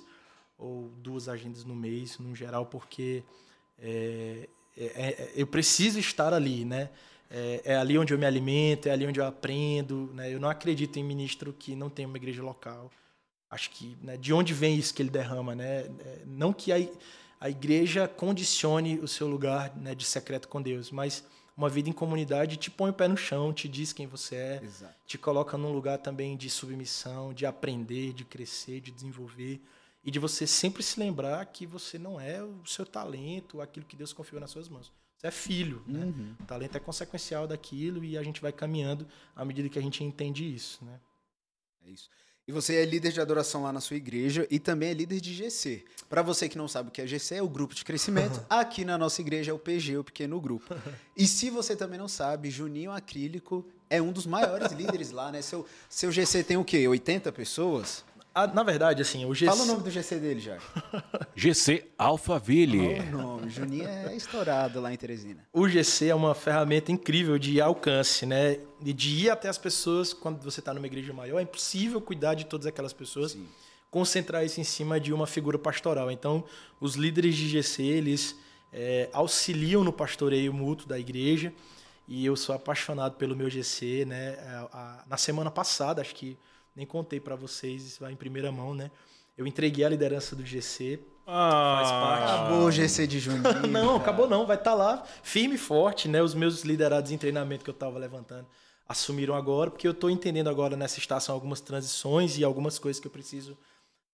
ou 0.56 0.88
duas 0.98 1.28
agendas 1.28 1.64
no 1.64 1.74
mês, 1.74 2.20
no 2.20 2.36
geral, 2.36 2.66
porque 2.66 3.24
é, 3.80 4.48
é, 4.76 4.84
é 4.84 5.32
eu 5.34 5.46
preciso 5.48 5.98
estar 5.98 6.32
ali, 6.32 6.64
né? 6.64 6.88
É, 7.34 7.62
é, 7.64 7.76
ali 7.76 7.96
onde 7.96 8.12
eu 8.12 8.18
me 8.18 8.26
alimento, 8.26 8.88
é 8.88 8.92
ali 8.92 9.06
onde 9.06 9.18
eu 9.18 9.26
aprendo. 9.26 10.10
Né? 10.12 10.32
Eu 10.32 10.38
não 10.38 10.50
acredito 10.50 10.98
em 10.98 11.02
ministro 11.02 11.52
que 11.52 11.74
não 11.74 11.88
tem 11.88 12.04
uma 12.04 12.18
igreja 12.18 12.42
local. 12.42 12.90
Acho 13.50 13.70
que 13.70 13.96
né, 14.02 14.18
de 14.18 14.34
onde 14.34 14.52
vem 14.52 14.76
isso 14.76 14.92
que 14.92 15.00
ele 15.00 15.10
derrama, 15.10 15.54
né? 15.54 15.80
É, 15.80 16.22
não 16.26 16.52
que 16.52 16.72
a, 16.72 16.76
a 17.40 17.50
igreja 17.50 18.06
condicione 18.06 18.98
o 18.98 19.08
seu 19.08 19.26
lugar 19.26 19.74
né, 19.76 19.94
de 19.94 20.04
secreto 20.04 20.46
com 20.46 20.60
Deus, 20.60 20.90
mas 20.90 21.24
uma 21.56 21.68
vida 21.68 21.88
em 21.88 21.92
comunidade 21.92 22.56
te 22.56 22.70
põe 22.70 22.90
o 22.90 22.94
pé 22.94 23.08
no 23.08 23.16
chão, 23.16 23.52
te 23.52 23.68
diz 23.68 23.92
quem 23.92 24.06
você 24.06 24.36
é, 24.36 24.60
Exato. 24.62 24.94
te 25.06 25.18
coloca 25.18 25.58
num 25.58 25.72
lugar 25.72 25.98
também 25.98 26.36
de 26.36 26.48
submissão, 26.48 27.34
de 27.34 27.44
aprender, 27.44 28.12
de 28.12 28.24
crescer, 28.24 28.80
de 28.80 28.90
desenvolver 28.90 29.60
e 30.04 30.10
de 30.10 30.18
você 30.18 30.46
sempre 30.46 30.82
se 30.82 30.98
lembrar 30.98 31.44
que 31.46 31.66
você 31.66 31.98
não 31.98 32.20
é 32.20 32.42
o 32.42 32.64
seu 32.66 32.86
talento, 32.86 33.60
aquilo 33.60 33.86
que 33.86 33.96
Deus 33.96 34.12
confiou 34.12 34.40
nas 34.40 34.50
suas 34.50 34.68
mãos. 34.68 34.92
Você 35.22 35.28
é 35.28 35.30
filho, 35.30 35.84
né? 35.86 36.04
Uhum. 36.04 36.34
O 36.40 36.44
talento 36.44 36.76
é 36.76 36.80
consequencial 36.80 37.46
daquilo 37.46 38.04
e 38.04 38.18
a 38.18 38.22
gente 38.24 38.42
vai 38.42 38.50
caminhando 38.50 39.06
à 39.36 39.44
medida 39.44 39.68
que 39.68 39.78
a 39.78 39.82
gente 39.82 40.02
entende 40.02 40.52
isso, 40.52 40.84
né? 40.84 40.98
É 41.86 41.90
isso. 41.90 42.10
E 42.46 42.50
você 42.50 42.74
é 42.74 42.84
líder 42.84 43.12
de 43.12 43.20
adoração 43.20 43.62
lá 43.62 43.72
na 43.72 43.80
sua 43.80 43.96
igreja 43.96 44.48
e 44.50 44.58
também 44.58 44.88
é 44.88 44.94
líder 44.94 45.20
de 45.20 45.32
GC. 45.32 45.84
Para 46.08 46.22
você 46.22 46.48
que 46.48 46.58
não 46.58 46.66
sabe 46.66 46.88
o 46.88 46.92
que 46.92 47.00
é 47.00 47.06
GC, 47.06 47.36
é 47.36 47.42
o 47.42 47.48
grupo 47.48 47.72
de 47.72 47.84
crescimento. 47.84 48.44
Aqui 48.50 48.84
na 48.84 48.98
nossa 48.98 49.20
igreja 49.20 49.52
é 49.52 49.54
o 49.54 49.60
PG, 49.60 49.98
o 49.98 50.02
pequeno 50.02 50.40
grupo. 50.40 50.74
E 51.16 51.24
se 51.24 51.50
você 51.50 51.76
também 51.76 52.00
não 52.00 52.08
sabe, 52.08 52.50
Juninho 52.50 52.90
Acrílico 52.90 53.64
é 53.88 54.02
um 54.02 54.10
dos 54.10 54.26
maiores 54.26 54.72
líderes 54.74 55.12
lá, 55.12 55.30
né? 55.30 55.40
Seu, 55.40 55.64
seu 55.88 56.10
GC 56.10 56.42
tem 56.42 56.56
o 56.56 56.64
quê? 56.64 56.88
80 56.88 57.30
pessoas? 57.30 58.04
Ah, 58.34 58.46
na 58.46 58.62
verdade, 58.62 59.02
assim, 59.02 59.26
o 59.26 59.34
GC... 59.34 59.46
Fala 59.46 59.62
o 59.62 59.66
nome 59.66 59.82
do 59.82 59.90
GC 59.90 60.16
dele 60.16 60.40
já. 60.40 60.56
GC 61.36 61.84
Alphaville. 61.98 62.88
Olha 62.88 63.02
o 63.02 63.10
nome. 63.10 63.50
Juninho 63.50 63.86
é 63.86 64.16
estourado 64.16 64.80
lá 64.80 64.92
em 64.92 64.96
Teresina. 64.96 65.44
O 65.52 65.68
GC 65.68 66.08
é 66.08 66.14
uma 66.14 66.34
ferramenta 66.34 66.90
incrível 66.90 67.38
de 67.38 67.60
alcance, 67.60 68.24
né? 68.24 68.58
E 68.82 68.92
de 68.92 69.24
ir 69.24 69.30
até 69.30 69.48
as 69.48 69.58
pessoas 69.58 70.14
quando 70.14 70.42
você 70.42 70.60
está 70.60 70.72
numa 70.72 70.86
igreja 70.86 71.12
maior. 71.12 71.38
É 71.38 71.42
impossível 71.42 72.00
cuidar 72.00 72.34
de 72.34 72.46
todas 72.46 72.66
aquelas 72.66 72.92
pessoas. 72.94 73.32
Sim. 73.32 73.46
Concentrar 73.90 74.44
isso 74.44 74.58
em 74.58 74.64
cima 74.64 74.98
de 74.98 75.12
uma 75.12 75.26
figura 75.26 75.58
pastoral. 75.58 76.10
Então, 76.10 76.42
os 76.80 76.94
líderes 76.94 77.36
de 77.36 77.48
GC, 77.48 77.82
eles 77.82 78.34
é, 78.72 79.10
auxiliam 79.12 79.84
no 79.84 79.92
pastoreio 79.92 80.54
mútuo 80.54 80.88
da 80.88 80.98
igreja. 80.98 81.52
E 82.08 82.24
eu 82.24 82.34
sou 82.34 82.54
apaixonado 82.54 83.16
pelo 83.16 83.36
meu 83.36 83.50
GC, 83.50 84.06
né? 84.06 84.38
É, 84.38 84.66
na 85.06 85.18
semana 85.18 85.50
passada, 85.50 86.00
acho 86.00 86.14
que 86.14 86.38
nem 86.74 86.86
contei 86.86 87.20
para 87.20 87.36
vocês, 87.36 87.84
isso 87.84 88.00
vai 88.00 88.12
em 88.12 88.16
primeira 88.16 88.50
mão, 88.50 88.74
né? 88.74 88.90
Eu 89.36 89.46
entreguei 89.46 89.84
a 89.84 89.88
liderança 89.88 90.36
do 90.36 90.44
GC. 90.44 91.00
Ah, 91.26 91.78
faz 91.78 91.90
parte. 91.90 92.32
Acabou 92.32 92.66
o 92.66 92.70
GC 92.70 93.06
de 93.06 93.18
junho. 93.18 93.42
não, 93.70 93.96
acabou 93.96 94.28
não. 94.28 94.46
Vai 94.46 94.56
estar 94.56 94.72
tá 94.72 94.76
lá 94.76 95.04
firme 95.22 95.54
e 95.54 95.58
forte, 95.58 96.08
né? 96.08 96.22
Os 96.22 96.34
meus 96.34 96.62
liderados 96.62 97.10
em 97.10 97.18
treinamento 97.18 97.64
que 97.64 97.70
eu 97.70 97.74
estava 97.74 97.98
levantando 97.98 98.46
assumiram 98.86 99.34
agora, 99.34 99.70
porque 99.70 99.86
eu 99.86 99.92
estou 99.92 100.10
entendendo 100.10 100.48
agora 100.48 100.76
nessa 100.76 100.98
estação 100.98 101.34
algumas 101.34 101.60
transições 101.60 102.36
e 102.36 102.44
algumas 102.44 102.78
coisas 102.78 103.00
que 103.00 103.06
eu 103.06 103.10
preciso 103.10 103.56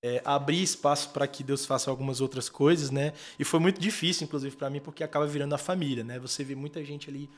é, 0.02 0.22
abrir 0.24 0.62
espaço 0.62 1.10
para 1.10 1.26
que 1.26 1.42
Deus 1.42 1.66
faça 1.66 1.90
algumas 1.90 2.20
outras 2.20 2.48
coisas, 2.48 2.90
né? 2.90 3.12
E 3.38 3.44
foi 3.44 3.58
muito 3.58 3.80
difícil, 3.80 4.24
inclusive, 4.24 4.54
para 4.56 4.70
mim, 4.70 4.80
porque 4.80 5.02
acaba 5.02 5.26
virando 5.26 5.54
a 5.54 5.58
família, 5.58 6.04
né? 6.04 6.18
Você 6.20 6.44
vê 6.44 6.54
muita 6.54 6.84
gente 6.84 7.10
ali 7.10 7.28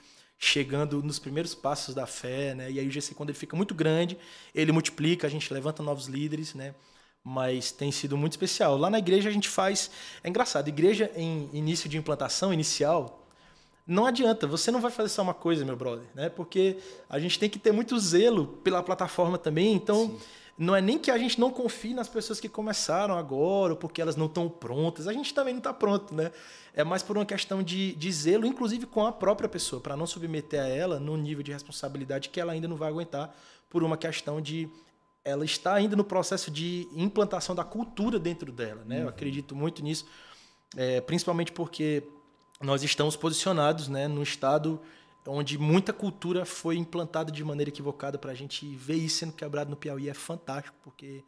chegando 0.42 1.02
nos 1.02 1.18
primeiros 1.18 1.54
passos 1.54 1.94
da 1.94 2.06
fé, 2.06 2.54
né? 2.54 2.72
E 2.72 2.80
aí 2.80 2.88
o 2.88 2.90
GC 2.90 3.14
quando 3.14 3.28
ele 3.28 3.38
fica 3.38 3.54
muito 3.54 3.74
grande, 3.74 4.16
ele 4.54 4.72
multiplica, 4.72 5.26
a 5.26 5.30
gente 5.30 5.52
levanta 5.52 5.82
novos 5.82 6.06
líderes, 6.06 6.54
né? 6.54 6.74
Mas 7.22 7.70
tem 7.70 7.92
sido 7.92 8.16
muito 8.16 8.32
especial. 8.32 8.78
Lá 8.78 8.88
na 8.88 8.98
igreja 8.98 9.28
a 9.28 9.32
gente 9.32 9.50
faz, 9.50 9.90
é 10.24 10.28
engraçado, 10.30 10.66
igreja 10.66 11.12
em 11.14 11.50
início 11.52 11.90
de 11.90 11.98
implantação 11.98 12.54
inicial, 12.54 13.28
não 13.86 14.06
adianta, 14.06 14.46
você 14.46 14.70
não 14.70 14.80
vai 14.80 14.90
fazer 14.90 15.10
só 15.10 15.20
uma 15.20 15.34
coisa, 15.34 15.62
meu 15.64 15.76
brother, 15.76 16.06
né? 16.14 16.30
Porque 16.30 16.78
a 17.08 17.18
gente 17.18 17.38
tem 17.38 17.50
que 17.50 17.58
ter 17.58 17.72
muito 17.72 17.98
zelo 17.98 18.46
pela 18.64 18.82
plataforma 18.82 19.36
também, 19.36 19.74
então 19.74 20.08
Sim 20.08 20.39
não 20.60 20.76
é 20.76 20.80
nem 20.82 20.98
que 20.98 21.10
a 21.10 21.16
gente 21.16 21.40
não 21.40 21.50
confie 21.50 21.94
nas 21.94 22.06
pessoas 22.06 22.38
que 22.38 22.46
começaram 22.46 23.16
agora, 23.16 23.72
ou 23.72 23.78
porque 23.78 24.02
elas 24.02 24.14
não 24.14 24.26
estão 24.26 24.46
prontas. 24.46 25.08
A 25.08 25.12
gente 25.14 25.32
também 25.32 25.54
não 25.54 25.58
está 25.58 25.72
pronto, 25.72 26.14
né? 26.14 26.30
É 26.74 26.84
mais 26.84 27.02
por 27.02 27.16
uma 27.16 27.24
questão 27.24 27.62
de, 27.62 27.94
de 27.94 28.12
zelo, 28.12 28.44
inclusive 28.44 28.84
com 28.84 29.06
a 29.06 29.10
própria 29.10 29.48
pessoa, 29.48 29.80
para 29.80 29.96
não 29.96 30.06
submeter 30.06 30.60
a 30.60 30.68
ela 30.68 31.00
no 31.00 31.16
nível 31.16 31.42
de 31.42 31.50
responsabilidade 31.50 32.28
que 32.28 32.38
ela 32.38 32.52
ainda 32.52 32.68
não 32.68 32.76
vai 32.76 32.90
aguentar, 32.90 33.34
por 33.70 33.82
uma 33.82 33.96
questão 33.96 34.38
de 34.38 34.68
ela 35.24 35.46
está 35.46 35.72
ainda 35.72 35.96
no 35.96 36.04
processo 36.04 36.50
de 36.50 36.86
implantação 36.94 37.54
da 37.54 37.64
cultura 37.64 38.18
dentro 38.18 38.52
dela, 38.52 38.84
né? 38.84 38.96
Uhum. 38.98 39.02
Eu 39.04 39.08
acredito 39.08 39.56
muito 39.56 39.82
nisso, 39.82 40.04
é, 40.76 41.00
principalmente 41.00 41.52
porque 41.52 42.02
nós 42.60 42.82
estamos 42.82 43.16
posicionados, 43.16 43.88
né, 43.88 44.06
no 44.06 44.22
estado 44.22 44.78
onde 45.26 45.58
muita 45.58 45.92
cultura 45.92 46.44
foi 46.44 46.76
implantada 46.76 47.30
de 47.30 47.44
maneira 47.44 47.70
equivocada 47.70 48.18
para 48.18 48.32
a 48.32 48.34
gente 48.34 48.66
ver 48.76 48.94
isso 48.94 49.18
sendo 49.18 49.32
quebrado 49.32 49.70
no 49.70 49.76
Piauí 49.76 50.08
é 50.08 50.14
fantástico, 50.14 50.76
porque 50.82 51.22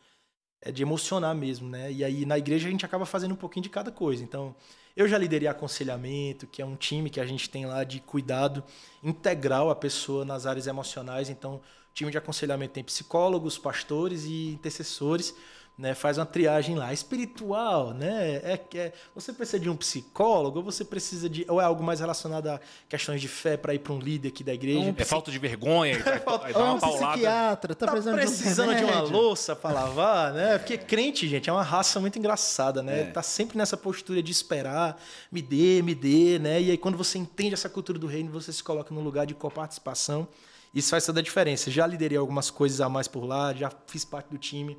é 0.61 0.71
de 0.71 0.83
emocionar 0.83 1.35
mesmo, 1.35 1.69
né? 1.69 1.93
E 1.93 2.05
aí 2.05 2.25
na 2.25 2.39
igreja 2.39 2.69
a 2.69 2.71
gente 2.71 2.87
acaba 2.87 3.05
fazendo 3.05 3.33
um 3.33 3.37
pouquinho 3.37 3.65
de 3.65 3.71
cada 3.71 3.91
coisa. 3.91 4.23
Então, 4.23 4.55
eu 4.97 5.09
já 5.09 5.19
liderei 5.19 5.49
aconselhamento, 5.49 6.47
que 6.47 6.63
é 6.63 6.65
um 6.65 6.77
time 6.77 7.11
que 7.11 7.21
a 7.21 7.27
gente 7.27 7.51
tem 7.51 7.67
lá 7.67 7.83
de 7.85 8.01
cuidado 8.01 8.63
integral 9.03 9.71
à 9.71 9.75
pessoa 9.75 10.25
nas 10.25 10.47
áreas 10.47 10.67
emocionais. 10.67 11.29
Então, 11.29 11.61
time 11.95 12.11
de 12.11 12.19
aconselhamento 12.19 12.75
tem 12.75 12.85
psicólogos, 12.85 13.59
pastores 13.59 14.25
e 14.25 14.53
intercessores 14.53 15.35
né, 15.77 15.95
faz 15.95 16.19
uma 16.19 16.27
triagem 16.27 16.77
lá. 16.77 16.93
Espiritual, 16.93 17.95
né? 17.95 18.37
É, 18.45 18.61
é, 18.75 18.93
você 19.15 19.33
precisa 19.33 19.59
de 19.59 19.71
um 19.71 19.77
psicólogo 19.77 20.59
ou 20.59 20.65
você 20.65 20.85
precisa 20.85 21.29
de. 21.29 21.47
Ou 21.49 21.61
é 21.61 21.65
algo 21.65 21.83
mais 21.83 22.01
relacionado 22.01 22.49
a 22.49 22.61
questões 22.89 23.21
de 23.21 23.29
fé 23.29 23.57
para 23.57 23.75
ir 23.75 23.79
para 23.79 23.93
um 23.93 23.99
líder 23.99 24.29
aqui 24.29 24.45
da 24.45 24.53
igreja? 24.53 24.81
Um 24.81 24.95
é 24.97 25.05
falta 25.05 25.31
de 25.31 25.39
vergonha, 25.39 25.95
é 25.95 26.19
falta, 26.21 26.49
é 26.49 26.57
uma 26.57 26.75
um 26.75 26.79
paulada. 26.79 27.13
psiquiatra, 27.13 27.75
tá, 27.75 27.87
tá 27.87 27.93
precisando, 27.93 28.15
precisando 28.15 28.77
de, 28.77 28.85
um 28.85 28.87
de, 28.87 28.93
uma 28.93 29.01
louça 29.01 29.57
para 29.57 29.73
lavar, 29.73 30.33
né? 30.35 30.59
Porque 30.59 30.77
crente, 30.77 31.27
gente, 31.27 31.49
é 31.49 31.53
uma 31.53 31.63
raça 31.63 31.99
muito 31.99 32.19
engraçada, 32.19 32.83
né? 32.83 33.01
É. 33.01 33.05
Tá 33.05 33.23
sempre 33.23 33.57
nessa 33.57 33.77
postura 33.77 34.23
de 34.23 34.31
esperar, 34.31 35.01
me 35.31 35.41
dê, 35.41 35.81
me 35.83 35.95
dê, 35.95 36.39
né? 36.39 36.61
E 36.61 36.71
aí 36.71 36.79
quando 36.79 36.99
você 36.99 37.19
entende 37.19 37.55
essa 37.55 37.69
cultura 37.69 37.99
do 37.99 38.07
reino, 38.07 38.31
você 38.31 38.53
se 38.53 38.63
coloca 38.63 38.95
no 38.95 39.01
lugar 39.01 39.27
de 39.27 39.35
coparticipação. 39.35 40.29
Isso 40.75 40.91
faz 40.91 41.05
toda 41.05 41.21
a 41.21 41.23
diferença. 41.23 41.71
Já 41.71 41.87
liderei 41.87 42.17
algumas 42.17 42.51
coisas 42.51 42.81
a 42.81 42.89
mais 42.89 43.07
por 43.07 43.25
lá, 43.25 43.53
já 43.53 43.71
fiz 43.87 44.05
parte 44.05 44.31
do 44.31 44.39
time 44.39 44.79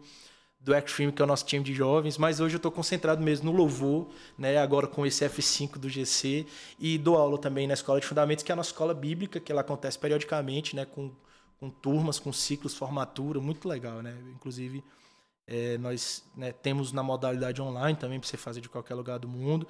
do 0.64 0.74
Extreme, 0.74 1.12
que 1.12 1.22
é 1.22 1.26
o 1.26 1.28
nosso 1.28 1.46
time 1.46 1.64
de 1.64 1.74
jovens, 1.74 2.18
mas 2.18 2.40
hoje 2.40 2.56
eu 2.56 2.58
estou 2.58 2.72
concentrado 2.72 3.22
mesmo 3.22 3.52
no 3.52 3.58
louvor, 3.58 4.08
né, 4.38 4.58
agora 4.58 4.88
com 4.88 5.06
esse 5.06 5.26
F5 5.26 5.78
do 5.78 5.90
GC, 5.90 6.46
e 6.80 6.98
dou 6.98 7.18
aula 7.18 7.38
também 7.38 7.68
na 7.68 7.74
Escola 7.74 8.00
de 8.00 8.08
Fundamentos, 8.08 8.44
que 8.44 8.52
é 8.52 8.54
a 8.54 8.56
nossa 8.56 8.70
escola 8.70 8.94
bíblica, 8.94 9.40
que 9.42 9.52
ela 9.52 9.62
acontece 9.62 10.00
periodicamente, 10.00 10.74
né, 10.76 10.86
com, 10.86 11.12
com 11.60 11.70
turmas, 11.70 12.18
com 12.18 12.32
ciclos, 12.32 12.74
formatura, 12.74 13.42
muito 13.42 13.68
legal, 13.68 14.02
né? 14.02 14.16
Inclusive, 14.36 14.84
É, 15.46 15.78
nós 15.78 16.24
né, 16.38 16.54
temos 16.54 16.94
na 16.94 17.04
modalidade 17.04 17.62
online 17.62 17.98
também 17.98 18.18
para 18.18 18.30
você 18.30 18.38
fazer 18.38 18.62
de 18.62 18.70
qualquer 18.70 18.96
lugar 18.96 19.20
do 19.20 19.28
mundo. 19.28 19.68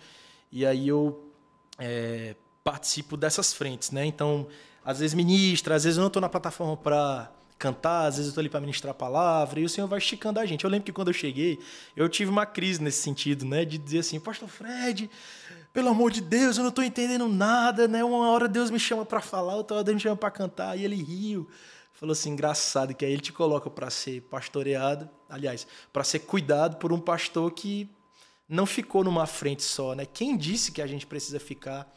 E 0.52 0.68
aí 0.68 0.88
eu 0.88 1.34
é, 1.80 2.36
participo 2.64 3.18
dessas 3.18 3.52
frentes, 3.54 3.90
né? 3.90 4.06
Então, 4.06 4.48
às 4.86 5.00
vezes 5.00 5.16
ministra, 5.16 5.74
às 5.74 5.84
vezes 5.84 5.98
eu 5.98 6.02
não 6.02 6.10
estou 6.10 6.22
na 6.22 6.30
plataforma 6.30 6.78
para 6.78 7.32
cantar, 7.64 8.08
às 8.08 8.18
vezes 8.18 8.26
eu 8.26 8.30
estou 8.32 8.42
ali 8.42 8.50
para 8.50 8.60
ministrar 8.60 8.92
a 8.92 8.94
palavra, 8.94 9.58
e 9.58 9.64
o 9.64 9.70
Senhor 9.70 9.88
vai 9.88 9.98
esticando 9.98 10.38
a 10.38 10.46
gente. 10.46 10.66
Eu 10.66 10.70
lembro 10.70 10.86
que 10.86 10.92
quando 10.92 11.08
eu 11.08 11.14
cheguei, 11.14 11.58
eu 11.96 12.10
tive 12.10 12.30
uma 12.30 12.46
crise 12.46 12.84
nesse 12.84 13.02
sentido, 13.02 13.46
né? 13.46 13.64
De 13.64 13.78
dizer 13.78 14.00
assim, 14.00 14.20
Pastor 14.20 14.50
Fred, 14.50 15.10
pelo 15.72 15.88
amor 15.88 16.12
de 16.12 16.20
Deus, 16.20 16.58
eu 16.58 16.64
não 16.64 16.70
estou 16.70 16.84
entendendo 16.84 17.26
nada, 17.30 17.88
né? 17.88 18.04
Uma 18.04 18.30
hora 18.32 18.50
Deus 18.50 18.70
me 18.70 18.78
chama 18.80 19.06
para 19.06 19.22
falar, 19.22 19.56
outra 19.56 19.78
hora 19.78 19.84
Deus 19.86 19.96
me 19.96 20.02
chama 20.02 20.18
para 20.18 20.30
cantar, 20.30 20.78
e 20.78 20.84
ele 20.84 21.02
riu. 21.02 21.50
Falou 21.94 22.12
assim, 22.12 22.32
engraçado, 22.32 22.94
que 22.94 23.06
aí 23.06 23.14
ele 23.14 23.22
te 23.22 23.32
coloca 23.32 23.70
para 23.70 23.90
ser 23.90 24.22
pastoreado, 24.24 25.10
aliás, 25.30 25.66
para 25.94 26.04
ser 26.04 26.20
cuidado 26.20 26.76
por 26.76 26.92
um 26.92 27.00
pastor 27.00 27.50
que 27.52 27.90
não 28.50 28.66
ficou 28.66 29.06
numa 29.06 29.26
frente 29.26 29.64
só, 29.64 29.96
né? 29.96 30.06
Quem 30.06 30.36
disse 30.36 30.70
que 30.70 30.82
a 30.82 30.88
gente 30.88 31.08
precisa 31.08 31.40
ficar 31.40 31.90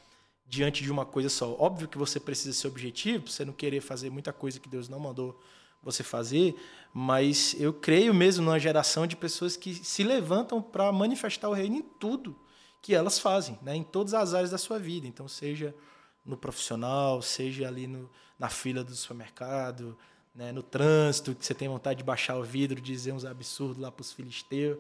diante 0.47 0.85
de 0.85 0.93
uma 0.93 1.05
coisa 1.05 1.29
só? 1.29 1.57
Óbvio 1.59 1.89
que 1.89 1.99
você 1.99 2.21
precisa 2.21 2.53
ser 2.53 2.69
objetivo, 2.69 3.29
você 3.29 3.45
não 3.45 3.53
querer 3.53 3.81
fazer 3.81 4.11
muita 4.11 4.33
coisa 4.33 4.61
que 4.61 4.69
Deus 4.69 4.89
não 4.89 5.01
mandou 5.01 5.37
você 5.87 6.03
fazer, 6.03 6.57
mas 6.93 7.55
eu 7.59 7.73
creio 7.73 8.13
mesmo 8.13 8.45
numa 8.45 8.59
geração 8.59 9.07
de 9.07 9.17
pessoas 9.17 9.57
que 9.57 9.75
se 9.75 10.03
levantam 10.03 10.61
para 10.61 10.91
manifestar 10.93 11.49
o 11.49 11.53
reino 11.53 11.77
em 11.77 11.83
tudo 11.83 12.37
que 12.83 12.95
elas 12.95 13.19
fazem, 13.19 13.59
né? 13.63 13.75
em 13.75 13.83
todas 13.83 14.13
as 14.13 14.35
áreas 14.35 14.51
da 14.51 14.59
sua 14.59 14.79
vida. 14.79 15.07
Então, 15.07 15.27
seja 15.29 15.75
no 16.25 16.37
profissional, 16.37 17.23
seja 17.23 17.67
ali 17.67 17.87
no, 17.87 18.11
na 18.39 18.49
fila 18.49 18.83
do 18.83 18.95
supermercado, 18.95 19.97
né? 20.35 20.53
no 20.53 20.63
trânsito, 20.63 21.35
que 21.35 21.47
você 21.47 21.55
tem 21.55 21.69
vontade 21.69 21.99
de 21.99 22.05
baixar 22.05 22.37
o 22.37 22.43
vidro, 22.43 22.81
dizer 22.81 23.13
uns 23.13 23.25
absurdos 23.25 23.79
lá 23.79 23.91
para 23.91 24.03
os 24.03 24.13
filisteus. 24.13 24.79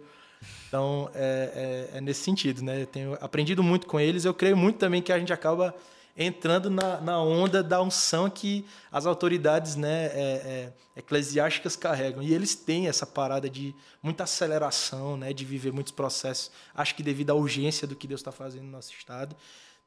Então, 0.68 1.10
é, 1.14 1.88
é, 1.92 1.98
é, 1.98 2.00
nesse 2.00 2.22
sentido, 2.22 2.62
né? 2.62 2.82
Eu 2.82 2.86
tenho 2.86 3.18
aprendido 3.20 3.62
muito 3.62 3.86
com 3.86 3.98
eles. 3.98 4.24
Eu 4.24 4.34
creio 4.34 4.56
muito 4.56 4.78
também 4.78 5.00
que 5.00 5.12
a 5.12 5.18
gente 5.18 5.32
acaba 5.32 5.74
entrando 6.16 6.70
na, 6.70 7.00
na 7.00 7.20
onda 7.20 7.62
da 7.62 7.80
unção 7.82 8.30
que 8.30 8.64
as 8.90 9.04
autoridades 9.04 9.76
né, 9.76 10.06
é, 10.06 10.12
é, 10.14 10.72
eclesiásticas 10.96 11.76
carregam. 11.76 12.22
E 12.22 12.32
eles 12.32 12.54
têm 12.54 12.88
essa 12.88 13.06
parada 13.06 13.50
de 13.50 13.74
muita 14.02 14.24
aceleração, 14.24 15.16
né, 15.16 15.32
de 15.32 15.44
viver 15.44 15.72
muitos 15.72 15.92
processos. 15.92 16.50
Acho 16.74 16.94
que 16.94 17.02
devido 17.02 17.30
à 17.30 17.34
urgência 17.34 17.86
do 17.86 17.94
que 17.94 18.06
Deus 18.06 18.20
está 18.20 18.32
fazendo 18.32 18.64
no 18.64 18.70
nosso 18.70 18.92
estado. 18.92 19.36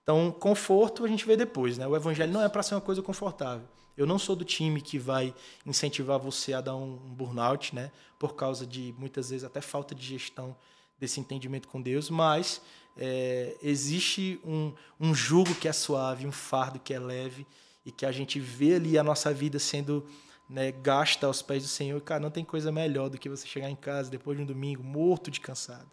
Então, 0.04 0.32
conforto 0.32 1.04
a 1.04 1.08
gente 1.08 1.26
vê 1.26 1.36
depois. 1.36 1.78
Né? 1.78 1.88
O 1.88 1.96
evangelho 1.96 2.32
não 2.32 2.44
é 2.44 2.50
para 2.50 2.62
ser 2.62 2.76
uma 2.76 2.82
coisa 2.82 3.02
confortável. 3.02 3.68
Eu 3.98 4.06
não 4.06 4.18
sou 4.18 4.36
do 4.36 4.46
time 4.46 4.82
que 4.82 4.98
vai 4.98 5.34
incentivar 5.66 6.18
você 6.18 6.54
a 6.54 6.62
dar 6.62 6.76
um 6.76 6.96
burnout, 6.96 7.76
né? 7.76 7.92
Por 8.18 8.34
causa 8.34 8.66
de 8.66 8.96
muitas 8.98 9.30
vezes 9.30 9.44
até 9.44 9.60
falta 9.60 9.94
de 9.94 10.06
gestão 10.06 10.56
desse 10.98 11.20
entendimento 11.20 11.68
com 11.68 11.82
Deus, 11.82 12.10
mas 12.10 12.62
é, 12.98 13.56
existe 13.62 14.40
um, 14.46 14.74
um 15.00 15.14
jugo 15.14 15.56
que 15.56 15.68
é 15.68 15.74
suave, 15.74 16.28
um 16.28 16.32
fardo 16.32 16.80
que 16.80 16.94
é 16.94 17.00
leve 17.00 17.46
e 17.86 17.92
que 17.92 18.06
a 18.06 18.12
gente 18.12 18.40
vê 18.40 18.76
ali 18.76 18.98
a 18.98 19.04
nossa 19.04 19.34
vida 19.34 19.58
sendo 19.60 20.06
né, 20.50 20.72
gasta 20.72 21.28
aos 21.28 21.42
pés 21.42 21.64
do 21.64 21.70
Senhor. 21.70 22.02
Cara, 22.02 22.20
não 22.20 22.32
tem 22.32 22.44
coisa 22.44 22.72
melhor 22.72 23.10
do 23.10 23.18
que 23.18 23.30
você 23.30 23.48
chegar 23.48 23.70
em 23.70 23.76
casa 23.76 24.10
depois 24.10 24.38
de 24.38 24.44
um 24.44 24.46
domingo 24.46 24.84
morto 24.84 25.30
de 25.30 25.40
cansado. 25.40 25.90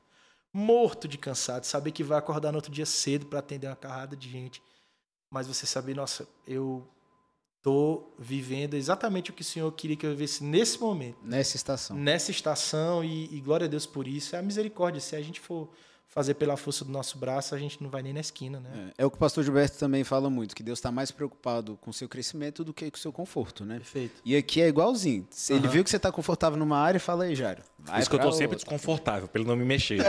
Morto 0.52 1.06
de 1.06 1.18
cansado, 1.18 1.64
saber 1.64 1.92
que 1.92 2.02
vai 2.02 2.18
acordar 2.18 2.50
no 2.50 2.56
outro 2.56 2.72
dia 2.72 2.86
cedo 2.86 3.26
para 3.26 3.40
atender 3.40 3.66
uma 3.66 3.76
carrada 3.76 4.16
de 4.16 4.28
gente. 4.28 4.62
Mas 5.30 5.46
você 5.46 5.66
saber, 5.66 5.94
nossa, 5.94 6.26
eu 6.46 6.88
estou 7.58 8.14
vivendo 8.18 8.74
exatamente 8.74 9.30
o 9.30 9.34
que 9.34 9.42
o 9.42 9.44
Senhor 9.44 9.70
queria 9.72 9.96
que 9.96 10.06
eu 10.06 10.10
vivesse 10.10 10.42
nesse 10.42 10.80
momento. 10.80 11.18
Nessa 11.22 11.56
estação. 11.56 11.96
Nessa 11.96 12.30
estação, 12.30 13.04
e, 13.04 13.34
e, 13.34 13.40
glória 13.40 13.66
a 13.66 13.68
Deus 13.68 13.84
por 13.84 14.06
isso. 14.06 14.36
É 14.36 14.38
a 14.38 14.42
misericórdia. 14.42 15.00
Se 15.00 15.16
a 15.16 15.20
gente 15.20 15.40
for 15.40 15.68
fazer 16.08 16.34
pela 16.34 16.56
força 16.56 16.84
do 16.84 16.90
nosso 16.90 17.18
braço, 17.18 17.54
a 17.54 17.58
gente 17.58 17.82
não 17.82 17.90
vai 17.90 18.02
nem 18.02 18.12
na 18.12 18.20
esquina, 18.20 18.60
né? 18.60 18.92
É, 18.96 19.02
é 19.02 19.06
o 19.06 19.10
que 19.10 19.16
o 19.16 19.20
pastor 19.20 19.44
Gilberto 19.44 19.78
também 19.78 20.04
fala 20.04 20.30
muito, 20.30 20.54
que 20.54 20.62
Deus 20.62 20.78
está 20.78 20.90
mais 20.90 21.10
preocupado 21.10 21.76
com 21.80 21.90
o 21.90 21.94
seu 21.94 22.08
crescimento 22.08 22.64
do 22.64 22.72
que 22.72 22.90
com 22.90 22.96
o 22.96 23.00
seu 23.00 23.12
conforto, 23.12 23.64
né? 23.64 23.76
Perfeito. 23.76 24.22
E 24.24 24.36
aqui 24.36 24.62
é 24.62 24.68
igualzinho. 24.68 25.26
Se 25.30 25.52
uhum. 25.52 25.58
ele 25.58 25.68
viu 25.68 25.84
que 25.84 25.90
você 25.90 25.96
está 25.96 26.10
confortável 26.10 26.58
numa 26.58 26.78
área, 26.78 26.98
fala 26.98 27.24
aí, 27.24 27.34
Jário. 27.34 27.62
Por 27.84 27.98
isso 27.98 28.10
que 28.10 28.16
eu 28.16 28.18
estou 28.18 28.32
sempre 28.32 28.56
desconfortável, 28.56 29.28
para 29.28 29.40
ele 29.40 29.48
não 29.48 29.56
me 29.56 29.64
mexer. 29.64 30.00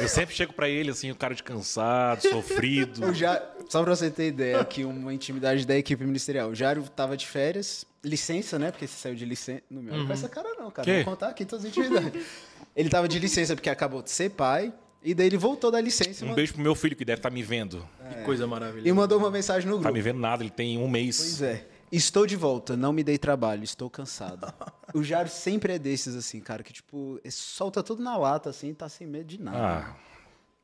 eu 0.00 0.08
sempre 0.08 0.34
chego 0.34 0.52
para 0.52 0.68
ele 0.68 0.90
assim, 0.90 1.10
o 1.10 1.14
cara 1.14 1.34
de 1.34 1.42
cansado, 1.42 2.22
sofrido. 2.22 3.12
Já, 3.14 3.40
só 3.68 3.82
para 3.82 3.94
você 3.94 4.10
ter 4.10 4.28
ideia, 4.28 4.60
aqui 4.60 4.84
uma 4.84 5.14
intimidade 5.14 5.66
da 5.66 5.76
equipe 5.76 6.04
ministerial. 6.04 6.50
O 6.50 6.54
Jário 6.54 6.82
estava 6.82 7.16
de 7.16 7.26
férias, 7.26 7.86
licença, 8.02 8.58
né? 8.58 8.70
Porque 8.70 8.86
você 8.86 8.96
saiu 8.96 9.14
de 9.14 9.24
licença. 9.24 9.62
Não 9.70 9.82
me 9.82 9.90
olha 9.90 10.00
uhum. 10.00 10.06
com 10.06 10.12
essa 10.12 10.28
cara 10.28 10.48
não, 10.58 10.70
cara. 10.70 10.84
Que? 10.84 11.04
Vou 11.04 11.12
contar 11.12 11.28
aqui 11.28 11.44
todas 11.44 11.64
as 11.64 11.70
intimidades. 11.70 12.26
Ele 12.74 12.88
tava 12.88 13.06
de 13.06 13.18
licença 13.18 13.54
porque 13.54 13.70
acabou 13.70 14.02
de 14.02 14.10
ser 14.10 14.30
pai. 14.30 14.72
E 15.02 15.14
daí 15.14 15.26
ele 15.26 15.38
voltou 15.38 15.70
da 15.70 15.80
licença. 15.80 16.24
Um 16.24 16.28
mano... 16.28 16.36
beijo 16.36 16.52
pro 16.52 16.62
meu 16.62 16.74
filho 16.74 16.94
que 16.94 17.04
deve 17.04 17.20
estar 17.20 17.30
tá 17.30 17.34
me 17.34 17.42
vendo. 17.42 17.86
É. 18.04 18.14
Que 18.14 18.22
coisa 18.22 18.46
maravilhosa. 18.46 18.88
E 18.88 18.92
mandou 18.92 19.18
uma 19.18 19.30
mensagem 19.30 19.66
no 19.66 19.76
grupo. 19.76 19.88
Tá 19.88 19.92
me 19.92 20.00
vendo 20.00 20.18
nada, 20.18 20.42
ele 20.42 20.50
tem 20.50 20.76
um 20.76 20.88
mês. 20.88 21.16
Pois 21.16 21.42
é. 21.42 21.66
Estou 21.90 22.26
de 22.26 22.36
volta, 22.36 22.76
não 22.76 22.92
me 22.92 23.02
dei 23.02 23.18
trabalho, 23.18 23.64
estou 23.64 23.90
cansado. 23.90 24.52
o 24.94 25.02
Jairo 25.02 25.28
sempre 25.28 25.74
é 25.74 25.78
desses, 25.78 26.14
assim, 26.14 26.40
cara, 26.40 26.62
que 26.62 26.72
tipo, 26.72 27.20
solta 27.30 27.82
tudo 27.82 28.02
na 28.02 28.16
lata, 28.16 28.50
assim, 28.50 28.72
tá 28.72 28.88
sem 28.88 29.06
medo 29.06 29.24
de 29.24 29.40
nada. 29.40 29.58
Ah, 29.58 29.96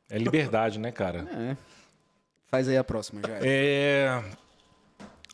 é 0.09 0.19
liberdade, 0.19 0.79
né, 0.79 0.93
cara? 0.93 1.27
É. 1.31 1.57
Faz 2.47 2.69
aí 2.69 2.77
a 2.77 2.85
próxima, 2.85 3.21
Jairo. 3.27 3.45
É... 3.45 4.23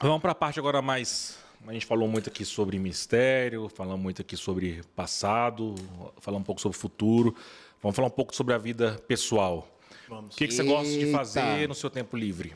Vamos 0.01 0.21
pra 0.21 0.35
parte 0.35 0.59
agora 0.59 0.81
mais 0.81 1.43
a 1.67 1.73
gente 1.73 1.87
falou 1.87 2.09
muito 2.09 2.29
aqui 2.29 2.45
sobre 2.45 2.79
mistério, 2.79 3.69
falamos 3.69 4.01
muito 4.01 4.21
aqui 4.21 4.37
sobre 4.37 4.83
passado, 4.97 5.75
falamos 6.19 6.43
um 6.43 6.45
pouco 6.45 6.61
sobre 6.61 6.77
futuro. 6.77 7.35
Vamos 7.81 7.95
falar 7.95 8.09
um 8.09 8.13
pouco 8.13 8.35
sobre 8.35 8.55
a 8.55 8.59
vida 8.59 9.01
pessoal. 9.07 9.69
Vamos. 10.09 10.35
O 10.35 10.39
que, 10.39 10.49
que 10.49 10.55
você 10.55 10.65
gosta 10.65 10.93
de 10.93 11.13
fazer 11.13 11.69
no 11.69 11.75
seu 11.75 11.89
tempo 11.89 12.17
livre? 12.17 12.55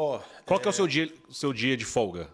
Oh, 0.00 0.20
Qual 0.46 0.60
é... 0.60 0.62
que 0.62 0.68
é 0.68 0.70
o 0.70 0.72
seu 0.72 0.86
dia, 0.86 1.12
seu 1.28 1.52
dia 1.52 1.76
de 1.76 1.84
folga? 1.84 2.30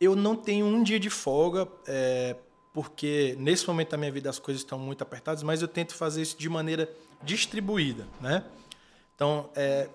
Eu 0.00 0.16
não 0.16 0.34
tenho 0.34 0.64
um 0.64 0.82
dia 0.82 0.98
de 0.98 1.10
folga, 1.10 1.68
é, 1.86 2.34
porque 2.72 3.36
nesse 3.38 3.68
momento 3.68 3.90
da 3.90 3.98
minha 3.98 4.10
vida 4.10 4.30
as 4.30 4.38
coisas 4.38 4.62
estão 4.62 4.78
muito 4.78 5.02
apertadas, 5.02 5.42
mas 5.42 5.60
eu 5.60 5.68
tento 5.68 5.94
fazer 5.94 6.22
isso 6.22 6.38
de 6.38 6.48
maneira 6.48 6.90
distribuída, 7.22 8.08
né? 8.22 8.42
Então, 9.14 9.50
é, 9.54 9.90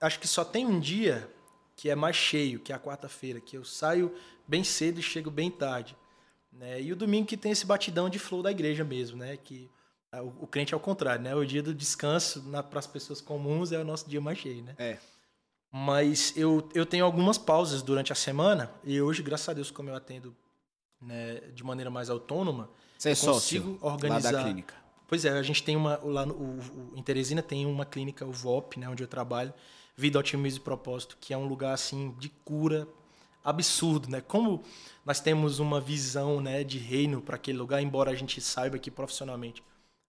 acho 0.00 0.20
que 0.20 0.28
só 0.28 0.44
tem 0.44 0.64
um 0.64 0.78
dia 0.78 1.28
que 1.74 1.90
é 1.90 1.96
mais 1.96 2.14
cheio, 2.14 2.60
que 2.60 2.72
é 2.72 2.76
a 2.76 2.78
quarta-feira, 2.78 3.40
que 3.40 3.56
eu 3.56 3.64
saio 3.64 4.14
bem 4.46 4.62
cedo 4.62 5.00
e 5.00 5.02
chego 5.02 5.32
bem 5.32 5.50
tarde. 5.50 5.96
Né? 6.52 6.80
E 6.80 6.92
o 6.92 6.96
domingo 6.96 7.26
que 7.26 7.36
tem 7.36 7.50
esse 7.50 7.66
batidão 7.66 8.08
de 8.08 8.18
flow 8.18 8.42
da 8.42 8.50
igreja 8.52 8.84
mesmo, 8.84 9.18
né? 9.18 9.36
Que 9.36 9.68
o, 10.12 10.44
o 10.44 10.46
crente 10.46 10.72
é 10.72 10.76
o 10.76 10.80
contrário, 10.80 11.22
né? 11.22 11.34
O 11.34 11.44
dia 11.44 11.62
do 11.62 11.74
descanso 11.74 12.44
para 12.70 12.78
as 12.78 12.86
pessoas 12.86 13.20
comuns 13.20 13.72
é 13.72 13.78
o 13.78 13.84
nosso 13.84 14.08
dia 14.08 14.20
mais 14.20 14.38
cheio, 14.38 14.62
né? 14.62 14.74
É. 14.78 14.98
Mas 15.70 16.34
eu, 16.36 16.68
eu 16.74 16.86
tenho 16.86 17.04
algumas 17.04 17.36
pausas 17.36 17.82
durante 17.82 18.12
a 18.12 18.14
semana 18.14 18.70
e 18.82 19.00
hoje, 19.00 19.22
graças 19.22 19.48
a 19.48 19.52
Deus, 19.52 19.70
como 19.70 19.90
eu 19.90 19.94
atendo 19.94 20.34
né, 21.00 21.40
de 21.54 21.62
maneira 21.62 21.90
mais 21.90 22.08
autônoma, 22.08 22.70
Você 22.96 23.10
é 23.10 23.16
consigo 23.16 23.72
sócio 23.72 23.78
organizar. 23.82 24.32
Lá 24.32 24.38
da 24.38 24.44
clínica. 24.44 24.74
Pois 25.06 25.24
é, 25.24 25.30
a 25.30 25.42
gente 25.42 25.62
tem 25.62 25.76
uma 25.76 25.98
lá 26.02 26.26
no, 26.26 26.34
o, 26.34 26.58
o, 26.58 26.92
em 26.96 27.02
Teresina 27.02 27.42
tem 27.42 27.64
uma 27.66 27.84
clínica, 27.84 28.26
o 28.26 28.32
VOP, 28.32 28.78
né, 28.78 28.88
onde 28.88 29.02
eu 29.02 29.08
trabalho, 29.08 29.52
Vida, 29.96 30.18
Otimismo 30.18 30.60
e 30.60 30.62
Propósito, 30.62 31.16
que 31.20 31.32
é 31.32 31.36
um 31.36 31.46
lugar 31.46 31.72
assim 31.72 32.14
de 32.18 32.28
cura 32.28 32.86
absurdo, 33.42 34.08
né? 34.08 34.20
Como 34.20 34.62
nós 35.04 35.20
temos 35.20 35.58
uma 35.58 35.80
visão, 35.80 36.40
né, 36.40 36.62
de 36.62 36.78
reino 36.78 37.22
para 37.22 37.36
aquele 37.36 37.58
lugar, 37.58 37.82
embora 37.82 38.10
a 38.10 38.14
gente 38.14 38.40
saiba 38.40 38.78
que 38.78 38.90
profissionalmente 38.90 39.62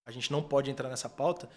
a 0.04 0.10
gente 0.10 0.30
não 0.30 0.42
pode 0.42 0.70
entrar 0.70 0.88
nessa 0.88 1.08
pauta, 1.08 1.48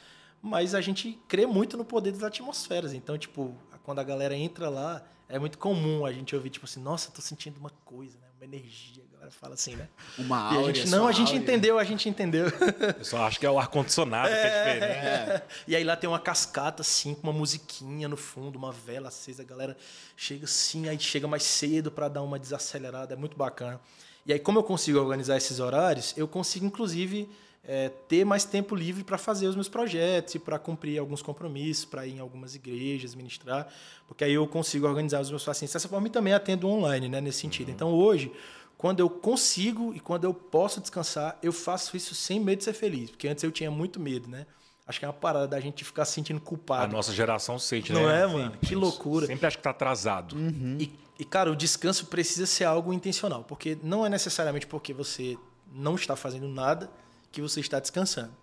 mas 0.42 0.74
a 0.74 0.82
gente 0.82 1.20
crê 1.28 1.46
muito 1.46 1.78
no 1.78 1.84
poder 1.84 2.12
das 2.12 2.24
atmosferas. 2.24 2.94
Então, 2.94 3.18
tipo, 3.18 3.56
quando 3.84 4.00
a 4.00 4.04
galera 4.04 4.36
entra 4.36 4.70
lá, 4.70 5.04
é 5.28 5.38
muito 5.38 5.58
comum 5.58 6.06
a 6.06 6.12
gente 6.12 6.36
ouvir 6.36 6.50
tipo 6.50 6.66
assim, 6.66 6.82
nossa, 6.82 7.12
tô 7.12 7.22
sentindo 7.22 7.58
uma 7.60 7.72
coisa, 7.84 8.18
né? 8.20 8.28
Uma 8.38 8.46
energia. 8.46 9.04
A 9.04 9.14
galera 9.14 9.32
fala 9.32 9.54
assim, 9.54 9.76
né? 9.76 9.88
Uma 10.18 10.38
áurea, 10.38 10.72
a 10.72 10.74
gente, 10.74 10.90
não, 10.90 11.08
a 11.08 11.12
gente 11.12 11.30
áurea. 11.30 11.42
entendeu, 11.42 11.80
a 11.80 11.84
gente 11.84 12.10
entendeu. 12.10 12.46
Eu 12.98 13.06
só 13.06 13.26
acho 13.26 13.40
que 13.40 13.46
é 13.46 13.50
o 13.50 13.58
ar 13.58 13.68
condicionado 13.68 14.28
é, 14.28 14.42
que 14.42 14.48
é 14.48 14.74
diferente. 14.74 15.06
É. 15.06 15.44
E 15.68 15.76
aí 15.76 15.84
lá 15.84 15.96
tem 15.96 16.10
uma 16.10 16.20
cascata 16.20 16.82
assim, 16.82 17.14
com 17.14 17.24
uma 17.24 17.34
musiquinha 17.34 18.08
no 18.08 18.18
fundo, 18.18 18.58
uma 18.58 18.72
vela 18.72 19.08
acesa, 19.08 19.44
a 19.44 19.46
galera 19.46 19.78
chega 20.18 20.46
assim, 20.46 20.90
aí 20.90 21.00
chega 21.00 21.28
mais 21.28 21.44
cedo 21.44 21.90
para 21.90 22.08
dar 22.08 22.22
uma 22.22 22.38
desacelerada, 22.38 23.14
é 23.14 23.18
muito 23.18 23.38
bacana. 23.38 23.80
E 24.26 24.34
aí 24.34 24.40
como 24.40 24.60
eu 24.60 24.64
consigo 24.64 25.00
organizar 25.00 25.38
esses 25.38 25.60
horários, 25.60 26.14
eu 26.18 26.28
consigo 26.28 26.66
inclusive 26.66 27.30
é, 27.66 27.90
ter 28.08 28.26
mais 28.26 28.44
tempo 28.44 28.76
livre 28.76 29.04
para 29.04 29.18
fazer 29.18 29.48
os 29.48 29.56
meus 29.56 29.70
projetos 29.70 30.36
e 30.36 30.40
para 30.40 30.60
cumprir 30.60 31.00
alguns 31.00 31.22
compromissos, 31.22 31.86
para 31.86 32.06
ir 32.06 32.16
em 32.16 32.20
algumas 32.20 32.56
igrejas, 32.56 33.16
ministrar, 33.16 33.68
porque 34.08 34.24
aí 34.24 34.34
eu 34.34 34.46
consigo 34.46 34.86
organizar 34.86 35.22
os 35.22 35.30
meus 35.30 35.44
pacientes 35.44 35.74
dessa 35.74 35.88
forma 35.88 36.08
e 36.08 36.10
também 36.10 36.34
atendo 36.34 36.68
online, 36.68 37.08
né, 37.08 37.22
nesse 37.22 37.40
sentido. 37.40 37.70
Uhum. 37.70 37.74
Então 37.74 37.94
hoje, 37.94 38.32
quando 38.78 39.00
eu 39.00 39.10
consigo 39.10 39.94
e 39.94 40.00
quando 40.00 40.26
eu 40.26 40.34
posso 40.34 40.82
descansar, 40.82 41.38
eu 41.42 41.54
faço 41.54 41.96
isso 41.96 42.14
sem 42.14 42.40
medo 42.40 42.60
de 42.60 42.66
ser 42.66 42.74
feliz, 42.74 43.10
porque 43.10 43.28
antes 43.28 43.44
eu 43.44 43.52
tinha 43.52 43.72
muito 43.72 44.00
medo, 44.00 44.28
né? 44.28 44.46
Acho 44.86 45.00
que 45.00 45.06
é 45.06 45.08
uma 45.08 45.14
parada 45.14 45.48
da 45.48 45.58
gente 45.62 45.86
ficar 45.86 46.04
se 46.04 46.12
sentindo 46.12 46.42
culpado. 46.42 46.84
A 46.84 46.88
nossa 46.88 47.14
geração 47.14 47.58
sente, 47.58 47.94
Não 47.94 48.02
né? 48.02 48.08
Não 48.08 48.14
é, 48.14 48.28
mano? 48.28 48.58
Que 48.62 48.76
loucura. 48.76 49.26
Sempre 49.26 49.48
acho 49.48 49.56
que 49.56 49.64
tá 49.64 49.70
atrasado. 49.70 50.36
Uhum. 50.36 50.76
E, 50.78 50.92
e, 51.18 51.24
cara, 51.24 51.50
o 51.50 51.56
descanso 51.56 52.08
precisa 52.08 52.46
ser 52.46 52.66
algo 52.66 52.92
intencional, 52.92 53.46
porque 53.46 53.78
não 53.82 54.06
é 54.06 54.10
necessariamente 54.10 54.68
porque 54.68 54.94
você 54.94 55.38
não 55.74 55.96
está 55.96 56.18
fazendo 56.18 56.50
nada 56.50 56.90
que 57.34 57.42
você 57.42 57.60
está 57.60 57.80
descansando. 57.80 58.34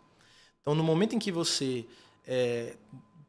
Então, 0.60 0.74
no 0.74 0.84
momento 0.84 1.14
em 1.14 1.18
que 1.18 1.32
você 1.32 1.86
é, 2.26 2.76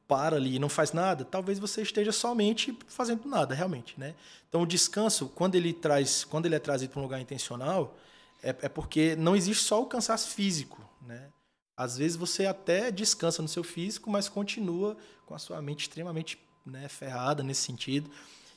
para 0.07 0.35
ali 0.35 0.55
e 0.55 0.59
não 0.59 0.67
faz 0.67 0.91
nada, 0.91 1.23
talvez 1.23 1.57
você 1.57 1.81
esteja 1.81 2.11
somente 2.11 2.77
fazendo 2.87 3.25
nada, 3.29 3.55
realmente, 3.55 3.97
né? 3.97 4.13
Então, 4.49 4.63
o 4.63 4.65
descanso, 4.65 5.29
quando 5.29 5.55
ele 5.55 5.71
traz, 5.71 6.25
quando 6.25 6.47
ele 6.47 6.55
é 6.55 6.59
trazido 6.59 6.91
para 6.91 6.99
um 6.99 7.03
lugar 7.03 7.21
intencional, 7.21 7.95
é, 8.43 8.49
é 8.49 8.67
porque 8.67 9.15
não 9.15 9.35
existe 9.35 9.63
só 9.63 9.81
o 9.81 9.85
cansaço 9.85 10.31
físico, 10.31 10.83
né? 11.01 11.29
Às 11.77 11.97
vezes 11.97 12.17
você 12.17 12.45
até 12.45 12.91
descansa 12.91 13.41
no 13.41 13.47
seu 13.47 13.63
físico, 13.63 14.09
mas 14.09 14.27
continua 14.27 14.97
com 15.25 15.33
a 15.33 15.39
sua 15.39 15.61
mente 15.61 15.81
extremamente 15.81 16.37
né, 16.65 16.87
ferrada 16.89 17.41
nesse 17.41 17.61
sentido. 17.61 18.09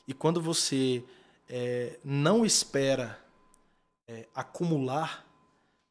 E 0.07 0.13
quando 0.13 0.41
você 0.41 1.03
é, 1.49 1.97
não 2.03 2.45
espera 2.45 3.17
é, 4.07 4.27
acumular, 4.35 5.24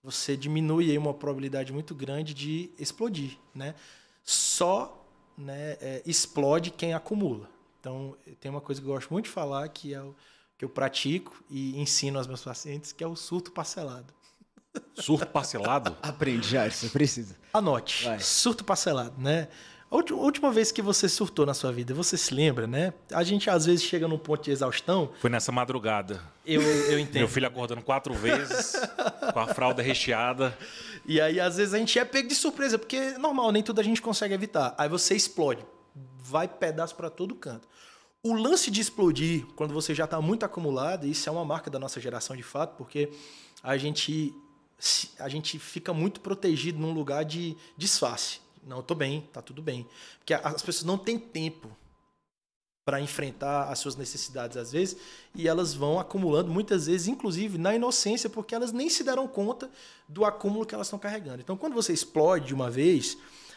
você 0.05 0.37
diminui 0.37 0.91
aí 0.91 0.99
uma 0.99 1.15
probabilidade 1.15 1.73
muito 1.73 1.95
grande 1.95 2.35
de 2.35 2.71
explodir, 2.79 3.39
né? 3.55 3.75
Só 4.23 5.03
né, 5.37 5.79
é, 5.81 6.03
explode 6.05 6.71
quem 6.71 6.93
acumula. 6.93 7.49
Então, 7.81 8.15
tem 8.39 8.51
uma 8.51 8.61
coisa 8.61 8.81
que 8.83 8.87
eu 8.87 8.93
gosto 8.93 9.11
muito 9.11 9.25
de 9.25 9.31
falar, 9.31 9.67
que 9.69 9.95
é 9.95 10.03
o 10.03 10.15
que 10.59 10.65
eu 10.65 10.69
pratico 10.69 11.43
e 11.51 11.81
ensino 11.81 12.19
aos 12.19 12.27
meus 12.27 12.45
pacientes, 12.45 12.93
que 12.93 13.03
é 13.03 13.07
o 13.07 13.17
surto 13.17 13.51
parcelado. 13.51 14.13
Surto 14.95 15.27
parcelado? 15.27 15.97
Aprende, 16.03 16.49
Jair, 16.49 16.73
você 16.73 16.89
precisa. 16.89 17.37
Anote. 17.53 18.05
Vai. 18.05 18.21
Surto 18.21 18.63
parcelado, 18.63 19.21
né? 19.21 19.49
A 19.95 20.13
última 20.13 20.51
vez 20.51 20.73
que 20.73 20.83
você 20.83 21.09
surtou 21.09 21.47
na 21.47 21.55
sua 21.55 21.71
vida, 21.71 21.95
você 21.95 22.17
se 22.17 22.35
lembra, 22.35 22.67
né? 22.67 22.93
A 23.13 23.23
gente 23.23 23.49
às 23.49 23.65
vezes 23.65 23.85
chega 23.85 24.09
num 24.09 24.19
ponto 24.19 24.43
de 24.43 24.51
exaustão. 24.51 25.13
Foi 25.21 25.31
nessa 25.31 25.53
madrugada. 25.53 26.21
Eu, 26.45 26.61
eu 26.61 26.99
entendo. 26.99 27.21
Meu 27.21 27.29
filho 27.29 27.47
acordando 27.47 27.81
quatro 27.81 28.13
vezes, 28.13 28.73
com 29.33 29.39
a 29.39 29.47
fralda 29.55 29.83
recheada. 29.83 30.59
E 31.07 31.21
aí, 31.21 31.39
às 31.39 31.59
vezes, 31.59 31.75
a 31.75 31.79
gente 31.79 31.97
é 31.97 32.05
pego 32.05 32.29
de 32.29 32.35
surpresa, 32.35 32.77
porque 32.77 32.97
é 32.97 33.19
normal, 33.19 33.53
nem 33.53 33.63
tudo 33.63 33.81
a 33.81 33.85
gente 33.85 34.03
consegue 34.03 34.35
evitar. 34.35 34.75
Aí 34.77 34.89
você 34.89 35.15
explode. 35.15 35.65
Vai 36.19 36.49
pedaço 36.49 36.97
para 36.97 37.09
todo 37.09 37.33
canto. 37.37 37.69
O 38.21 38.35
lance 38.35 38.73
de 38.73 38.81
explodir, 38.81 39.47
quando 39.55 39.73
você 39.73 39.95
já 39.95 40.07
está 40.07 40.21
muito 40.21 40.45
acumulado, 40.45 41.07
isso 41.07 41.29
é 41.29 41.33
uma 41.33 41.45
marca 41.45 41.71
da 41.71 41.79
nossa 41.79 42.01
geração 42.01 42.35
de 42.35 42.43
fato, 42.43 42.75
porque 42.77 43.11
a 43.63 43.77
gente, 43.77 44.35
a 45.21 45.29
gente 45.29 45.57
fica 45.61 45.93
muito 45.93 46.21
protegido 46.21 46.81
num 46.81 46.93
lugar 46.93 47.25
de 47.25 47.57
disfarce. 47.77 48.44
Não, 48.67 48.79
eu 48.79 48.83
tô 48.83 48.95
bem, 48.95 49.29
tá 49.33 49.43
tudo 49.43 49.63
bem. 49.63 49.87
Porque 50.19 50.35
as 50.35 50.63
pessoas 50.63 50.85
não 50.85 50.99
têm 50.99 51.19
tempo 51.19 51.71
para 52.85 53.01
enfrentar 53.01 53.71
as 53.71 53.79
suas 53.79 53.97
necessidades 53.97 54.59
às 54.59 54.71
vezes, 54.73 54.99
e 55.35 55.49
elas 55.49 55.73
vão 55.73 55.99
acumulando 55.99 56.53
muitas 56.53 56.87
vezes, 56.87 57.09
inclusive 57.09 57.57
na 57.57 57.75
inocência, 57.75 58.29
porque 58.29 58.55
elas 58.55 58.73
nem 58.73 58.91
se 58.91 59.03
deram 59.03 59.27
conta 59.27 59.71
do 60.07 60.25
acúmulo 60.25 60.67
que 60.67 60.75
elas 60.75 60.89
estão 60.89 60.99
carregando. 60.99 61.41
Então, 61.41 61.57
quando 61.57 61.73
você 61.73 61.95
explode 61.95 62.49
de 62.49 62.55
uma 62.55 62.71
vez, 62.71 63.17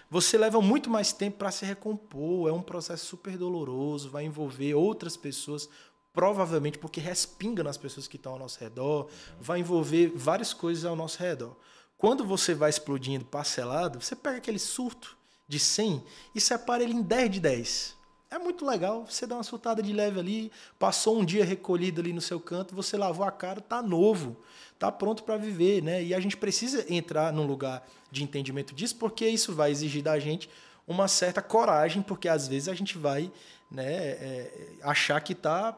você 0.09 0.37
leva 0.37 0.61
muito 0.61 0.89
mais 0.89 1.11
tempo 1.11 1.37
para 1.37 1.51
se 1.51 1.65
recompor, 1.65 2.47
é 2.47 2.53
um 2.53 2.61
processo 2.61 3.05
super 3.05 3.37
doloroso, 3.37 4.09
vai 4.09 4.23
envolver 4.23 4.73
outras 4.73 5.17
pessoas, 5.17 5.67
provavelmente 6.13 6.77
porque 6.77 7.01
respinga 7.01 7.61
nas 7.61 7.77
pessoas 7.77 8.07
que 8.07 8.15
estão 8.15 8.31
ao 8.31 8.39
nosso 8.39 8.57
redor, 8.59 9.09
vai 9.41 9.59
envolver 9.59 10.13
várias 10.15 10.53
coisas 10.53 10.85
ao 10.85 10.95
nosso 10.95 11.19
redor. 11.19 11.53
Quando 11.97 12.23
você 12.25 12.53
vai 12.53 12.69
explodindo 12.69 13.25
parcelado, 13.25 13.99
você 13.99 14.15
pega 14.15 14.37
aquele 14.37 14.59
surto 14.59 15.17
de 15.47 15.59
100 15.59 16.03
e 16.35 16.41
separa 16.41 16.83
ele 16.83 16.93
em 16.93 17.01
10 17.01 17.31
de 17.31 17.39
10. 17.39 17.97
É 18.29 18.37
muito 18.37 18.65
legal, 18.65 19.05
você 19.09 19.25
dá 19.25 19.35
uma 19.35 19.43
surtada 19.43 19.81
de 19.81 19.93
leve 19.93 20.19
ali, 20.19 20.51
passou 20.77 21.17
um 21.17 21.23
dia 21.23 21.45
recolhido 21.45 22.01
ali 22.01 22.11
no 22.11 22.19
seu 22.19 22.41
canto, 22.41 22.75
você 22.75 22.97
lavou 22.97 23.25
a 23.25 23.31
cara, 23.31 23.61
tá 23.61 23.81
novo, 23.81 24.35
tá 24.77 24.91
pronto 24.91 25.23
para 25.23 25.37
viver, 25.37 25.81
né? 25.81 26.03
E 26.03 26.13
a 26.13 26.19
gente 26.19 26.35
precisa 26.35 26.85
entrar 26.93 27.31
num 27.31 27.47
lugar 27.47 27.87
de 28.11 28.23
entendimento 28.23 28.75
disso, 28.75 28.97
porque 28.97 29.27
isso 29.27 29.55
vai 29.55 29.71
exigir 29.71 30.03
da 30.03 30.19
gente 30.19 30.49
uma 30.85 31.07
certa 31.07 31.41
coragem, 31.41 32.01
porque 32.01 32.27
às 32.27 32.47
vezes 32.47 32.67
a 32.67 32.73
gente 32.73 32.97
vai 32.97 33.31
né, 33.71 33.85
é, 33.85 34.69
achar 34.81 35.21
que 35.21 35.33
está 35.33 35.77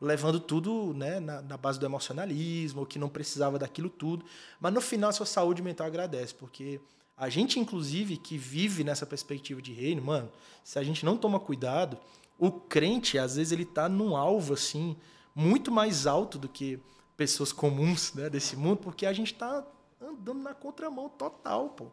levando 0.00 0.38
tudo 0.38 0.92
né, 0.94 1.18
na, 1.18 1.42
na, 1.42 1.56
base 1.56 1.78
do 1.78 1.86
emocionalismo, 1.86 2.86
que 2.86 2.98
não 2.98 3.08
precisava 3.08 3.58
daquilo 3.58 3.90
tudo. 3.90 4.24
Mas 4.60 4.72
no 4.72 4.80
final, 4.80 5.10
a 5.10 5.12
sua 5.12 5.26
saúde 5.26 5.62
mental 5.62 5.86
agradece, 5.86 6.34
porque 6.34 6.80
a 7.16 7.28
gente, 7.28 7.58
inclusive, 7.58 8.16
que 8.16 8.38
vive 8.38 8.84
nessa 8.84 9.04
perspectiva 9.04 9.60
de 9.60 9.72
reino, 9.72 10.02
mano, 10.02 10.30
se 10.62 10.78
a 10.78 10.84
gente 10.84 11.04
não 11.04 11.16
toma 11.16 11.40
cuidado, 11.40 11.98
o 12.38 12.52
crente, 12.52 13.18
às 13.18 13.36
vezes, 13.36 13.52
ele 13.52 13.64
tá 13.64 13.88
num 13.88 14.16
alvo, 14.16 14.54
assim, 14.54 14.96
muito 15.34 15.72
mais 15.72 16.06
alto 16.06 16.38
do 16.38 16.48
que 16.48 16.80
pessoas 17.16 17.52
comuns 17.52 18.14
né, 18.14 18.30
desse 18.30 18.56
mundo, 18.56 18.78
porque 18.78 19.04
a 19.04 19.12
gente 19.12 19.32
está 19.32 19.66
andando 20.00 20.40
na 20.40 20.54
contramão 20.54 21.08
total, 21.08 21.70
pô. 21.70 21.86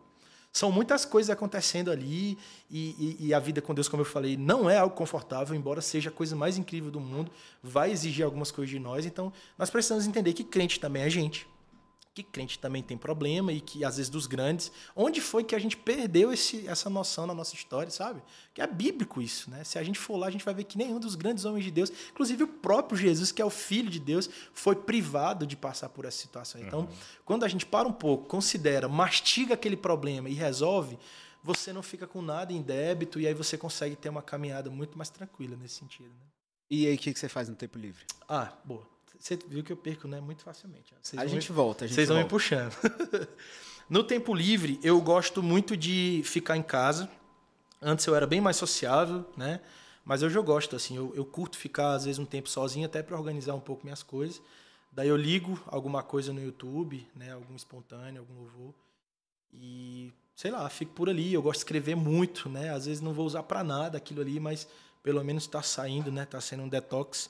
São 0.55 0.71
muitas 0.71 1.03
coisas 1.03 1.29
acontecendo 1.29 1.91
ali 1.91 2.37
e, 2.71 3.17
e, 3.19 3.27
e, 3.27 3.33
a 3.33 3.39
vida 3.39 3.61
com 3.61 3.73
Deus, 3.73 3.89
como 3.89 3.99
eu 3.99 4.05
falei, 4.05 4.37
não 4.37 4.69
é 4.69 4.77
algo 4.77 4.95
confortável, 4.95 5.53
embora 5.53 5.81
seja 5.81 6.09
a 6.09 6.13
coisa 6.13 6.33
mais 6.33 6.57
incrível 6.57 6.89
do 6.89 6.97
mundo, 6.97 7.29
vai 7.61 7.91
exigir 7.91 8.23
algumas 8.23 8.51
coisas 8.51 8.69
de 8.69 8.79
nós. 8.79 9.05
Então, 9.05 9.33
nós 9.57 9.69
precisamos 9.69 10.07
entender 10.07 10.31
que 10.31 10.45
crente 10.45 10.79
também 10.79 11.03
é 11.03 11.09
gente 11.09 11.45
que 12.15 12.23
crente 12.23 12.57
também 12.57 12.81
tem 12.81 12.97
problema 12.97 13.51
e 13.51 13.59
que 13.59 13.83
às 13.83 13.97
vezes 13.97 14.09
dos 14.09 14.25
grandes. 14.25 14.71
Onde 14.95 15.19
foi 15.19 15.43
que 15.43 15.53
a 15.53 15.59
gente 15.59 15.75
perdeu 15.75 16.31
esse, 16.31 16.65
essa 16.65 16.89
noção 16.89 17.27
na 17.27 17.33
nossa 17.33 17.53
história, 17.53 17.91
sabe? 17.91 18.23
Que 18.53 18.61
é 18.61 18.67
bíblico 18.67 19.21
isso, 19.21 19.51
né? 19.51 19.65
Se 19.65 19.77
a 19.77 19.83
gente 19.83 19.99
for 19.99 20.15
lá, 20.15 20.27
a 20.27 20.31
gente 20.31 20.45
vai 20.45 20.53
ver 20.53 20.63
que 20.63 20.77
nenhum 20.77 20.97
dos 20.97 21.13
grandes 21.13 21.43
homens 21.43 21.65
de 21.65 21.71
Deus, 21.71 21.91
inclusive 22.09 22.43
o 22.43 22.47
próprio 22.47 22.97
Jesus, 22.97 23.33
que 23.33 23.41
é 23.41 23.45
o 23.45 23.49
filho 23.49 23.89
de 23.89 23.99
Deus, 23.99 24.29
foi 24.53 24.77
privado 24.77 25.45
de 25.45 25.57
passar 25.57 25.89
por 25.89 26.05
essa 26.05 26.17
situação. 26.17 26.61
Então, 26.61 26.79
uhum. 26.81 26.87
quando 27.25 27.43
a 27.43 27.49
gente 27.49 27.65
para 27.65 27.85
um 27.85 27.93
pouco, 27.93 28.29
considera, 28.29 28.87
mastiga 28.87 29.55
aquele 29.55 29.75
problema 29.75 30.29
e 30.29 30.33
resolve, 30.33 30.97
você 31.43 31.73
não 31.73 31.83
fica 31.83 32.07
com 32.07 32.21
nada 32.21 32.53
em 32.53 32.61
débito 32.61 33.19
e 33.19 33.27
aí 33.27 33.33
você 33.33 33.57
consegue 33.57 33.97
ter 33.97 34.07
uma 34.07 34.21
caminhada 34.21 34.69
muito 34.69 34.97
mais 34.97 35.09
tranquila 35.09 35.57
nesse 35.57 35.75
sentido, 35.75 36.09
né? 36.09 36.27
E 36.69 36.87
aí, 36.87 36.95
o 36.95 36.97
que, 36.97 37.13
que 37.13 37.19
você 37.19 37.29
faz 37.29 37.49
no 37.49 37.55
tempo 37.55 37.77
livre? 37.77 38.05
Ah, 38.27 38.53
boa. 38.63 38.94
Você 39.19 39.37
viu 39.47 39.63
que 39.63 39.71
eu 39.71 39.77
perco, 39.77 40.07
né? 40.07 40.19
Muito 40.21 40.43
facilmente. 40.43 40.93
Vocês 41.01 41.21
a 41.21 41.25
gente 41.25 41.51
me, 41.51 41.55
volta, 41.55 41.85
a 41.85 41.87
gente 41.87 41.95
Vocês 41.95 42.09
vão 42.09 42.17
me 42.17 42.25
puxando. 42.25 42.73
no 43.89 44.03
tempo 44.03 44.33
livre, 44.33 44.79
eu 44.83 44.99
gosto 45.01 45.41
muito 45.43 45.75
de 45.75 46.21
ficar 46.25 46.57
em 46.57 46.63
casa. 46.63 47.09
Antes 47.81 48.05
eu 48.05 48.15
era 48.15 48.25
bem 48.25 48.41
mais 48.41 48.57
sociável, 48.57 49.25
né? 49.35 49.61
Mas 50.03 50.21
hoje 50.21 50.37
eu 50.37 50.43
gosto, 50.43 50.75
assim, 50.75 50.95
eu, 50.95 51.11
eu 51.15 51.25
curto 51.25 51.57
ficar 51.57 51.93
às 51.93 52.05
vezes 52.05 52.19
um 52.19 52.25
tempo 52.25 52.47
sozinho 52.47 52.85
até 52.85 53.01
para 53.01 53.17
organizar 53.17 53.55
um 53.55 53.59
pouco 53.59 53.83
minhas 53.83 54.03
coisas. 54.03 54.41
Daí 54.91 55.09
eu 55.09 55.17
ligo 55.17 55.61
alguma 55.67 56.01
coisa 56.01 56.31
no 56.31 56.41
YouTube, 56.41 57.05
né? 57.15 57.33
Algum 57.33 57.55
espontâneo, 57.55 58.21
algum 58.21 58.35
louvor. 58.35 58.73
E, 59.51 60.13
sei 60.35 60.51
lá, 60.51 60.69
fico 60.69 60.93
por 60.93 61.09
ali. 61.09 61.33
Eu 61.33 61.41
gosto 61.41 61.59
de 61.59 61.65
escrever 61.65 61.95
muito, 61.95 62.47
né? 62.47 62.69
Às 62.69 62.85
vezes 62.85 63.01
não 63.01 63.13
vou 63.13 63.25
usar 63.25 63.43
para 63.43 63.63
nada 63.63 63.97
aquilo 63.97 64.21
ali, 64.21 64.39
mas 64.39 64.67
pelo 65.03 65.23
menos 65.23 65.43
está 65.43 65.61
saindo, 65.61 66.11
né? 66.11 66.23
Está 66.23 66.39
sendo 66.39 66.63
um 66.63 66.69
detox. 66.69 67.29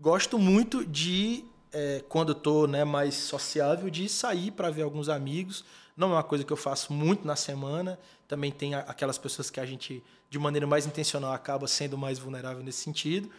Gosto 0.00 0.38
muito 0.38 0.82
de, 0.82 1.44
é, 1.70 2.02
quando 2.08 2.32
estou 2.32 2.66
né, 2.66 2.84
mais 2.84 3.14
sociável, 3.14 3.90
de 3.90 4.08
sair 4.08 4.50
para 4.50 4.70
ver 4.70 4.80
alguns 4.80 5.10
amigos. 5.10 5.62
Não 5.94 6.08
é 6.08 6.14
uma 6.14 6.22
coisa 6.22 6.42
que 6.42 6.50
eu 6.50 6.56
faço 6.56 6.90
muito 6.90 7.26
na 7.26 7.36
semana. 7.36 7.98
Também 8.26 8.50
tem 8.50 8.74
aquelas 8.74 9.18
pessoas 9.18 9.50
que 9.50 9.60
a 9.60 9.66
gente, 9.66 10.02
de 10.30 10.38
maneira 10.38 10.66
mais 10.66 10.86
intencional, 10.86 11.34
acaba 11.34 11.68
sendo 11.68 11.98
mais 11.98 12.18
vulnerável 12.18 12.62
nesse 12.62 12.82
sentido. 12.82 13.30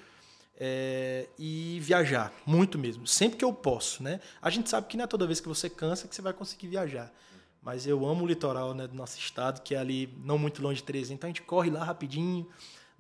É, 0.56 1.28
e 1.40 1.80
viajar, 1.82 2.32
muito 2.46 2.78
mesmo. 2.78 3.08
Sempre 3.08 3.40
que 3.40 3.46
eu 3.46 3.52
posso, 3.52 4.04
né? 4.04 4.20
A 4.40 4.52
gente 4.52 4.70
sabe 4.70 4.86
que 4.86 4.96
não 4.96 5.06
é 5.06 5.08
toda 5.08 5.26
vez 5.26 5.40
que 5.40 5.48
você 5.48 5.68
cansa 5.68 6.08
que 6.08 6.16
você 6.16 6.22
vai 6.22 6.32
conseguir 6.32 6.68
viajar. 6.68 7.12
Mas 7.60 7.88
eu 7.88 8.06
amo 8.06 8.24
o 8.24 8.28
litoral 8.28 8.76
né, 8.76 8.86
do 8.86 8.94
nosso 8.94 9.18
estado, 9.18 9.64
que 9.64 9.74
é 9.74 9.80
ali 9.80 10.16
não 10.24 10.38
muito 10.38 10.62
longe 10.62 10.76
de 10.76 10.84
Teresina. 10.84 11.16
Então 11.16 11.28
a 11.28 11.32
gente 11.32 11.42
corre 11.42 11.72
lá 11.72 11.84
rapidinho, 11.84 12.48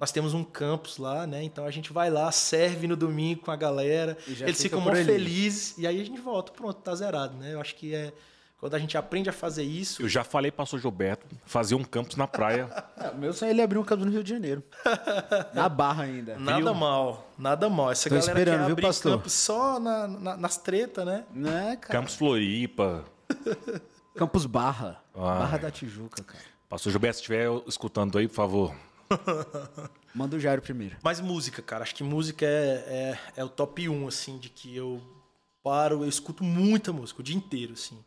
nós 0.01 0.11
temos 0.11 0.33
um 0.33 0.43
campus 0.43 0.97
lá, 0.97 1.27
né? 1.27 1.43
Então 1.43 1.63
a 1.63 1.69
gente 1.69 1.93
vai 1.93 2.09
lá, 2.09 2.31
serve 2.31 2.87
no 2.87 2.95
domingo 2.95 3.41
com 3.41 3.51
a 3.51 3.55
galera, 3.55 4.17
eles 4.27 4.59
ficam 4.59 4.81
muito 4.81 5.05
felizes 5.05 5.77
e 5.77 5.85
aí 5.85 6.01
a 6.01 6.03
gente 6.03 6.19
volta, 6.19 6.51
pronto, 6.51 6.81
tá 6.81 6.95
zerado, 6.95 7.37
né? 7.37 7.53
Eu 7.53 7.61
acho 7.61 7.75
que 7.75 7.93
é 7.93 8.11
quando 8.59 8.73
a 8.73 8.79
gente 8.79 8.97
aprende 8.97 9.29
a 9.29 9.33
fazer 9.33 9.61
isso. 9.61 10.01
Eu 10.01 10.09
já 10.09 10.23
falei 10.23 10.49
para 10.49 10.55
o 10.55 10.63
pastor 10.63 10.79
Gilberto 10.79 11.27
fazer 11.45 11.75
um 11.75 11.83
campus 11.83 12.15
na 12.15 12.27
praia. 12.27 12.67
É, 12.97 13.11
meu 13.15 13.33
sonho 13.33 13.49
é 13.49 13.53
ele 13.53 13.61
abrir 13.63 13.79
um 13.79 13.83
campus 13.83 14.05
no 14.05 14.11
Rio 14.11 14.23
de 14.23 14.29
Janeiro. 14.29 14.63
na 15.55 15.67
Barra 15.67 16.03
ainda. 16.03 16.37
Nada 16.37 16.71
mal, 16.71 17.31
nada 17.35 17.67
mal. 17.67 17.91
Essa 17.91 18.09
Tô 18.09 18.15
galera 18.15 18.31
esperando, 18.31 18.57
quer 18.57 18.65
viu, 18.65 18.71
abrir 18.73 18.83
pastor? 18.83 19.17
campus 19.17 19.33
só 19.33 19.79
na, 19.79 20.07
na, 20.07 20.37
nas 20.37 20.57
tretas, 20.57 21.03
né? 21.03 21.25
Né, 21.33 21.77
cara? 21.81 21.99
Campus 21.99 22.15
Floripa. 22.15 23.05
campus 24.15 24.45
Barra. 24.45 25.01
Ai. 25.15 25.39
Barra 25.39 25.57
da 25.57 25.71
Tijuca, 25.71 26.23
cara. 26.23 26.43
Pastor 26.69 26.91
Gilberto, 26.91 27.17
se 27.17 27.21
estiver 27.21 27.49
escutando 27.67 28.19
aí, 28.19 28.27
por 28.27 28.35
favor, 28.35 28.75
Manda 30.13 30.35
o 30.35 30.39
Jairo 30.39 30.61
primeiro. 30.61 30.97
Mas 31.03 31.19
música, 31.19 31.61
cara. 31.61 31.83
Acho 31.83 31.95
que 31.95 32.03
música 32.03 32.45
é, 32.45 32.49
é, 32.87 33.19
é, 33.37 33.43
o 33.43 33.49
top 33.49 33.87
1, 33.87 34.07
assim, 34.07 34.37
de 34.37 34.49
que 34.49 34.75
eu 34.75 35.01
paro, 35.63 36.03
eu 36.03 36.09
escuto 36.09 36.43
muita 36.43 36.91
música 36.91 37.21
o 37.21 37.23
dia 37.23 37.35
inteiro, 37.35 37.73
assim. 37.73 38.03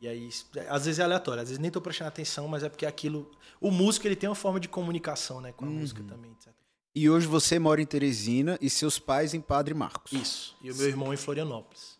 E 0.00 0.08
aí, 0.08 0.28
às 0.68 0.84
vezes 0.84 0.98
é 0.98 1.04
aleatório, 1.04 1.42
às 1.42 1.48
vezes 1.48 1.60
nem 1.60 1.70
tô 1.70 1.80
prestando 1.80 2.08
atenção, 2.08 2.48
mas 2.48 2.62
é 2.62 2.68
porque 2.68 2.84
aquilo. 2.84 3.30
O 3.60 3.70
músico, 3.70 4.06
ele 4.06 4.16
tem 4.16 4.28
uma 4.28 4.34
forma 4.34 4.60
de 4.60 4.68
comunicação, 4.68 5.40
né, 5.40 5.52
com 5.52 5.64
a 5.64 5.68
uhum. 5.68 5.74
música 5.74 6.02
também, 6.02 6.32
etc. 6.32 6.52
E 6.94 7.10
hoje 7.10 7.26
você 7.26 7.58
mora 7.58 7.80
em 7.80 7.86
Teresina 7.86 8.58
e 8.58 8.70
seus 8.70 8.98
pais 8.98 9.34
em 9.34 9.40
Padre 9.40 9.74
Marcos. 9.74 10.12
Isso. 10.12 10.56
E 10.62 10.70
o 10.70 10.74
meu 10.74 10.88
irmão 10.88 11.12
em 11.12 11.16
Florianópolis. 11.16 11.98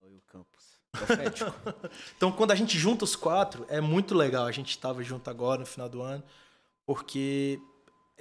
Oi, 0.00 0.16
o 0.16 0.22
campus. 0.22 0.78
Profético. 0.90 1.52
Então, 2.16 2.32
quando 2.32 2.50
a 2.50 2.54
gente 2.54 2.78
junta 2.78 3.04
os 3.04 3.14
quatro, 3.14 3.66
é 3.68 3.82
muito 3.82 4.14
legal. 4.14 4.46
A 4.46 4.52
gente 4.52 4.70
estava 4.70 5.02
junto 5.02 5.28
agora 5.28 5.60
no 5.60 5.66
final 5.66 5.90
do 5.90 6.00
ano, 6.00 6.24
porque 6.86 7.60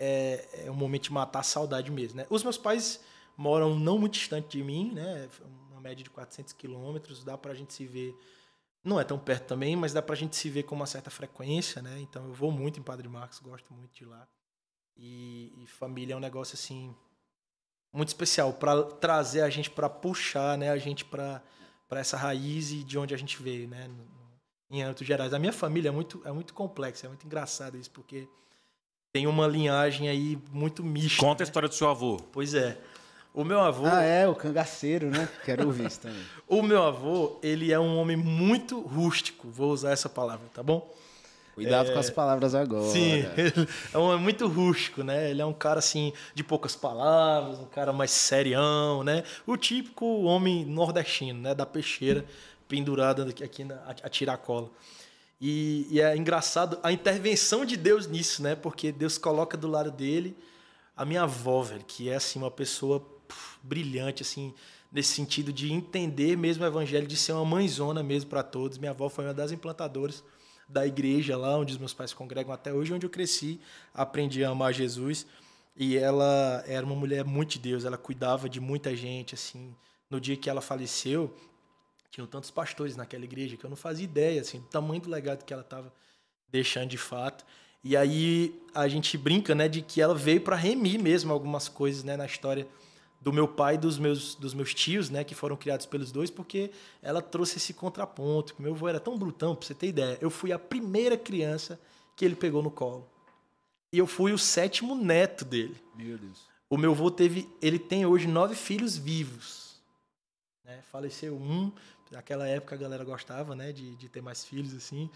é, 0.02 0.66
é 0.66 0.72
um 0.72 0.76
momento 0.76 1.04
de 1.04 1.14
matar 1.14 1.40
a 1.40 1.44
saudade 1.44 1.92
mesmo, 1.92 2.18
né? 2.18 2.26
Os 2.30 2.42
meus 2.42 2.58
pais 2.58 3.04
moram 3.36 3.78
não 3.78 4.00
muito 4.00 4.14
distante 4.14 4.58
de 4.58 4.64
mim, 4.64 4.94
né? 4.94 5.30
Uma 5.70 5.82
média 5.82 6.04
de 6.04 6.10
400 6.10 6.54
quilômetros, 6.54 7.24
dá 7.24 7.38
pra 7.38 7.54
gente 7.54 7.74
se 7.74 7.86
ver. 7.86 8.16
Não 8.82 8.98
é 8.98 9.04
tão 9.04 9.20
perto 9.20 9.48
também, 9.48 9.76
mas 9.76 9.92
dá 9.92 10.02
pra 10.02 10.16
gente 10.16 10.38
se 10.38 10.50
ver 10.50 10.64
com 10.64 10.74
uma 10.74 10.86
certa 10.86 11.10
frequência, 11.10 11.82
né? 11.82 12.00
Então 12.00 12.26
eu 12.26 12.34
vou 12.34 12.50
muito 12.50 12.80
em 12.80 12.84
Padre 12.84 13.10
Marcos, 13.10 13.40
gosto 13.40 13.74
muito 13.74 13.94
de 13.94 14.06
lá. 14.06 14.26
E, 14.96 15.54
e 15.62 15.68
família 15.68 16.14
é 16.14 16.18
um 16.18 16.22
negócio 16.22 16.56
assim 16.56 16.96
muito 17.92 18.10
especial 18.10 18.54
para 18.54 18.84
trazer 18.84 19.42
a 19.42 19.50
gente 19.50 19.70
para 19.70 19.90
puxar, 19.90 20.58
né, 20.58 20.70
a 20.70 20.78
gente 20.78 21.04
para 21.04 21.42
para 21.88 22.02
essa 22.02 22.16
raiz 22.16 22.72
e 22.72 22.84
de 22.84 23.00
onde 23.00 23.16
a 23.16 23.18
gente 23.18 23.42
veio, 23.42 23.68
né, 23.68 23.90
em 24.70 24.84
âmbitos 24.84 25.08
gerais. 25.08 25.34
A 25.34 25.40
minha 25.40 25.52
família 25.52 25.90
é 25.90 25.92
muito 25.92 26.22
é 26.26 26.32
muito 26.32 26.54
complexa, 26.54 27.08
é 27.08 27.10
muito 27.10 27.26
engraçado 27.26 27.78
isso 27.78 27.90
porque 27.90 28.30
tem 29.12 29.26
uma 29.28 29.48
linhagem 29.48 30.08
aí 30.08 30.38
muito 30.52 30.84
mista. 30.84 31.20
Conta 31.20 31.44
né? 31.44 31.46
a 31.46 31.48
história 31.48 31.70
do 31.70 31.76
seu 31.76 31.90
avô. 31.90 32.18
Pois 32.32 32.54
é. 32.54 32.78
O 33.34 33.44
meu 33.44 33.60
avô. 33.60 33.86
Ah, 33.86 34.04
é, 34.04 34.28
o 34.28 34.36
cangaceiro, 34.36 35.10
né? 35.10 35.28
Quero 35.46 35.66
ouvir 35.66 35.88
isso 35.88 36.02
também. 36.02 36.22
o 36.48 36.62
meu 36.62 36.84
avô, 36.84 37.40
ele 37.42 37.72
é 37.72 37.80
um 37.80 37.98
homem 37.98 38.18
muito 38.18 38.80
rústico, 38.82 39.48
vou 39.50 39.72
usar 39.72 39.92
essa 39.92 40.10
palavra, 40.10 40.46
tá 40.54 40.62
bom? 40.62 40.92
Cuidado 41.54 41.90
é... 41.90 41.94
com 41.94 42.00
as 42.00 42.10
palavras 42.10 42.56
agora. 42.56 42.90
Sim, 42.90 43.24
é 43.94 43.98
um 43.98 44.02
homem 44.02 44.22
muito 44.22 44.48
rústico, 44.48 45.04
né? 45.04 45.30
Ele 45.30 45.42
é 45.42 45.46
um 45.46 45.54
cara 45.54 45.80
assim 45.80 46.14
de 46.34 46.44
poucas 46.44 46.76
palavras, 46.76 47.60
um 47.60 47.66
cara 47.66 47.92
mais 47.92 48.12
serião, 48.12 49.04
né? 49.04 49.24
O 49.46 49.58
típico 49.58 50.06
homem 50.24 50.66
nordestino, 50.66 51.40
né? 51.40 51.54
Da 51.54 51.66
peixeira, 51.66 52.26
pendurada 52.68 53.28
aqui 53.44 53.64
na, 53.64 53.76
a 54.04 54.10
tiracola. 54.10 54.70
E, 55.42 55.88
e 55.90 56.02
é 56.02 56.16
engraçado 56.18 56.80
a 56.84 56.92
intervenção 56.92 57.64
de 57.64 57.78
Deus 57.78 58.08
nisso, 58.08 58.44
né? 58.44 58.56
Porque 58.56 58.92
Deus 58.92 59.18
coloca 59.18 59.56
do 59.56 59.68
lado 59.68 59.92
dele 59.92 60.36
a 60.96 61.06
minha 61.06 61.24
avó, 61.24 61.62
velho, 61.62 61.84
que 61.86 62.10
é 62.10 62.16
assim 62.16 62.40
uma 62.40 62.52
pessoa 62.52 63.00
puf, 63.00 63.58
brilhante, 63.64 64.22
assim, 64.22 64.54
nesse 64.92 65.14
sentido 65.14 65.54
de 65.54 65.72
entender 65.72 66.36
mesmo 66.36 66.64
o 66.64 66.68
evangelho, 66.68 67.08
de 67.08 67.16
ser 67.16 67.32
uma 67.32 67.46
mãezona 67.46 68.04
mesmo 68.04 68.30
para 68.30 68.44
todos. 68.44 68.78
Minha 68.78 68.92
avó 68.92 69.08
foi 69.08 69.24
uma 69.24 69.34
das 69.34 69.52
implantadoras 69.52 70.24
da 70.68 70.86
igreja 70.86 71.38
lá 71.38 71.58
onde 71.58 71.74
os 71.74 71.80
meus 71.80 71.94
pais 71.94 72.14
congregam 72.14 72.54
até 72.54 72.74
hoje, 72.74 72.94
onde 72.94 73.06
eu 73.06 73.10
cresci, 73.10 73.62
aprendi 73.94 74.44
a 74.44 74.50
amar 74.50 74.74
Jesus. 74.74 75.26
E 75.76 75.98
ela 75.98 76.62
era 76.68 76.86
uma 76.86 76.96
mulher 76.96 77.24
muito 77.24 77.52
de 77.52 77.60
Deus, 77.60 77.86
ela 77.86 77.98
cuidava 77.98 78.50
de 78.50 78.60
muita 78.60 78.94
gente, 78.94 79.34
assim. 79.36 79.74
No 80.10 80.20
dia 80.20 80.36
que 80.36 80.50
ela 80.50 80.60
faleceu, 80.60 81.34
tinham 82.10 82.28
tantos 82.28 82.50
pastores 82.52 82.96
naquela 82.96 83.24
igreja 83.24 83.56
que 83.56 83.64
eu 83.64 83.70
não 83.70 83.78
fazia 83.78 84.04
ideia, 84.04 84.42
assim, 84.42 84.60
do 84.60 84.68
tamanho 84.68 85.02
do 85.02 85.10
legado 85.10 85.44
que 85.44 85.54
ela 85.54 85.62
estava 85.62 85.94
deixando 86.52 86.90
de 86.90 86.98
fato. 86.98 87.46
E 87.84 87.96
aí 87.96 88.60
a 88.74 88.88
gente 88.88 89.18
brinca, 89.18 89.56
né, 89.56 89.68
de 89.68 89.82
que 89.82 90.02
ela 90.02 90.16
veio 90.16 90.42
para 90.42 90.56
remir 90.56 91.00
mesmo 91.00 91.32
algumas 91.32 91.70
coisas, 91.70 92.04
né, 92.04 92.18
na 92.18 92.26
história 92.26 92.68
do 93.22 93.34
meu 93.34 93.48
pai 93.48 93.76
e 93.76 93.78
dos 93.78 93.98
meus, 93.98 94.36
dos 94.36 94.54
meus 94.54 94.74
tios, 94.74 95.10
né, 95.10 95.24
que 95.24 95.36
foram 95.36 95.56
criados 95.56 95.86
pelos 95.86 96.12
dois, 96.12 96.30
porque 96.30 96.72
ela 97.02 97.22
trouxe 97.22 97.58
esse 97.58 97.74
contraponto. 97.74 98.56
Meu 98.60 98.74
avô 98.74 98.88
era 98.88 99.00
tão 99.00 99.18
brutão, 99.18 99.56
pra 99.56 99.66
você 99.66 99.74
ter 99.74 99.88
ideia. 99.88 100.18
Eu 100.22 100.30
fui 100.30 100.52
a 100.52 100.60
primeira 100.60 101.18
criança 101.18 101.80
que 102.16 102.26
ele 102.26 102.36
pegou 102.36 102.62
no 102.62 102.72
colo. 102.72 103.10
E 103.92 103.98
eu 103.98 104.06
fui 104.06 104.32
o 104.32 104.38
sétimo 104.38 104.96
neto 104.96 105.44
dele. 105.44 105.76
Meu 105.96 106.18
Deus. 106.18 106.48
O 106.70 106.78
meu 106.78 106.92
avô 106.92 107.10
teve, 107.10 107.50
ele 107.62 107.80
tem 107.80 108.06
hoje 108.06 108.28
nove 108.28 108.56
filhos 108.56 108.96
vivos. 108.96 109.82
Né? 110.64 110.82
Faleceu 110.92 111.36
um, 111.36 111.72
naquela 112.12 112.48
época 112.48 112.76
a 112.76 112.78
galera 112.78 113.04
gostava, 113.04 113.56
né, 113.56 113.72
de, 113.72 113.96
de 113.96 114.10
ter 114.10 114.22
mais 114.22 114.44
filhos 114.44 114.74
assim, 114.74 115.10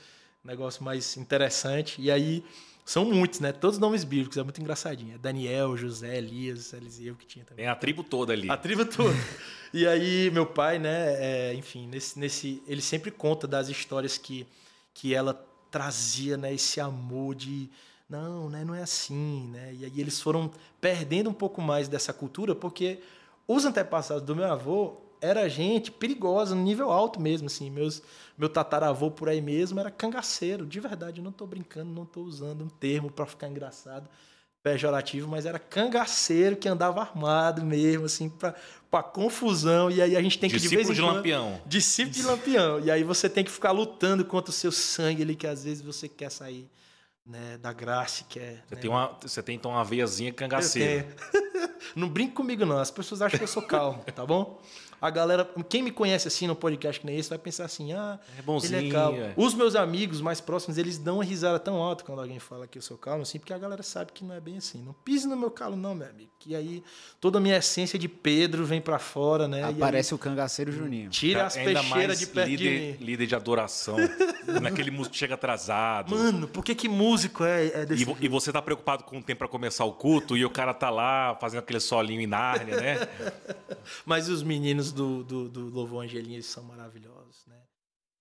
negócio 0.44 0.84
mais 0.84 1.18
interessante. 1.18 2.02
E 2.02 2.12
aí 2.12 2.44
são 2.86 3.06
muitos, 3.06 3.40
né? 3.40 3.52
Todos 3.54 3.80
nomes 3.80 4.04
bíblicos, 4.04 4.38
é 4.38 4.44
muito 4.44 4.60
engraçadinho. 4.60 5.16
É 5.16 5.18
Daniel, 5.18 5.78
José, 5.78 6.18
Elias, 6.18 6.74
Eliseu 6.74 7.16
que 7.16 7.26
tinha 7.26 7.46
também. 7.46 7.64
Tem 7.64 7.72
a 7.72 7.76
tribo 7.76 8.04
toda 8.04 8.34
ali. 8.34 8.50
A 8.50 8.58
tribo 8.58 8.86
toda. 8.86 9.16
e 9.74 9.88
aí, 9.88 10.30
meu 10.32 10.46
pai, 10.46 10.80
né, 10.80 11.16
é, 11.16 11.54
enfim, 11.54 11.88
nesse, 11.88 12.20
nesse, 12.20 12.62
ele 12.68 12.82
sempre 12.82 13.10
conta 13.10 13.48
das 13.48 13.70
histórias 13.70 14.18
que, 14.18 14.46
que 14.94 15.16
ela 15.16 15.34
trazia, 15.72 16.36
né, 16.36 16.54
esse 16.54 16.80
amor 16.82 17.36
de 17.36 17.70
não, 18.10 18.50
né, 18.50 18.64
não 18.64 18.76
é 18.76 18.84
assim, 18.84 19.48
né? 19.48 19.74
E 19.74 19.86
aí 19.86 20.00
eles 20.00 20.22
foram 20.22 20.52
perdendo 20.80 21.30
um 21.30 21.34
pouco 21.34 21.62
mais 21.62 21.88
dessa 21.88 22.14
cultura 22.14 22.54
porque 22.54 23.00
os 23.48 23.66
antepassados 23.66 24.24
do 24.24 24.36
meu 24.36 24.46
avô 24.46 25.03
era 25.24 25.48
gente 25.48 25.90
perigosa, 25.90 26.54
no 26.54 26.62
nível 26.62 26.92
alto 26.92 27.20
mesmo, 27.20 27.48
assim. 27.48 27.70
Meus, 27.70 28.02
meu 28.38 28.50
tataravô 28.50 29.10
por 29.10 29.30
aí 29.30 29.42
mesmo 29.42 29.80
era 29.80 29.90
cangaceiro, 29.90 30.66
de 30.66 30.80
verdade. 30.82 31.20
Eu 31.20 31.24
não 31.24 31.32
estou 31.32 31.48
brincando, 31.48 31.92
não 31.92 32.04
estou 32.04 32.26
usando 32.26 32.66
um 32.66 32.68
termo 32.68 33.10
para 33.10 33.26
ficar 33.26 33.48
engraçado, 33.48 34.10
pejorativo, 34.62 35.30
mas 35.30 35.46
era 35.46 35.58
cangaceiro 35.58 36.58
que 36.58 36.68
andava 36.68 37.00
armado 37.00 37.64
mesmo, 37.66 38.06
assim, 38.06 38.30
para 38.30 39.02
confusão. 39.02 39.90
E 39.90 40.02
aí 40.02 40.18
a 40.18 40.22
gente 40.22 40.38
tem 40.38 40.50
que 40.50 40.58
Discípulo 40.58 40.82
de 40.82 40.88
vez 40.88 40.90
em 40.90 40.94
de 40.94 41.08
quando, 41.08 41.16
Lampião. 41.16 41.62
Discípulo 41.66 42.14
de 42.14 42.24
Lampião. 42.24 42.80
E 42.82 42.92
aí 42.92 43.04
você 43.04 43.30
tem 43.30 43.46
que 43.46 43.52
ficar 43.52 43.72
lutando 43.72 44.26
contra 44.26 44.52
o 44.52 44.54
seu 44.54 44.74
sangue 44.74 45.24
ali, 45.24 45.36
que 45.36 45.48
às 45.48 45.64
vezes 45.64 45.82
você 45.82 46.10
quer 46.10 46.30
sair 46.30 46.70
né, 47.26 47.58
da 47.60 47.72
graça, 47.72 48.26
que 48.28 48.40
é. 48.40 48.62
Você, 48.68 48.76
né? 48.76 48.82
tem 48.82 48.90
uma, 48.90 49.18
você 49.22 49.42
tem 49.42 49.56
então 49.56 49.72
uma 49.72 49.86
veiazinha 49.86 50.34
cangaceira. 50.34 51.08
não 51.96 52.10
brinque 52.10 52.34
comigo, 52.34 52.66
não. 52.66 52.78
As 52.78 52.92
pessoas 52.92 53.22
acham 53.22 53.38
que 53.38 53.44
eu 53.46 53.48
sou 53.48 53.62
calmo, 53.62 54.04
tá 54.14 54.26
bom? 54.26 54.62
A 55.06 55.10
galera, 55.10 55.48
quem 55.70 55.84
me 55.84 55.92
conhece 55.92 56.28
assim 56.30 56.48
no 56.48 56.56
podcast 56.56 57.00
que 57.02 57.06
nem 57.06 57.18
esse, 57.18 57.30
vai 57.30 57.38
pensar 57.38 57.66
assim: 57.66 57.92
ah, 57.92 58.18
É 58.40 58.42
bonzinho. 58.42 58.78
ele 58.80 58.88
é 58.88 58.92
calmo. 58.92 59.20
é. 59.20 59.34
Os 59.36 59.54
meus 59.54 59.76
amigos 59.76 60.22
mais 60.22 60.40
próximos, 60.40 60.78
eles 60.78 60.98
dão 60.98 61.16
uma 61.16 61.24
risada 61.26 61.60
tão 61.60 61.76
alta 61.76 62.04
quando 62.06 62.22
alguém 62.22 62.40
fala 62.40 62.66
que 62.68 62.78
eu 62.78 62.82
sou 62.82 62.98
calmo, 62.98 63.24
assim, 63.24 63.38
porque 63.38 63.52
a 63.54 63.58
galera 63.58 63.84
sabe 63.84 64.12
que 64.14 64.24
não 64.24 64.34
é 64.34 64.40
bem 64.40 64.58
assim. 64.58 64.82
Não 64.82 64.94
pise 64.94 65.28
no 65.28 65.36
meu 65.36 65.52
calo, 65.52 65.76
não, 65.76 65.94
meu 65.94 66.08
amigo. 66.08 66.30
Que 66.40 66.56
aí 66.56 66.84
toda 67.22 67.38
a 67.38 67.42
minha 67.42 67.58
essência 67.58 67.98
de 68.00 68.08
Pedro 68.08 68.66
vem 68.66 68.80
pra 68.82 68.98
fora, 69.00 69.48
né? 69.48 69.60
E 69.60 69.64
aí 69.64 69.74
Aparece 69.76 70.14
o 70.14 70.18
cangaceiro 70.18 70.72
Juninho. 70.72 71.10
tira 71.10 71.46
as 71.46 71.58
Ainda 71.58 71.74
peixeiras 71.82 71.90
mais 72.08 72.20
de 72.20 72.28
perto 72.28 72.48
líder, 72.50 72.94
de 72.94 72.98
mim. 73.00 73.06
líder 73.06 73.28
de 73.28 73.36
adoração. 73.36 73.98
naquele 74.62 74.92
músico 74.92 75.14
que 75.14 75.20
chega 75.20 75.36
atrasado. 75.36 76.14
Mano, 76.16 76.48
por 76.48 76.64
que 76.66 76.76
que 76.76 76.90
músico 76.90 77.44
é, 77.46 77.68
é 77.68 77.86
desse 77.86 78.02
E, 78.02 78.06
vo- 78.06 78.18
e 78.20 78.28
você 78.28 78.52
tá 78.52 78.62
preocupado 78.62 79.04
com 79.06 79.20
o 79.20 79.24
tempo 79.24 79.40
para 79.40 79.48
começar 79.48 79.86
o 79.86 79.94
culto 79.94 80.36
e 80.36 80.44
o 80.46 80.50
cara 80.50 80.74
tá 80.74 80.90
lá 80.90 81.36
fazendo 81.40 81.60
aquele 81.60 81.80
solinho 81.80 82.20
em 82.22 82.28
Nárnia, 82.28 82.76
né? 82.76 83.08
Mas 84.06 84.28
os 84.30 84.44
meninos 84.44 84.93
do, 84.94 85.24
do, 85.24 85.50
do 85.50 85.70
Louvor 85.70 86.04
Angelinho, 86.04 86.36
eles 86.36 86.46
são 86.46 86.64
maravilhosos, 86.64 87.46
né? 87.48 87.60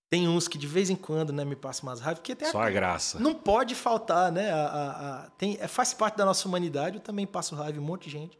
Tem 0.09 0.27
uns 0.27 0.47
que 0.47 0.57
de 0.59 0.67
vez 0.67 0.89
em 0.91 0.95
quando, 0.95 1.33
né, 1.33 1.43
me 1.43 1.55
passam 1.55 1.89
umas 1.89 1.99
raivas, 1.99 2.19
porque 2.19 2.35
tem 2.35 2.51
Só 2.51 2.61
a 2.61 2.69
graça. 2.69 3.19
Não 3.19 3.33
pode 3.33 3.73
faltar, 3.73 4.31
né? 4.31 4.51
A, 4.51 4.65
a- 4.65 5.23
a- 5.25 5.29
tem, 5.31 5.57
é, 5.59 5.67
faz 5.67 5.93
parte 5.93 6.17
da 6.17 6.25
nossa 6.25 6.47
humanidade, 6.47 6.97
eu 6.97 7.01
também 7.01 7.25
passo 7.25 7.55
raiva 7.55 7.77
em 7.77 7.81
um 7.81 7.85
monte 7.85 8.03
de 8.05 8.11
gente. 8.11 8.37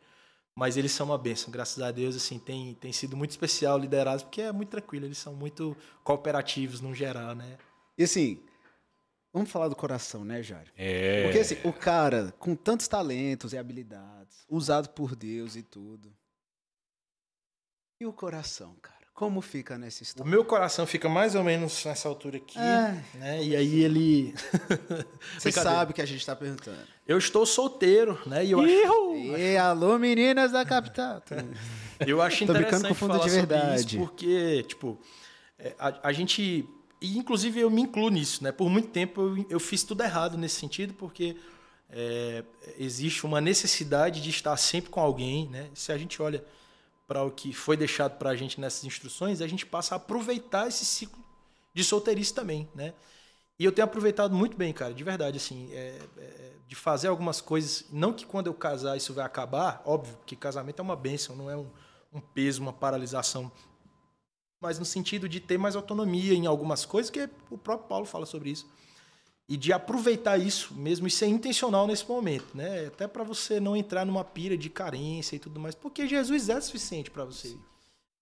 Mas 0.55 0.77
eles 0.77 0.91
são 0.91 1.07
uma 1.07 1.17
bênção, 1.17 1.49
graças 1.51 1.81
a 1.81 1.89
Deus, 1.89 2.15
assim, 2.15 2.37
tem, 2.37 2.75
tem 2.75 2.93
sido 2.93 3.17
muito 3.17 3.31
especial 3.31 3.75
liderados, 3.79 4.21
porque 4.23 4.39
é 4.43 4.51
muito 4.51 4.69
tranquilo, 4.69 5.05
eles 5.07 5.17
são 5.17 5.33
muito 5.33 5.75
cooperativos 6.03 6.79
no 6.79 6.93
geral, 6.93 7.33
né? 7.33 7.57
E 7.97 8.03
assim, 8.03 8.39
vamos 9.33 9.49
falar 9.49 9.67
do 9.67 9.75
coração, 9.75 10.23
né, 10.23 10.43
Jário? 10.43 10.71
É. 10.77 11.23
Porque 11.23 11.39
assim, 11.39 11.57
o 11.63 11.73
cara 11.73 12.31
com 12.37 12.55
tantos 12.55 12.87
talentos 12.87 13.51
e 13.51 13.57
habilidades, 13.57 14.45
usado 14.47 14.89
por 14.89 15.15
Deus 15.15 15.55
e 15.55 15.63
tudo. 15.63 16.15
E 18.03 18.05
o 18.05 18.11
coração, 18.11 18.75
cara? 18.81 18.97
Como 19.13 19.39
fica 19.39 19.77
nessa 19.77 20.01
O 20.01 20.03
história? 20.03 20.29
meu 20.29 20.43
coração 20.43 20.85
fica 20.85 21.07
mais 21.07 21.35
ou 21.35 21.43
menos 21.43 21.85
nessa 21.85 22.09
altura 22.09 22.35
aqui, 22.35 22.59
É. 22.59 23.01
né? 23.13 23.41
E 23.41 23.55
aí 23.55 23.79
ele... 23.81 24.35
Você 25.39 25.53
sabe 25.53 25.93
que 25.93 26.01
a 26.01 26.05
gente 26.05 26.25
tá 26.25 26.35
perguntando. 26.35 26.79
Eu 27.07 27.17
estou 27.17 27.45
solteiro, 27.45 28.19
né? 28.25 28.43
E 28.45 28.51
eu 28.51 28.59
acho, 28.59 29.15
E 29.37 29.55
alô, 29.55 29.97
meninas 29.97 30.51
da 30.51 30.65
capital. 30.65 31.23
Eu 32.05 32.21
acho 32.21 32.43
interessante 32.43 32.89
com 32.89 32.93
fundo 32.93 33.13
falar 33.13 33.23
de 33.23 33.31
sobre 33.31 33.45
verdade. 33.45 33.95
isso 33.95 33.97
porque, 34.05 34.63
tipo, 34.67 34.99
é, 35.57 35.73
a, 35.79 36.09
a 36.09 36.11
gente... 36.11 36.67
E, 36.99 37.17
inclusive, 37.17 37.61
eu 37.61 37.69
me 37.69 37.83
incluo 37.83 38.09
nisso, 38.09 38.43
né? 38.43 38.51
Por 38.51 38.69
muito 38.69 38.89
tempo, 38.89 39.21
eu, 39.21 39.45
eu 39.51 39.59
fiz 39.61 39.83
tudo 39.83 40.03
errado 40.03 40.37
nesse 40.37 40.55
sentido, 40.55 40.93
porque 40.93 41.37
é, 41.89 42.43
existe 42.77 43.25
uma 43.25 43.39
necessidade 43.39 44.21
de 44.21 44.29
estar 44.29 44.57
sempre 44.57 44.89
com 44.89 44.99
alguém, 44.99 45.47
né? 45.47 45.69
Se 45.73 45.93
a 45.93 45.97
gente 45.97 46.21
olha 46.21 46.43
para 47.13 47.23
o 47.23 47.29
que 47.29 47.53
foi 47.53 47.77
deixado 47.77 48.17
para 48.17 48.31
a 48.31 48.35
gente 48.35 48.59
nessas 48.59 48.83
instruções, 48.85 49.39
a 49.39 49.45
gente 49.45 49.67
passa 49.67 49.93
a 49.93 49.97
aproveitar 49.97 50.67
esse 50.67 50.83
ciclo 50.83 51.23
de 51.71 51.83
solteirice 51.83 52.33
também, 52.33 52.67
né? 52.73 52.91
E 53.59 53.63
eu 53.65 53.71
tenho 53.71 53.85
aproveitado 53.85 54.33
muito 54.35 54.57
bem, 54.57 54.73
cara, 54.73 54.95
de 54.95 55.03
verdade, 55.03 55.37
assim, 55.37 55.71
é, 55.73 55.99
é, 56.17 56.53
de 56.67 56.73
fazer 56.73 57.09
algumas 57.09 57.39
coisas. 57.39 57.85
Não 57.91 58.11
que 58.11 58.25
quando 58.25 58.47
eu 58.47 58.53
casar 58.55 58.97
isso 58.97 59.13
vai 59.13 59.23
acabar, 59.23 59.83
óbvio, 59.85 60.17
que 60.25 60.35
casamento 60.35 60.79
é 60.79 60.81
uma 60.81 60.95
bênção, 60.95 61.35
não 61.35 61.51
é 61.51 61.55
um, 61.55 61.69
um 62.11 62.19
peso, 62.19 62.63
uma 62.63 62.73
paralisação. 62.73 63.51
Mas 64.59 64.79
no 64.79 64.85
sentido 64.85 65.29
de 65.29 65.39
ter 65.39 65.59
mais 65.59 65.75
autonomia 65.75 66.33
em 66.33 66.47
algumas 66.47 66.83
coisas, 66.83 67.11
que 67.11 67.29
o 67.51 67.59
próprio 67.59 67.87
Paulo 67.87 68.07
fala 68.07 68.25
sobre 68.25 68.49
isso. 68.49 68.67
E 69.47 69.57
de 69.57 69.73
aproveitar 69.73 70.37
isso 70.37 70.73
mesmo 70.73 71.05
e 71.05 71.11
ser 71.11 71.27
intencional 71.27 71.85
nesse 71.85 72.07
momento, 72.07 72.55
né? 72.55 72.87
Até 72.87 73.07
para 73.07 73.23
você 73.23 73.59
não 73.59 73.75
entrar 73.75 74.05
numa 74.05 74.23
pira 74.23 74.57
de 74.57 74.69
carência 74.69 75.35
e 75.35 75.39
tudo 75.39 75.59
mais, 75.59 75.75
porque 75.75 76.07
Jesus 76.07 76.47
é 76.49 76.59
suficiente 76.61 77.11
para 77.11 77.25
você. 77.25 77.57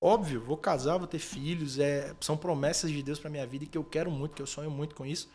Óbvio, 0.04 0.42
vou 0.42 0.58
casar, 0.58 0.98
vou 0.98 1.06
ter 1.06 1.20
filhos, 1.20 1.78
é, 1.78 2.16
são 2.20 2.36
promessas 2.36 2.90
de 2.90 3.04
Deus 3.04 3.20
para 3.20 3.30
minha 3.30 3.46
vida 3.46 3.66
e 3.66 3.68
que 3.68 3.78
eu 3.78 3.84
quero 3.84 4.10
muito, 4.10 4.34
que 4.34 4.42
eu 4.42 4.48
sonho 4.48 4.72
muito 4.72 4.96
com 4.96 5.06
isso. 5.06 5.30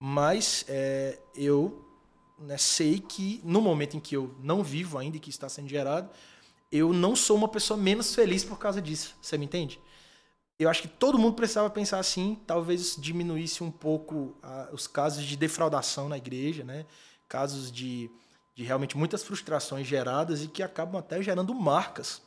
Mas 0.00 0.64
é, 0.66 1.18
eu 1.34 1.84
né, 2.38 2.56
sei 2.56 2.98
que 3.00 3.40
no 3.44 3.60
momento 3.60 3.98
em 3.98 4.00
que 4.00 4.16
eu 4.16 4.34
não 4.42 4.62
vivo 4.62 4.96
ainda 4.96 5.18
e 5.18 5.20
que 5.20 5.28
está 5.28 5.46
sendo 5.48 5.68
gerado, 5.68 6.08
eu 6.72 6.92
não 6.92 7.16
sou 7.16 7.36
uma 7.36 7.48
pessoa 7.48 7.76
menos 7.76 8.14
feliz 8.14 8.44
por 8.44 8.58
causa 8.58 8.80
disso. 8.80 9.14
Você 9.20 9.36
me 9.36 9.44
entende? 9.44 9.78
Eu 10.58 10.68
acho 10.68 10.82
que 10.82 10.88
todo 10.88 11.18
mundo 11.18 11.34
precisava 11.34 11.70
pensar 11.70 11.98
assim, 11.98 12.38
talvez 12.46 12.96
diminuísse 12.96 13.62
um 13.62 13.70
pouco 13.70 14.36
ah, 14.42 14.68
os 14.72 14.86
casos 14.86 15.24
de 15.24 15.36
defraudação 15.36 16.08
na 16.08 16.16
igreja, 16.16 16.64
né? 16.64 16.84
Casos 17.28 17.70
de, 17.70 18.10
de 18.54 18.64
realmente 18.64 18.96
muitas 18.96 19.22
frustrações 19.22 19.86
geradas 19.86 20.42
e 20.42 20.48
que 20.48 20.62
acabam 20.62 20.98
até 20.98 21.22
gerando 21.22 21.54
marcas 21.54 22.20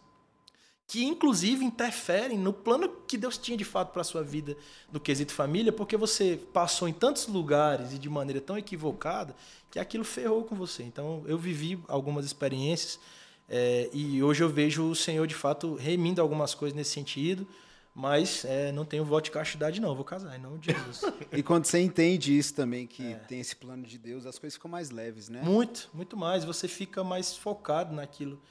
que 0.92 1.06
inclusive 1.06 1.64
interferem 1.64 2.38
no 2.38 2.52
plano 2.52 2.90
que 3.08 3.18
Deus 3.18 3.38
tinha 3.38 3.56
de 3.56 3.64
fato 3.64 3.94
para 3.94 4.02
a 4.02 4.04
sua 4.04 4.22
vida 4.22 4.58
no 4.92 5.00
quesito 5.00 5.32
família, 5.32 5.72
porque 5.72 5.96
você 5.96 6.38
passou 6.52 6.86
em 6.86 6.92
tantos 6.92 7.28
lugares 7.28 7.94
e 7.94 7.98
de 7.98 8.10
maneira 8.10 8.42
tão 8.42 8.58
equivocada 8.58 9.34
que 9.72 9.80
aquilo 9.80 10.04
ferrou 10.04 10.44
com 10.44 10.54
você. 10.54 10.84
Então 10.84 11.24
eu 11.26 11.38
vivi 11.38 11.80
algumas 11.88 12.26
experiências 12.26 13.00
é, 13.48 13.90
e 13.94 14.22
hoje 14.22 14.44
eu 14.44 14.50
vejo 14.50 14.84
o 14.84 14.94
Senhor 14.94 15.26
de 15.26 15.34
fato 15.34 15.76
remindo 15.76 16.22
algumas 16.22 16.54
coisas 16.54 16.76
nesse 16.76 16.92
sentido. 16.92 17.48
Mas 17.94 18.46
é, 18.46 18.72
não 18.72 18.86
tenho 18.86 19.04
voto 19.04 19.26
de 19.26 19.32
castidade, 19.32 19.82
não. 19.82 19.94
Vou 19.94 20.06
casar, 20.06 20.38
em 20.38 20.42
nome 20.42 20.60
de 20.60 20.72
Jesus. 20.72 21.02
e 21.32 21.44
quando 21.44 21.66
você 21.66 21.80
entende 21.80 22.38
isso 22.38 22.54
também, 22.54 22.88
que 22.88 23.14
é. 23.14 23.16
tem 23.16 23.40
esse 23.40 23.56
plano 23.56 23.84
de 23.86 23.98
Deus, 23.98 24.26
as 24.26 24.40
coisas 24.40 24.56
ficam 24.56 24.72
mais 24.72 24.90
leves, 24.90 25.28
né? 25.28 25.42
Muito, 25.44 25.90
muito 25.94 26.16
mais. 26.16 26.46
Você 26.46 26.68
fica 26.68 27.04
mais 27.04 27.36
focado 27.36 27.94
naquilo 27.94 28.42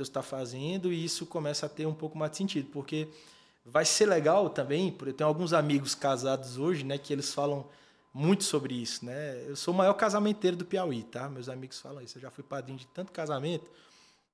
Deus 0.00 0.08
está 0.08 0.22
fazendo 0.22 0.90
e 0.90 1.04
isso 1.04 1.26
começa 1.26 1.66
a 1.66 1.68
ter 1.68 1.84
um 1.84 1.92
pouco 1.92 2.16
mais 2.16 2.30
de 2.30 2.38
sentido, 2.38 2.70
porque 2.72 3.06
vai 3.66 3.84
ser 3.84 4.06
legal 4.06 4.48
também, 4.48 4.90
porque 4.90 5.10
eu 5.10 5.14
tenho 5.14 5.28
alguns 5.28 5.52
amigos 5.52 5.94
casados 5.94 6.56
hoje, 6.56 6.84
né, 6.84 6.96
que 6.96 7.12
eles 7.12 7.34
falam 7.34 7.68
muito 8.14 8.42
sobre 8.42 8.74
isso, 8.74 9.04
né? 9.04 9.44
Eu 9.46 9.54
sou 9.54 9.74
o 9.74 9.76
maior 9.76 9.92
casamenteiro 9.92 10.56
do 10.56 10.64
Piauí, 10.64 11.02
tá? 11.02 11.28
Meus 11.28 11.50
amigos 11.50 11.78
falam 11.78 12.02
isso. 12.02 12.16
Eu 12.16 12.22
já 12.22 12.30
fui 12.30 12.42
padrinho 12.42 12.78
de 12.78 12.86
tanto 12.86 13.12
casamento 13.12 13.70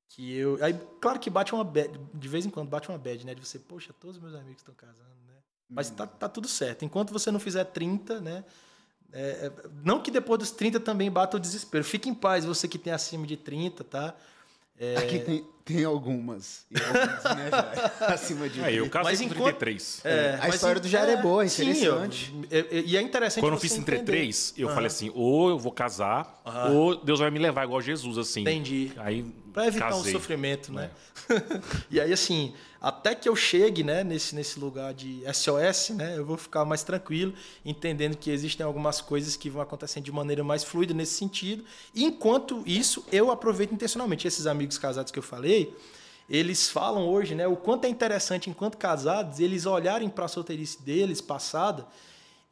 que 0.09 0.35
eu, 0.37 0.63
aí 0.63 0.79
claro 1.01 1.19
que 1.19 1.29
bate 1.29 1.55
uma 1.55 1.65
bad, 1.65 1.99
de 2.15 2.29
vez 2.29 2.47
em 2.47 2.51
quando 2.51 2.69
bate 2.69 2.89
uma 2.89 2.99
bad, 2.99 3.27
né, 3.27 3.35
de 3.35 3.45
você, 3.45 3.59
poxa, 3.59 3.93
todos 3.93 4.17
os 4.17 4.23
meus 4.23 4.35
amigos 4.35 4.59
estão 4.59 4.75
casando, 4.75 5.17
né? 5.27 5.35
Mas 5.69 5.91
tá, 5.91 6.07
tá 6.07 6.29
tudo 6.29 6.49
certo. 6.49 6.85
Enquanto 6.85 7.13
você 7.13 7.31
não 7.31 7.41
fizer 7.41 7.65
30, 7.65 8.21
né? 8.21 8.45
É, 9.13 9.47
é, 9.47 9.53
não 9.85 10.01
que 10.03 10.11
depois 10.11 10.39
dos 10.39 10.51
30 10.51 10.81
também 10.81 11.11
bata 11.11 11.37
o 11.37 11.41
desespero. 11.41 11.85
Fique 11.85 12.09
em 12.09 12.15
paz, 12.15 12.45
você 12.45 12.69
que 12.69 12.79
tem 12.79 12.93
acima 12.93 13.27
de 13.27 13.37
30, 13.37 13.85
tá? 13.85 14.15
É... 14.79 14.97
Aqui 14.97 15.19
tem, 15.19 15.47
tem 15.67 15.83
algumas. 15.83 16.65
E 16.71 16.79
algumas 16.79 17.25
né, 17.37 17.51
acima 18.07 18.49
de. 18.49 18.61
É, 18.63 18.73
eu 18.73 18.89
caso 18.89 19.11
com 19.11 19.29
33. 19.29 20.01
É, 20.05 20.11
é, 20.11 20.39
a 20.41 20.49
história 20.49 20.81
do 20.81 20.89
Jair 20.89 21.11
é, 21.11 21.21
boa, 21.21 21.45
interessante. 21.45 22.27
Sim, 22.27 22.45
eu, 22.49 22.85
e 22.87 22.97
é 22.97 23.03
interessante. 23.03 23.43
Quando 23.43 23.55
eu 23.55 23.61
fiz 23.61 23.73
33, 23.73 24.55
eu 24.57 24.69
uhum. 24.69 24.75
falei 24.75 24.87
assim: 24.87 25.11
ou 25.13 25.51
eu 25.51 25.59
vou 25.59 25.73
casar, 25.73 26.41
uhum. 26.47 26.77
ou 26.77 27.05
Deus 27.05 27.19
vai 27.19 27.33
me 27.33 27.41
levar 27.41 27.65
igual 27.65 27.83
Jesus, 27.83 28.17
assim. 28.17 28.43
Entendi. 28.43 28.93
Aí 28.97 29.27
para 29.57 29.69
evitar 29.69 29.89
casei. 29.89 30.11
um 30.11 30.19
sofrimento, 30.19 30.71
né? 30.71 30.91
É. 31.31 31.61
e 31.91 31.99
aí, 31.99 32.13
assim, 32.13 32.53
até 32.79 33.15
que 33.15 33.27
eu 33.27 33.35
chegue 33.35 33.83
né, 33.83 34.05
nesse, 34.05 34.35
nesse 34.35 34.61
lugar 34.61 34.93
de 34.93 35.23
SOS, 35.33 35.97
né, 35.97 36.19
eu 36.19 36.27
vou 36.27 36.37
ficar 36.37 36.63
mais 36.67 36.83
tranquilo, 36.83 37.33
entendendo 37.65 38.19
que 38.19 38.31
existem 38.31 38.67
algumas 38.67 39.01
coisas 39.01 39.35
que 39.35 39.49
vão 39.49 39.63
acontecendo 39.63 40.05
de 40.05 40.13
maneira 40.13 40.45
mais 40.45 40.63
fluida 40.63 40.93
nesse 40.93 41.15
sentido. 41.15 41.65
E, 41.95 42.05
enquanto 42.05 42.63
isso, 42.67 43.03
eu 43.11 43.31
aproveito 43.31 43.73
intencionalmente. 43.73 44.29
Esses 44.29 44.47
amigos 44.47 44.77
casados 44.77 45.11
que 45.11 45.19
eu 45.19 45.23
falei, 45.23 45.56
eles 46.29 46.69
falam 46.69 47.07
hoje 47.09 47.35
né, 47.35 47.47
o 47.47 47.57
quanto 47.57 47.85
é 47.85 47.89
interessante, 47.89 48.51
enquanto 48.51 48.77
casados, 48.77 49.39
eles 49.39 49.65
olharem 49.65 50.09
para 50.09 50.25
a 50.25 50.29
solteirice 50.29 50.83
deles 50.83 51.21
passada 51.21 51.87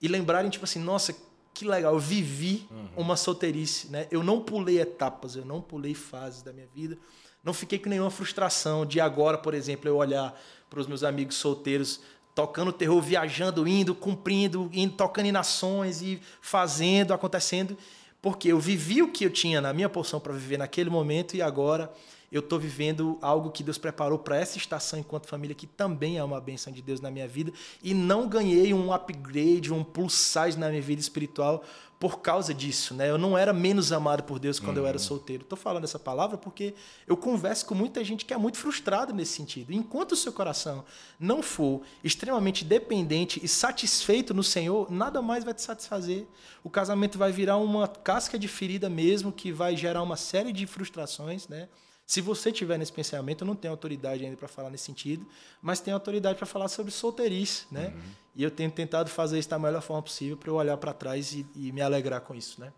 e 0.00 0.06
lembrarem, 0.06 0.50
tipo 0.50 0.64
assim, 0.64 0.78
nossa, 0.78 1.14
que 1.52 1.66
legal, 1.66 1.94
eu 1.94 2.00
vivi 2.00 2.66
uhum. 2.70 2.88
uma 2.96 3.16
solteirice, 3.16 3.88
né? 3.88 4.08
Eu 4.10 4.22
não 4.22 4.40
pulei 4.40 4.80
etapas, 4.80 5.36
eu 5.36 5.44
não 5.44 5.60
pulei 5.60 5.94
fases 5.94 6.42
da 6.42 6.52
minha 6.52 6.66
vida. 6.74 6.98
Não 7.44 7.54
fiquei 7.54 7.78
com 7.78 7.88
nenhuma 7.88 8.10
frustração 8.10 8.84
de 8.84 9.00
agora, 9.00 9.38
por 9.38 9.54
exemplo, 9.54 9.88
eu 9.88 9.96
olhar 9.96 10.38
para 10.68 10.80
os 10.80 10.86
meus 10.86 11.04
amigos 11.04 11.36
solteiros 11.36 12.00
tocando 12.34 12.72
terror, 12.72 13.00
viajando, 13.00 13.66
indo, 13.68 13.94
cumprindo, 13.94 14.68
indo, 14.72 14.96
tocando 14.96 15.26
em 15.26 15.32
nações 15.32 16.02
e 16.02 16.20
fazendo, 16.40 17.14
acontecendo, 17.14 17.78
porque 18.20 18.48
eu 18.48 18.58
vivi 18.58 19.02
o 19.02 19.12
que 19.12 19.24
eu 19.24 19.30
tinha 19.30 19.60
na 19.60 19.72
minha 19.72 19.88
porção 19.88 20.18
para 20.18 20.32
viver 20.32 20.58
naquele 20.58 20.90
momento 20.90 21.36
e 21.36 21.42
agora 21.42 21.92
eu 22.34 22.40
estou 22.40 22.58
vivendo 22.58 23.16
algo 23.22 23.48
que 23.48 23.62
Deus 23.62 23.78
preparou 23.78 24.18
para 24.18 24.36
essa 24.36 24.58
estação 24.58 24.98
enquanto 24.98 25.28
família, 25.28 25.54
que 25.54 25.68
também 25.68 26.18
é 26.18 26.24
uma 26.24 26.40
benção 26.40 26.72
de 26.72 26.82
Deus 26.82 27.00
na 27.00 27.08
minha 27.08 27.28
vida, 27.28 27.52
e 27.80 27.94
não 27.94 28.26
ganhei 28.26 28.74
um 28.74 28.92
upgrade, 28.92 29.72
um 29.72 29.84
plus 29.84 30.14
size 30.14 30.58
na 30.58 30.68
minha 30.68 30.82
vida 30.82 31.00
espiritual 31.00 31.62
por 32.00 32.18
causa 32.18 32.52
disso, 32.52 32.92
né? 32.92 33.08
Eu 33.08 33.16
não 33.16 33.38
era 33.38 33.52
menos 33.52 33.92
amado 33.92 34.24
por 34.24 34.40
Deus 34.40 34.58
quando 34.58 34.78
uhum. 34.78 34.82
eu 34.82 34.88
era 34.88 34.98
uhum. 34.98 35.04
solteiro. 35.04 35.44
Estou 35.44 35.56
falando 35.56 35.84
essa 35.84 35.98
palavra 35.98 36.36
porque 36.36 36.74
eu 37.06 37.16
converso 37.16 37.64
com 37.66 37.74
muita 37.74 38.02
gente 38.02 38.24
que 38.24 38.34
é 38.34 38.36
muito 38.36 38.58
frustrada 38.58 39.12
nesse 39.12 39.34
sentido. 39.34 39.72
Enquanto 39.72 40.12
o 40.12 40.16
seu 40.16 40.32
coração 40.32 40.84
não 41.20 41.40
for 41.40 41.82
extremamente 42.02 42.64
dependente 42.64 43.40
e 43.44 43.46
satisfeito 43.46 44.34
no 44.34 44.42
Senhor, 44.42 44.90
nada 44.90 45.22
mais 45.22 45.44
vai 45.44 45.54
te 45.54 45.62
satisfazer. 45.62 46.26
O 46.64 46.68
casamento 46.68 47.16
vai 47.16 47.30
virar 47.30 47.58
uma 47.58 47.86
casca 47.86 48.36
de 48.36 48.48
ferida 48.48 48.90
mesmo, 48.90 49.30
que 49.30 49.52
vai 49.52 49.76
gerar 49.76 50.02
uma 50.02 50.16
série 50.16 50.52
de 50.52 50.66
frustrações, 50.66 51.46
né? 51.46 51.68
Se 52.06 52.20
você 52.20 52.52
tiver 52.52 52.78
nesse 52.78 52.92
pensamento, 52.92 53.42
eu 53.42 53.46
não 53.46 53.56
tenho 53.56 53.72
autoridade 53.72 54.24
ainda 54.24 54.36
para 54.36 54.48
falar 54.48 54.68
nesse 54.68 54.84
sentido, 54.84 55.26
mas 55.62 55.80
tenho 55.80 55.96
autoridade 55.96 56.36
para 56.36 56.46
falar 56.46 56.68
sobre 56.68 56.92
solteirice, 56.92 57.66
né? 57.70 57.92
Uhum. 57.94 58.02
E 58.36 58.42
eu 58.42 58.50
tenho 58.50 58.70
tentado 58.70 59.08
fazer 59.08 59.38
isso 59.38 59.48
da 59.48 59.58
melhor 59.58 59.80
forma 59.80 60.02
possível 60.02 60.36
para 60.36 60.50
eu 60.50 60.54
olhar 60.56 60.76
para 60.76 60.92
trás 60.92 61.32
e, 61.32 61.46
e, 61.54 61.72
me 61.72 61.80
alegrar 61.80 62.20
com 62.20 62.34
isso, 62.34 62.60
né? 62.60 62.72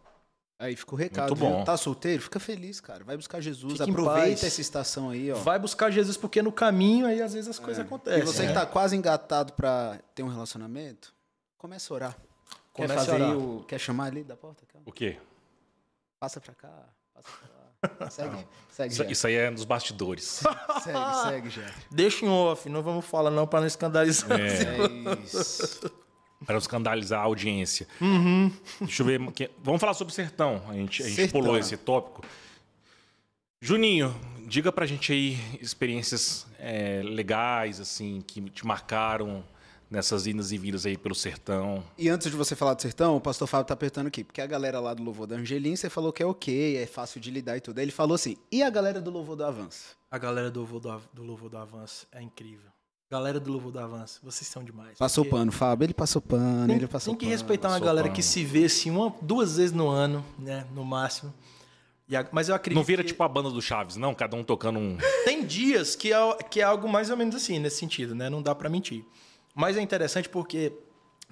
Aí 0.59 0.77
fica 0.77 0.95
o 0.95 0.97
recado. 0.97 1.31
Muito 1.31 1.41
bom. 1.41 1.57
Viu? 1.57 1.65
Tá 1.65 1.77
solteiro? 1.77 2.23
Fica 2.23 2.39
feliz, 2.39 2.81
cara. 2.81 3.05
Vai 3.05 3.17
buscar 3.17 3.41
Jesus. 3.41 3.79
Fique 3.79 3.91
aproveita 3.91 4.47
essa 4.47 4.61
estação 4.61 5.11
aí, 5.11 5.31
ó. 5.31 5.37
Vai 5.37 5.59
buscar 5.59 5.91
Jesus 5.91 6.17
porque 6.17 6.41
no 6.41 6.53
caminho 6.53 7.07
aí 7.07 7.21
às 7.21 7.35
vezes 7.35 7.49
as 7.49 7.59
é. 7.59 7.63
coisas 7.63 7.85
acontecem. 7.85 8.23
E 8.23 8.25
você 8.25 8.43
né? 8.43 8.49
que 8.49 8.55
tá 8.55 8.65
quase 8.65 8.97
engatado 8.97 9.53
para 9.55 10.01
ter 10.15 10.23
um 10.23 10.29
relacionamento, 10.29 11.13
começa 11.59 11.93
a 11.93 11.95
orar. 11.95 12.17
Quer 12.73 12.89
fazer 12.89 13.23
o... 13.23 13.65
Quer 13.65 13.79
chamar 13.79 14.07
ali 14.07 14.23
da 14.23 14.37
porta? 14.37 14.63
O 14.85 14.93
quê? 14.93 15.19
Passa 16.19 16.41
para 16.41 16.55
cá. 16.55 16.73
Passa 17.15 17.29
pra 17.29 17.49
lá. 17.49 17.56
Segue, 18.11 18.47
segue 18.71 18.93
isso, 18.93 19.05
isso, 19.05 19.27
aí 19.27 19.35
é 19.35 19.51
nos 19.51 19.65
bastidores. 19.65 20.43
segue, 20.83 21.23
segue, 21.23 21.49
Jeff. 21.49 21.87
Deixa 21.91 22.25
em 22.25 22.29
off, 22.29 22.69
não 22.69 22.83
vamos 22.83 23.05
falar 23.05 23.31
não 23.31 23.47
para 23.47 23.61
não 23.61 23.67
escandalizar. 23.67 24.39
É, 24.39 25.19
isso. 25.25 25.91
Para 26.45 26.55
não 26.55 26.59
escandalizar 26.59 27.21
a 27.21 27.25
audiência. 27.25 27.87
Uhum. 28.01 28.53
Deixa 28.81 29.03
eu 29.03 29.07
ver. 29.07 29.21
Vamos 29.63 29.81
falar 29.81 29.95
sobre 29.95 30.13
o 30.13 30.15
sertão. 30.15 30.63
A 30.69 30.75
gente, 30.75 31.03
a 31.03 31.09
gente 31.09 31.33
pulou 31.33 31.57
esse 31.59 31.77
tópico. 31.77 32.23
Juninho, 33.61 34.15
diga 34.47 34.71
pra 34.71 34.85
gente 34.85 35.13
aí 35.13 35.39
experiências 35.61 36.47
é, 36.59 37.01
legais, 37.03 37.81
assim, 37.81 38.23
que 38.27 38.41
te 38.51 38.67
marcaram 38.67 39.43
nessas 39.91 40.27
idas 40.27 40.53
e 40.53 40.59
vindas 40.59 40.85
aí 40.85 40.97
pelo 40.97 41.15
sertão. 41.15 41.83
E 41.97 42.09
antes 42.09 42.31
de 42.31 42.37
você 42.37 42.57
falar 42.57 42.75
do 42.75 42.83
sertão, 42.83 43.17
o 43.17 43.21
pastor 43.21 43.47
Fábio 43.47 43.67
tá 43.67 43.75
apertando 43.75 44.09
aqui, 44.09 44.25
porque 44.25 44.41
a 44.41 44.47
galera 44.47 44.81
lá 44.81 44.95
do 44.95 45.03
Louvor 45.03 45.27
da 45.27 45.37
Angelim, 45.37 45.77
você 45.77 45.89
falou 45.89 46.13
que 46.13 46.23
é 46.23 46.27
ok, 46.27 46.77
é 46.77 46.87
fácil 46.87 47.21
de 47.21 47.31
lidar 47.31 47.57
e 47.57 47.61
tudo. 47.61 47.79
Aí 47.79 47.85
ele 47.85 47.93
falou 47.93 48.15
assim: 48.15 48.37
e 48.51 48.63
a 48.63 48.71
galera 48.71 49.01
do 49.01 49.11
Louvor 49.11 49.37
do 49.37 49.45
Avanço? 49.45 49.97
A 50.11 50.19
galera 50.19 50.51
do 50.51 50.61
Louvor 50.61 50.81
do, 50.81 51.03
do, 51.13 51.23
Louvor 51.23 51.49
do 51.49 51.59
Avanço 51.59 52.07
é 52.13 52.23
incrível. 52.23 52.71
Galera 53.09 53.39
do 53.39 53.53
Louvor 53.53 53.71
do 53.71 53.79
Avanço, 53.79 54.21
vocês 54.23 54.49
são 54.49 54.65
demais. 54.65 54.99
Passou 54.99 55.25
porque... 55.25 55.37
pano, 55.37 55.53
Fábio, 55.53 55.87
ele 55.87 55.95
passou 55.95 56.21
pano, 56.21 56.67
tem, 56.67 56.77
ele 56.77 56.89
passou 56.89 57.15
Tem 57.15 57.19
que 57.21 57.27
respeitar 57.27 57.69
uma 57.69 57.79
galera 57.79 58.09
pano. 58.09 58.17
que 58.17 58.23
se 58.23 58.45
vê 58.45 58.65
assim 58.65 58.91
uma, 58.91 59.15
duas 59.23 59.57
vezes 59.57 59.73
no 59.73 59.89
ano, 59.89 60.25
né, 60.37 60.67
no 60.75 60.85
máximo. 60.85 61.33
A, 62.13 62.27
mas 62.33 62.49
eu 62.49 62.55
acredito 62.55 62.77
Não 62.77 62.85
vira 62.85 63.03
que... 63.03 63.09
tipo 63.09 63.23
a 63.23 63.29
banda 63.29 63.51
do 63.51 63.63
Chaves, 63.63 63.97
não? 63.97 64.15
Cada 64.15 64.37
um 64.37 64.43
tocando 64.43 64.79
um... 64.79 64.97
Tem 65.25 65.45
dias 65.45 65.95
que 65.95 66.13
é, 66.13 66.35
que 66.51 66.61
é 66.61 66.65
algo 66.65 66.89
mais 66.89 67.11
ou 67.11 67.17
menos 67.17 67.35
assim, 67.35 67.59
nesse 67.61 67.79
sentido, 67.79 68.15
né? 68.15 68.29
Não 68.29 68.43
dá 68.43 68.55
para 68.55 68.69
mentir. 68.69 69.05
Mas 69.57 69.79
é 69.79 69.81
interessante 69.81 70.29
porque 70.29 70.71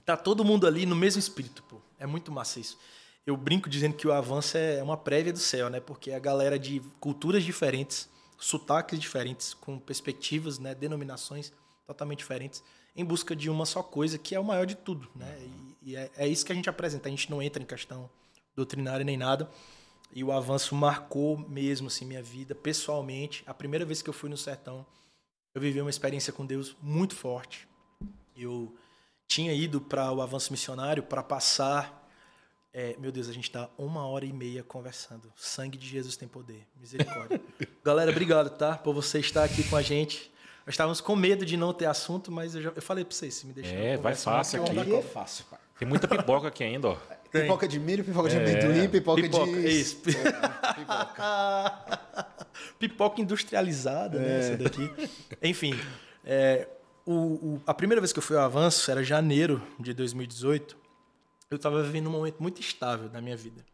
tá 0.02 0.16
todo 0.16 0.42
mundo 0.42 0.66
ali 0.66 0.86
no 0.86 0.96
mesmo 0.96 1.20
espírito, 1.20 1.62
pô. 1.64 1.78
É 1.98 2.06
muito 2.06 2.32
massa 2.32 2.58
isso. 2.58 2.78
Eu 3.26 3.36
brinco 3.36 3.68
dizendo 3.68 3.94
que 3.94 4.08
o 4.08 4.12
avanço 4.12 4.56
é 4.56 4.82
uma 4.82 4.96
prévia 4.96 5.30
do 5.30 5.38
céu, 5.38 5.68
né? 5.68 5.78
Porque 5.78 6.10
a 6.10 6.18
galera 6.18 6.58
de 6.58 6.80
culturas 6.98 7.44
diferentes, 7.44 8.08
sotaques 8.38 8.98
diferentes, 8.98 9.52
com 9.52 9.78
perspectivas, 9.78 10.58
né, 10.58 10.74
denominações 10.74 11.52
totalmente 11.86 12.20
diferentes, 12.20 12.64
em 12.96 13.04
busca 13.04 13.36
de 13.36 13.50
uma 13.50 13.66
só 13.66 13.82
coisa, 13.82 14.16
que 14.16 14.34
é 14.34 14.40
o 14.40 14.44
maior 14.44 14.64
de 14.64 14.74
tudo, 14.74 15.06
né? 15.14 15.38
E, 15.82 15.90
e 15.90 15.96
é, 15.96 16.10
é 16.16 16.26
isso 16.26 16.46
que 16.46 16.52
a 16.52 16.54
gente 16.54 16.70
apresenta. 16.70 17.08
A 17.08 17.10
gente 17.10 17.30
não 17.30 17.42
entra 17.42 17.62
em 17.62 17.66
questão 17.66 18.08
doutrinária 18.56 19.04
nem 19.04 19.18
nada. 19.18 19.50
E 20.14 20.24
o 20.24 20.32
avanço 20.32 20.74
marcou 20.74 21.36
mesmo 21.36 21.88
assim 21.88 22.06
minha 22.06 22.22
vida 22.22 22.54
pessoalmente. 22.54 23.42
A 23.46 23.52
primeira 23.52 23.84
vez 23.84 24.00
que 24.00 24.08
eu 24.08 24.14
fui 24.14 24.30
no 24.30 24.36
sertão, 24.36 24.86
eu 25.54 25.60
vivi 25.60 25.78
uma 25.78 25.90
experiência 25.90 26.32
com 26.32 26.46
Deus 26.46 26.74
muito 26.80 27.14
forte, 27.14 27.68
eu 28.36 28.74
tinha 29.26 29.52
ido 29.52 29.80
para 29.80 30.12
o 30.12 30.20
avanço 30.20 30.52
missionário 30.52 31.02
para 31.02 31.22
passar. 31.22 32.02
É, 32.72 32.96
meu 32.98 33.12
Deus, 33.12 33.28
a 33.28 33.32
gente 33.32 33.44
está 33.44 33.70
uma 33.78 34.06
hora 34.06 34.24
e 34.24 34.32
meia 34.32 34.62
conversando. 34.62 35.32
Sangue 35.36 35.78
de 35.78 35.86
Jesus 35.86 36.16
tem 36.16 36.26
poder. 36.26 36.66
Misericórdia. 36.80 37.40
Galera, 37.84 38.10
obrigado, 38.10 38.50
tá? 38.50 38.76
Por 38.76 38.92
você 38.94 39.20
estar 39.20 39.44
aqui 39.44 39.62
com 39.64 39.76
a 39.76 39.82
gente. 39.82 40.32
estávamos 40.66 41.00
com 41.00 41.14
medo 41.14 41.46
de 41.46 41.56
não 41.56 41.72
ter 41.72 41.86
assunto, 41.86 42.32
mas 42.32 42.54
eu, 42.54 42.62
já, 42.62 42.72
eu 42.74 42.82
falei 42.82 43.04
para 43.04 43.14
vocês, 43.14 43.34
se 43.34 43.46
me 43.46 43.52
deixar. 43.52 43.74
É, 43.74 43.96
vai 43.96 44.14
fácil 44.14 44.62
aqui. 44.62 44.78
Aqui 44.78 44.94
é 44.94 45.02
fácil, 45.02 45.44
pai. 45.50 45.60
Tem 45.78 45.88
muita 45.88 46.06
pipoca 46.06 46.48
aqui 46.48 46.62
ainda, 46.62 46.88
ó. 46.88 46.96
Pipoca 47.30 47.66
de 47.66 47.80
milho, 47.80 48.04
pipoca 48.04 48.28
de 48.28 48.36
amendoim, 48.36 48.88
pipoca, 48.88 49.20
Pipoca, 49.20 49.46
de... 49.46 49.68
isso. 49.68 49.98
É, 50.08 50.74
pipoca. 50.74 52.28
Pipoca 52.78 53.20
industrializada, 53.20 54.20
né? 54.20 54.38
Essa 54.38 54.56
daqui. 54.56 54.88
Enfim, 55.42 55.78
é, 56.24 56.68
o, 57.06 57.12
o- 57.56 57.62
a 57.66 57.74
primeira 57.74 58.00
vez 58.00 58.12
que 58.12 58.18
eu 58.18 58.22
fui 58.22 58.36
ao 58.36 58.44
avanço 58.44 58.90
era 58.90 59.02
janeiro 59.02 59.62
de 59.78 59.92
2018. 59.92 60.76
Eu 61.50 61.56
estava 61.56 61.82
vivendo 61.82 62.08
um 62.08 62.12
momento 62.12 62.42
muito 62.42 62.60
estável 62.60 63.10
na 63.10 63.20
minha 63.20 63.36
vida. 63.36 63.64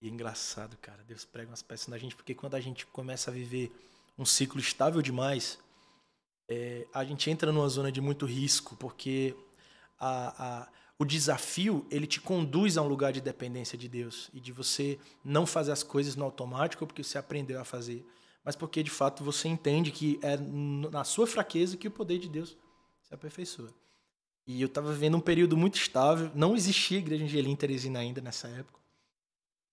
E 0.00 0.08
é 0.08 0.10
engraçado, 0.10 0.76
cara. 0.78 1.02
Deus 1.04 1.24
prega 1.24 1.50
umas 1.50 1.62
peças 1.62 1.88
na 1.88 1.98
gente, 1.98 2.14
porque 2.16 2.34
quando 2.34 2.54
a 2.54 2.60
gente 2.60 2.86
começa 2.86 3.30
a 3.30 3.34
viver 3.34 3.72
um 4.18 4.24
ciclo 4.24 4.60
estável 4.60 5.00
demais, 5.02 5.58
é, 6.48 6.86
a 6.92 7.04
gente 7.04 7.30
entra 7.30 7.50
numa 7.52 7.68
zona 7.68 7.90
de 7.90 8.00
muito 8.00 8.26
risco, 8.26 8.76
porque 8.76 9.34
a, 9.98 10.62
a- 10.62 10.68
o 10.98 11.04
desafio 11.04 11.86
ele 11.90 12.06
te 12.06 12.20
conduz 12.20 12.76
a 12.76 12.82
um 12.82 12.86
lugar 12.88 13.12
de 13.12 13.20
dependência 13.20 13.76
de 13.76 13.88
Deus 13.88 14.30
e 14.32 14.40
de 14.40 14.52
você 14.52 14.98
não 15.24 15.44
fazer 15.44 15.72
as 15.72 15.82
coisas 15.82 16.14
no 16.16 16.24
automático 16.24 16.86
porque 16.86 17.02
você 17.02 17.18
aprendeu 17.18 17.60
a 17.60 17.64
fazer, 17.64 18.06
mas 18.44 18.54
porque 18.54 18.82
de 18.82 18.90
fato 18.90 19.24
você 19.24 19.48
entende 19.48 19.90
que 19.90 20.18
é 20.22 20.36
na 20.36 21.04
sua 21.04 21.26
fraqueza 21.26 21.76
que 21.76 21.88
o 21.88 21.90
poder 21.90 22.18
de 22.18 22.28
Deus 22.28 22.56
se 23.02 23.14
aperfeiçoa. 23.14 23.72
E 24.46 24.60
eu 24.60 24.66
estava 24.66 24.92
vivendo 24.92 25.16
um 25.16 25.20
período 25.20 25.56
muito 25.56 25.76
estável, 25.76 26.30
não 26.34 26.54
existia 26.54 26.98
igreja 26.98 27.24
Angelim 27.24 27.56
Teresina 27.56 28.00
ainda 28.00 28.20
nessa 28.20 28.46
época. 28.48 28.78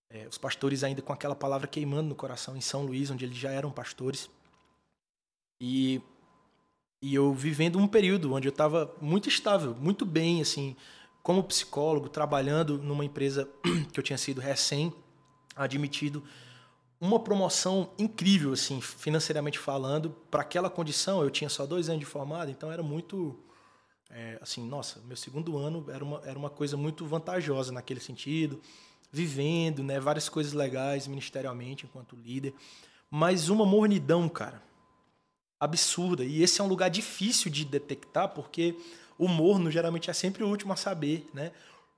É, 0.10 0.28
os 0.28 0.38
pastores 0.38 0.84
ainda 0.84 1.02
com 1.02 1.12
aquela 1.12 1.36
palavra 1.36 1.68
queimando 1.68 2.10
no 2.10 2.16
coração 2.16 2.56
em 2.56 2.62
São 2.62 2.86
Luís, 2.86 3.10
onde 3.10 3.26
eles 3.26 3.38
já 3.38 3.52
eram 3.52 3.72
pastores. 3.72 4.30
E 5.60 6.02
e 7.04 7.16
eu 7.16 7.34
vivendo 7.34 7.80
um 7.80 7.88
período 7.88 8.32
onde 8.32 8.48
eu 8.48 8.52
estava 8.52 8.96
muito 9.02 9.28
estável, 9.28 9.74
muito 9.74 10.06
bem, 10.06 10.40
assim, 10.40 10.76
como 11.24 11.44
psicólogo, 11.44 12.08
trabalhando 12.08 12.78
numa 12.78 13.04
empresa 13.04 13.50
que 13.92 14.00
eu 14.00 14.04
tinha 14.04 14.20
sido 14.20 14.40
recém 14.40 14.94
admitido, 15.56 16.24
uma 17.02 17.20
promoção 17.20 17.92
incrível, 17.98 18.54
assim, 18.54 18.80
financeiramente 18.80 19.60
falando, 19.60 20.12
para 20.30 20.42
aquela 20.42 20.70
condição. 20.70 21.22
Eu 21.22 21.30
tinha 21.30 21.50
só 21.50 21.66
dois 21.66 21.90
anos 21.90 22.00
de 22.00 22.06
formado, 22.06 22.50
então 22.50 22.72
era 22.72 22.84
muito, 22.84 23.38
é, 24.10 24.38
assim, 24.40 24.66
nossa, 24.66 25.02
meu 25.02 25.18
segundo 25.18 25.58
ano 25.58 25.84
era 25.90 26.04
uma, 26.04 26.22
era 26.24 26.40
uma 26.40 26.50
coisa 26.50 26.78
muito 26.78 27.06
vantajosa 27.06 27.72
naquele 27.72 28.00
sentido, 28.00 28.62
vivendo, 29.12 29.84
né, 29.84 30.00
várias 30.00 30.30
coisas 30.30 30.54
legais 30.54 31.08
ministerialmente 31.08 31.86
enquanto 31.86 32.16
líder, 32.16 32.54
mas 33.10 33.50
uma 33.50 33.66
mornidão, 33.66 34.30
cara 34.30 34.62
absurda. 35.62 36.26
E 36.26 36.42
esse 36.42 36.60
é 36.60 36.64
um 36.64 36.68
lugar 36.68 36.90
difícil 36.90 37.52
de 37.52 37.64
detectar, 37.64 38.30
porque 38.30 38.76
o 39.16 39.28
morno 39.28 39.70
geralmente 39.70 40.10
é 40.10 40.14
sempre 40.14 40.44
o 40.44 40.48
último 40.48 40.74
a 40.74 40.76
saber, 40.76 41.30
né? 41.36 41.52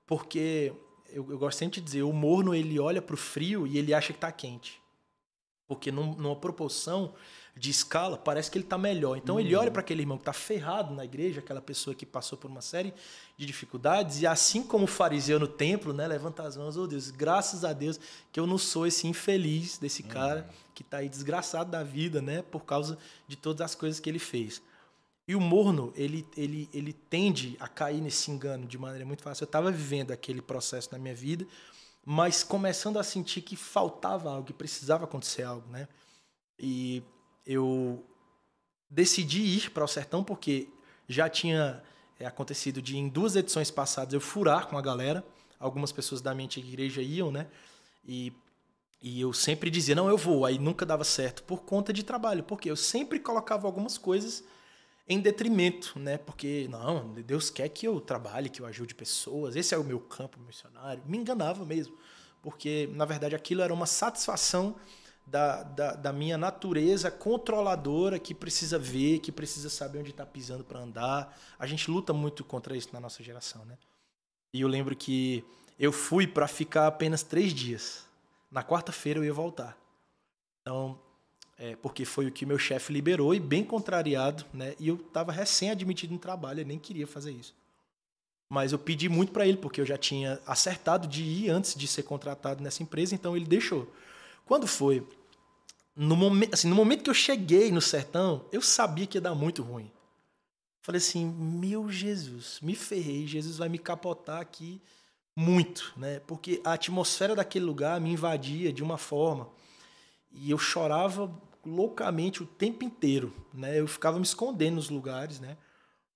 Porque 0.05 0.73
eu, 1.09 1.25
eu 1.31 1.37
gosto 1.37 1.59
sempre 1.59 1.79
de 1.79 1.85
dizer, 1.85 2.03
o 2.03 2.11
morno 2.11 2.53
ele 2.53 2.77
olha 2.77 3.01
para 3.01 3.13
o 3.13 3.17
frio 3.17 3.65
e 3.65 3.77
ele 3.77 3.93
acha 3.93 4.11
que 4.11 4.17
está 4.17 4.29
quente. 4.33 4.82
Porque 5.67 5.91
num- 5.91 6.13
numa 6.15 6.35
proporção 6.35 7.13
de 7.55 7.69
escala, 7.69 8.17
parece 8.17 8.49
que 8.49 8.57
ele 8.57 8.65
está 8.65 8.77
melhor. 8.79 9.15
Então 9.15 9.39
ele 9.39 9.55
olha 9.55 9.69
para 9.69 9.81
aquele 9.81 10.01
irmão 10.01 10.17
que 10.17 10.23
está 10.23 10.33
ferrado 10.33 10.93
na 10.93 11.05
igreja, 11.05 11.39
aquela 11.39 11.61
pessoa 11.61 11.95
que 11.95 12.03
passou 12.05 12.35
por 12.37 12.49
uma 12.49 12.61
série 12.61 12.91
de 13.37 13.45
dificuldades, 13.45 14.21
e 14.21 14.27
assim 14.27 14.63
como 14.63 14.85
o 14.85 14.87
fariseu 14.87 15.39
no 15.39 15.47
templo, 15.47 15.93
né, 15.93 16.07
levanta 16.07 16.41
as 16.43 16.57
mãos, 16.57 16.75
oh 16.77 16.87
Deus, 16.87 17.11
graças 17.11 17.63
a 17.63 17.71
Deus 17.71 17.99
que 18.31 18.39
eu 18.39 18.47
não 18.47 18.57
sou 18.57 18.87
esse 18.87 19.07
infeliz 19.07 19.77
desse 19.77 20.01
cara 20.01 20.49
que 20.73 20.81
está 20.81 20.97
aí 20.97 21.07
desgraçado 21.09 21.69
da 21.69 21.83
vida, 21.83 22.21
né, 22.23 22.41
por 22.41 22.65
causa 22.65 22.97
de 23.27 23.35
todas 23.35 23.61
as 23.61 23.75
coisas 23.75 23.99
que 23.99 24.09
ele 24.09 24.19
fez. 24.19 24.61
E 25.27 25.35
o 25.35 25.39
morno, 25.39 25.93
ele, 25.95 26.27
ele, 26.35 26.67
ele 26.73 26.91
tende 26.91 27.55
a 27.59 27.67
cair 27.67 28.01
nesse 28.01 28.29
engano 28.29 28.65
de 28.65 28.77
maneira 28.77 29.05
muito 29.05 29.21
fácil. 29.23 29.43
Eu 29.43 29.45
estava 29.45 29.71
vivendo 29.71 30.11
aquele 30.11 30.41
processo 30.41 30.89
na 30.91 30.97
minha 30.97 31.15
vida, 31.15 31.45
mas 32.05 32.43
começando 32.43 32.97
a 32.97 33.03
sentir 33.03 33.41
que 33.41 33.55
faltava 33.55 34.29
algo, 34.29 34.47
que 34.47 34.53
precisava 34.53 35.05
acontecer 35.05 35.43
algo, 35.43 35.67
né? 35.69 35.87
E 36.59 37.01
eu 37.45 38.05
decidi 38.89 39.41
ir 39.41 39.71
para 39.71 39.83
o 39.83 39.87
sertão 39.87 40.23
porque 40.23 40.69
já 41.07 41.29
tinha 41.29 41.81
é, 42.19 42.25
acontecido 42.25 42.81
de 42.81 42.97
em 42.97 43.07
duas 43.07 43.35
edições 43.35 43.71
passadas 43.71 44.13
eu 44.13 44.21
furar 44.21 44.67
com 44.67 44.77
a 44.77 44.81
galera. 44.81 45.25
Algumas 45.59 45.91
pessoas 45.91 46.21
da 46.21 46.33
minha 46.33 46.45
antiga 46.45 46.67
igreja 46.67 47.01
iam, 47.01 47.31
né? 47.31 47.47
E, 48.05 48.33
e 49.01 49.21
eu 49.21 49.31
sempre 49.31 49.69
dizia, 49.69 49.95
não, 49.95 50.09
eu 50.09 50.17
vou. 50.17 50.45
Aí 50.45 50.59
nunca 50.59 50.85
dava 50.85 51.03
certo 51.03 51.43
por 51.43 51.63
conta 51.63 51.93
de 51.93 52.03
trabalho, 52.03 52.43
porque 52.43 52.69
eu 52.69 52.75
sempre 52.75 53.19
colocava 53.19 53.65
algumas 53.65 53.97
coisas 53.97 54.43
em 55.07 55.19
detrimento, 55.19 55.99
né? 55.99 56.17
Porque, 56.17 56.67
não, 56.69 57.13
Deus 57.13 57.49
quer 57.49 57.69
que 57.69 57.87
eu 57.87 57.99
trabalhe, 57.99 58.49
que 58.49 58.61
eu 58.61 58.65
ajude 58.65 58.95
pessoas, 58.95 59.55
esse 59.55 59.73
é 59.73 59.77
o 59.77 59.83
meu 59.83 59.99
campo 59.99 60.39
missionário. 60.39 61.03
Me 61.05 61.17
enganava 61.17 61.65
mesmo, 61.65 61.97
porque, 62.41 62.89
na 62.93 63.05
verdade, 63.05 63.35
aquilo 63.35 63.61
era 63.61 63.73
uma 63.73 63.85
satisfação 63.85 64.75
da, 65.25 65.63
da, 65.63 65.93
da 65.93 66.13
minha 66.13 66.37
natureza 66.37 67.09
controladora 67.09 68.19
que 68.19 68.33
precisa 68.33 68.77
ver, 68.77 69.19
que 69.19 69.31
precisa 69.31 69.69
saber 69.69 69.99
onde 69.99 70.11
está 70.11 70.25
pisando 70.25 70.63
para 70.63 70.79
andar. 70.79 71.37
A 71.57 71.65
gente 71.65 71.89
luta 71.89 72.13
muito 72.13 72.43
contra 72.43 72.75
isso 72.75 72.89
na 72.93 72.99
nossa 72.99 73.23
geração, 73.23 73.63
né? 73.65 73.77
E 74.53 74.61
eu 74.61 74.67
lembro 74.67 74.95
que 74.95 75.43
eu 75.79 75.91
fui 75.91 76.27
para 76.27 76.47
ficar 76.47 76.87
apenas 76.87 77.23
três 77.23 77.53
dias. 77.53 78.07
Na 78.51 78.63
quarta-feira 78.63 79.19
eu 79.19 79.23
ia 79.23 79.33
voltar. 79.33 79.77
Então, 80.61 80.99
é, 81.57 81.75
porque 81.75 82.05
foi 82.05 82.27
o 82.27 82.31
que 82.31 82.45
meu 82.45 82.57
chefe 82.57 82.91
liberou 82.91 83.33
e 83.33 83.39
bem 83.39 83.63
contrariado, 83.63 84.45
né? 84.53 84.75
E 84.79 84.87
eu 84.87 84.95
estava 84.95 85.31
recém-admitido 85.31 86.13
no 86.13 86.19
trabalho, 86.19 86.61
eu 86.61 86.65
nem 86.65 86.79
queria 86.79 87.07
fazer 87.07 87.31
isso. 87.31 87.53
Mas 88.49 88.71
eu 88.71 88.79
pedi 88.79 89.09
muito 89.09 89.31
para 89.31 89.47
ele, 89.47 89.57
porque 89.57 89.81
eu 89.81 89.85
já 89.85 89.97
tinha 89.97 90.39
acertado 90.45 91.07
de 91.07 91.23
ir 91.23 91.49
antes 91.49 91.75
de 91.75 91.87
ser 91.87 92.03
contratado 92.03 92.63
nessa 92.63 92.83
empresa, 92.83 93.15
então 93.15 93.35
ele 93.35 93.45
deixou. 93.45 93.91
Quando 94.45 94.67
foi? 94.67 95.07
No 95.95 96.15
momento, 96.15 96.53
assim, 96.53 96.67
no 96.67 96.75
momento 96.75 97.03
que 97.03 97.09
eu 97.09 97.15
cheguei 97.15 97.71
no 97.71 97.81
sertão, 97.81 98.45
eu 98.51 98.61
sabia 98.61 99.07
que 99.07 99.17
ia 99.17 99.21
dar 99.21 99.35
muito 99.35 99.61
ruim. 99.61 99.91
Falei 100.81 100.97
assim, 100.97 101.25
meu 101.25 101.89
Jesus, 101.89 102.59
me 102.61 102.75
ferrei, 102.75 103.25
Jesus 103.25 103.57
vai 103.57 103.69
me 103.69 103.79
capotar 103.79 104.41
aqui 104.41 104.81
muito, 105.35 105.93
né? 105.95 106.19
Porque 106.27 106.61
a 106.63 106.73
atmosfera 106.73 107.35
daquele 107.35 107.65
lugar 107.65 108.01
me 108.01 108.11
invadia 108.11 108.73
de 108.73 108.83
uma 108.83 108.97
forma 108.97 109.49
e 110.33 110.51
eu 110.51 110.57
chorava 110.57 111.31
loucamente 111.65 112.43
o 112.43 112.45
tempo 112.45 112.83
inteiro, 112.83 113.33
né? 113.53 113.79
Eu 113.79 113.87
ficava 113.87 114.17
me 114.17 114.25
escondendo 114.25 114.75
nos 114.75 114.89
lugares, 114.89 115.39
né? 115.39 115.57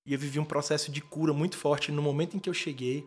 E 0.05 0.13
eu 0.13 0.19
vivi 0.19 0.39
um 0.39 0.45
processo 0.45 0.91
de 0.91 1.01
cura 1.01 1.33
muito 1.33 1.57
forte 1.57 1.91
no 1.91 2.01
momento 2.01 2.35
em 2.35 2.39
que 2.39 2.49
eu 2.49 2.53
cheguei. 2.53 3.05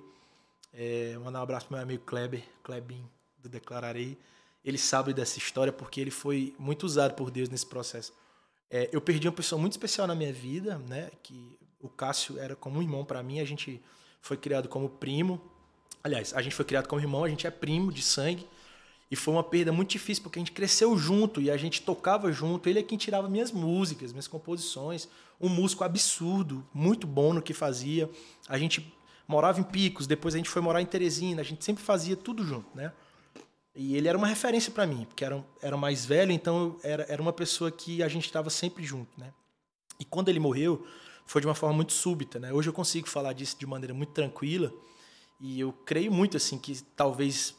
É, 0.72 1.18
mandar 1.18 1.40
um 1.40 1.42
abraço 1.42 1.66
pro 1.66 1.74
meu 1.74 1.82
amigo 1.82 2.04
Kleber, 2.04 2.42
Klebin, 2.62 3.04
do 3.38 3.48
Declararei. 3.48 4.16
Ele 4.64 4.78
sabe 4.78 5.12
dessa 5.12 5.38
história 5.38 5.72
porque 5.72 6.00
ele 6.00 6.10
foi 6.10 6.54
muito 6.58 6.84
usado 6.84 7.14
por 7.14 7.30
Deus 7.30 7.48
nesse 7.48 7.66
processo. 7.66 8.12
É, 8.70 8.88
eu 8.92 9.00
perdi 9.00 9.26
uma 9.26 9.34
pessoa 9.34 9.60
muito 9.60 9.72
especial 9.72 10.06
na 10.06 10.14
minha 10.14 10.32
vida, 10.32 10.78
né? 10.78 11.10
Que 11.22 11.58
o 11.80 11.88
Cássio 11.88 12.38
era 12.38 12.54
como 12.54 12.78
um 12.78 12.82
irmão 12.82 13.04
para 13.04 13.22
mim. 13.22 13.40
A 13.40 13.44
gente 13.44 13.82
foi 14.20 14.36
criado 14.36 14.68
como 14.68 14.88
primo. 14.88 15.40
Aliás, 16.04 16.32
a 16.34 16.42
gente 16.42 16.54
foi 16.54 16.64
criado 16.64 16.86
como 16.86 17.00
irmão. 17.00 17.24
A 17.24 17.28
gente 17.28 17.46
é 17.46 17.50
primo 17.50 17.90
de 17.90 18.02
sangue. 18.02 18.46
E 19.10 19.16
foi 19.16 19.34
uma 19.34 19.42
perda 19.42 19.72
muito 19.72 19.90
difícil 19.90 20.22
porque 20.22 20.38
a 20.38 20.40
gente 20.40 20.52
cresceu 20.52 20.96
junto 20.96 21.40
e 21.40 21.50
a 21.50 21.56
gente 21.56 21.82
tocava 21.82 22.30
junto. 22.30 22.68
Ele 22.68 22.78
é 22.78 22.82
quem 22.82 22.96
tirava 22.96 23.28
minhas 23.28 23.50
músicas, 23.50 24.12
minhas 24.12 24.28
composições. 24.28 25.08
Um 25.40 25.48
músico 25.48 25.82
absurdo, 25.82 26.64
muito 26.72 27.06
bom 27.06 27.32
no 27.32 27.42
que 27.42 27.52
fazia. 27.52 28.08
A 28.48 28.56
gente 28.56 28.94
morava 29.26 29.58
em 29.58 29.64
Picos, 29.64 30.06
depois 30.06 30.34
a 30.34 30.38
gente 30.38 30.48
foi 30.48 30.62
morar 30.62 30.80
em 30.80 30.86
Teresina. 30.86 31.40
A 31.40 31.44
gente 31.44 31.64
sempre 31.64 31.82
fazia 31.82 32.16
tudo 32.16 32.44
junto, 32.44 32.68
né? 32.74 32.92
E 33.74 33.96
ele 33.96 34.08
era 34.08 34.18
uma 34.18 34.26
referência 34.26 34.70
para 34.70 34.86
mim, 34.86 35.04
porque 35.04 35.24
era, 35.24 35.44
era 35.62 35.76
mais 35.76 36.04
velho, 36.04 36.32
então 36.32 36.76
era, 36.82 37.04
era 37.08 37.22
uma 37.22 37.32
pessoa 37.32 37.70
que 37.70 38.02
a 38.02 38.08
gente 38.08 38.26
estava 38.26 38.50
sempre 38.50 38.84
junto, 38.84 39.18
né? 39.18 39.32
E 39.98 40.04
quando 40.04 40.28
ele 40.28 40.40
morreu, 40.40 40.84
foi 41.24 41.40
de 41.40 41.46
uma 41.46 41.54
forma 41.54 41.76
muito 41.76 41.92
súbita, 41.92 42.38
né? 42.38 42.52
Hoje 42.52 42.68
eu 42.68 42.72
consigo 42.72 43.08
falar 43.08 43.32
disso 43.32 43.56
de 43.58 43.66
maneira 43.66 43.94
muito 43.94 44.12
tranquila, 44.12 44.72
e 45.40 45.60
eu 45.60 45.72
creio 45.72 46.12
muito, 46.12 46.36
assim, 46.36 46.58
que 46.58 46.82
talvez 46.96 47.54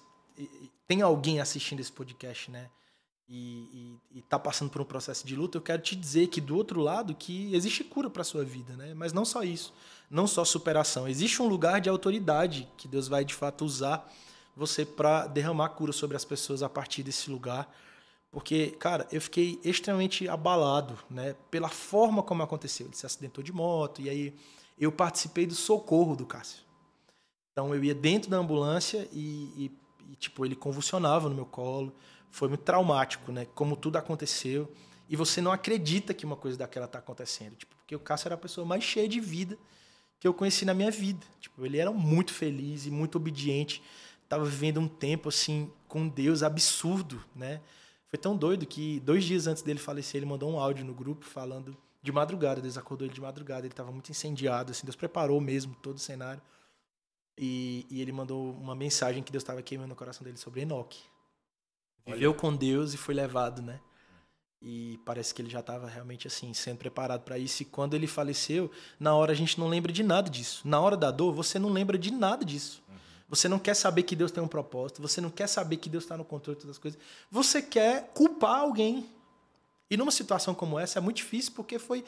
tenha 0.91 1.05
alguém 1.05 1.39
assistindo 1.39 1.79
esse 1.79 1.89
podcast, 1.91 2.51
né? 2.51 2.69
E, 3.29 3.95
e, 4.13 4.17
e 4.17 4.21
tá 4.23 4.37
passando 4.37 4.69
por 4.69 4.81
um 4.81 4.83
processo 4.83 5.25
de 5.25 5.37
luta, 5.37 5.57
eu 5.57 5.61
quero 5.61 5.81
te 5.81 5.95
dizer 5.95 6.27
que 6.27 6.41
do 6.41 6.53
outro 6.53 6.81
lado 6.81 7.15
que 7.15 7.55
existe 7.55 7.81
cura 7.81 8.09
para 8.09 8.25
sua 8.25 8.43
vida, 8.43 8.75
né? 8.75 8.93
Mas 8.93 9.13
não 9.13 9.23
só 9.23 9.41
isso, 9.41 9.73
não 10.09 10.27
só 10.27 10.43
superação, 10.43 11.07
existe 11.07 11.41
um 11.41 11.47
lugar 11.47 11.79
de 11.79 11.87
autoridade 11.87 12.67
que 12.75 12.89
Deus 12.89 13.07
vai 13.07 13.23
de 13.23 13.33
fato 13.33 13.63
usar 13.63 14.05
você 14.53 14.85
para 14.85 15.27
derramar 15.27 15.69
cura 15.69 15.93
sobre 15.93 16.17
as 16.17 16.25
pessoas 16.25 16.61
a 16.61 16.67
partir 16.67 17.03
desse 17.03 17.31
lugar. 17.31 17.73
Porque, 18.29 18.71
cara, 18.71 19.07
eu 19.13 19.21
fiquei 19.21 19.61
extremamente 19.63 20.27
abalado, 20.27 20.99
né, 21.09 21.37
pela 21.49 21.69
forma 21.69 22.21
como 22.21 22.43
aconteceu. 22.43 22.85
Ele 22.87 22.97
se 22.97 23.05
acidentou 23.05 23.41
de 23.41 23.53
moto 23.53 24.01
e 24.01 24.09
aí 24.09 24.35
eu 24.77 24.91
participei 24.91 25.45
do 25.45 25.55
socorro 25.55 26.17
do 26.17 26.25
Cássio. 26.25 26.63
Então 27.53 27.73
eu 27.73 27.81
ia 27.81 27.95
dentro 27.95 28.29
da 28.29 28.35
ambulância 28.35 29.07
e, 29.13 29.53
e- 29.55 29.80
e, 30.09 30.15
tipo 30.15 30.45
ele 30.45 30.55
convulsionava 30.55 31.29
no 31.29 31.35
meu 31.35 31.45
colo. 31.45 31.93
Foi 32.29 32.47
muito 32.47 32.61
traumático, 32.61 33.31
né? 33.31 33.45
Como 33.53 33.75
tudo 33.75 33.97
aconteceu. 33.97 34.71
E 35.09 35.15
você 35.15 35.41
não 35.41 35.51
acredita 35.51 36.13
que 36.13 36.25
uma 36.25 36.35
coisa 36.35 36.57
daquela 36.57 36.87
tá 36.87 36.99
acontecendo. 36.99 37.55
Tipo, 37.55 37.75
porque 37.75 37.95
o 37.95 37.99
Cássio 37.99 38.29
era 38.29 38.35
a 38.35 38.37
pessoa 38.37 38.65
mais 38.65 38.83
cheia 38.83 39.07
de 39.07 39.19
vida 39.19 39.57
que 40.21 40.27
eu 40.27 40.33
conheci 40.33 40.63
na 40.63 40.73
minha 40.73 40.91
vida. 40.91 41.25
Tipo, 41.39 41.65
ele 41.65 41.77
era 41.77 41.91
muito 41.91 42.33
feliz 42.33 42.85
e 42.85 42.91
muito 42.91 43.15
obediente. 43.15 43.81
Tava 44.29 44.45
vivendo 44.45 44.79
um 44.79 44.87
tempo, 44.87 45.27
assim, 45.27 45.69
com 45.87 46.07
Deus 46.07 46.43
absurdo, 46.43 47.21
né? 47.35 47.59
Foi 48.07 48.19
tão 48.19 48.37
doido 48.37 48.65
que 48.65 48.99
dois 49.01 49.25
dias 49.25 49.47
antes 49.47 49.63
dele 49.63 49.79
falecer, 49.79 50.19
ele 50.19 50.25
mandou 50.25 50.49
um 50.51 50.59
áudio 50.59 50.85
no 50.85 50.93
grupo 50.93 51.25
falando 51.25 51.75
de 52.01 52.11
madrugada. 52.11 52.61
Deus 52.61 52.77
acordou 52.77 53.05
ele 53.05 53.13
de 53.13 53.19
madrugada. 53.19 53.61
Ele 53.61 53.73
estava 53.73 53.91
muito 53.91 54.09
incendiado, 54.09 54.71
assim. 54.71 54.85
Deus 54.85 54.95
preparou 54.95 55.41
mesmo 55.41 55.75
todo 55.81 55.97
o 55.97 55.99
cenário. 55.99 56.41
E, 57.37 57.85
e 57.89 58.01
ele 58.01 58.11
mandou 58.11 58.51
uma 58.53 58.75
mensagem 58.75 59.23
que 59.23 59.31
Deus 59.31 59.43
estava 59.43 59.61
queimando 59.61 59.89
no 59.89 59.95
coração 59.95 60.23
dele 60.23 60.37
sobre 60.37 60.61
Enoque. 60.61 60.99
Viveu 62.05 62.33
com 62.33 62.55
Deus 62.55 62.93
e 62.93 62.97
foi 62.97 63.13
levado, 63.13 63.61
né? 63.61 63.79
E 64.61 64.99
parece 65.05 65.33
que 65.33 65.41
ele 65.41 65.49
já 65.49 65.59
estava 65.59 65.87
realmente 65.87 66.27
assim, 66.27 66.53
sendo 66.53 66.77
preparado 66.77 67.21
para 67.21 67.37
isso. 67.37 67.63
E 67.63 67.65
quando 67.65 67.95
ele 67.95 68.05
faleceu, 68.05 68.69
na 68.99 69.15
hora 69.15 69.31
a 69.31 69.35
gente 69.35 69.59
não 69.59 69.67
lembra 69.67 69.91
de 69.91 70.03
nada 70.03 70.29
disso. 70.29 70.67
Na 70.67 70.79
hora 70.79 70.95
da 70.95 71.09
dor, 71.09 71.33
você 71.33 71.57
não 71.57 71.69
lembra 71.69 71.97
de 71.97 72.11
nada 72.11 72.45
disso. 72.45 72.83
Uhum. 72.87 72.95
Você 73.29 73.47
não 73.47 73.57
quer 73.57 73.73
saber 73.73 74.03
que 74.03 74.15
Deus 74.15 74.31
tem 74.31 74.43
um 74.43 74.47
propósito. 74.47 75.01
Você 75.01 75.19
não 75.19 75.31
quer 75.31 75.47
saber 75.47 75.77
que 75.77 75.89
Deus 75.89 76.03
está 76.03 76.15
no 76.15 76.23
controle 76.23 76.57
de 76.57 76.61
todas 76.61 76.75
as 76.75 76.81
coisas. 76.81 76.99
Você 77.31 77.61
quer 77.61 78.11
culpar 78.13 78.59
alguém. 78.59 79.09
E 79.89 79.97
numa 79.97 80.11
situação 80.11 80.53
como 80.53 80.77
essa 80.77 80.99
é 80.99 81.01
muito 81.01 81.17
difícil 81.17 81.53
porque 81.55 81.79
foi 81.79 82.05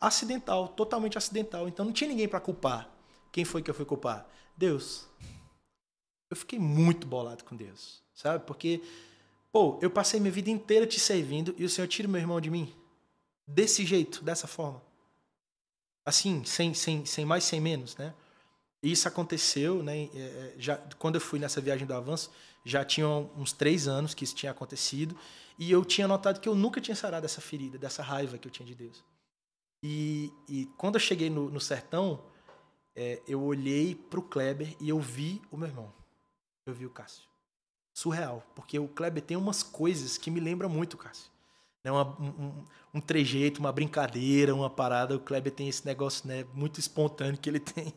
acidental, 0.00 0.68
totalmente 0.68 1.18
acidental. 1.18 1.66
Então 1.66 1.84
não 1.84 1.92
tinha 1.92 2.08
ninguém 2.08 2.28
para 2.28 2.38
culpar. 2.38 2.88
Quem 3.32 3.44
foi 3.44 3.60
que 3.60 3.70
eu 3.70 3.74
fui 3.74 3.84
culpar? 3.84 4.24
Deus. 4.58 5.08
Eu 6.28 6.36
fiquei 6.36 6.58
muito 6.58 7.06
bolado 7.06 7.42
com 7.44 7.56
Deus, 7.56 8.02
sabe? 8.12 8.44
Porque 8.44 8.82
Pô, 9.50 9.78
eu 9.80 9.90
passei 9.90 10.20
minha 10.20 10.32
vida 10.32 10.50
inteira 10.50 10.86
te 10.86 11.00
servindo 11.00 11.54
e 11.58 11.64
o 11.64 11.68
Senhor 11.68 11.88
tira 11.88 12.06
meu 12.06 12.20
irmão 12.20 12.40
de 12.40 12.50
mim? 12.50 12.72
Desse 13.46 13.84
jeito, 13.84 14.22
dessa 14.22 14.46
forma. 14.46 14.82
Assim, 16.04 16.44
sem, 16.44 16.74
sem, 16.74 17.04
sem 17.04 17.24
mais, 17.24 17.44
sem 17.44 17.60
menos, 17.60 17.96
né? 17.96 18.14
E 18.82 18.92
isso 18.92 19.08
aconteceu, 19.08 19.82
né? 19.82 20.04
É, 20.14 20.18
é, 20.18 20.54
já, 20.58 20.76
quando 20.98 21.16
eu 21.16 21.20
fui 21.20 21.38
nessa 21.38 21.60
viagem 21.60 21.86
do 21.86 21.94
avanço, 21.94 22.30
já 22.64 22.84
tinham 22.84 23.30
uns 23.36 23.52
três 23.52 23.88
anos 23.88 24.14
que 24.14 24.22
isso 24.22 24.34
tinha 24.34 24.52
acontecido. 24.52 25.16
E 25.58 25.70
eu 25.72 25.84
tinha 25.84 26.06
notado 26.06 26.40
que 26.40 26.48
eu 26.48 26.54
nunca 26.54 26.80
tinha 26.80 26.94
sarado 26.94 27.26
essa 27.26 27.40
ferida, 27.40 27.78
dessa 27.78 28.02
raiva 28.02 28.38
que 28.38 28.46
eu 28.46 28.52
tinha 28.52 28.66
de 28.66 28.74
Deus. 28.74 29.02
E, 29.82 30.30
e 30.48 30.66
quando 30.76 30.96
eu 30.96 31.00
cheguei 31.00 31.30
no, 31.30 31.50
no 31.50 31.60
sertão, 31.60 32.22
é, 33.00 33.22
eu 33.28 33.40
olhei 33.40 33.94
para 33.94 34.18
o 34.18 34.22
Kleber 34.22 34.74
e 34.80 34.88
eu 34.88 34.98
vi 34.98 35.40
o 35.52 35.56
meu 35.56 35.68
irmão. 35.68 35.92
Eu 36.66 36.74
vi 36.74 36.84
o 36.84 36.90
Cássio 36.90 37.28
surreal. 37.98 38.44
Porque 38.56 38.76
o 38.76 38.88
Kleber 38.88 39.22
tem 39.22 39.36
umas 39.36 39.62
coisas 39.62 40.18
que 40.18 40.30
me 40.30 40.40
lembram 40.40 40.68
muito, 40.68 40.96
Cássio. 40.96 41.30
Né, 41.84 41.92
uma, 41.92 42.04
um, 42.20 42.64
um, 42.94 43.00
trejeito, 43.00 43.60
uma 43.60 43.70
brincadeira, 43.70 44.52
uma 44.52 44.68
parada. 44.68 45.14
O 45.14 45.20
Kleber 45.20 45.52
tem 45.52 45.68
esse 45.68 45.86
negócio 45.86 46.26
né, 46.26 46.44
muito 46.52 46.80
espontâneo 46.80 47.38
que 47.38 47.48
ele 47.48 47.60
tem. 47.60 47.94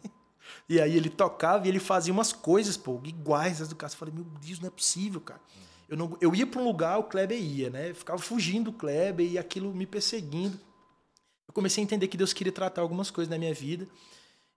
E 0.70 0.80
aí 0.80 0.96
ele 0.96 1.10
tocava 1.10 1.66
e 1.66 1.70
ele 1.70 1.80
fazia 1.80 2.14
umas 2.14 2.32
coisas, 2.32 2.78
pô, 2.78 3.00
iguais 3.04 3.60
as 3.60 3.70
do 3.70 3.76
Cássio. 3.76 3.96
Eu 3.96 4.00
falei, 4.00 4.14
meu 4.14 4.24
Deus, 4.24 4.60
não 4.60 4.68
é 4.68 4.72
possível, 4.72 5.20
cara. 5.20 5.42
Eu, 5.90 5.98
não, 5.98 6.16
eu 6.22 6.34
ia 6.34 6.48
para 6.48 6.62
um 6.62 6.64
lugar, 6.64 7.00
o 7.00 7.04
Kleber 7.06 7.40
ia, 7.40 7.72
né? 7.72 7.90
Eu 7.90 7.96
ficava 7.96 8.20
fugindo 8.20 8.72
do 8.72 8.78
Kleber 8.78 9.30
e 9.30 9.38
aquilo 9.38 9.74
me 9.74 9.88
perseguindo. 9.88 10.60
Eu 11.48 11.54
comecei 11.54 11.84
a 11.84 11.86
entender 11.86 12.08
que 12.08 12.18
Deus 12.18 12.34
queria 12.34 12.54
tratar 12.54 12.82
algumas 12.82 13.12
coisas 13.12 13.30
na 13.30 13.38
minha 13.38 13.54
vida. 13.54 13.88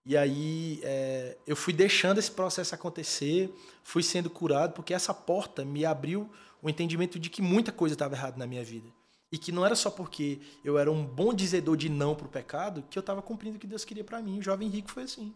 E 0.07 0.17
aí 0.17 0.81
é, 0.83 1.37
eu 1.47 1.57
fui 1.57 1.73
deixando 1.73 2.19
esse 2.19 2.31
processo 2.31 2.75
acontecer, 2.75 3.53
fui 3.83 4.03
sendo 4.03 4.29
curado, 4.29 4.75
porque 4.75 4.93
essa 4.93 5.15
porta 5.15 5.65
me 5.65 5.85
abriu 5.85 6.29
o 6.61 6.69
entendimento 6.69 7.19
de 7.19 7.31
que 7.31 7.41
muita 7.41 7.73
coisa 7.73 7.95
estava 7.95 8.15
errada 8.15 8.37
na 8.37 8.47
minha 8.47 8.63
vida. 8.63 8.89
E 9.33 9.39
que 9.39 9.51
não 9.51 9.65
era 9.65 9.75
só 9.75 9.91
porque 9.91 10.41
eu 10.63 10.79
era 10.79 10.93
um 10.93 11.05
bom 11.05 11.33
dizedor 11.33 11.77
de 11.77 11.89
não 11.89 12.15
para 12.15 12.27
o 12.27 12.31
pecado 12.31 12.85
que 12.89 12.99
eu 12.99 13.01
estava 13.01 13.23
cumprindo 13.23 13.57
o 13.57 13.59
que 13.59 13.67
Deus 13.67 13.85
queria 13.85 14.05
para 14.05 14.21
mim. 14.21 14.39
O 14.39 14.43
jovem 14.43 14.69
rico 14.69 14.91
foi 14.91 15.05
assim. 15.05 15.35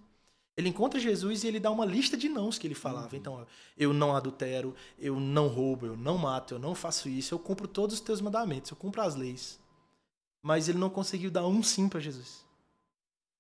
Ele 0.57 0.69
encontra 0.69 0.99
Jesus 0.99 1.45
e 1.45 1.47
ele 1.47 1.61
dá 1.61 1.71
uma 1.71 1.85
lista 1.85 2.17
de 2.17 2.29
nãos 2.29 2.59
que 2.59 2.67
ele 2.67 2.75
falava. 2.75 3.11
Uhum. 3.13 3.19
Então, 3.19 3.47
eu 3.77 3.93
não 3.93 4.15
adultero, 4.15 4.75
eu 4.99 5.19
não 5.19 5.47
roubo, 5.47 5.87
eu 5.87 5.97
não 5.97 6.19
mato, 6.19 6.55
eu 6.55 6.59
não 6.59 6.75
faço 6.75 7.09
isso, 7.09 7.33
eu 7.33 7.39
cumpro 7.39 7.69
todos 7.69 7.95
os 7.95 8.01
teus 8.01 8.21
mandamentos, 8.21 8.71
eu 8.71 8.77
cumpro 8.77 9.01
as 9.01 9.15
leis. 9.15 9.59
Mas 10.43 10.69
ele 10.69 10.79
não 10.79 10.91
conseguiu 10.91 11.31
dar 11.31 11.47
um 11.47 11.63
sim 11.63 11.89
para 11.89 12.01
Jesus. 12.01 12.45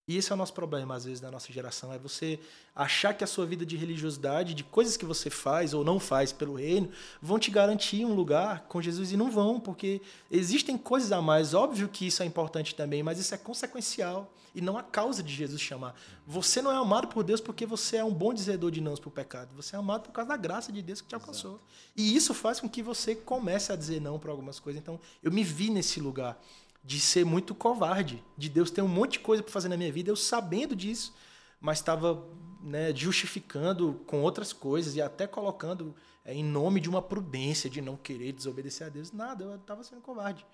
E 0.09 0.17
esse 0.17 0.33
é 0.33 0.35
o 0.35 0.39
nosso 0.39 0.55
problema, 0.55 0.95
às 0.95 1.05
vezes, 1.05 1.21
da 1.21 1.31
nossa 1.31 1.53
geração. 1.53 1.93
É 1.93 1.99
você 1.99 2.41
achar 2.75 3.13
que 3.13 3.23
a 3.23 3.27
sua 3.27 3.45
vida 3.45 3.67
de 3.67 3.77
religiosidade, 3.77 4.55
de 4.55 4.65
coisas 4.65 4.97
que 4.97 5.05
você 5.05 5.29
faz 5.29 5.75
ou 5.75 5.85
não 5.85 6.01
faz 6.01 6.33
pelo 6.33 6.55
reino, 6.55 6.89
vão 7.21 7.39
te 7.39 7.51
garantir 7.51 8.07
um 8.07 8.15
lugar 8.15 8.63
com 8.69 8.81
Jesus 8.81 9.13
e 9.13 9.17
não 9.19 9.31
vão, 9.31 9.61
porque 9.61 10.01
existem 10.31 10.79
coisas 10.79 11.13
a 11.13 11.21
mais. 11.21 11.53
Óbvio 11.53 11.89
que 11.89 12.07
isso 12.07 12.23
é 12.23 12.27
importante 12.27 12.75
também, 12.75 13.03
mas 13.03 13.19
isso 13.19 13.35
é 13.35 13.39
consequencial 13.39 14.33
e 14.55 14.61
não 14.61 14.79
a 14.79 14.83
causa 14.83 15.23
de 15.23 15.33
Jesus 15.33 15.61
chamar. 15.61 15.95
Você 16.27 16.63
não 16.63 16.73
é 16.73 16.77
amado 16.77 17.09
por 17.09 17.23
Deus 17.23 17.41
porque 17.41 17.67
você 17.67 17.99
é 17.99 18.05
um 18.05 18.13
bom 18.13 18.33
dizedor 18.33 18.71
de 18.71 18.81
nãos 18.81 18.99
para 18.99 19.09
o 19.09 19.13
pecado. 19.13 19.55
Você 19.55 19.77
é 19.77 19.79
amado 19.79 20.03
por 20.03 20.13
causa 20.13 20.31
da 20.31 20.37
graça 20.37 20.73
de 20.73 20.83
Deus 20.83 21.01
que 21.01 21.09
te 21.09 21.15
alcançou. 21.15 21.53
Exato. 21.53 21.65
E 21.97 22.17
isso 22.17 22.33
faz 22.33 22.61
com 22.61 22.69
que 22.69 22.83
você 22.83 23.15
comece 23.15 23.73
a 23.73 23.77
dizer 23.77 24.01
não 24.01 24.19
para 24.19 24.31
algumas 24.31 24.59
coisas. 24.59 24.81
Então, 24.81 24.99
eu 25.23 25.31
me 25.31 25.45
vi 25.45 25.71
nesse 25.71 26.01
lugar 26.01 26.41
de 26.89 26.99
ser 26.99 27.23
muito 27.23 27.55
covarde, 27.55 28.25
de 28.35 28.49
Deus 28.49 28.71
ter 28.71 28.81
um 28.81 28.89
monte 28.89 29.13
de 29.13 29.19
coisa 29.19 29.43
para 29.43 29.53
fazer 29.53 29.69
na 29.69 29.77
minha 29.77 29.93
vida, 29.93 30.11
eu 30.11 30.17
sabendo 30.17 30.75
disso, 30.75 31.15
mas 31.61 31.81
estava 31.81 32.27
né, 32.63 32.95
justificando 32.97 34.01
com 34.07 34.23
outras 34.23 34.55
coisas 34.55 34.97
e 34.97 35.03
até 35.03 35.27
colocando 35.27 35.95
é, 36.25 36.33
em 36.33 36.43
nome 36.43 36.81
de 36.81 36.89
uma 36.89 37.03
prudência 37.03 37.69
de 37.69 37.83
não 37.83 37.95
querer 37.95 38.33
desobedecer 38.33 38.87
a 38.87 38.89
Deus. 38.89 39.13
Nada, 39.13 39.45
eu 39.45 39.57
estava 39.57 39.85
sendo 39.85 40.01
covarde. 40.01 40.47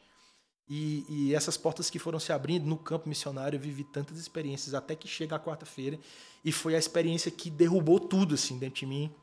E, 0.69 1.07
e, 1.09 1.35
essas 1.37 1.57
portas 1.57 1.89
que 1.89 2.01
foram 2.01 2.19
se 2.19 2.33
abrindo 2.33 2.67
no 2.67 2.79
campo 2.79 3.09
missionário, 3.09 3.57
eu 3.57 3.61
vivi 3.61 3.85
tantas 3.85 4.19
experiências 4.19 4.75
até 4.75 4.97
que 4.97 5.07
chega 5.07 5.37
a 5.37 5.39
quarta-feira 5.39 6.01
e 6.45 6.51
foi 6.51 6.75
a 6.75 6.79
experiência 6.81 7.31
que 7.31 7.49
derrubou 7.49 8.01
tudo 8.01 8.35
assim 8.35 8.59
dentro 8.59 8.81
de 8.81 8.87
mim, 8.87 9.15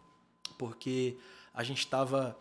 porque 0.58 1.18
a 1.54 1.62
gente 1.62 1.80
estava 1.80 2.38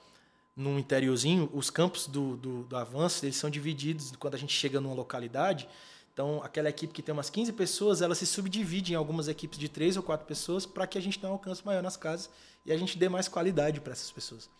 num 0.61 0.79
interiorzinho, 0.79 1.51
os 1.55 1.71
campos 1.71 2.07
do, 2.07 2.37
do, 2.37 2.63
do, 2.65 2.77
avanço 2.77 3.25
eles 3.25 3.37
são 3.37 3.49
divididos 3.49 4.13
quando 4.19 4.35
a 4.35 4.39
gente 4.39 4.53
chega 4.53 4.81
numa 4.81 4.95
localidade. 4.95 5.67
Então, 6.13 6.43
aquela 6.43 6.69
equipe 6.69 6.93
que 6.93 7.03
tem 7.03 7.13
umas 7.13 7.31
15 7.31 7.53
pessoas, 7.55 8.03
ela 8.03 8.15
se 8.15 8.27
subdivide 8.27 8.93
em 8.93 8.97
algumas 8.97 9.27
equipes 9.27 9.59
de 9.59 9.69
três 9.69 9.97
ou 9.97 10.03
quatro 10.03 10.27
pessoas 10.27 10.67
para 10.67 10.87
que 10.87 10.99
a 10.99 11.01
gente 11.01 11.19
tenha 11.19 11.31
um 11.31 11.35
alcance 11.35 11.65
maior 11.65 11.83
nas 11.83 11.97
casas 11.97 12.29
e 12.67 12.73
a 12.73 12.77
gente 12.77 12.99
dê 12.99 13.09
mais 13.09 13.27
qualidade 13.27 13.81
para 13.81 13.93
essas 13.93 14.11
pessoas. 14.13 14.51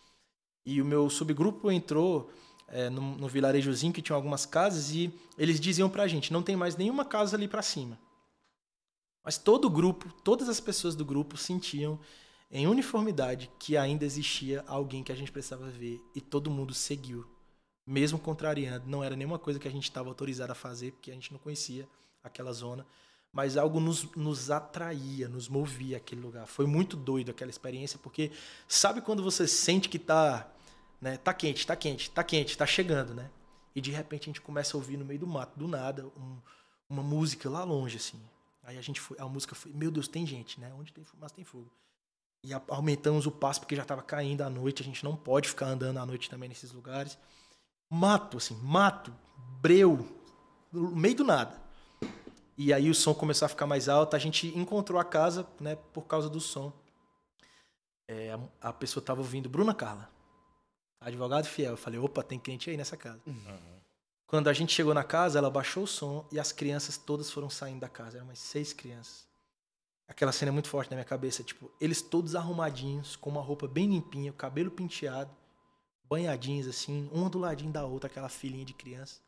E 0.65 0.81
o 0.81 0.85
meu 0.85 1.09
subgrupo 1.09 1.71
entrou 1.71 2.31
é, 2.67 2.89
no, 2.89 3.15
no 3.17 3.27
vilarejozinho 3.27 3.93
que 3.93 4.01
tinha 4.01 4.15
algumas 4.15 4.45
casas 4.45 4.91
e 4.91 5.13
eles 5.37 5.59
diziam 5.59 5.89
para 5.89 6.03
a 6.03 6.07
gente: 6.07 6.33
não 6.33 6.41
tem 6.41 6.55
mais 6.55 6.75
nenhuma 6.75 7.05
casa 7.05 7.35
ali 7.37 7.47
para 7.47 7.61
cima. 7.61 7.99
Mas 9.23 9.37
todo 9.37 9.65
o 9.65 9.69
grupo, 9.69 10.11
todas 10.23 10.49
as 10.49 10.59
pessoas 10.59 10.95
do 10.95 11.05
grupo 11.05 11.37
sentiam 11.37 11.99
em 12.51 12.67
uniformidade 12.67 13.49
que 13.57 13.77
ainda 13.77 14.03
existia 14.03 14.63
alguém 14.67 15.03
que 15.03 15.11
a 15.11 15.15
gente 15.15 15.31
precisava 15.31 15.69
ver 15.69 16.03
e 16.13 16.19
todo 16.19 16.51
mundo 16.51 16.73
seguiu, 16.73 17.25
mesmo 17.87 18.19
contrariando. 18.19 18.87
Não 18.87 19.03
era 19.03 19.15
nenhuma 19.15 19.39
coisa 19.39 19.57
que 19.57 19.67
a 19.67 19.71
gente 19.71 19.85
estava 19.85 20.09
autorizado 20.09 20.51
a 20.51 20.55
fazer, 20.55 20.91
porque 20.91 21.11
a 21.11 21.13
gente 21.13 21.31
não 21.31 21.39
conhecia 21.39 21.87
aquela 22.21 22.51
zona, 22.51 22.85
mas 23.31 23.55
algo 23.55 23.79
nos, 23.79 24.03
nos 24.15 24.51
atraía, 24.51 25.29
nos 25.29 25.47
movia 25.47 25.95
aquele 25.95 26.19
lugar. 26.19 26.45
Foi 26.45 26.65
muito 26.65 26.97
doido 26.97 27.31
aquela 27.31 27.49
experiência, 27.49 27.97
porque 27.97 28.31
sabe 28.67 28.99
quando 28.99 29.23
você 29.23 29.47
sente 29.47 29.87
que 29.87 29.97
tá, 29.97 30.51
né, 30.99 31.17
tá 31.17 31.33
quente, 31.33 31.65
tá 31.65 31.75
quente, 31.75 32.11
tá 32.11 32.23
quente, 32.23 32.57
tá 32.57 32.65
chegando, 32.65 33.13
né? 33.13 33.31
E 33.73 33.79
de 33.79 33.91
repente 33.91 34.23
a 34.23 34.25
gente 34.25 34.41
começa 34.41 34.75
a 34.75 34.77
ouvir 34.77 34.97
no 34.97 35.05
meio 35.05 35.21
do 35.21 35.27
mato, 35.27 35.57
do 35.57 35.69
nada, 35.69 36.05
um, 36.17 36.37
uma 36.89 37.01
música 37.01 37.49
lá 37.49 37.63
longe, 37.63 37.95
assim. 37.95 38.19
Aí 38.61 38.77
a 38.77 38.81
gente 38.81 38.99
foi, 38.99 39.17
a 39.17 39.25
música 39.25 39.55
foi, 39.55 39.71
meu 39.71 39.89
Deus, 39.89 40.09
tem 40.09 40.25
gente, 40.25 40.59
né? 40.59 40.73
Onde 40.77 40.91
tem 40.91 41.05
fumaça 41.05 41.33
tem 41.33 41.45
fogo. 41.45 41.71
E 42.43 42.51
aumentamos 42.69 43.27
o 43.27 43.31
passo 43.31 43.59
porque 43.59 43.75
já 43.75 43.83
estava 43.83 44.01
caindo 44.01 44.41
à 44.41 44.49
noite. 44.49 44.81
A 44.81 44.85
gente 44.85 45.03
não 45.03 45.15
pode 45.15 45.47
ficar 45.47 45.67
andando 45.67 45.97
à 45.97 46.05
noite 46.05 46.29
também 46.29 46.49
nesses 46.49 46.71
lugares. 46.71 47.17
Mato, 47.89 48.37
assim, 48.37 48.55
mato, 48.55 49.13
breu, 49.61 50.07
no 50.71 50.95
meio 50.95 51.15
do 51.15 51.23
nada. 51.23 51.61
E 52.57 52.73
aí 52.73 52.89
o 52.89 52.95
som 52.95 53.13
começou 53.13 53.45
a 53.45 53.49
ficar 53.49 53.67
mais 53.67 53.87
alto. 53.89 54.15
A 54.15 54.19
gente 54.19 54.47
encontrou 54.57 54.99
a 54.99 55.03
casa, 55.03 55.47
né, 55.59 55.75
por 55.93 56.03
causa 56.03 56.29
do 56.29 56.39
som. 56.39 56.73
É, 58.07 58.31
a, 58.31 58.69
a, 58.69 58.73
pessoa 58.73 59.01
estava 59.01 59.21
ouvindo 59.21 59.47
Bruna 59.47 59.73
Carla, 59.73 60.09
advogado 60.99 61.45
fiel. 61.45 61.71
Eu 61.71 61.77
falei, 61.77 61.99
opa, 61.99 62.23
tem 62.23 62.39
cliente 62.39 62.69
aí 62.69 62.75
nessa 62.75 62.97
casa. 62.97 63.21
Uhum. 63.25 63.81
Quando 64.25 64.47
a 64.47 64.53
gente 64.53 64.73
chegou 64.73 64.93
na 64.93 65.03
casa, 65.03 65.37
ela 65.37 65.49
baixou 65.49 65.83
o 65.83 65.87
som 65.87 66.27
e 66.31 66.39
as 66.39 66.51
crianças 66.51 66.97
todas 66.97 67.29
foram 67.29 67.49
saindo 67.49 67.81
da 67.81 67.89
casa. 67.89 68.17
Eram 68.17 68.27
umas 68.27 68.39
seis 68.39 68.73
crianças. 68.73 69.30
Aquela 70.07 70.31
cena 70.31 70.49
é 70.49 70.51
muito 70.51 70.67
forte 70.67 70.89
na 70.89 70.97
minha 70.97 71.05
cabeça, 71.05 71.43
tipo, 71.43 71.71
eles 71.79 72.01
todos 72.01 72.35
arrumadinhos, 72.35 73.15
com 73.15 73.29
uma 73.29 73.41
roupa 73.41 73.67
bem 73.67 73.87
limpinha, 73.87 74.33
cabelo 74.33 74.69
penteado, 74.69 75.31
banhadinhos 76.03 76.67
assim, 76.67 77.09
uma 77.11 77.29
do 77.29 77.39
ladinho 77.39 77.71
da 77.71 77.85
outra, 77.85 78.09
aquela 78.09 78.27
filhinha 78.27 78.65
de 78.65 78.73
criança. 78.73 79.21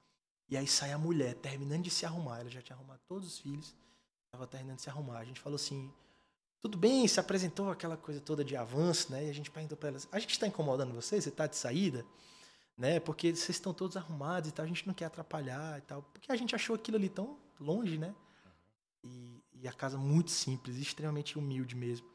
E 0.50 0.58
aí 0.58 0.68
sai 0.68 0.92
a 0.92 0.98
mulher, 0.98 1.36
terminando 1.36 1.84
de 1.84 1.90
se 1.90 2.06
arrumar, 2.06 2.42
ela 2.42 2.50
já 2.50 2.62
tinha 2.62 2.76
arrumado 2.76 3.00
todos 3.08 3.28
os 3.28 3.40
filhos, 3.40 3.74
estava 4.26 4.46
terminando 4.46 4.78
de 4.78 4.84
se 4.84 4.90
arrumar. 4.90 5.20
A 5.20 5.26
gente 5.26 5.40
falou 5.40 5.56
assim: 5.56 5.90
tudo 6.62 6.78
bem, 6.78 7.08
se 7.08 7.20
apresentou 7.20 7.72
aquela 7.72 7.96
coisa 7.96 8.20
toda 8.20 8.44
de 8.44 8.58
avanço, 8.58 9.12
né? 9.12 9.26
E 9.26 9.30
a 9.30 9.34
gente 9.34 9.50
perguntou 9.50 9.78
para 9.78 9.90
ela: 9.90 10.00
a 10.12 10.20
gente 10.20 10.32
está 10.32 10.46
incomodando 10.46 10.94
você? 10.94 11.22
Você 11.22 11.30
está 11.30 11.48
de 11.48 11.56
saída? 11.56 12.06
né? 12.78 13.00
Porque 13.00 13.36
vocês 13.36 13.50
estão 13.50 13.74
todos 13.74 13.98
arrumados 13.98 14.50
e 14.50 14.52
tal, 14.54 14.66
a 14.66 14.68
gente 14.68 14.86
não 14.88 14.94
quer 14.94 15.06
atrapalhar 15.06 15.78
e 15.78 15.82
tal. 15.82 16.02
Porque 16.14 16.32
a 16.32 16.36
gente 16.36 16.56
achou 16.56 16.76
aquilo 16.76 16.98
ali 16.98 17.10
tão 17.10 17.38
longe, 17.60 17.98
né? 17.98 18.14
E, 19.64 19.68
a 19.68 19.72
casa 19.72 19.98
muito 19.98 20.30
simples, 20.30 20.76
extremamente 20.76 21.40
humilde 21.40 21.74
mesmo. 21.74 22.06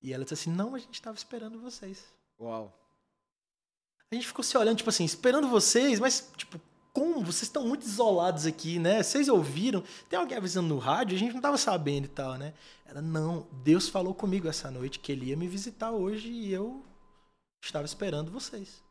E 0.00 0.14
ela 0.14 0.24
disse 0.24 0.32
assim: 0.32 0.50
Não, 0.50 0.74
a 0.74 0.78
gente 0.78 0.94
estava 0.94 1.14
esperando 1.14 1.60
vocês. 1.60 2.02
Uau. 2.40 2.74
A 4.10 4.14
gente 4.14 4.26
ficou 4.26 4.42
se 4.42 4.56
olhando, 4.56 4.78
tipo 4.78 4.88
assim, 4.88 5.04
esperando 5.04 5.46
vocês, 5.46 6.00
mas, 6.00 6.32
tipo, 6.36 6.58
como? 6.94 7.20
Vocês 7.20 7.42
estão 7.42 7.66
muito 7.66 7.84
isolados 7.84 8.46
aqui, 8.46 8.78
né? 8.78 9.02
Vocês 9.02 9.28
ouviram? 9.28 9.84
Tem 10.08 10.18
alguém 10.18 10.38
avisando 10.38 10.68
no 10.68 10.78
rádio? 10.78 11.16
A 11.16 11.18
gente 11.18 11.32
não 11.32 11.40
estava 11.40 11.58
sabendo 11.58 12.06
e 12.06 12.08
tal, 12.08 12.38
né? 12.38 12.54
Ela, 12.86 13.02
não, 13.02 13.46
Deus 13.62 13.90
falou 13.90 14.14
comigo 14.14 14.48
essa 14.48 14.70
noite 14.70 14.98
que 14.98 15.12
ele 15.12 15.26
ia 15.26 15.36
me 15.36 15.46
visitar 15.46 15.90
hoje 15.90 16.30
e 16.30 16.50
eu 16.50 16.82
estava 17.62 17.84
esperando 17.84 18.30
vocês. 18.30 18.82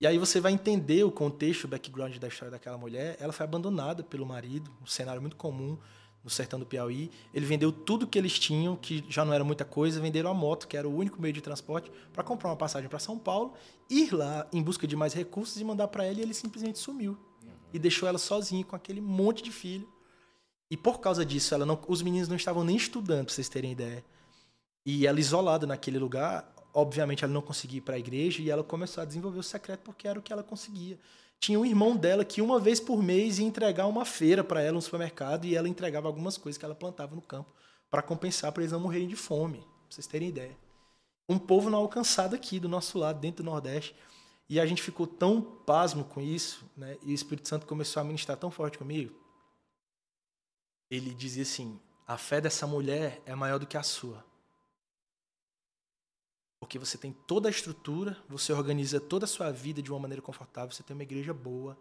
E 0.00 0.06
aí 0.06 0.16
você 0.16 0.40
vai 0.40 0.52
entender 0.52 1.04
o 1.04 1.12
contexto, 1.12 1.64
o 1.64 1.68
background 1.68 2.16
da 2.16 2.28
história 2.28 2.52
daquela 2.52 2.78
mulher. 2.78 3.18
Ela 3.20 3.34
foi 3.34 3.44
abandonada 3.44 4.02
pelo 4.02 4.24
marido, 4.24 4.72
um 4.80 4.86
cenário 4.86 5.20
muito 5.20 5.36
comum 5.36 5.76
no 6.22 6.30
sertão 6.30 6.58
do 6.58 6.66
Piauí. 6.66 7.10
Ele 7.32 7.46
vendeu 7.46 7.70
tudo 7.72 8.06
que 8.06 8.18
eles 8.18 8.38
tinham, 8.38 8.76
que 8.76 9.04
já 9.08 9.24
não 9.24 9.32
era 9.32 9.44
muita 9.44 9.64
coisa, 9.64 10.00
venderam 10.00 10.30
a 10.30 10.34
moto, 10.34 10.66
que 10.66 10.76
era 10.76 10.88
o 10.88 10.94
único 10.94 11.20
meio 11.20 11.32
de 11.32 11.40
transporte, 11.40 11.90
para 12.12 12.22
comprar 12.22 12.50
uma 12.50 12.56
passagem 12.56 12.88
para 12.88 12.98
São 12.98 13.18
Paulo, 13.18 13.54
ir 13.88 14.12
lá 14.12 14.46
em 14.52 14.62
busca 14.62 14.86
de 14.86 14.96
mais 14.96 15.14
recursos 15.14 15.60
e 15.60 15.64
mandar 15.64 15.88
para 15.88 16.04
ela, 16.04 16.18
e 16.18 16.22
ele 16.22 16.34
simplesmente 16.34 16.78
sumiu. 16.78 17.12
Uhum. 17.42 17.50
E 17.72 17.78
deixou 17.78 18.08
ela 18.08 18.18
sozinha 18.18 18.64
com 18.64 18.76
aquele 18.76 19.00
monte 19.00 19.42
de 19.42 19.50
filho. 19.50 19.88
E 20.70 20.76
por 20.76 21.00
causa 21.00 21.24
disso, 21.24 21.54
ela 21.54 21.64
não, 21.64 21.80
os 21.88 22.02
meninos 22.02 22.28
não 22.28 22.36
estavam 22.36 22.62
nem 22.62 22.76
estudando, 22.76 23.26
para 23.26 23.34
vocês 23.34 23.48
terem 23.48 23.72
ideia. 23.72 24.04
E 24.84 25.06
ela 25.06 25.18
isolada 25.18 25.66
naquele 25.66 25.98
lugar, 25.98 26.50
obviamente 26.74 27.24
ela 27.24 27.32
não 27.32 27.42
conseguia 27.42 27.78
ir 27.78 27.82
para 27.82 27.96
a 27.96 27.98
igreja 27.98 28.42
e 28.42 28.50
ela 28.50 28.62
começou 28.62 29.02
a 29.02 29.04
desenvolver 29.04 29.38
o 29.38 29.42
secreto 29.42 29.80
porque 29.80 30.06
era 30.06 30.18
o 30.18 30.22
que 30.22 30.32
ela 30.32 30.42
conseguia 30.42 30.98
tinha 31.40 31.58
um 31.58 31.64
irmão 31.64 31.96
dela 31.96 32.24
que 32.24 32.42
uma 32.42 32.58
vez 32.58 32.80
por 32.80 33.02
mês 33.02 33.38
ia 33.38 33.46
entregar 33.46 33.86
uma 33.86 34.04
feira 34.04 34.42
para 34.42 34.60
ela 34.60 34.72
no 34.72 34.82
supermercado 34.82 35.44
e 35.44 35.54
ela 35.54 35.68
entregava 35.68 36.08
algumas 36.08 36.36
coisas 36.36 36.58
que 36.58 36.64
ela 36.64 36.74
plantava 36.74 37.14
no 37.14 37.22
campo 37.22 37.52
para 37.90 38.02
compensar 38.02 38.52
para 38.52 38.62
eles 38.62 38.72
não 38.72 38.80
morrerem 38.80 39.08
de 39.08 39.16
fome, 39.16 39.58
pra 39.58 39.90
vocês 39.90 40.06
terem 40.06 40.28
ideia. 40.28 40.56
Um 41.28 41.38
povo 41.38 41.70
não 41.70 41.78
alcançado 41.78 42.34
aqui 42.34 42.58
do 42.58 42.68
nosso 42.68 42.98
lado, 42.98 43.20
dentro 43.20 43.42
do 43.42 43.50
Nordeste. 43.50 43.94
E 44.48 44.58
a 44.58 44.64
gente 44.64 44.82
ficou 44.82 45.06
tão 45.06 45.42
pasmo 45.42 46.04
com 46.04 46.20
isso, 46.22 46.64
né? 46.74 46.96
E 47.02 47.12
o 47.12 47.14
Espírito 47.14 47.48
Santo 47.48 47.66
começou 47.66 48.00
a 48.00 48.04
ministrar 48.04 48.38
tão 48.38 48.50
forte 48.50 48.78
comigo. 48.78 49.14
Ele 50.90 51.12
dizia 51.12 51.42
assim: 51.42 51.78
a 52.06 52.16
fé 52.16 52.40
dessa 52.40 52.66
mulher 52.66 53.20
é 53.26 53.34
maior 53.34 53.58
do 53.58 53.66
que 53.66 53.76
a 53.76 53.82
sua. 53.82 54.24
Porque 56.68 56.78
você 56.78 56.98
tem 56.98 57.14
toda 57.26 57.48
a 57.48 57.50
estrutura, 57.50 58.14
você 58.28 58.52
organiza 58.52 59.00
toda 59.00 59.24
a 59.24 59.26
sua 59.26 59.50
vida 59.50 59.80
de 59.80 59.90
uma 59.90 59.98
maneira 59.98 60.20
confortável, 60.20 60.70
você 60.70 60.82
tem 60.82 60.94
uma 60.94 61.02
igreja 61.02 61.32
boa, 61.32 61.78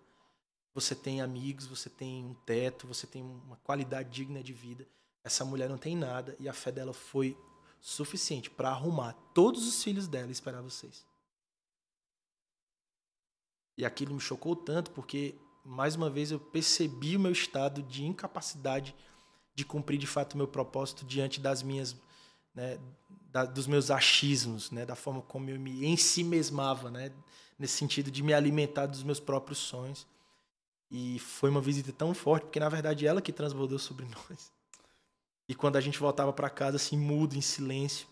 você 0.74 0.96
tem 0.96 1.20
amigos, 1.20 1.68
você 1.68 1.90
tem 1.90 2.24
um 2.24 2.34
teto, 2.34 2.88
você 2.88 3.06
tem 3.06 3.22
uma 3.22 3.58
qualidade 3.58 4.10
digna 4.10 4.42
de 4.42 4.54
vida. 4.54 4.88
Essa 5.26 5.44
mulher 5.44 5.68
não 5.68 5.78
tem 5.78 5.94
nada 5.94 6.38
e 6.40 6.48
a 6.48 6.54
fé 6.54 6.72
dela 6.72 6.94
foi 6.94 7.38
suficiente 7.82 8.50
para 8.50 8.70
arrumar 8.70 9.12
todos 9.34 9.68
os 9.68 9.84
filhos 9.84 10.08
dela 10.08 10.30
e 10.30 10.32
esperar 10.32 10.62
vocês. 10.62 11.06
E 13.78 13.84
aquilo 13.84 14.16
me 14.16 14.22
chocou 14.22 14.56
tanto 14.56 14.92
porque, 14.92 15.36
mais 15.66 15.98
uma 15.98 16.10
vez, 16.10 16.32
eu 16.32 16.40
percebi 16.40 17.18
o 17.18 17.20
meu 17.20 17.34
estado 17.34 17.84
de 17.84 18.06
incapacidade 18.06 18.96
de 19.54 19.66
cumprir 19.66 19.98
de 19.98 20.08
fato 20.08 20.36
o 20.36 20.38
meu 20.38 20.48
propósito 20.48 21.04
diante 21.04 21.42
das 21.42 21.62
minhas 21.62 21.94
né, 22.56 22.80
da, 23.38 23.46
dos 23.46 23.68
meus 23.68 23.92
achismos, 23.92 24.72
né, 24.72 24.84
da 24.84 24.96
forma 24.96 25.22
como 25.22 25.48
eu 25.50 25.60
me 25.60 25.86
em 25.86 25.96
si 25.96 26.24
mesmava, 26.24 26.90
né, 26.90 27.12
nesse 27.60 27.78
sentido 27.78 28.10
de 28.10 28.24
me 28.24 28.34
alimentar 28.34 28.88
dos 28.88 29.04
meus 29.04 29.20
próprios 29.20 29.60
sonhos. 29.60 30.08
E 30.90 31.20
foi 31.20 31.50
uma 31.52 31.62
visita 31.62 31.92
tão 31.92 32.16
forte, 32.16 32.46
porque 32.46 32.60
na 32.60 32.70
verdade 32.70 33.06
ela 33.06 33.22
que 33.22 33.32
transbordou 33.32 33.78
sobre 33.78 34.06
nós. 34.10 34.52
E 35.48 35.54
quando 35.54 35.76
a 35.76 35.82
gente 35.82 36.00
voltava 36.00 36.34
para 36.34 36.50
casa 36.50 36.78
assim, 36.78 36.98
mudo, 36.98 37.36
em 37.36 37.42
silêncio, 37.42 38.08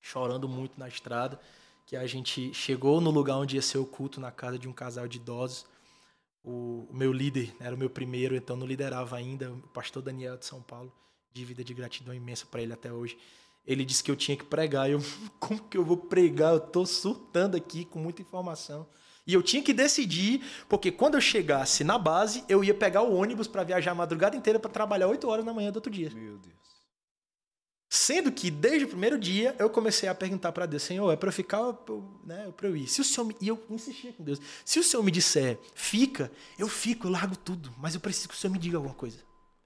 chorando 0.00 0.48
muito 0.48 0.78
na 0.78 0.86
estrada, 0.86 1.40
que 1.84 1.96
a 1.96 2.06
gente 2.06 2.54
chegou 2.54 3.00
no 3.00 3.10
lugar 3.10 3.38
onde 3.38 3.56
ia 3.56 3.62
ser 3.62 3.78
o 3.78 3.84
culto 3.84 4.20
na 4.20 4.30
casa 4.30 4.58
de 4.58 4.68
um 4.68 4.72
casal 4.72 5.08
de 5.08 5.18
idosos. 5.18 5.66
O, 6.44 6.86
o 6.88 6.94
meu 6.94 7.12
líder 7.12 7.54
era 7.58 7.74
o 7.74 7.78
meu 7.78 7.90
primeiro, 7.90 8.36
então 8.36 8.54
não 8.56 8.66
liderava 8.66 9.16
ainda, 9.16 9.50
o 9.50 9.68
pastor 9.68 10.02
Daniel 10.02 10.36
de 10.36 10.46
São 10.46 10.62
Paulo, 10.62 10.92
de 11.32 11.44
vida 11.44 11.64
de 11.64 11.74
gratidão 11.74 12.14
imensa 12.14 12.46
para 12.46 12.62
ele 12.62 12.72
até 12.72 12.92
hoje. 12.92 13.18
Ele 13.66 13.84
disse 13.84 14.02
que 14.02 14.10
eu 14.10 14.16
tinha 14.16 14.36
que 14.36 14.44
pregar. 14.44 14.90
Eu, 14.90 15.00
como 15.38 15.62
que 15.62 15.76
eu 15.76 15.84
vou 15.84 15.96
pregar? 15.96 16.52
Eu 16.52 16.58
estou 16.58 16.84
surtando 16.84 17.56
aqui 17.56 17.84
com 17.84 17.98
muita 17.98 18.22
informação. 18.22 18.86
E 19.26 19.34
eu 19.34 19.42
tinha 19.42 19.62
que 19.62 19.72
decidir, 19.72 20.42
porque 20.68 20.90
quando 20.90 21.14
eu 21.14 21.20
chegasse 21.20 21.84
na 21.84 21.96
base, 21.96 22.44
eu 22.48 22.64
ia 22.64 22.74
pegar 22.74 23.02
o 23.02 23.14
ônibus 23.14 23.46
para 23.46 23.62
viajar 23.62 23.92
a 23.92 23.94
madrugada 23.94 24.36
inteira 24.36 24.58
para 24.58 24.70
trabalhar 24.70 25.06
8 25.06 25.28
horas 25.28 25.44
da 25.44 25.54
manhã 25.54 25.70
do 25.70 25.76
outro 25.76 25.92
dia. 25.92 26.10
Meu 26.10 26.38
Deus. 26.38 26.56
Sendo 27.88 28.32
que 28.32 28.50
desde 28.50 28.86
o 28.86 28.88
primeiro 28.88 29.18
dia 29.18 29.54
eu 29.58 29.68
comecei 29.68 30.08
a 30.08 30.14
perguntar 30.14 30.50
para 30.50 30.66
Deus, 30.66 30.82
Senhor, 30.82 31.12
é 31.12 31.14
para 31.14 31.28
eu 31.28 31.32
ficar, 31.32 31.62
né, 32.24 32.50
para 32.56 32.66
eu 32.66 32.74
ir. 32.74 32.88
Se 32.88 33.00
o 33.00 33.04
Senhor 33.04 33.26
me, 33.26 33.36
e 33.40 33.46
eu 33.46 33.62
insistia 33.68 34.12
com 34.12 34.24
Deus. 34.24 34.40
Se 34.64 34.80
o 34.80 34.82
Senhor 34.82 35.02
me 35.02 35.10
disser, 35.10 35.58
fica, 35.74 36.32
eu 36.58 36.66
fico, 36.68 37.06
eu 37.06 37.10
largo 37.10 37.36
tudo, 37.36 37.72
mas 37.78 37.94
eu 37.94 38.00
preciso 38.00 38.30
que 38.30 38.34
o 38.34 38.38
Senhor 38.38 38.50
me 38.50 38.58
diga 38.58 38.78
alguma 38.78 38.94
coisa. 38.94 39.18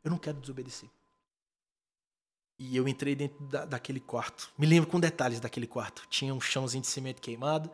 Eu 0.02 0.10
não 0.10 0.18
quero 0.18 0.39
desobedecer. 0.39 0.90
E 2.59 2.77
eu 2.77 2.89
entrei 2.89 3.15
dentro 3.15 3.45
da, 3.45 3.65
daquele 3.65 4.01
quarto. 4.01 4.49
Me 4.57 4.66
lembro 4.66 4.89
com 4.89 4.99
detalhes 4.99 5.41
daquele 5.41 5.66
quarto. 5.66 6.03
Tinha 6.09 6.35
um 6.35 6.41
chãozinho 6.41 6.81
de 6.81 6.87
cimento 6.87 7.20
queimado. 7.20 7.70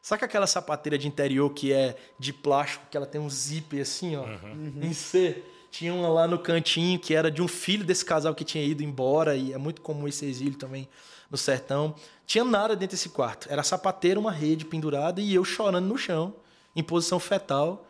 Saca 0.00 0.26
aquela 0.26 0.46
sapateira 0.46 0.98
de 0.98 1.06
interior 1.06 1.50
que 1.50 1.72
é 1.72 1.96
de 2.18 2.32
plástico, 2.32 2.86
que 2.90 2.96
ela 2.96 3.06
tem 3.06 3.20
um 3.20 3.30
zíper 3.30 3.82
assim, 3.82 4.16
ó, 4.16 4.24
uhum. 4.24 4.80
em 4.82 4.92
C? 4.92 5.44
Tinha 5.70 5.94
uma 5.94 6.08
lá 6.08 6.26
no 6.26 6.38
cantinho 6.38 6.98
que 6.98 7.14
era 7.14 7.30
de 7.30 7.40
um 7.40 7.46
filho 7.46 7.84
desse 7.84 8.04
casal 8.04 8.34
que 8.34 8.44
tinha 8.44 8.64
ido 8.64 8.82
embora, 8.82 9.36
e 9.36 9.52
é 9.52 9.58
muito 9.58 9.80
comum 9.80 10.08
esse 10.08 10.26
exílio 10.26 10.58
também 10.58 10.88
no 11.30 11.38
sertão. 11.38 11.94
Tinha 12.26 12.44
nada 12.44 12.74
dentro 12.74 12.96
desse 12.96 13.10
quarto. 13.10 13.46
Era 13.48 13.62
sapateira, 13.62 14.18
uma 14.18 14.32
rede 14.32 14.64
pendurada 14.64 15.20
e 15.20 15.34
eu 15.34 15.44
chorando 15.44 15.86
no 15.86 15.96
chão, 15.96 16.34
em 16.74 16.82
posição 16.82 17.20
fetal, 17.20 17.86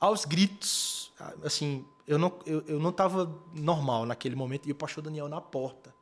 aos 0.00 0.24
gritos. 0.24 1.12
Assim, 1.42 1.84
eu 2.06 2.18
não, 2.18 2.38
eu, 2.44 2.62
eu 2.66 2.78
não 2.78 2.92
tava 2.92 3.42
normal 3.54 4.04
naquele 4.04 4.34
momento. 4.34 4.68
E 4.68 4.72
o 4.72 4.74
pastor 4.74 5.02
Daniel 5.02 5.28
na 5.28 5.40
porta. 5.40 5.94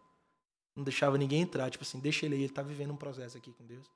Não 0.75 0.83
deixava 0.83 1.17
ninguém 1.19 1.43
entrar. 1.43 1.71
Tipo 1.71 1.85
assim, 1.85 2.01
deixa 2.01 2.27
ele 2.27 2.35
aí, 2.35 2.43
ele 2.43 2.53
tá 2.53 2.63
vivendo 2.63 2.93
um 2.93 2.97
processo 2.97 3.37
aqui 3.37 3.53
com 3.53 3.65
Deus. 3.65 3.87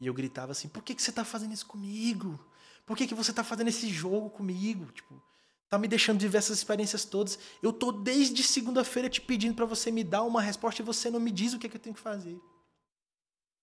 E 0.00 0.06
eu 0.06 0.14
gritava 0.14 0.52
assim: 0.52 0.68
por 0.68 0.82
que, 0.82 0.94
que 0.94 1.02
você 1.02 1.12
tá 1.12 1.24
fazendo 1.24 1.52
isso 1.52 1.66
comigo? 1.66 2.38
Por 2.84 2.96
que, 2.96 3.06
que 3.06 3.14
você 3.14 3.32
tá 3.32 3.44
fazendo 3.44 3.68
esse 3.68 3.88
jogo 3.88 4.28
comigo? 4.28 4.90
Tipo, 4.92 5.22
tá 5.68 5.78
me 5.78 5.88
deixando 5.88 6.20
viver 6.20 6.38
essas 6.38 6.58
experiências 6.58 7.04
todas. 7.04 7.38
Eu 7.62 7.72
tô 7.72 7.92
desde 7.92 8.42
segunda-feira 8.42 9.08
te 9.08 9.20
pedindo 9.20 9.54
para 9.54 9.64
você 9.64 9.90
me 9.90 10.04
dar 10.04 10.22
uma 10.22 10.42
resposta 10.42 10.82
e 10.82 10.84
você 10.84 11.10
não 11.10 11.20
me 11.20 11.30
diz 11.30 11.54
o 11.54 11.58
que, 11.58 11.68
que 11.68 11.76
eu 11.76 11.80
tenho 11.80 11.94
que 11.94 12.02
fazer. 12.02 12.38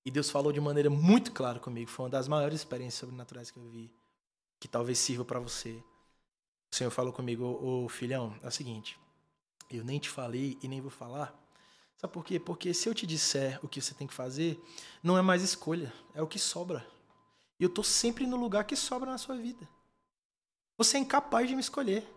E 0.03 0.09
Deus 0.09 0.31
falou 0.31 0.51
de 0.51 0.59
maneira 0.59 0.89
muito 0.89 1.31
clara 1.31 1.59
comigo. 1.59 1.91
Foi 1.91 2.05
uma 2.05 2.09
das 2.09 2.27
maiores 2.27 2.61
experiências 2.61 2.99
sobrenaturais 2.99 3.51
que 3.51 3.57
eu 3.57 3.69
vi. 3.69 3.93
Que 4.59 4.67
talvez 4.67 4.97
sirva 4.97 5.23
para 5.23 5.39
você. 5.39 5.83
O 6.71 6.75
Senhor 6.75 6.89
falou 6.89 7.11
comigo, 7.11 7.43
ô, 7.45 7.89
filhão, 7.89 8.33
é 8.41 8.47
o 8.47 8.51
seguinte, 8.51 8.97
eu 9.69 9.83
nem 9.83 9.99
te 9.99 10.09
falei 10.09 10.57
e 10.61 10.67
nem 10.67 10.79
vou 10.79 10.89
falar. 10.89 11.37
Sabe 11.97 12.13
por 12.13 12.25
quê? 12.25 12.39
Porque 12.39 12.73
se 12.73 12.87
eu 12.87 12.95
te 12.95 13.05
disser 13.05 13.59
o 13.61 13.67
que 13.67 13.81
você 13.81 13.93
tem 13.93 14.07
que 14.07 14.13
fazer, 14.13 14.59
não 15.03 15.17
é 15.17 15.21
mais 15.21 15.43
escolha, 15.43 15.93
é 16.15 16.21
o 16.21 16.27
que 16.27 16.39
sobra. 16.39 16.85
E 17.59 17.63
eu 17.63 17.67
estou 17.67 17.83
sempre 17.83 18.25
no 18.25 18.37
lugar 18.37 18.63
que 18.63 18.75
sobra 18.75 19.11
na 19.11 19.17
sua 19.17 19.35
vida. 19.35 19.67
Você 20.77 20.97
é 20.97 20.99
incapaz 20.99 21.47
de 21.47 21.53
me 21.53 21.61
escolher. 21.61 22.07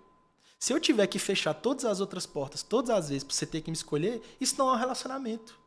Se 0.58 0.72
eu 0.72 0.80
tiver 0.80 1.06
que 1.06 1.18
fechar 1.18 1.52
todas 1.52 1.84
as 1.84 2.00
outras 2.00 2.24
portas, 2.24 2.62
todas 2.62 2.88
as 2.88 3.08
vezes, 3.10 3.24
para 3.24 3.34
você 3.34 3.44
ter 3.44 3.60
que 3.60 3.70
me 3.70 3.76
escolher, 3.76 4.22
isso 4.40 4.56
não 4.56 4.70
é 4.70 4.72
um 4.72 4.78
relacionamento. 4.78 5.60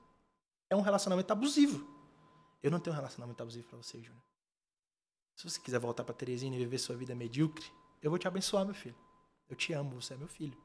É 0.69 0.75
um 0.75 0.81
relacionamento 0.81 1.31
abusivo. 1.31 1.87
Eu 2.63 2.71
não 2.71 2.79
tenho 2.79 2.95
um 2.95 2.97
relacionamento 2.97 3.43
abusivo 3.43 3.67
para 3.67 3.77
você, 3.77 4.01
Júnior. 4.01 4.23
Se 5.35 5.47
você 5.47 5.59
quiser 5.59 5.79
voltar 5.79 6.03
para 6.03 6.15
Teresina 6.15 6.55
e 6.55 6.59
viver 6.59 6.79
sua 6.79 6.95
vida 6.95 7.13
medíocre, 7.13 7.71
eu 8.01 8.09
vou 8.09 8.19
te 8.19 8.27
abençoar, 8.27 8.65
meu 8.65 8.75
filho. 8.75 8.95
Eu 9.49 9.55
te 9.55 9.73
amo, 9.73 10.01
você 10.01 10.13
é 10.13 10.17
meu 10.17 10.27
filho. 10.27 10.57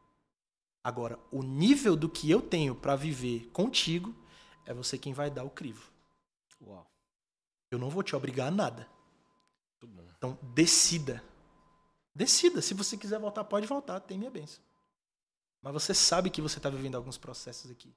Agora, 0.82 1.18
o 1.30 1.42
nível 1.42 1.96
do 1.96 2.08
que 2.08 2.30
eu 2.30 2.42
tenho 2.42 2.74
para 2.74 2.96
viver 2.96 3.48
contigo 3.52 4.14
é 4.66 4.74
você 4.74 4.98
quem 4.98 5.12
vai 5.12 5.30
dar 5.30 5.44
o 5.44 5.50
crivo. 5.50 5.90
Uau. 6.60 6.90
Eu 7.70 7.78
não 7.78 7.88
vou 7.88 8.02
te 8.02 8.14
obrigar 8.16 8.48
a 8.48 8.50
nada. 8.50 8.88
Então, 10.16 10.38
decida. 10.42 11.22
Decida. 12.14 12.60
Se 12.60 12.74
você 12.74 12.96
quiser 12.96 13.18
voltar, 13.18 13.44
pode 13.44 13.66
voltar, 13.66 14.00
tem 14.00 14.18
minha 14.18 14.30
bênção. 14.30 14.62
Mas 15.60 15.72
você 15.72 15.94
sabe 15.94 16.30
que 16.30 16.42
você 16.42 16.58
está 16.58 16.68
vivendo 16.68 16.96
alguns 16.96 17.16
processos 17.16 17.70
aqui. 17.70 17.94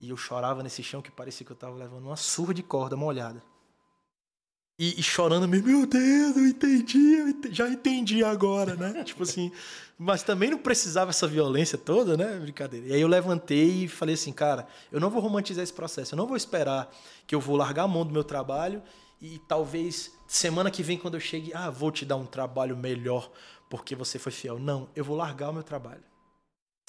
E 0.00 0.08
eu 0.08 0.16
chorava 0.16 0.62
nesse 0.62 0.82
chão 0.82 1.02
que 1.02 1.10
parecia 1.10 1.44
que 1.44 1.52
eu 1.52 1.54
estava 1.54 1.76
levando 1.76 2.06
uma 2.06 2.16
surra 2.16 2.52
de 2.52 2.62
corda 2.62 2.96
molhada. 2.96 3.42
E, 4.78 4.98
e, 4.98 5.02
chorando 5.02 5.46
meu 5.46 5.86
Deus, 5.86 6.36
eu 6.36 6.46
entendi, 6.46 7.14
eu 7.14 7.28
entendi, 7.28 7.54
já 7.54 7.68
entendi 7.68 8.24
agora, 8.24 8.74
né? 8.74 9.04
tipo 9.04 9.22
assim, 9.22 9.52
mas 9.98 10.22
também 10.22 10.50
não 10.50 10.58
precisava 10.58 11.10
essa 11.10 11.26
violência 11.26 11.76
toda, 11.76 12.16
né? 12.16 12.38
Brincadeira. 12.38 12.88
E 12.88 12.92
aí 12.94 13.00
eu 13.00 13.08
levantei 13.08 13.84
e 13.84 13.88
falei 13.88 14.14
assim, 14.14 14.32
cara, 14.32 14.66
eu 14.90 14.98
não 14.98 15.10
vou 15.10 15.20
romantizar 15.20 15.62
esse 15.62 15.72
processo, 15.72 16.14
eu 16.14 16.16
não 16.16 16.26
vou 16.26 16.36
esperar 16.36 16.90
que 17.26 17.34
eu 17.34 17.40
vou 17.40 17.56
largar 17.56 17.84
a 17.84 17.88
mão 17.88 18.04
do 18.04 18.12
meu 18.12 18.24
trabalho 18.24 18.82
e 19.20 19.38
talvez 19.46 20.10
semana 20.26 20.70
que 20.70 20.82
vem, 20.82 20.98
quando 20.98 21.14
eu 21.14 21.20
chegue, 21.20 21.52
ah, 21.54 21.70
vou 21.70 21.92
te 21.92 22.04
dar 22.04 22.16
um 22.16 22.26
trabalho 22.26 22.76
melhor 22.76 23.30
porque 23.68 23.94
você 23.94 24.18
foi 24.18 24.32
fiel. 24.32 24.58
Não, 24.58 24.88
eu 24.96 25.04
vou 25.04 25.16
largar 25.16 25.50
o 25.50 25.52
meu 25.52 25.62
trabalho. 25.62 26.02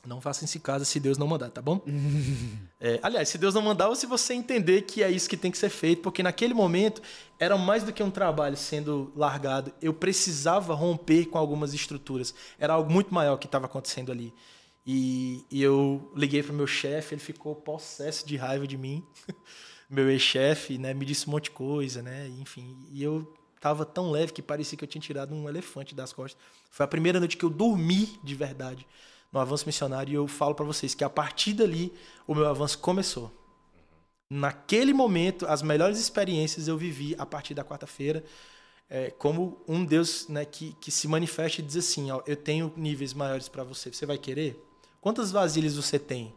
Não 0.05 0.19
faça 0.19 0.43
esse 0.43 0.59
caso 0.59 0.83
se 0.83 0.99
Deus 0.99 1.17
não 1.17 1.25
mandar, 1.25 1.49
tá 1.49 1.61
bom? 1.61 1.81
é, 2.79 2.99
aliás, 3.01 3.29
se 3.29 3.37
Deus 3.37 3.53
não 3.53 3.61
mandar, 3.61 3.87
ou 3.87 3.95
se 3.95 4.05
você 4.05 4.33
entender 4.33 4.81
que 4.81 5.01
é 5.01 5.09
isso 5.09 5.29
que 5.29 5.37
tem 5.37 5.49
que 5.49 5.57
ser 5.57 5.69
feito, 5.69 6.01
porque 6.01 6.21
naquele 6.21 6.53
momento 6.53 7.01
era 7.39 7.57
mais 7.57 7.83
do 7.83 7.93
que 7.93 8.03
um 8.03 8.11
trabalho 8.11 8.57
sendo 8.57 9.13
largado. 9.15 9.71
Eu 9.81 9.93
precisava 9.93 10.73
romper 10.73 11.27
com 11.27 11.37
algumas 11.37 11.73
estruturas. 11.73 12.35
Era 12.59 12.73
algo 12.73 12.91
muito 12.91 13.13
maior 13.13 13.37
que 13.37 13.45
estava 13.45 13.65
acontecendo 13.65 14.11
ali. 14.11 14.33
E, 14.85 15.45
e 15.49 15.63
eu 15.63 16.11
liguei 16.13 16.43
para 16.43 16.51
o 16.51 16.55
meu 16.55 16.67
chefe, 16.67 17.15
ele 17.15 17.21
ficou 17.21 17.55
possesso 17.55 18.27
de 18.27 18.35
raiva 18.35 18.67
de 18.67 18.77
mim. 18.77 19.01
meu 19.89 20.09
ex-chefe, 20.09 20.77
né, 20.77 20.93
me 20.93 21.05
disse 21.05 21.29
um 21.29 21.31
monte 21.31 21.45
de 21.45 21.51
coisa, 21.51 22.01
né, 22.01 22.27
enfim. 22.41 22.75
E 22.91 23.01
eu 23.01 23.33
tava 23.61 23.85
tão 23.85 24.11
leve 24.11 24.33
que 24.33 24.41
parecia 24.41 24.77
que 24.77 24.83
eu 24.83 24.87
tinha 24.87 25.01
tirado 25.01 25.33
um 25.33 25.47
elefante 25.47 25.95
das 25.95 26.11
costas. 26.11 26.41
Foi 26.69 26.83
a 26.83 26.87
primeira 26.87 27.19
noite 27.19 27.37
que 27.37 27.45
eu 27.45 27.49
dormi 27.49 28.19
de 28.21 28.35
verdade 28.35 28.85
no 29.33 29.39
avanço 29.39 29.65
missionário 29.65 30.11
e 30.11 30.15
eu 30.15 30.27
falo 30.27 30.53
para 30.53 30.63
vocês 30.63 30.93
que 30.93 31.03
a 31.03 31.09
partir 31.09 31.53
dali 31.53 31.91
o 32.27 32.35
meu 32.35 32.47
avanço 32.47 32.77
começou. 32.77 33.31
Naquele 34.29 34.93
momento, 34.93 35.47
as 35.47 35.63
melhores 35.63 35.99
experiências 35.99 36.67
eu 36.67 36.77
vivi 36.77 37.15
a 37.17 37.25
partir 37.25 37.55
da 37.55 37.63
quarta-feira, 37.63 38.23
é, 38.89 39.09
como 39.09 39.61
um 39.67 39.83
Deus 39.83 40.27
né, 40.27 40.45
que, 40.45 40.73
que 40.79 40.91
se 40.91 41.07
manifesta 41.07 41.61
e 41.61 41.63
diz 41.63 41.77
assim: 41.77 42.11
ó, 42.11 42.21
eu 42.27 42.35
tenho 42.35 42.71
níveis 42.77 43.13
maiores 43.13 43.49
para 43.49 43.63
você, 43.63 43.91
você 43.91 44.05
vai 44.05 44.19
querer? 44.19 44.55
Quantas 45.01 45.31
vasilhas 45.31 45.75
você 45.75 45.97
tem? 45.97 46.33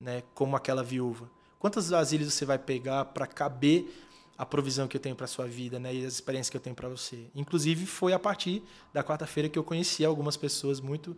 Né, 0.00 0.22
como 0.34 0.56
aquela 0.56 0.82
viúva. 0.82 1.30
Quantas 1.58 1.90
vasilhas 1.90 2.34
você 2.34 2.44
vai 2.44 2.58
pegar 2.58 3.06
para 3.06 3.26
caber 3.26 3.88
a 4.36 4.44
provisão 4.44 4.88
que 4.88 4.96
eu 4.96 5.00
tenho 5.00 5.14
para 5.14 5.28
sua 5.28 5.46
vida, 5.46 5.78
né, 5.78 5.94
e 5.94 6.04
as 6.04 6.14
experiências 6.14 6.50
que 6.50 6.56
eu 6.56 6.60
tenho 6.60 6.74
para 6.74 6.88
você? 6.88 7.30
Inclusive 7.34 7.86
foi 7.86 8.12
a 8.12 8.18
partir 8.18 8.62
da 8.92 9.02
quarta-feira 9.02 9.48
que 9.48 9.58
eu 9.58 9.64
conheci 9.64 10.04
algumas 10.04 10.36
pessoas 10.36 10.80
muito 10.80 11.16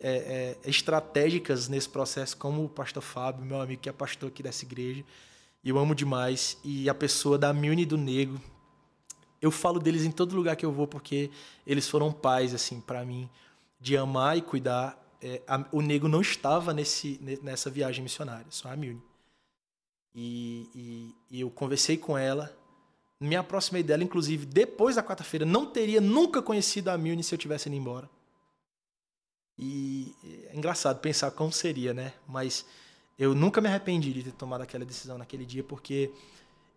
é, 0.00 0.56
é, 0.64 0.68
estratégicas 0.68 1.68
nesse 1.68 1.88
processo, 1.88 2.36
como 2.36 2.64
o 2.64 2.68
pastor 2.68 3.02
Fábio, 3.02 3.44
meu 3.44 3.60
amigo 3.60 3.80
que 3.80 3.88
é 3.88 3.92
pastor 3.92 4.28
aqui 4.28 4.42
dessa 4.42 4.64
igreja. 4.64 5.04
E 5.62 5.68
eu 5.68 5.78
amo 5.78 5.94
demais. 5.94 6.58
E 6.64 6.88
a 6.88 6.94
pessoa 6.94 7.38
da 7.38 7.52
Milne 7.52 7.86
do 7.86 7.96
Nego. 7.96 8.40
Eu 9.40 9.50
falo 9.50 9.80
deles 9.80 10.04
em 10.04 10.10
todo 10.10 10.36
lugar 10.36 10.56
que 10.56 10.64
eu 10.64 10.72
vou, 10.72 10.86
porque 10.86 11.30
eles 11.66 11.88
foram 11.88 12.12
pais, 12.12 12.54
assim, 12.54 12.80
para 12.80 13.04
mim, 13.04 13.28
de 13.80 13.96
amar 13.96 14.36
e 14.36 14.42
cuidar. 14.42 14.98
É, 15.20 15.40
a, 15.46 15.64
o 15.72 15.80
Nego 15.80 16.08
não 16.08 16.20
estava 16.20 16.72
nesse, 16.72 17.20
nessa 17.42 17.70
viagem 17.70 18.02
missionária, 18.02 18.46
só 18.50 18.70
a 18.70 18.76
Milne. 18.76 19.02
E, 20.14 20.68
e, 20.74 21.14
e 21.30 21.40
eu 21.40 21.50
conversei 21.50 21.96
com 21.96 22.18
ela, 22.18 22.54
me 23.18 23.36
aproximei 23.36 23.82
dela, 23.82 24.02
inclusive, 24.02 24.44
depois 24.44 24.96
da 24.96 25.02
quarta-feira. 25.02 25.46
Não 25.46 25.66
teria 25.66 26.00
nunca 26.00 26.42
conhecido 26.42 26.88
a 26.88 26.98
Milne 26.98 27.22
se 27.22 27.34
eu 27.34 27.38
tivesse 27.38 27.68
ido 27.68 27.76
embora. 27.76 28.10
E 29.58 30.14
é 30.50 30.56
engraçado 30.56 31.00
pensar 31.00 31.30
como 31.30 31.52
seria, 31.52 31.92
né? 31.92 32.12
Mas 32.26 32.64
eu 33.18 33.34
nunca 33.34 33.60
me 33.60 33.68
arrependi 33.68 34.12
de 34.12 34.22
ter 34.24 34.32
tomado 34.32 34.62
aquela 34.62 34.84
decisão 34.84 35.18
naquele 35.18 35.44
dia, 35.44 35.62
porque 35.62 36.10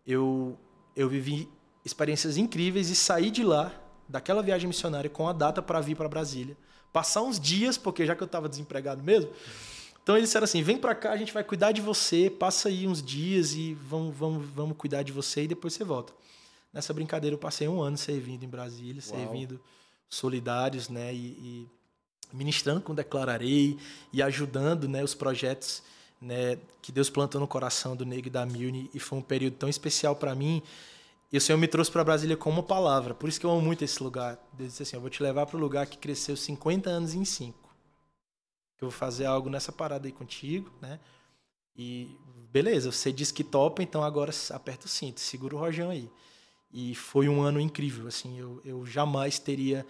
eu, 0.06 0.57
eu 0.95 1.10
vivi 1.10 1.49
experiências 1.84 2.38
incríveis 2.38 2.89
e 2.89 2.95
saí 2.95 3.31
de 3.31 3.43
lá, 3.43 3.73
daquela 4.07 4.43
viagem 4.43 4.68
missionária, 4.68 5.10
com 5.10 5.27
a 5.27 5.34
data 5.34 5.61
para 5.61 5.80
vir 5.80 5.95
para 5.95 6.07
Brasília. 6.07 6.57
Passar 6.91 7.22
uns 7.22 7.39
dias, 7.39 7.77
porque 7.77 8.06
já 8.06 8.15
que 8.15 8.23
eu 8.23 8.27
estava 8.27 8.47
desempregado 8.47 9.03
mesmo. 9.03 9.31
Então 10.02 10.15
eles 10.15 10.30
disseram 10.30 10.43
assim: 10.43 10.61
vem 10.61 10.77
para 10.77 10.93
cá, 10.93 11.11
a 11.11 11.18
gente 11.18 11.34
vai 11.34 11.43
cuidar 11.43 11.72
de 11.72 11.81
você, 11.81 12.30
passa 12.30 12.69
aí 12.69 12.88
uns 12.88 13.02
dias 13.02 13.53
e 13.53 13.73
vamos, 13.73 14.15
vamos, 14.15 14.45
vamos 14.49 14.77
cuidar 14.77 15.02
de 15.02 15.11
você 15.11 15.43
e 15.43 15.47
depois 15.47 15.73
você 15.73 15.84
volta. 15.84 16.14
Nessa 16.72 16.93
brincadeira 16.93 17.34
eu 17.34 17.39
passei 17.39 17.68
um 17.68 17.81
ano 17.81 17.97
servindo 17.97 18.43
em 18.43 18.47
Brasília, 18.47 19.02
Uau. 19.07 19.19
servindo 19.19 19.60
solidários, 20.07 20.89
né? 20.89 21.14
E, 21.14 21.18
e 21.18 21.68
ministrando 22.36 22.82
com 22.82 22.94
Declararei 22.94 23.78
e 24.12 24.22
ajudando 24.22 24.88
né, 24.88 25.03
os 25.03 25.16
projetos 25.16 25.82
né, 26.22 26.57
que 26.82 26.91
Deus 26.91 27.10
plantou 27.10 27.40
no 27.40 27.48
coração 27.48 27.95
do 27.95 28.06
Nego 28.06 28.28
e 28.28 28.30
da 28.30 28.45
Milne. 28.45 28.90
E 28.94 28.99
foi 28.99 29.20
um 29.20 29.22
período 29.22 29.56
tão 29.56 29.70
especial 29.70 30.16
para 30.16 30.36
mim. 30.36 30.62
E 31.32 31.38
o 31.38 31.41
Senhor 31.41 31.57
me 31.57 31.68
trouxe 31.68 31.91
para 31.91 32.03
Brasília 32.03 32.38
com 32.38 32.49
uma 32.49 32.64
palavra. 32.64 33.14
Por 33.14 33.28
isso 33.30 33.40
que 33.40 33.45
eu 33.45 33.52
amo 33.52 33.62
muito 33.62 33.84
esse 33.84 34.02
lugar. 34.02 34.38
Deus 34.53 34.72
disse 34.72 34.84
assim: 34.84 34.95
Eu 34.95 35.02
vou 35.02 35.10
te 35.10 35.24
levar 35.24 35.45
para 35.45 35.57
o 35.57 35.60
lugar 35.60 35.88
que 35.88 35.98
cresceu 35.98 36.36
50 36.36 36.90
anos 36.90 37.14
em 37.14 37.26
5. 37.26 37.57
Eu 38.82 38.90
vou 38.90 38.91
fazer 38.91 39.26
algo 39.26 39.49
nessa 39.49 39.72
parada 39.72 40.07
aí 40.07 40.12
contigo, 40.12 40.72
né? 40.82 40.99
E 41.76 42.16
beleza, 42.52 42.91
você 42.91 43.12
disse 43.12 43.34
que 43.34 43.44
topa, 43.44 43.84
então 43.84 44.03
agora 44.03 44.32
aperta 44.52 44.86
o 44.86 44.90
cinto, 44.90 45.20
segura 45.20 45.56
o 45.56 45.60
rojão 45.60 45.90
aí. 45.90 46.10
E 46.72 46.95
foi 46.95 47.28
um 47.28 47.41
ano 47.41 47.60
incrível, 47.60 48.07
assim, 48.07 48.38
eu, 48.38 48.62
eu 48.66 48.86
jamais 48.86 49.40
teria 49.40 49.86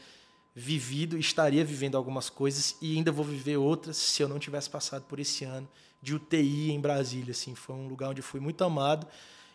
vivido, 0.55 1.17
estaria 1.17 1.65
vivendo 1.65 1.97
algumas 1.97 2.29
coisas 2.29 2.77
e 2.81 2.95
ainda 2.95 3.11
vou 3.11 3.25
viver 3.25 3.57
outras 3.57 3.97
se 3.97 4.23
eu 4.23 4.29
não 4.29 4.39
tivesse 4.39 4.69
passado 4.69 5.03
por 5.03 5.19
esse 5.19 5.43
ano 5.43 5.67
de 6.01 6.15
UTI 6.15 6.71
em 6.71 6.79
Brasília. 6.79 7.31
Assim, 7.31 7.53
foi 7.53 7.75
um 7.75 7.89
lugar 7.89 8.11
onde 8.11 8.21
fui 8.21 8.39
muito 8.39 8.63
amado, 8.63 9.05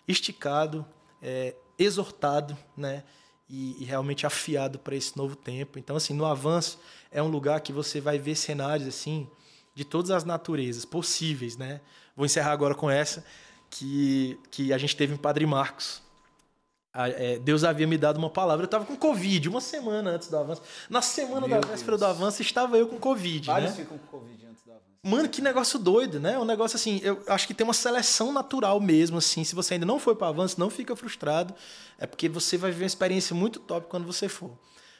esticado, 0.06 0.84
é, 1.22 1.56
exortado, 1.78 2.56
né? 2.76 3.02
E, 3.48 3.82
e 3.82 3.84
realmente 3.84 4.26
afiado 4.26 4.78
para 4.78 4.94
esse 4.94 5.16
novo 5.16 5.34
tempo. 5.34 5.76
Então, 5.76 5.96
assim, 5.96 6.14
no 6.14 6.24
avanço 6.24 6.78
é 7.10 7.20
um 7.20 7.28
lugar 7.28 7.60
que 7.62 7.72
você 7.72 8.00
vai 8.00 8.16
ver 8.16 8.36
cenários 8.36 8.86
assim 8.86 9.28
de 9.74 9.84
todas 9.84 10.12
as 10.12 10.24
naturezas 10.24 10.84
possíveis, 10.84 11.56
né? 11.56 11.80
Vou 12.14 12.26
encerrar 12.26 12.52
agora 12.52 12.74
com 12.74 12.90
essa 12.90 13.24
que 13.68 14.38
que 14.50 14.72
a 14.72 14.78
gente 14.78 14.94
teve 14.94 15.14
em 15.14 15.16
Padre 15.16 15.46
Marcos, 15.46 16.02
Deus 17.42 17.62
havia 17.62 17.86
me 17.86 17.96
dado 17.96 18.16
uma 18.16 18.30
palavra. 18.30 18.64
Eu 18.64 18.66
estava 18.66 18.84
com 18.84 18.96
Covid 18.96 19.48
uma 19.48 19.60
semana 19.60 20.10
antes 20.10 20.28
do 20.28 20.36
avanço. 20.36 20.62
Na 20.88 21.00
semana 21.00 21.46
Meu 21.46 21.60
da 21.60 21.68
véspera 21.68 21.96
do 21.96 22.04
avanço, 22.04 22.42
estava 22.42 22.76
eu 22.76 22.88
com 22.88 22.98
Covid. 22.98 23.46
Vários 23.46 23.70
né? 23.70 23.76
ficam 23.76 23.96
com 23.98 24.18
Covid 24.18 24.46
antes 24.46 24.64
do 24.64 24.70
avanço. 24.70 24.86
Mano, 25.02 25.28
que 25.28 25.40
negócio 25.40 25.78
doido, 25.78 26.18
né? 26.18 26.38
Um 26.38 26.44
negócio 26.44 26.76
assim, 26.76 27.00
eu 27.02 27.22
acho 27.28 27.46
que 27.46 27.54
tem 27.54 27.64
uma 27.64 27.72
seleção 27.72 28.32
natural 28.32 28.80
mesmo, 28.80 29.18
assim. 29.18 29.44
Se 29.44 29.54
você 29.54 29.74
ainda 29.74 29.86
não 29.86 30.00
foi 30.00 30.16
para 30.16 30.28
avanço, 30.28 30.58
não 30.58 30.68
fica 30.68 30.96
frustrado. 30.96 31.54
É 31.96 32.06
porque 32.06 32.28
você 32.28 32.56
vai 32.56 32.70
viver 32.72 32.84
uma 32.84 32.88
experiência 32.88 33.34
muito 33.36 33.60
top 33.60 33.86
quando 33.88 34.04
você 34.04 34.28
for. 34.28 34.50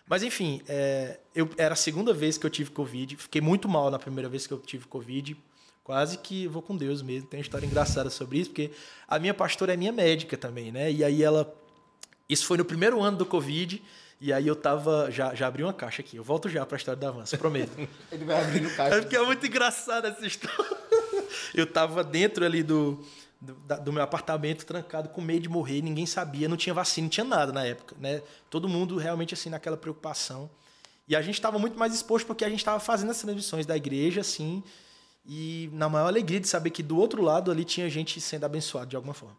Mas 0.08 0.22
enfim, 0.22 0.62
é, 0.68 1.18
eu, 1.34 1.48
era 1.56 1.74
a 1.74 1.76
segunda 1.76 2.12
vez 2.12 2.38
que 2.38 2.46
eu 2.46 2.50
tive 2.50 2.70
Covid. 2.70 3.16
Fiquei 3.16 3.40
muito 3.40 3.68
mal 3.68 3.90
na 3.90 3.98
primeira 3.98 4.28
vez 4.28 4.46
que 4.46 4.52
eu 4.52 4.58
tive 4.58 4.86
Covid. 4.86 5.36
Quase 5.82 6.18
que 6.18 6.46
vou 6.46 6.62
com 6.62 6.76
Deus 6.76 7.02
mesmo. 7.02 7.28
Tem 7.28 7.38
uma 7.38 7.42
história 7.42 7.66
engraçada 7.66 8.10
sobre 8.10 8.38
isso, 8.38 8.50
porque 8.50 8.70
a 9.08 9.18
minha 9.18 9.34
pastora 9.34 9.74
é 9.74 9.76
minha 9.76 9.92
médica 9.92 10.36
também, 10.36 10.70
né? 10.70 10.90
E 10.90 11.02
aí 11.02 11.22
ela 11.22 11.52
isso 12.30 12.46
foi 12.46 12.56
no 12.56 12.64
primeiro 12.64 13.02
ano 13.02 13.18
do 13.18 13.26
Covid. 13.26 13.82
E 14.20 14.32
aí 14.32 14.46
eu 14.46 14.54
tava. 14.54 15.10
Já, 15.10 15.34
já 15.34 15.46
abri 15.46 15.64
uma 15.64 15.72
caixa 15.72 16.02
aqui. 16.02 16.16
Eu 16.16 16.22
volto 16.22 16.48
já 16.48 16.64
pra 16.64 16.76
história 16.76 17.00
do 17.00 17.06
avanço, 17.06 17.36
prometo. 17.36 17.72
Ele 18.12 18.24
vai 18.24 18.40
abrindo 18.40 18.74
caixa. 18.76 18.96
É 18.96 19.00
porque 19.00 19.16
é 19.16 19.22
muito 19.22 19.44
engraçada 19.46 20.08
essa 20.08 20.26
história. 20.26 20.78
Eu 21.54 21.66
tava 21.66 22.04
dentro 22.04 22.44
ali 22.44 22.62
do, 22.62 23.04
do, 23.40 23.54
do, 23.54 23.92
meu 23.92 24.02
apartamento, 24.02 24.66
trancado, 24.66 25.08
com 25.08 25.20
medo 25.20 25.42
de 25.42 25.48
morrer, 25.48 25.80
ninguém 25.80 26.04
sabia, 26.04 26.48
não 26.48 26.56
tinha 26.56 26.74
vacina, 26.74 27.04
não 27.04 27.10
tinha 27.10 27.24
nada 27.24 27.52
na 27.52 27.64
época. 27.64 27.96
Né? 27.98 28.22
Todo 28.48 28.68
mundo 28.68 28.96
realmente 28.96 29.32
assim 29.32 29.48
naquela 29.48 29.76
preocupação. 29.76 30.50
E 31.08 31.16
a 31.16 31.22
gente 31.22 31.34
estava 31.34 31.58
muito 31.58 31.78
mais 31.78 31.94
exposto 31.94 32.26
porque 32.26 32.44
a 32.44 32.48
gente 32.48 32.58
estava 32.58 32.78
fazendo 32.78 33.10
as 33.10 33.20
transmissões 33.20 33.66
da 33.66 33.76
igreja, 33.76 34.20
assim, 34.20 34.62
e 35.24 35.68
na 35.72 35.88
maior 35.88 36.06
alegria 36.06 36.38
de 36.38 36.48
saber 36.48 36.70
que 36.70 36.82
do 36.82 36.96
outro 36.98 37.22
lado 37.22 37.50
ali 37.50 37.64
tinha 37.64 37.88
gente 37.88 38.20
sendo 38.20 38.44
abençoada 38.44 38.86
de 38.86 38.96
alguma 38.96 39.14
forma. 39.14 39.36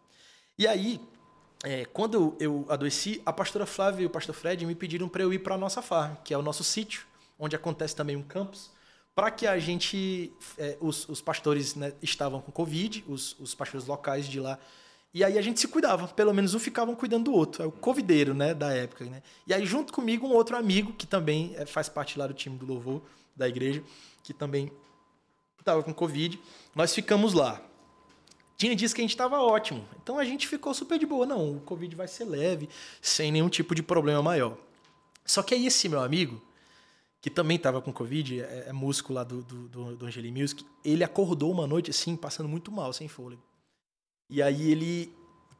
E 0.58 0.66
aí, 0.66 1.00
é, 1.64 1.84
quando 1.84 2.36
eu 2.40 2.66
adoeci, 2.68 3.22
a 3.24 3.32
pastora 3.32 3.66
Flávia 3.66 4.02
e 4.02 4.06
o 4.06 4.10
pastor 4.10 4.34
Fred 4.34 4.66
me 4.66 4.74
pediram 4.74 5.08
para 5.08 5.22
eu 5.22 5.32
ir 5.32 5.38
para 5.38 5.54
a 5.54 5.58
nossa 5.58 5.80
farm, 5.80 6.14
que 6.24 6.34
é 6.34 6.38
o 6.38 6.42
nosso 6.42 6.64
sítio, 6.64 7.06
onde 7.38 7.54
acontece 7.54 7.94
também 7.94 8.16
um 8.16 8.22
campus, 8.22 8.70
para 9.14 9.30
que 9.30 9.46
a 9.46 9.58
gente, 9.58 10.32
é, 10.58 10.76
os, 10.80 11.08
os, 11.08 11.20
pastores 11.20 11.74
né, 11.74 11.92
estavam 12.02 12.40
com 12.40 12.50
Covid, 12.50 13.04
os, 13.06 13.38
os, 13.38 13.54
pastores 13.54 13.86
locais 13.86 14.26
de 14.26 14.40
lá, 14.40 14.58
e 15.14 15.22
aí 15.22 15.38
a 15.38 15.42
gente 15.42 15.60
se 15.60 15.68
cuidava, 15.68 16.08
pelo 16.08 16.32
menos 16.32 16.54
um 16.54 16.58
ficavam 16.58 16.96
cuidando 16.96 17.24
do 17.24 17.32
outro, 17.34 17.62
é 17.62 17.66
o 17.66 17.70
covideiro 17.70 18.32
né, 18.34 18.54
da 18.54 18.72
época. 18.72 19.04
Né? 19.04 19.22
E 19.46 19.52
aí 19.52 19.64
junto 19.64 19.92
comigo 19.92 20.26
um 20.26 20.32
outro 20.32 20.56
amigo, 20.56 20.94
que 20.94 21.06
também 21.06 21.54
é, 21.56 21.66
faz 21.66 21.88
parte 21.88 22.18
lá 22.18 22.26
do 22.26 22.34
time 22.34 22.56
do 22.56 22.66
louvor 22.66 23.02
da 23.36 23.48
igreja, 23.48 23.84
que 24.22 24.32
também 24.32 24.72
estava 25.60 25.82
com 25.82 25.94
Covid, 25.94 26.40
nós 26.74 26.94
ficamos 26.94 27.34
lá. 27.34 27.60
Tinha 28.62 28.76
dias 28.76 28.94
que 28.94 29.00
a 29.00 29.02
gente 29.02 29.10
estava 29.10 29.40
ótimo. 29.40 29.84
Então 30.00 30.20
a 30.20 30.24
gente 30.24 30.46
ficou 30.46 30.72
super 30.72 30.96
de 30.96 31.04
boa. 31.04 31.26
Não, 31.26 31.56
o 31.56 31.60
Covid 31.62 31.96
vai 31.96 32.06
ser 32.06 32.24
leve, 32.24 32.68
sem 33.00 33.32
nenhum 33.32 33.48
tipo 33.48 33.74
de 33.74 33.82
problema 33.82 34.22
maior. 34.22 34.56
Só 35.26 35.42
que 35.42 35.52
aí 35.52 35.66
esse 35.66 35.88
meu 35.88 36.00
amigo, 36.00 36.40
que 37.20 37.28
também 37.28 37.56
estava 37.56 37.82
com 37.82 37.92
Covid, 37.92 38.40
é, 38.40 38.66
é 38.68 38.72
músico 38.72 39.12
lá 39.12 39.24
do, 39.24 39.42
do, 39.42 39.96
do, 39.96 40.06
Angeli 40.06 40.30
Music, 40.30 40.64
ele 40.84 41.02
acordou 41.02 41.50
uma 41.50 41.66
noite 41.66 41.90
assim, 41.90 42.14
passando 42.14 42.48
muito 42.48 42.70
mal, 42.70 42.92
sem 42.92 43.08
fôlego. 43.08 43.42
E 44.30 44.40
aí 44.40 44.70
ele 44.70 45.12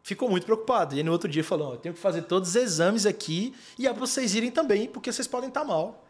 ficou 0.04 0.30
muito 0.30 0.44
preocupado. 0.44 0.96
E 0.96 1.02
no 1.02 1.10
outro 1.10 1.28
dia 1.28 1.42
falou: 1.42 1.70
oh, 1.70 1.74
eu 1.74 1.78
tenho 1.78 1.96
que 1.96 2.00
fazer 2.00 2.22
todos 2.22 2.50
os 2.50 2.54
exames 2.54 3.04
aqui 3.04 3.52
e 3.76 3.88
é 3.88 3.90
para 3.90 3.98
vocês 3.98 4.32
irem 4.36 4.52
também, 4.52 4.86
porque 4.86 5.12
vocês 5.12 5.26
podem 5.26 5.48
estar 5.48 5.62
tá 5.62 5.66
mal. 5.66 6.01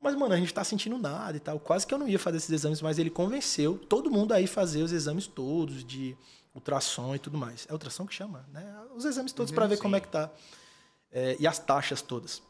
Mas, 0.00 0.14
mano, 0.14 0.32
a 0.32 0.36
gente 0.36 0.54
tá 0.54 0.62
sentindo 0.62 0.96
nada 0.96 1.36
e 1.36 1.40
tal. 1.40 1.58
Quase 1.58 1.86
que 1.86 1.92
eu 1.92 1.98
não 1.98 2.08
ia 2.08 2.18
fazer 2.18 2.36
esses 2.36 2.50
exames, 2.50 2.80
mas 2.80 2.98
ele 2.98 3.10
convenceu 3.10 3.76
todo 3.76 4.10
mundo 4.10 4.32
a 4.32 4.40
ir 4.40 4.46
fazer 4.46 4.82
os 4.82 4.92
exames 4.92 5.26
todos 5.26 5.84
de, 5.84 6.16
ultrassom 6.58 7.14
e 7.14 7.18
tudo 7.18 7.38
mais. 7.38 7.66
É 7.68 7.72
ultrassom 7.72 8.06
que 8.06 8.14
chama, 8.14 8.46
né? 8.52 8.64
Os 8.94 9.04
exames 9.04 9.32
todos 9.32 9.52
para 9.52 9.66
ver 9.66 9.78
como 9.78 9.96
é 9.96 10.00
que 10.00 10.08
tá. 10.08 10.30
É, 11.10 11.36
e 11.38 11.46
as 11.46 11.58
taxas 11.58 12.02
todas. 12.02 12.42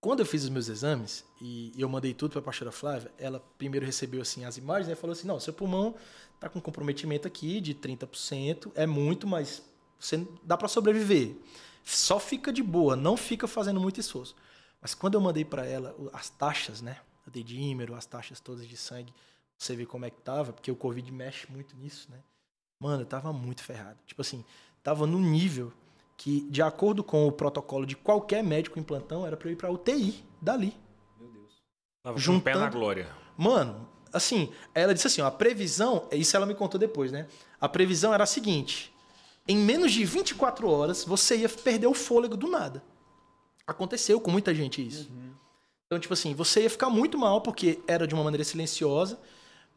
Quando 0.00 0.20
eu 0.20 0.26
fiz 0.26 0.44
os 0.44 0.50
meus 0.50 0.68
exames 0.68 1.24
e, 1.40 1.72
eu 1.76 1.88
mandei 1.88 2.12
tudo 2.12 2.32
para 2.32 2.40
a 2.40 2.44
pastora 2.44 2.72
Flávia, 2.72 3.10
ela 3.18 3.40
primeiro 3.56 3.86
recebeu 3.86 4.20
assim 4.20 4.44
as 4.44 4.56
imagens 4.56 4.88
e 4.88 4.94
falou 4.94 5.12
assim: 5.12 5.26
"Não, 5.26 5.38
seu 5.40 5.52
pulmão 5.52 5.94
tá 6.40 6.48
com 6.48 6.60
comprometimento 6.60 7.26
aqui 7.26 7.60
de 7.60 7.74
30%, 7.74 8.72
é 8.74 8.86
muito, 8.86 9.26
mas 9.26 9.62
você 9.98 10.26
dá 10.42 10.56
para 10.56 10.68
sobreviver. 10.68 11.36
Só 11.84 12.18
fica 12.18 12.52
de 12.52 12.62
boa, 12.62 12.96
não 12.96 13.16
fica 13.16 13.46
fazendo 13.46 13.80
muito 13.80 14.00
esforço". 14.00 14.34
Mas 14.82 14.94
quando 14.94 15.14
eu 15.14 15.20
mandei 15.20 15.44
para 15.44 15.64
ela 15.64 15.94
as 16.12 16.28
taxas, 16.28 16.82
né? 16.82 16.98
O 17.26 17.30
dedímero, 17.30 17.94
as 17.94 18.04
taxas 18.04 18.40
todas 18.40 18.66
de 18.66 18.76
sangue, 18.76 19.14
você 19.56 19.76
vê 19.76 19.86
como 19.86 20.04
é 20.04 20.10
que 20.10 20.20
tava, 20.20 20.52
porque 20.52 20.70
o 20.72 20.76
Covid 20.76 21.10
mexe 21.12 21.46
muito 21.50 21.74
nisso, 21.76 22.10
né? 22.10 22.18
Mano, 22.80 23.02
eu 23.02 23.06
tava 23.06 23.32
muito 23.32 23.62
ferrado. 23.62 23.98
Tipo 24.04 24.20
assim, 24.22 24.44
tava 24.82 25.06
num 25.06 25.20
nível 25.20 25.72
que, 26.16 26.40
de 26.50 26.60
acordo 26.60 27.04
com 27.04 27.26
o 27.28 27.30
protocolo 27.32 27.86
de 27.86 27.94
qualquer 27.94 28.42
médico 28.42 28.76
em 28.78 28.82
plantão, 28.82 29.24
era 29.24 29.36
pra 29.36 29.48
eu 29.48 29.52
ir 29.52 29.56
pra 29.56 29.70
UTI 29.70 30.24
dali. 30.40 30.76
Tava 32.02 32.20
com 32.20 32.36
o 32.36 32.40
pé 32.40 32.54
na 32.54 32.58
Juntando- 32.60 32.76
glória. 32.76 33.08
Mano, 33.36 33.88
assim, 34.12 34.52
ela 34.74 34.92
disse 34.92 35.06
assim, 35.06 35.20
ó, 35.20 35.26
a 35.26 35.30
previsão, 35.30 36.08
isso 36.10 36.36
ela 36.36 36.44
me 36.44 36.54
contou 36.56 36.78
depois, 36.78 37.12
né? 37.12 37.28
A 37.60 37.68
previsão 37.68 38.12
era 38.12 38.24
a 38.24 38.26
seguinte: 38.26 38.92
em 39.46 39.56
menos 39.56 39.92
de 39.92 40.04
24 40.04 40.68
horas 40.68 41.04
você 41.04 41.36
ia 41.36 41.48
perder 41.48 41.86
o 41.86 41.94
fôlego 41.94 42.36
do 42.36 42.48
nada. 42.48 42.82
Aconteceu 43.66 44.20
com 44.20 44.30
muita 44.30 44.54
gente 44.54 44.86
isso. 44.86 45.10
Então, 45.86 45.98
tipo 46.00 46.14
assim, 46.14 46.34
você 46.34 46.62
ia 46.62 46.70
ficar 46.70 46.88
muito 46.90 47.18
mal 47.18 47.40
porque 47.40 47.78
era 47.86 48.06
de 48.06 48.14
uma 48.14 48.24
maneira 48.24 48.44
silenciosa, 48.44 49.18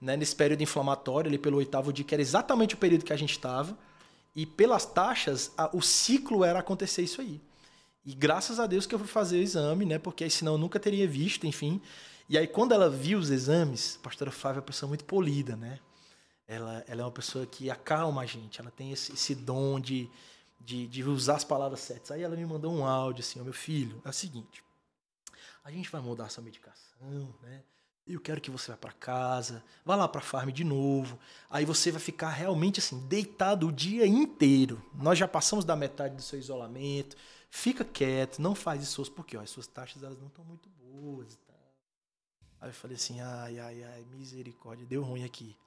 né, 0.01 0.15
nesse 0.15 0.35
período 0.35 0.61
inflamatório, 0.63 1.27
ali 1.29 1.37
pelo 1.37 1.57
oitavo 1.57 1.91
dia, 1.91 2.05
que 2.05 2.13
era 2.15 2.21
exatamente 2.21 2.73
o 2.75 2.77
período 2.77 3.03
que 3.05 3.13
a 3.13 3.17
gente 3.17 3.31
estava. 3.31 3.77
E 4.35 4.45
pelas 4.45 4.85
taxas, 4.85 5.51
a- 5.57 5.69
o 5.73 5.81
ciclo 5.81 6.43
era 6.43 6.59
acontecer 6.59 7.01
isso 7.01 7.21
aí. 7.21 7.41
E 8.05 8.13
graças 8.13 8.59
a 8.59 8.67
Deus 8.67 8.85
que 8.85 8.93
eu 8.93 8.99
fui 8.99 9.07
fazer 9.07 9.37
o 9.39 9.41
exame, 9.41 9.85
né? 9.85 9.97
Porque 9.97 10.23
aí 10.23 10.29
senão 10.29 10.53
eu 10.53 10.57
nunca 10.57 10.79
teria 10.79 11.07
visto, 11.07 11.47
enfim. 11.47 11.81
E 12.29 12.37
aí 12.37 12.47
quando 12.47 12.73
ela 12.73 12.89
viu 12.89 13.17
os 13.19 13.29
exames, 13.29 13.97
a 13.99 14.03
pastora 14.03 14.31
Flávia 14.31 14.59
é 14.59 14.61
uma 14.61 14.65
pessoa 14.65 14.87
muito 14.87 15.05
polida, 15.05 15.55
né? 15.55 15.79
Ela, 16.47 16.83
ela 16.87 17.01
é 17.01 17.05
uma 17.05 17.11
pessoa 17.11 17.45
que 17.45 17.69
acalma 17.71 18.21
a 18.21 18.25
gente, 18.25 18.61
ela 18.61 18.69
tem 18.69 18.91
esse, 18.91 19.13
esse 19.13 19.33
dom 19.33 19.79
de, 19.79 20.07
de, 20.65 20.87
de 20.87 21.03
usar 21.03 21.35
as 21.35 21.43
palavras 21.43 21.79
certas. 21.79 22.11
Aí 22.11 22.23
ela 22.23 22.35
me 22.35 22.45
mandou 22.45 22.73
um 22.73 22.85
áudio 22.85 23.21
assim, 23.21 23.39
ó, 23.39 23.43
meu 23.43 23.53
filho, 23.53 24.01
é 24.03 24.09
o 24.09 24.13
seguinte, 24.13 24.63
a 25.63 25.71
gente 25.71 25.89
vai 25.89 26.01
mudar 26.01 26.29
sua 26.29 26.43
medicação, 26.43 27.33
né? 27.41 27.63
Eu 28.07 28.19
quero 28.19 28.39
que 28.39 28.51
você 28.51 28.69
vá 28.69 28.77
para 28.77 28.91
casa, 28.91 29.63
vá 29.83 29.95
lá 29.95 30.07
para 30.07 30.21
farm 30.21 30.51
de 30.51 30.63
novo. 30.63 31.17
Aí 31.49 31.65
você 31.65 31.91
vai 31.91 31.99
ficar 31.99 32.29
realmente 32.29 32.79
assim 32.79 32.99
deitado 33.07 33.67
o 33.67 33.71
dia 33.71 34.05
inteiro. 34.05 34.79
Nós 34.93 35.17
já 35.17 35.27
passamos 35.27 35.65
da 35.65 35.75
metade 35.75 36.15
do 36.15 36.21
seu 36.21 36.37
isolamento. 36.37 37.17
Fica 37.49 37.83
quieto, 37.83 38.39
não 38.39 38.53
faz 38.53 38.83
esforço 38.83 39.11
porque 39.11 39.35
ó, 39.35 39.41
as 39.41 39.49
suas 39.49 39.65
taxas 39.65 40.03
elas 40.03 40.19
não 40.19 40.27
estão 40.27 40.45
muito 40.45 40.69
boas. 40.69 41.35
tal. 41.47 41.57
Aí 42.61 42.69
eu 42.69 42.73
falei 42.73 42.95
assim, 42.95 43.19
ai, 43.21 43.57
ai, 43.57 43.83
ai, 43.83 44.05
misericórdia, 44.11 44.85
deu 44.85 45.01
ruim 45.01 45.23
aqui. 45.23 45.57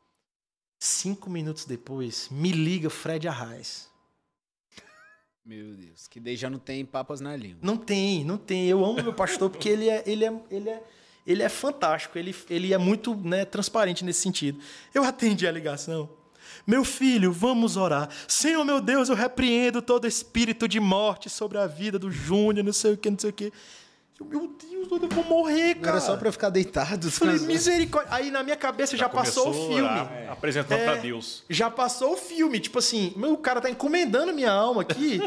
Cinco 0.79 1.29
minutos 1.29 1.65
depois, 1.65 2.29
me 2.29 2.53
liga 2.53 2.89
Fred 2.89 3.27
Arraes. 3.27 3.91
Meu 5.49 5.73
Deus, 5.73 6.07
que 6.07 6.21
daí 6.21 6.37
já 6.37 6.51
não 6.51 6.59
tem 6.59 6.85
papas 6.85 7.23
na 7.23 7.35
língua. 7.35 7.61
Não 7.63 7.75
tem, 7.75 8.23
não 8.23 8.37
tem. 8.37 8.67
Eu 8.67 8.85
amo 8.85 9.03
meu 9.03 9.15
pastor 9.15 9.49
porque 9.49 9.67
ele 9.67 9.89
é, 9.89 10.05
ele 10.07 10.23
é, 10.23 10.43
ele 10.51 10.69
é, 10.69 10.83
ele 11.27 11.43
é 11.43 11.49
fantástico. 11.49 12.19
Ele, 12.19 12.37
ele 12.51 12.75
é 12.75 12.77
muito 12.77 13.17
né, 13.17 13.47
transparente 13.47 14.05
nesse 14.05 14.21
sentido. 14.21 14.61
Eu 14.93 15.05
atendi 15.05 15.47
a 15.47 15.51
ligação. 15.51 16.07
Meu 16.67 16.85
filho, 16.85 17.33
vamos 17.33 17.79
orar. 17.79 18.11
Senhor, 18.29 18.63
meu 18.63 18.79
Deus, 18.79 19.09
eu 19.09 19.15
repreendo 19.15 19.81
todo 19.81 20.07
espírito 20.07 20.69
de 20.69 20.79
morte 20.79 21.31
sobre 21.31 21.57
a 21.57 21.67
vida 21.67 21.99
do 21.99 22.11
Júnior, 22.11 22.63
não 22.63 22.73
sei 22.75 22.93
o 22.93 22.99
que, 22.99 23.11
não 23.11 23.19
sei 23.19 23.31
o 23.31 23.33
que. 23.33 23.51
Eu, 24.21 24.27
Meu 24.27 24.49
Deus, 24.49 24.89
eu 25.03 25.09
vou 25.09 25.25
morrer, 25.25 25.77
cara. 25.77 25.99
era 25.99 26.01
só 26.01 26.17
pra 26.17 26.27
eu 26.29 26.33
ficar 26.33 26.51
deitado. 26.51 27.07
Eu 27.07 27.11
Falei, 27.11 27.39
misericórdia. 27.39 28.13
Aí 28.13 28.33
na 28.33 28.43
minha 28.43 28.57
cabeça 28.57 28.97
já, 28.97 29.09
passou 29.09 29.47
o 29.47 29.51
a 29.51 29.55
filme. 29.55 29.81
orar, 29.83 30.27
Apresentando 30.31 30.79
É. 30.81 30.85
pra 30.85 30.95
Deus. 30.97 31.45
Já 31.49 31.71
passou 31.71 32.15
o 32.15 32.17
filme, 32.17 32.59
tipo 32.59 32.81
assim, 32.81 33.13
meu 33.17 33.37
cara 33.37 33.61
tá 33.61 33.71
encomendando 33.71 34.33
minha 34.33 34.51
alma 34.51 34.83
aqui. 34.83 35.21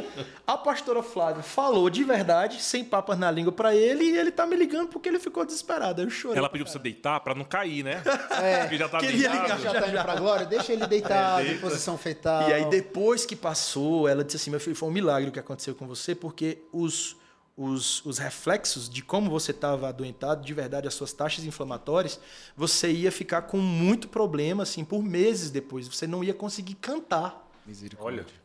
A 0.45 0.57
pastora 0.57 1.01
Flávia 1.01 1.41
falou 1.41 1.89
de 1.89 2.03
verdade, 2.03 2.61
sem 2.61 2.83
papas 2.83 3.17
na 3.17 3.31
língua 3.31 3.53
pra 3.53 3.73
ele, 3.73 4.03
e 4.03 4.17
ele 4.17 4.29
tá 4.31 4.45
me 4.45 4.57
ligando 4.57 4.89
porque 4.89 5.07
ele 5.07 5.19
ficou 5.19 5.45
desesperado. 5.45 6.01
Aí 6.01 6.07
Eu 6.07 6.11
chorei. 6.11 6.37
Ela 6.37 6.49
pediu 6.49 6.65
pra 6.65 6.73
você 6.73 6.79
deitar 6.79 7.19
pra 7.21 7.33
não 7.33 7.45
cair, 7.45 7.83
né? 7.83 8.01
É, 8.41 8.59
Porque 8.67 8.77
já 8.77 8.89
tá 8.89 8.97
queria 8.99 9.29
deitado. 9.29 9.41
ligar 9.43 9.59
já 9.61 9.79
tá 9.81 9.87
indo 9.87 10.01
pra 10.01 10.15
glória, 10.15 10.45
deixa 10.45 10.73
ele 10.73 10.85
deitado, 10.85 11.41
É, 11.47 11.53
em 11.53 11.57
posição 11.59 11.97
fetal. 11.97 12.49
E 12.49 12.53
aí 12.53 12.65
depois 12.65 13.25
que 13.25 13.37
passou, 13.37 14.07
ela 14.09 14.21
disse 14.23 14.35
assim, 14.35 14.51
meu 14.51 14.59
filho, 14.59 14.75
foi 14.75 14.89
um 14.89 14.91
milagre 14.91 15.29
o 15.29 15.31
que 15.31 15.39
aconteceu 15.39 15.73
com 15.75 15.87
você, 15.87 16.13
porque 16.13 16.57
os, 16.73 17.15
os, 17.63 18.03
os 18.05 18.17
reflexos 18.17 18.89
de 18.89 19.03
como 19.03 19.29
você 19.29 19.51
estava 19.51 19.89
adoentado, 19.89 20.43
de 20.43 20.53
verdade, 20.53 20.87
as 20.87 20.93
suas 20.93 21.13
taxas 21.13 21.45
inflamatórias, 21.45 22.19
você 22.55 22.91
ia 22.91 23.11
ficar 23.11 23.43
com 23.43 23.57
muito 23.57 24.07
problema, 24.07 24.63
assim, 24.63 24.83
por 24.83 25.03
meses 25.03 25.51
depois. 25.51 25.87
Você 25.87 26.07
não 26.07 26.23
ia 26.23 26.33
conseguir 26.33 26.75
cantar. 26.75 27.47
Misericórdia. 27.65 28.21
Olha, 28.23 28.41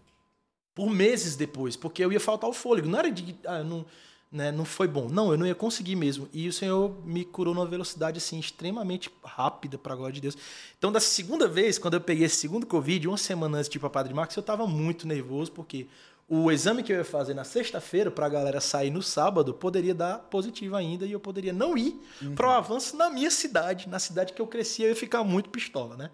por 0.74 0.90
meses 0.90 1.36
depois, 1.36 1.74
porque 1.74 2.04
eu 2.04 2.12
ia 2.12 2.20
faltar 2.20 2.50
o 2.50 2.52
fôlego. 2.52 2.86
Não 2.86 2.98
era 2.98 3.10
de, 3.10 3.34
ah, 3.46 3.64
não, 3.64 3.86
né, 4.30 4.52
não 4.52 4.66
foi 4.66 4.86
bom. 4.86 5.08
Não, 5.08 5.32
eu 5.32 5.38
não 5.38 5.46
ia 5.46 5.54
conseguir 5.54 5.96
mesmo. 5.96 6.28
E 6.30 6.46
o 6.46 6.52
Senhor 6.52 6.94
me 7.02 7.24
curou 7.24 7.54
numa 7.54 7.64
velocidade 7.64 8.18
assim 8.18 8.38
extremamente 8.38 9.10
rápida, 9.24 9.78
para 9.78 9.94
glória 9.94 10.12
de 10.12 10.20
Deus. 10.20 10.36
Então, 10.76 10.92
da 10.92 11.00
segunda 11.00 11.48
vez, 11.48 11.78
quando 11.78 11.94
eu 11.94 12.00
peguei 12.02 12.26
esse 12.26 12.36
segundo 12.36 12.66
Covid, 12.66 13.08
uma 13.08 13.16
semana 13.16 13.56
antes 13.56 13.70
de 13.70 13.78
ir 13.78 13.80
para 13.80 13.88
Padre 13.88 14.12
Marcos, 14.12 14.36
eu 14.36 14.42
estava 14.42 14.66
muito 14.66 15.06
nervoso, 15.06 15.50
porque 15.52 15.86
o 16.28 16.50
exame 16.50 16.82
que 16.82 16.92
eu 16.92 16.96
ia 16.96 17.04
fazer 17.04 17.34
na 17.34 17.44
sexta-feira 17.44 18.10
para 18.10 18.26
a 18.26 18.28
galera 18.28 18.60
sair 18.60 18.90
no 18.90 19.02
sábado 19.02 19.54
poderia 19.54 19.94
dar 19.94 20.18
positivo 20.18 20.74
ainda 20.74 21.06
e 21.06 21.12
eu 21.12 21.20
poderia 21.20 21.52
não 21.52 21.78
ir 21.78 21.94
para 22.34 22.48
o 22.48 22.50
avanço 22.50 22.96
na 22.96 23.08
minha 23.08 23.30
cidade, 23.30 23.88
na 23.88 23.98
cidade 23.98 24.32
que 24.32 24.42
eu 24.42 24.46
cresci, 24.46 24.82
eu 24.82 24.88
ia 24.88 24.96
ficar 24.96 25.22
muito 25.22 25.50
pistola, 25.50 25.96
né? 25.96 26.10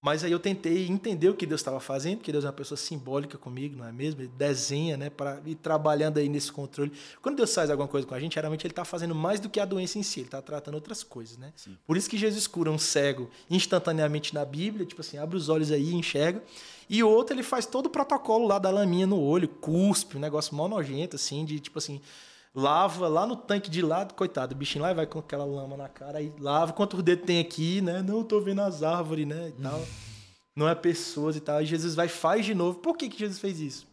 Mas 0.00 0.22
aí 0.22 0.30
eu 0.30 0.38
tentei 0.38 0.86
entender 0.86 1.28
o 1.28 1.34
que 1.34 1.44
Deus 1.44 1.60
estava 1.60 1.80
fazendo, 1.80 2.18
porque 2.18 2.30
Deus 2.30 2.44
é 2.44 2.46
uma 2.46 2.52
pessoa 2.52 2.78
simbólica 2.78 3.36
comigo, 3.36 3.76
não 3.76 3.84
é 3.84 3.90
mesmo? 3.90 4.20
Ele 4.20 4.28
desenha, 4.28 4.96
né, 4.96 5.10
para 5.10 5.40
ir 5.44 5.56
trabalhando 5.56 6.18
aí 6.18 6.28
nesse 6.28 6.52
controle. 6.52 6.92
Quando 7.20 7.36
Deus 7.36 7.52
faz 7.52 7.68
alguma 7.68 7.88
coisa 7.88 8.06
com 8.06 8.14
a 8.14 8.20
gente, 8.20 8.34
geralmente 8.36 8.64
ele 8.64 8.70
está 8.70 8.84
fazendo 8.84 9.12
mais 9.12 9.40
do 9.40 9.50
que 9.50 9.58
a 9.58 9.64
doença 9.64 9.98
em 9.98 10.04
si, 10.04 10.20
ele 10.20 10.28
está 10.28 10.40
tratando 10.40 10.76
outras 10.76 11.02
coisas, 11.02 11.36
né? 11.36 11.52
Por 11.84 11.96
isso 11.96 12.08
que 12.08 12.16
Jesus 12.16 12.46
cura 12.46 12.70
um 12.70 12.78
cego 12.78 13.28
instantaneamente 13.50 14.32
na 14.32 14.44
Bíblia, 14.44 14.86
tipo 14.86 15.00
assim, 15.00 15.18
abre 15.18 15.36
os 15.36 15.48
olhos 15.48 15.72
aí 15.72 15.90
e 15.90 15.94
enxerga. 15.94 16.42
E 16.88 17.02
o 17.02 17.08
outro, 17.08 17.34
ele 17.34 17.42
faz 17.42 17.66
todo 17.66 17.86
o 17.86 17.90
protocolo 17.90 18.46
lá 18.46 18.58
da 18.58 18.70
laminha 18.70 19.06
no 19.06 19.20
olho, 19.20 19.48
cuspe, 19.48 20.16
um 20.16 20.20
negócio 20.20 20.54
mó 20.54 20.66
nojento, 20.66 21.16
assim, 21.16 21.44
de 21.44 21.60
tipo 21.60 21.78
assim, 21.78 22.00
lava 22.54 23.08
lá 23.08 23.26
no 23.26 23.36
tanque 23.36 23.70
de 23.70 23.82
lado, 23.82 24.14
coitado, 24.14 24.54
o 24.54 24.58
bichinho 24.58 24.82
lá 24.82 24.90
e 24.90 24.94
vai 24.94 25.06
com 25.06 25.18
aquela 25.18 25.44
lama 25.44 25.76
na 25.76 25.88
cara, 25.88 26.18
aí 26.18 26.32
lava 26.38 26.72
quantos 26.72 27.02
dedos 27.02 27.26
tem 27.26 27.40
aqui, 27.40 27.80
né? 27.80 28.02
Não, 28.02 28.24
tô 28.24 28.40
vendo 28.40 28.62
as 28.62 28.82
árvores, 28.82 29.26
né? 29.26 29.48
E 29.48 29.62
tal. 29.62 29.82
Não 30.56 30.68
é 30.68 30.74
pessoas 30.74 31.36
e 31.36 31.40
tal. 31.40 31.62
E 31.62 31.66
Jesus 31.66 31.94
vai 31.94 32.06
e 32.06 32.08
faz 32.08 32.44
de 32.44 32.52
novo. 32.52 32.80
Por 32.80 32.96
que, 32.96 33.08
que 33.08 33.16
Jesus 33.16 33.38
fez 33.38 33.60
isso? 33.60 33.86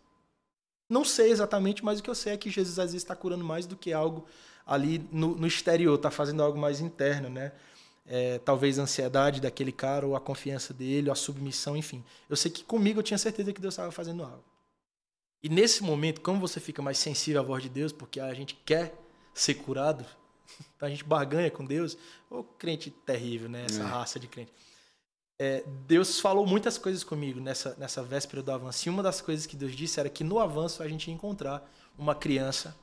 Não 0.89 1.05
sei 1.05 1.29
exatamente, 1.29 1.85
mas 1.85 1.99
o 1.99 2.03
que 2.03 2.09
eu 2.09 2.15
sei 2.15 2.33
é 2.33 2.37
que 2.37 2.49
Jesus 2.49 2.79
às 2.79 2.91
vezes 2.91 3.03
está 3.03 3.15
curando 3.15 3.43
mais 3.43 3.67
do 3.67 3.75
que 3.75 3.93
algo 3.93 4.25
ali 4.65 5.07
no, 5.11 5.35
no 5.35 5.45
exterior, 5.45 5.95
está 5.95 6.09
fazendo 6.09 6.41
algo 6.41 6.57
mais 6.57 6.79
interno, 6.79 7.29
né? 7.29 7.51
É, 8.07 8.37
talvez 8.39 8.77
a 8.77 8.83
ansiedade 8.83 9.41
daquele 9.41 9.71
cara, 9.71 10.05
ou 10.05 10.15
a 10.15 10.19
confiança 10.21 10.73
dele, 10.73 11.09
ou 11.09 11.13
a 11.13 11.15
submissão, 11.15 11.75
enfim. 11.75 12.03
Eu 12.29 12.35
sei 12.35 12.51
que 12.51 12.63
comigo 12.63 12.99
eu 12.99 13.03
tinha 13.03 13.17
certeza 13.17 13.51
que 13.51 13.59
Deus 13.61 13.73
estava 13.73 13.91
fazendo 13.91 14.23
algo. 14.23 14.43
E 15.43 15.49
nesse 15.49 15.83
momento, 15.83 16.21
como 16.21 16.39
você 16.39 16.59
fica 16.59 16.81
mais 16.81 16.97
sensível 16.97 17.41
à 17.41 17.43
voz 17.43 17.63
de 17.63 17.69
Deus, 17.69 17.91
porque 17.91 18.19
a 18.19 18.33
gente 18.33 18.55
quer 18.65 18.93
ser 19.33 19.55
curado, 19.55 20.05
a 20.79 20.89
gente 20.89 21.03
barganha 21.03 21.49
com 21.49 21.65
Deus, 21.65 21.97
ô 22.29 22.43
crente 22.43 22.89
terrível, 22.91 23.49
né? 23.49 23.65
Essa 23.65 23.81
É. 23.81 23.85
raça 23.85 24.19
de 24.19 24.27
crente. 24.27 24.51
É, 25.37 25.63
Deus 25.85 26.19
falou 26.19 26.45
muitas 26.47 26.77
coisas 26.77 27.03
comigo 27.03 27.39
nessa, 27.41 27.75
nessa 27.77 28.01
véspera 28.01 28.41
do 28.41 28.51
avanço. 28.51 28.87
E 28.87 28.89
uma 28.89 29.03
das 29.03 29.19
coisas 29.19 29.45
que 29.45 29.55
Deus 29.57 29.73
disse 29.75 29.99
era 29.99 30.09
que 30.09 30.23
no 30.23 30.39
avanço 30.39 30.81
a 30.81 30.87
gente 30.87 31.07
ia 31.09 31.13
encontrar 31.13 31.69
uma 31.97 32.15
criança 32.15 32.75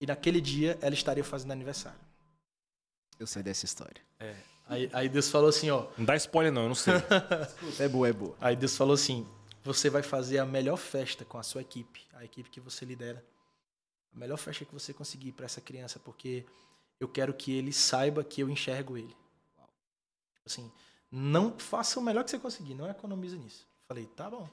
e 0.00 0.06
naquele 0.06 0.40
dia 0.40 0.78
ela 0.80 0.94
estaria 0.94 1.22
fazendo 1.22 1.50
aniversário. 1.52 1.98
Eu 3.20 3.26
sei 3.26 3.42
dessa 3.42 3.66
história. 3.66 4.02
Aí, 4.66 4.88
aí 4.94 5.08
Deus 5.10 5.30
falou 5.30 5.50
assim, 5.50 5.70
ó. 5.70 5.88
não 5.98 6.06
dá 6.06 6.16
spoiler 6.16 6.50
não, 6.50 6.62
eu 6.62 6.68
não 6.68 6.74
sei. 6.74 6.94
É 7.78 7.86
boa, 7.86 8.08
é 8.08 8.12
boa. 8.12 8.34
Aí 8.40 8.56
Deus 8.56 8.74
falou 8.76 8.94
assim: 8.94 9.28
você 9.62 9.90
vai 9.90 10.02
fazer 10.02 10.38
a 10.38 10.46
melhor 10.46 10.78
festa 10.78 11.24
com 11.24 11.36
a 11.36 11.42
sua 11.42 11.60
equipe, 11.60 12.06
a 12.14 12.24
equipe 12.24 12.48
que 12.48 12.60
você 12.60 12.84
lidera. 12.84 13.22
A 14.14 14.18
melhor 14.18 14.38
festa 14.38 14.64
que 14.64 14.72
você 14.72 14.94
conseguir 14.94 15.32
para 15.32 15.44
essa 15.44 15.60
criança, 15.60 15.98
porque 15.98 16.46
eu 16.98 17.08
quero 17.08 17.34
que 17.34 17.52
ele 17.52 17.72
saiba 17.72 18.24
que 18.24 18.40
eu 18.40 18.48
enxergo 18.48 18.96
ele. 18.96 19.14
Tipo 20.34 20.46
assim, 20.46 20.72
não 21.10 21.58
faça 21.58 22.00
o 22.00 22.02
melhor 22.02 22.24
que 22.24 22.30
você 22.30 22.38
conseguir, 22.38 22.74
não 22.74 22.88
economiza 22.88 23.36
nisso. 23.36 23.68
Falei, 23.86 24.06
tá 24.06 24.30
bom. 24.30 24.48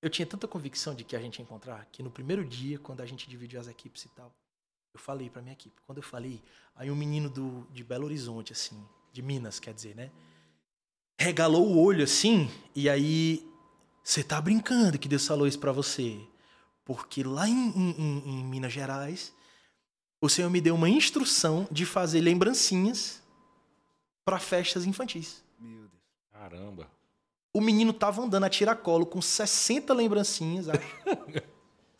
Eu 0.00 0.08
tinha 0.08 0.24
tanta 0.24 0.46
convicção 0.46 0.94
de 0.94 1.02
que 1.02 1.16
a 1.16 1.20
gente 1.20 1.40
ia 1.40 1.42
encontrar 1.42 1.84
que 1.86 2.02
no 2.02 2.10
primeiro 2.10 2.44
dia, 2.44 2.78
quando 2.78 3.00
a 3.00 3.06
gente 3.06 3.28
dividiu 3.28 3.60
as 3.60 3.66
equipes 3.66 4.04
e 4.04 4.08
tal, 4.10 4.32
eu 4.92 5.00
falei 5.00 5.30
pra 5.30 5.42
minha 5.42 5.52
equipe. 5.52 5.80
Quando 5.86 5.98
eu 5.98 6.02
falei, 6.02 6.42
aí 6.74 6.90
um 6.90 6.96
menino 6.96 7.28
do, 7.28 7.66
de 7.72 7.84
Belo 7.84 8.04
Horizonte, 8.04 8.52
assim, 8.52 8.82
de 9.12 9.22
Minas, 9.22 9.60
quer 9.60 9.74
dizer, 9.74 9.94
né? 9.94 10.10
regalou 11.18 11.66
o 11.66 11.82
olho 11.82 12.04
assim, 12.04 12.48
e 12.74 12.88
aí 12.88 13.44
você 14.02 14.22
tá 14.22 14.40
brincando 14.40 14.98
que 14.98 15.08
Deus 15.08 15.26
falou 15.26 15.46
isso 15.46 15.58
para 15.58 15.72
você. 15.72 16.18
Porque 16.84 17.22
lá 17.22 17.46
em, 17.48 17.68
em, 17.70 18.22
em, 18.24 18.44
Minas 18.44 18.72
Gerais, 18.72 19.34
o 20.22 20.28
Senhor 20.28 20.48
me 20.48 20.60
deu 20.60 20.74
uma 20.74 20.88
instrução 20.88 21.68
de 21.70 21.84
fazer 21.84 22.20
lembrancinhas 22.20 23.20
para 24.24 24.38
festas 24.38 24.86
infantis. 24.86 25.42
Meu 25.58 25.88
Deus. 25.88 26.02
Caramba. 26.32 26.88
O 27.52 27.60
menino 27.60 27.92
tava 27.92 28.22
andando 28.22 28.44
a 28.44 28.48
tiracolo 28.48 29.04
com 29.04 29.20
60 29.20 29.92
lembrancinhas, 29.92 30.68
acho. 30.68 30.80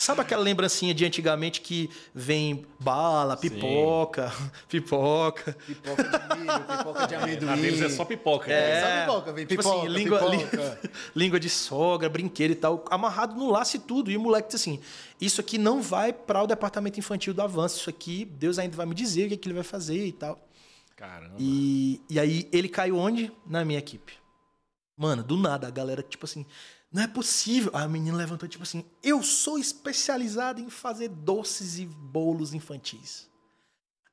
Sabe 0.08 0.22
aquela 0.22 0.42
lembrancinha 0.42 0.94
de 0.94 1.04
antigamente 1.04 1.60
que 1.60 1.90
vem 2.14 2.64
bala, 2.80 3.36
pipoca, 3.36 4.32
pipoca. 4.66 5.54
Pipoca 5.66 6.02
de 6.02 6.38
milho, 6.40 6.64
pipoca 6.64 7.06
de 7.06 7.14
amendoim. 7.14 7.46
Na 7.46 7.56
deles 7.56 7.82
é 7.82 7.88
só 7.90 8.06
pipoca. 8.06 8.50
É, 8.50 8.70
É, 8.70 8.80
só 8.80 9.00
pipoca, 9.12 9.32
vem 9.34 9.44
Tipo 9.46 9.62
pipoca, 9.62 9.78
assim, 9.80 9.88
língua, 9.88 10.18
pipoca. 10.30 10.80
lí- 10.82 10.90
língua 11.14 11.38
de 11.38 11.50
sogra, 11.50 12.08
brinquedo 12.08 12.52
e 12.52 12.54
tal, 12.54 12.84
amarrado 12.90 13.34
no 13.36 13.50
laço 13.50 13.76
e 13.76 13.80
tudo. 13.80 14.10
E 14.10 14.16
o 14.16 14.20
moleque 14.20 14.48
disse 14.48 14.56
assim: 14.70 14.80
Isso 15.20 15.42
aqui 15.42 15.58
não 15.58 15.82
vai 15.82 16.10
para 16.10 16.42
o 16.42 16.46
departamento 16.46 16.98
infantil 16.98 17.34
do 17.34 17.42
avanço. 17.42 17.76
Isso 17.80 17.90
aqui, 17.90 18.24
Deus 18.24 18.58
ainda 18.58 18.74
vai 18.74 18.86
me 18.86 18.94
dizer 18.94 19.26
o 19.26 19.28
que, 19.28 19.34
é 19.34 19.36
que 19.36 19.46
ele 19.46 19.54
vai 19.56 19.62
fazer 19.64 20.06
e 20.06 20.12
tal. 20.12 20.38
Caramba. 20.96 21.34
E, 21.38 22.00
e 22.08 22.18
aí 22.18 22.48
ele 22.50 22.68
caiu 22.70 22.96
onde? 22.96 23.30
Na 23.46 23.62
minha 23.62 23.78
equipe. 23.78 24.14
Mano, 24.96 25.22
do 25.22 25.36
nada, 25.36 25.68
a 25.68 25.70
galera, 25.70 26.02
tipo 26.02 26.24
assim, 26.24 26.46
não 26.92 27.02
é 27.02 27.06
possível. 27.06 27.70
Aí 27.74 27.84
a 27.84 27.88
menina 27.88 28.16
levantou, 28.16 28.48
tipo 28.48 28.62
assim, 28.62 28.84
eu 29.02 29.22
sou 29.22 29.58
especializado 29.58 30.60
em 30.60 30.70
fazer 30.70 31.08
doces 31.08 31.78
e 31.78 31.86
bolos 31.86 32.54
infantis. 32.54 33.28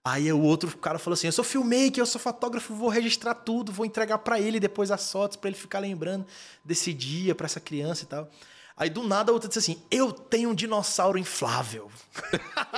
Aí 0.04 0.32
o 0.32 0.42
outro 0.42 0.78
cara 0.78 1.00
falou 1.00 1.16
assim: 1.16 1.28
eu 1.28 1.34
sou 1.34 1.44
filmmaker, 1.44 2.00
eu 2.00 2.06
sou 2.06 2.22
fotógrafo, 2.22 2.76
vou 2.76 2.90
registrar 2.90 3.34
tudo, 3.34 3.72
vou 3.72 3.86
entregar 3.86 4.20
pra 4.20 4.40
ele 4.40 4.60
depois 4.60 4.92
as 4.92 5.12
fotos, 5.12 5.36
pra 5.36 5.50
ele 5.50 5.58
ficar 5.58 5.80
lembrando 5.80 6.28
desse 6.64 6.94
dia, 6.94 7.34
pra 7.34 7.46
essa 7.46 7.60
criança 7.60 8.04
e 8.04 8.08
tal. 8.08 8.30
Aí 8.78 8.90
do 8.90 9.02
nada 9.02 9.32
a 9.32 9.34
outra 9.34 9.48
disse 9.48 9.60
assim: 9.60 9.82
eu 9.90 10.12
tenho 10.12 10.50
um 10.50 10.54
dinossauro 10.54 11.18
inflável. 11.18 11.90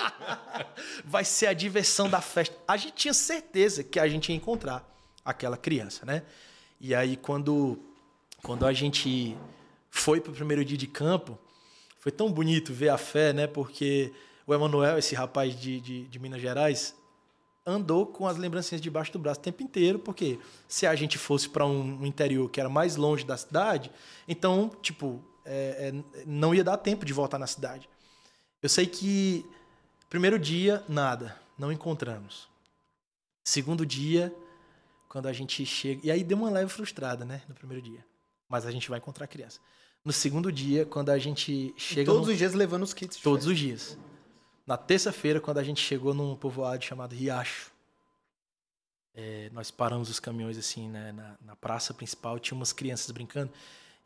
Vai 1.04 1.26
ser 1.26 1.48
a 1.48 1.54
diversão 1.54 2.10
da 2.10 2.22
festa. 2.22 2.56
A 2.66 2.78
gente 2.78 2.94
tinha 2.94 3.14
certeza 3.14 3.84
que 3.84 4.00
a 4.00 4.08
gente 4.08 4.30
ia 4.30 4.36
encontrar 4.36 4.88
aquela 5.26 5.58
criança, 5.58 6.06
né? 6.06 6.24
E 6.80 6.96
aí 6.96 7.18
quando, 7.18 7.78
quando 8.42 8.66
a 8.66 8.72
gente 8.72 9.36
foi 9.90 10.22
pro 10.22 10.34
primeiro 10.34 10.64
dia 10.64 10.78
de 10.78 10.88
campo, 10.88 11.38
foi 12.00 12.12
tão 12.12 12.32
bonito 12.32 12.74
ver 12.74 12.90
a 12.90 12.98
fé, 12.98 13.34
né? 13.34 13.48
Porque 13.48 14.14
o 14.46 14.54
Emanuel, 14.54 14.98
esse 14.98 15.14
rapaz 15.16 15.60
de, 15.60 15.82
de, 15.82 16.08
de 16.08 16.20
Minas 16.20 16.42
Gerais, 16.42 16.96
andou 17.66 18.06
com 18.06 18.26
as 18.26 18.38
lembrancinhas 18.38 18.82
debaixo 18.82 19.12
do 19.12 19.20
braço 19.20 19.42
o 19.42 19.44
tempo 19.44 19.62
inteiro, 19.62 20.00
porque 20.00 20.40
se 20.68 20.88
a 20.88 20.96
gente 20.96 21.18
fosse 21.18 21.50
para 21.50 21.66
um 21.66 22.06
interior 22.06 22.50
que 22.50 22.60
era 22.60 22.70
mais 22.70 22.96
longe 22.96 23.26
da 23.26 23.36
cidade, 23.36 23.92
então, 24.26 24.72
tipo, 24.82 25.22
é, 25.44 25.92
é, 25.92 26.24
não 26.26 26.56
ia 26.56 26.64
dar 26.64 26.78
tempo 26.78 27.06
de 27.06 27.12
voltar 27.12 27.38
na 27.38 27.48
cidade. 27.48 27.90
Eu 28.62 28.70
sei 28.70 28.86
que 28.86 29.46
primeiro 30.10 30.40
dia, 30.40 30.84
nada, 30.88 31.38
não 31.58 31.72
encontramos. 31.72 32.48
Segundo 33.44 33.86
dia, 33.86 34.34
quando 35.10 35.28
a 35.28 35.34
gente 35.34 35.66
chega. 35.66 36.02
E 36.06 36.12
aí 36.12 36.24
deu 36.24 36.38
uma 36.38 36.50
leve 36.50 36.70
frustrada, 36.70 37.26
né? 37.26 37.42
No 37.48 37.56
primeiro 37.56 37.82
dia. 37.82 38.06
Mas 38.48 38.66
a 38.66 38.72
gente 38.72 38.90
vai 38.90 39.00
encontrar 39.00 39.26
a 39.26 39.28
criança. 39.28 39.60
No 40.08 40.14
segundo 40.14 40.50
dia, 40.54 40.86
quando 40.86 41.10
a 41.10 41.18
gente 41.20 41.74
chega. 41.76 42.06
Todos 42.10 42.28
no- 42.28 42.32
os 42.32 42.38
dias 42.38 42.54
levando 42.54 42.84
os 42.84 42.94
kits. 42.94 43.18
Todos 43.18 43.40
festa. 43.46 43.52
os 43.52 43.60
dias. 43.60 43.98
Na 44.66 44.78
terça-feira, 44.78 45.42
quando 45.42 45.58
a 45.58 45.64
gente 45.64 45.82
chegou 45.82 46.14
num 46.14 46.34
povoado 46.34 46.82
chamado 46.82 47.14
Riacho, 47.14 47.70
é, 49.14 49.50
nós 49.52 49.70
paramos 49.70 50.10
os 50.10 50.18
caminhões 50.18 50.58
assim, 50.58 50.88
né, 50.88 51.12
na, 51.12 51.36
na 51.42 51.56
praça 51.58 51.94
principal, 51.94 52.40
tinha 52.40 52.56
umas 52.56 52.72
crianças 52.72 53.12
brincando. 53.12 53.52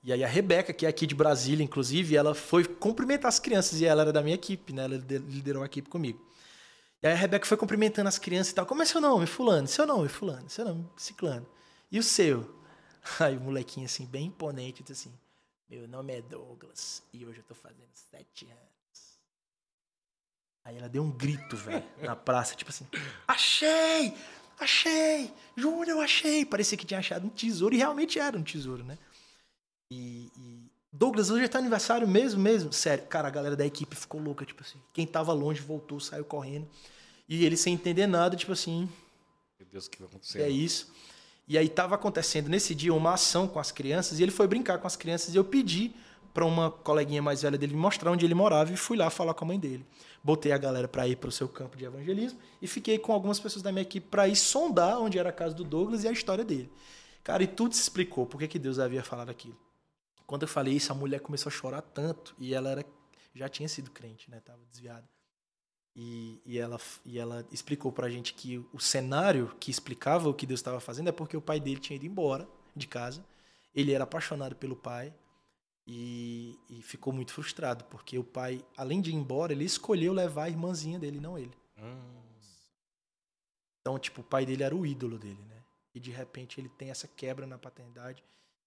E 0.03 0.11
aí 0.11 0.23
a 0.23 0.27
Rebeca, 0.27 0.73
que 0.73 0.87
é 0.87 0.89
aqui 0.89 1.05
de 1.05 1.13
Brasília, 1.13 1.63
inclusive, 1.63 2.15
ela 2.15 2.33
foi 2.33 2.65
cumprimentar 2.65 3.29
as 3.29 3.39
crianças 3.39 3.79
e 3.79 3.85
ela 3.85 4.01
era 4.01 4.11
da 4.11 4.23
minha 4.23 4.33
equipe, 4.35 4.73
né? 4.73 4.85
Ela 4.85 4.95
lide- 4.95 5.19
liderou 5.19 5.61
a 5.61 5.67
equipe 5.67 5.87
comigo. 5.87 6.19
E 7.03 7.07
aí 7.07 7.13
a 7.13 7.15
Rebeca 7.15 7.45
foi 7.45 7.57
cumprimentando 7.57 8.09
as 8.09 8.17
crianças 8.17 8.51
e 8.51 8.55
tal. 8.55 8.65
Como 8.65 8.81
é 8.81 8.85
seu 8.85 8.99
nome? 8.99 9.27
Fulano. 9.27 9.67
Seu 9.67 9.85
nome? 9.85 10.07
Fulano. 10.07 10.49
Seu 10.49 10.65
nome? 10.65 10.87
Ciclano. 10.97 11.45
E 11.91 11.99
o 11.99 12.03
seu? 12.03 12.49
Aí 13.19 13.37
o 13.37 13.41
molequinho 13.41 13.85
assim, 13.85 14.05
bem 14.07 14.25
imponente, 14.27 14.81
disse 14.81 15.07
assim, 15.09 15.13
meu 15.71 15.87
nome 15.87 16.13
é 16.13 16.21
Douglas 16.21 17.01
e 17.13 17.25
hoje 17.25 17.39
eu 17.39 17.43
tô 17.43 17.55
fazendo 17.55 17.89
sete 17.93 18.45
anos. 18.45 19.19
Aí 20.65 20.77
ela 20.77 20.89
deu 20.89 21.01
um 21.01 21.09
grito, 21.11 21.55
velho, 21.55 21.83
na 22.03 22.15
praça, 22.15 22.55
tipo 22.55 22.69
assim: 22.69 22.85
Achei! 23.27 24.13
Achei! 24.59 25.33
Júnior, 25.55 25.87
eu 25.87 26.01
achei! 26.01 26.45
Parecia 26.45 26.77
que 26.77 26.85
tinha 26.85 26.99
achado 26.99 27.25
um 27.25 27.29
tesouro, 27.29 27.73
e 27.73 27.77
realmente 27.77 28.19
era 28.19 28.37
um 28.37 28.43
tesouro, 28.43 28.83
né? 28.83 28.97
E, 29.91 30.29
e- 30.37 30.71
Douglas, 30.93 31.29
hoje 31.29 31.45
é 31.45 31.47
teu 31.47 31.59
aniversário 31.59 32.05
mesmo, 32.07 32.39
mesmo? 32.41 32.73
Sério, 32.73 33.07
cara, 33.07 33.29
a 33.29 33.31
galera 33.31 33.55
da 33.55 33.65
equipe 33.65 33.95
ficou 33.95 34.19
louca, 34.21 34.45
tipo 34.45 34.61
assim. 34.61 34.79
Quem 34.93 35.07
tava 35.07 35.31
longe 35.31 35.61
voltou, 35.61 36.01
saiu 36.01 36.25
correndo. 36.25 36.67
E 37.29 37.45
ele 37.45 37.55
sem 37.55 37.73
entender 37.73 38.07
nada, 38.07 38.35
tipo 38.35 38.51
assim, 38.51 38.89
Meu 39.57 39.67
Deus, 39.71 39.85
o 39.85 39.89
que 39.89 39.99
vai 39.99 40.07
é 40.07 40.09
acontecer? 40.09 40.47
isso. 40.49 40.93
E 41.47 41.57
aí 41.57 41.67
tava 41.67 41.95
acontecendo 41.95 42.49
nesse 42.49 42.73
dia 42.73 42.93
uma 42.93 43.13
ação 43.13 43.47
com 43.47 43.59
as 43.59 43.71
crianças 43.71 44.19
e 44.19 44.23
ele 44.23 44.31
foi 44.31 44.47
brincar 44.47 44.77
com 44.77 44.87
as 44.87 44.95
crianças 44.95 45.33
e 45.33 45.37
eu 45.37 45.43
pedi 45.43 45.93
para 46.33 46.45
uma 46.45 46.71
coleguinha 46.71 47.21
mais 47.21 47.41
velha 47.41 47.57
dele 47.57 47.75
mostrar 47.75 48.11
onde 48.11 48.25
ele 48.25 48.33
morava 48.33 48.71
e 48.71 48.77
fui 48.77 48.95
lá 48.95 49.09
falar 49.09 49.33
com 49.33 49.43
a 49.43 49.47
mãe 49.47 49.59
dele. 49.59 49.85
Botei 50.23 50.51
a 50.51 50.57
galera 50.57 50.87
para 50.87 51.07
ir 51.07 51.17
para 51.17 51.27
o 51.27 51.31
seu 51.31 51.49
campo 51.49 51.75
de 51.75 51.83
evangelismo 51.83 52.39
e 52.61 52.67
fiquei 52.67 52.97
com 52.97 53.11
algumas 53.11 53.39
pessoas 53.39 53.61
da 53.61 53.71
minha 53.71 53.81
equipe 53.81 54.07
para 54.07 54.27
ir 54.27 54.35
sondar 54.35 54.99
onde 54.99 55.19
era 55.19 55.29
a 55.29 55.33
casa 55.33 55.53
do 55.53 55.63
Douglas 55.63 56.03
e 56.03 56.07
a 56.07 56.11
história 56.11 56.43
dele. 56.43 56.71
Cara, 57.23 57.43
e 57.43 57.47
tudo 57.47 57.75
se 57.75 57.81
explicou 57.81 58.25
por 58.25 58.39
que 58.39 58.47
que 58.47 58.59
Deus 58.59 58.79
havia 58.79 59.03
falado 59.03 59.29
aquilo. 59.29 59.57
Quando 60.25 60.43
eu 60.43 60.47
falei 60.47 60.73
isso, 60.73 60.91
a 60.91 60.95
mulher 60.95 61.19
começou 61.19 61.49
a 61.49 61.53
chorar 61.53 61.81
tanto 61.81 62.33
e 62.39 62.53
ela 62.53 62.69
era 62.69 62.85
já 63.33 63.47
tinha 63.47 63.67
sido 63.67 63.91
crente, 63.91 64.29
né? 64.29 64.39
Tava 64.39 64.59
desviada. 64.69 65.07
E, 65.95 66.41
e, 66.45 66.57
ela, 66.57 66.79
e 67.05 67.19
ela 67.19 67.45
explicou 67.51 67.91
pra 67.91 68.09
gente 68.09 68.33
que 68.33 68.57
o 68.71 68.79
cenário 68.79 69.53
que 69.59 69.69
explicava 69.69 70.29
o 70.29 70.33
que 70.33 70.45
Deus 70.45 70.59
estava 70.59 70.79
fazendo 70.79 71.09
é 71.09 71.11
porque 71.11 71.35
o 71.35 71.41
pai 71.41 71.59
dele 71.59 71.79
tinha 71.81 71.95
ido 71.97 72.05
embora 72.05 72.47
de 72.75 72.87
casa. 72.87 73.25
Ele 73.75 73.91
era 73.91 74.05
apaixonado 74.05 74.55
pelo 74.55 74.75
pai 74.75 75.13
e, 75.85 76.57
e 76.69 76.81
ficou 76.81 77.11
muito 77.11 77.33
frustrado, 77.33 77.83
porque 77.85 78.17
o 78.17 78.23
pai, 78.23 78.63
além 78.77 79.01
de 79.01 79.11
ir 79.11 79.15
embora, 79.15 79.51
ele 79.51 79.65
escolheu 79.65 80.13
levar 80.13 80.43
a 80.45 80.49
irmãzinha 80.49 80.97
dele, 80.99 81.19
não 81.19 81.37
ele. 81.37 81.53
Hum, 81.77 82.21
Então, 83.81 83.97
tipo, 83.99 84.21
o 84.21 84.23
pai 84.23 84.45
dele 84.45 84.63
era 84.63 84.75
o 84.75 84.85
ídolo 84.85 85.17
dele, 85.17 85.41
né? 85.49 85.63
E 85.93 85.99
de 85.99 86.11
repente 86.11 86.59
ele 86.59 86.69
tem 86.69 86.89
essa 86.89 87.07
quebra 87.07 87.45
na 87.45 87.57
paternidade. 87.57 88.23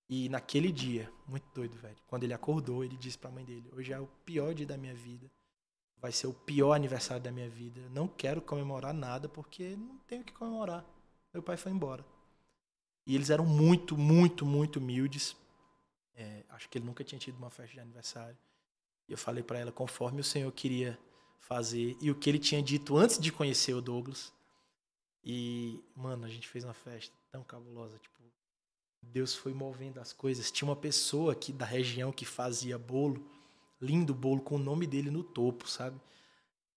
E 0.09 0.29
naquele 0.29 0.71
dia, 0.71 1.11
muito 1.27 1.47
doido, 1.55 1.79
velho. 1.79 1.97
Quando 2.07 2.25
ele 2.25 2.35
acordou, 2.35 2.85
ele 2.85 2.97
disse 2.97 3.17
pra 3.17 3.31
mãe 3.31 3.45
dele: 3.45 3.71
Hoje 3.73 3.93
é 3.93 3.99
o 3.99 4.07
pior 4.27 4.53
dia 4.55 4.67
da 4.67 4.77
minha 4.77 4.95
vida. 4.95 5.31
Vai 6.05 6.13
ser 6.13 6.27
o 6.27 6.35
pior 6.35 6.75
aniversário 6.75 7.23
da 7.23 7.33
minha 7.33 7.49
vida. 7.49 7.81
Eu 7.81 7.89
Não 7.89 8.07
quero 8.07 8.43
comemorar 8.43 8.93
nada 8.93 9.27
porque 9.27 9.75
não 9.75 9.97
tenho 10.07 10.21
o 10.21 10.25
que 10.27 10.35
comemorar. 10.35 10.85
Meu 11.33 11.43
pai 11.43 11.57
foi 11.57 11.73
embora. 11.73 12.05
E 13.07 13.15
eles 13.15 13.31
eram 13.31 13.47
muito, 13.47 13.97
muito, 13.97 14.45
muito 14.45 14.77
humildes. 14.77 15.35
É, 16.15 16.45
acho 16.51 16.69
que 16.69 16.77
ele 16.77 16.85
nunca 16.85 17.03
tinha 17.03 17.19
tido 17.19 17.39
uma 17.39 17.49
festa 17.49 17.73
de 17.73 17.81
aniversário. 17.81 18.37
E 19.09 19.13
eu 19.13 19.17
falei 19.17 19.43
pra 19.43 19.59
ela 19.59 19.73
conforme 19.73 20.21
o 20.21 20.25
Senhor 20.25 20.53
queria 20.53 20.99
fazer 21.39 21.97
e 22.03 22.11
o 22.11 22.15
que 22.15 22.29
ele 22.29 22.39
tinha 22.39 22.63
dito 22.63 22.99
antes 22.99 23.19
de 23.19 23.33
conhecer 23.33 23.73
o 23.73 23.81
Douglas. 23.81 24.31
E, 25.25 25.83
mano, 25.97 26.27
a 26.27 26.29
gente 26.29 26.47
fez 26.47 26.65
uma 26.65 26.75
festa 26.75 27.15
tão 27.33 27.43
cabulosa, 27.43 27.97
tipo, 27.97 28.23
Deus 29.01 29.35
foi 29.35 29.55
movendo 29.55 30.01
as 30.01 30.13
coisas. 30.13 30.51
Tinha 30.51 30.69
uma 30.69 30.77
pessoa 30.77 31.33
aqui 31.33 31.51
da 31.51 31.65
região 31.65 32.13
que 32.13 32.27
fazia 32.27 32.77
bolo, 32.77 33.27
lindo 33.85 34.15
bolo 34.15 34.41
com 34.41 34.57
o 34.57 34.59
nome 34.59 34.87
dele 34.87 35.11
no 35.11 35.23
topo, 35.23 35.69
sabe? 35.69 36.01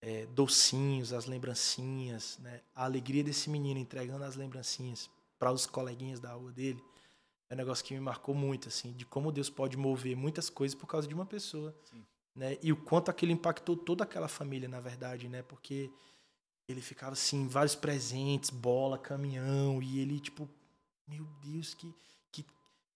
É, 0.00 0.26
docinhos, 0.26 1.12
as 1.12 1.26
lembrancinhas, 1.26 2.38
né? 2.38 2.60
A 2.74 2.84
alegria 2.84 3.24
desse 3.24 3.50
menino 3.50 3.80
entregando 3.80 4.24
as 4.24 4.36
lembrancinhas 4.36 5.10
para 5.38 5.50
os 5.50 5.66
coleguinhas 5.66 6.20
da 6.20 6.32
rua 6.32 6.52
dele. 6.52 6.82
É 7.50 7.54
um 7.54 7.56
negócio 7.56 7.84
que 7.84 7.94
me 7.94 8.00
marcou 8.00 8.34
muito, 8.34 8.68
assim, 8.68 8.92
de 8.92 9.06
como 9.06 9.32
Deus 9.32 9.48
pode 9.48 9.76
mover 9.76 10.14
muitas 10.14 10.50
coisas 10.50 10.74
por 10.74 10.86
causa 10.86 11.08
de 11.08 11.14
uma 11.14 11.24
pessoa, 11.24 11.74
Sim. 11.90 12.04
né? 12.34 12.58
E 12.62 12.70
o 12.72 12.76
quanto 12.76 13.10
aquilo 13.10 13.32
impactou 13.32 13.76
toda 13.76 14.04
aquela 14.04 14.28
família, 14.28 14.68
na 14.68 14.80
verdade, 14.80 15.28
né? 15.28 15.42
Porque 15.42 15.90
ele 16.68 16.82
ficava 16.82 17.12
assim, 17.12 17.48
vários 17.48 17.74
presentes, 17.74 18.50
bola, 18.50 18.98
caminhão, 18.98 19.82
e 19.82 19.98
ele, 19.98 20.20
tipo, 20.20 20.48
meu 21.06 21.24
Deus, 21.40 21.72
que, 21.72 21.94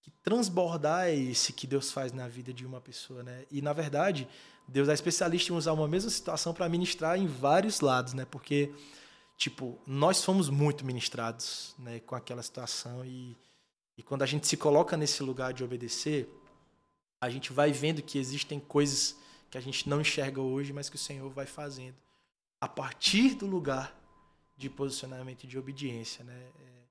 que, 0.03 0.11
transbordar 0.23 1.07
é 1.07 1.15
esse 1.15 1.53
que 1.53 1.67
Deus 1.67 1.91
faz 1.91 2.13
na 2.13 2.29
vida 2.29 2.53
de 2.53 2.67
uma 2.67 2.81
pessoa, 2.81 3.23
né? 3.23 3.45
E, 3.51 3.63
na 3.63 3.73
verdade, 3.73 4.29
Deus 4.69 4.89
é 4.89 4.93
especialista 4.93 5.53
em 5.53 5.57
usar 5.57 5.73
uma 5.73 5.89
mesma 5.89 6.11
situação 6.11 6.53
para 6.53 6.69
ministrar 6.69 7.19
em 7.19 7.27
vários 7.27 7.81
lados, 7.81 8.13
né? 8.13 8.25
Porque, 8.25 8.73
tipo, 9.37 9.79
nós 9.87 10.25
fomos 10.25 10.49
muito 10.49 10.85
ministrados, 10.85 11.75
né, 11.79 12.01
com 12.01 12.15
aquela 12.15 12.43
situação 12.43 13.05
e, 13.05 13.37
e 13.97 14.03
quando 14.03 14.23
a 14.23 14.27
gente 14.27 14.47
se 14.47 14.57
coloca 14.57 14.97
nesse 14.97 15.23
lugar 15.23 15.53
de 15.53 15.65
obedecer, 15.65 16.29
a 17.21 17.31
gente 17.31 17.53
vai 17.53 17.73
vendo 17.73 18.03
que 18.03 18.19
existem 18.19 18.59
coisas 18.59 19.17
que 19.51 19.57
a 19.57 19.61
gente 19.61 19.89
não 19.89 20.01
enxerga 20.01 20.41
hoje, 20.41 20.73
mas 20.73 20.89
que 20.89 20.97
o 20.97 20.99
Senhor 20.99 21.31
vai 21.31 21.47
fazendo 21.47 21.97
a 22.63 22.69
partir 22.69 23.35
do 23.35 23.45
lugar 23.45 23.93
de 24.57 24.71
posicionamento 24.71 25.43
e 25.43 25.47
de 25.49 25.59
obediência, 25.59 26.25
né? 26.25 26.33
É, 26.61 26.82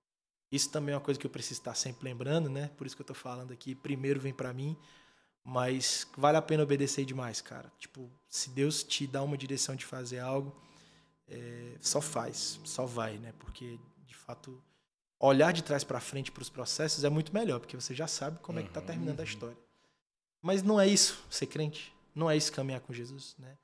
Isso 0.51 0.69
também 0.69 0.93
é 0.93 0.95
uma 0.97 1.03
coisa 1.03 1.19
que 1.19 1.25
eu 1.25 1.31
preciso 1.31 1.61
estar 1.61 1.75
sempre 1.75 2.03
lembrando, 2.03 2.49
né? 2.49 2.69
Por 2.77 2.85
isso 2.85 2.95
que 2.95 3.01
eu 3.01 3.05
tô 3.05 3.13
falando 3.13 3.53
aqui, 3.53 3.73
primeiro 3.73 4.19
vem 4.19 4.33
para 4.33 4.51
mim, 4.51 4.75
mas 5.43 6.05
vale 6.17 6.37
a 6.37 6.41
pena 6.41 6.63
obedecer 6.63 7.05
demais, 7.05 7.39
cara. 7.39 7.71
Tipo, 7.79 8.11
se 8.27 8.49
Deus 8.49 8.83
te 8.83 9.07
dá 9.07 9.23
uma 9.23 9.37
direção 9.37 9.75
de 9.75 9.85
fazer 9.85 10.19
algo, 10.19 10.55
é, 11.27 11.77
só 11.79 12.01
faz, 12.01 12.59
só 12.65 12.85
vai, 12.85 13.17
né? 13.17 13.33
Porque 13.39 13.79
de 14.05 14.15
fato 14.15 14.61
olhar 15.17 15.53
de 15.53 15.63
trás 15.63 15.83
para 15.83 15.99
frente 15.99 16.31
para 16.31 16.41
os 16.41 16.49
processos 16.49 17.03
é 17.03 17.09
muito 17.09 17.33
melhor, 17.33 17.59
porque 17.59 17.75
você 17.75 17.95
já 17.95 18.07
sabe 18.07 18.39
como 18.39 18.59
é 18.59 18.63
que 18.63 18.69
tá 18.69 18.81
terminando 18.81 19.19
a 19.19 19.23
história. 19.23 19.57
Mas 20.41 20.63
não 20.63 20.81
é 20.81 20.87
isso 20.87 21.23
ser 21.29 21.45
crente, 21.45 21.93
não 22.13 22.29
é 22.29 22.35
isso 22.35 22.51
caminhar 22.51 22.81
com 22.81 22.91
Jesus, 22.91 23.35
né? 23.37 23.57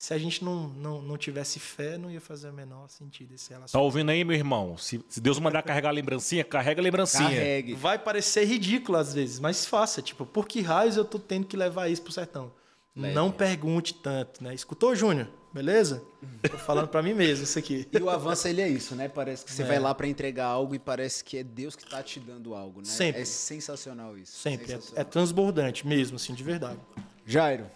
Se 0.00 0.14
a 0.14 0.18
gente 0.18 0.42
não, 0.42 0.66
não, 0.66 1.02
não 1.02 1.18
tivesse 1.18 1.60
fé, 1.60 1.98
não 1.98 2.10
ia 2.10 2.22
fazer 2.22 2.48
o 2.48 2.54
menor 2.54 2.88
sentido 2.88 3.34
esse 3.34 3.50
Tá 3.50 3.56
relacionamento. 3.56 3.84
ouvindo 3.84 4.08
aí, 4.08 4.24
meu 4.24 4.34
irmão? 4.34 4.74
Se, 4.78 5.04
se 5.10 5.20
Deus 5.20 5.38
mandar 5.38 5.62
carregar 5.62 5.90
a 5.90 5.92
lembrancinha, 5.92 6.42
carrega 6.42 6.80
a 6.80 6.82
lembrancinha. 6.82 7.28
Carregue. 7.28 7.74
Vai 7.74 7.98
parecer 7.98 8.46
ridículo 8.46 8.96
às 8.96 9.12
vezes, 9.12 9.38
mas 9.38 9.66
faça. 9.66 10.00
Tipo, 10.00 10.24
por 10.24 10.48
que 10.48 10.62
raios 10.62 10.96
eu 10.96 11.04
tô 11.04 11.18
tendo 11.18 11.46
que 11.46 11.54
levar 11.54 11.88
isso 11.88 12.00
pro 12.00 12.10
sertão? 12.12 12.50
Leve. 12.96 13.14
Não 13.14 13.30
pergunte 13.30 13.92
tanto, 13.92 14.42
né? 14.42 14.54
Escutou, 14.54 14.96
Júnior? 14.96 15.28
Beleza? 15.52 16.02
Tô 16.50 16.56
falando 16.56 16.88
pra 16.88 17.02
mim 17.02 17.12
mesmo 17.12 17.44
isso 17.44 17.58
aqui. 17.58 17.86
E 17.92 17.98
o 17.98 18.08
avanço, 18.08 18.48
ele 18.48 18.62
é 18.62 18.68
isso, 18.70 18.94
né? 18.94 19.06
Parece 19.06 19.44
que 19.44 19.52
você 19.52 19.62
É. 19.64 19.66
vai 19.66 19.78
lá 19.78 19.94
pra 19.94 20.06
entregar 20.08 20.46
algo 20.46 20.74
e 20.74 20.78
parece 20.78 21.22
que 21.22 21.36
é 21.36 21.44
Deus 21.44 21.76
que 21.76 21.84
tá 21.86 22.02
te 22.02 22.18
dando 22.18 22.54
algo, 22.54 22.78
né? 22.80 22.86
Sempre. 22.86 23.20
É 23.20 23.24
sensacional 23.26 24.16
isso. 24.16 24.38
Sempre. 24.38 24.64
É, 24.64 24.76
sensacional. 24.76 25.00
é 25.02 25.04
transbordante 25.04 25.86
mesmo, 25.86 26.16
assim, 26.16 26.32
de 26.32 26.42
verdade. 26.42 26.78
Jairo, 27.26 27.66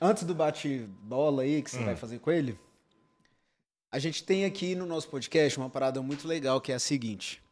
antes 0.00 0.24
do 0.24 0.34
bate-bola 0.34 1.42
aí 1.42 1.62
que 1.62 1.70
você 1.70 1.78
Hum. 1.78 1.84
vai 1.84 1.96
fazer 1.96 2.18
com 2.18 2.30
ele, 2.30 2.58
a 3.90 3.98
gente 3.98 4.22
tem 4.24 4.44
aqui 4.44 4.74
no 4.74 4.84
nosso 4.86 5.08
podcast 5.08 5.58
uma 5.58 5.70
parada 5.70 6.02
muito 6.02 6.26
legal 6.28 6.60
que 6.60 6.72
é 6.72 6.74
a 6.74 6.78
seguinte. 6.78 7.42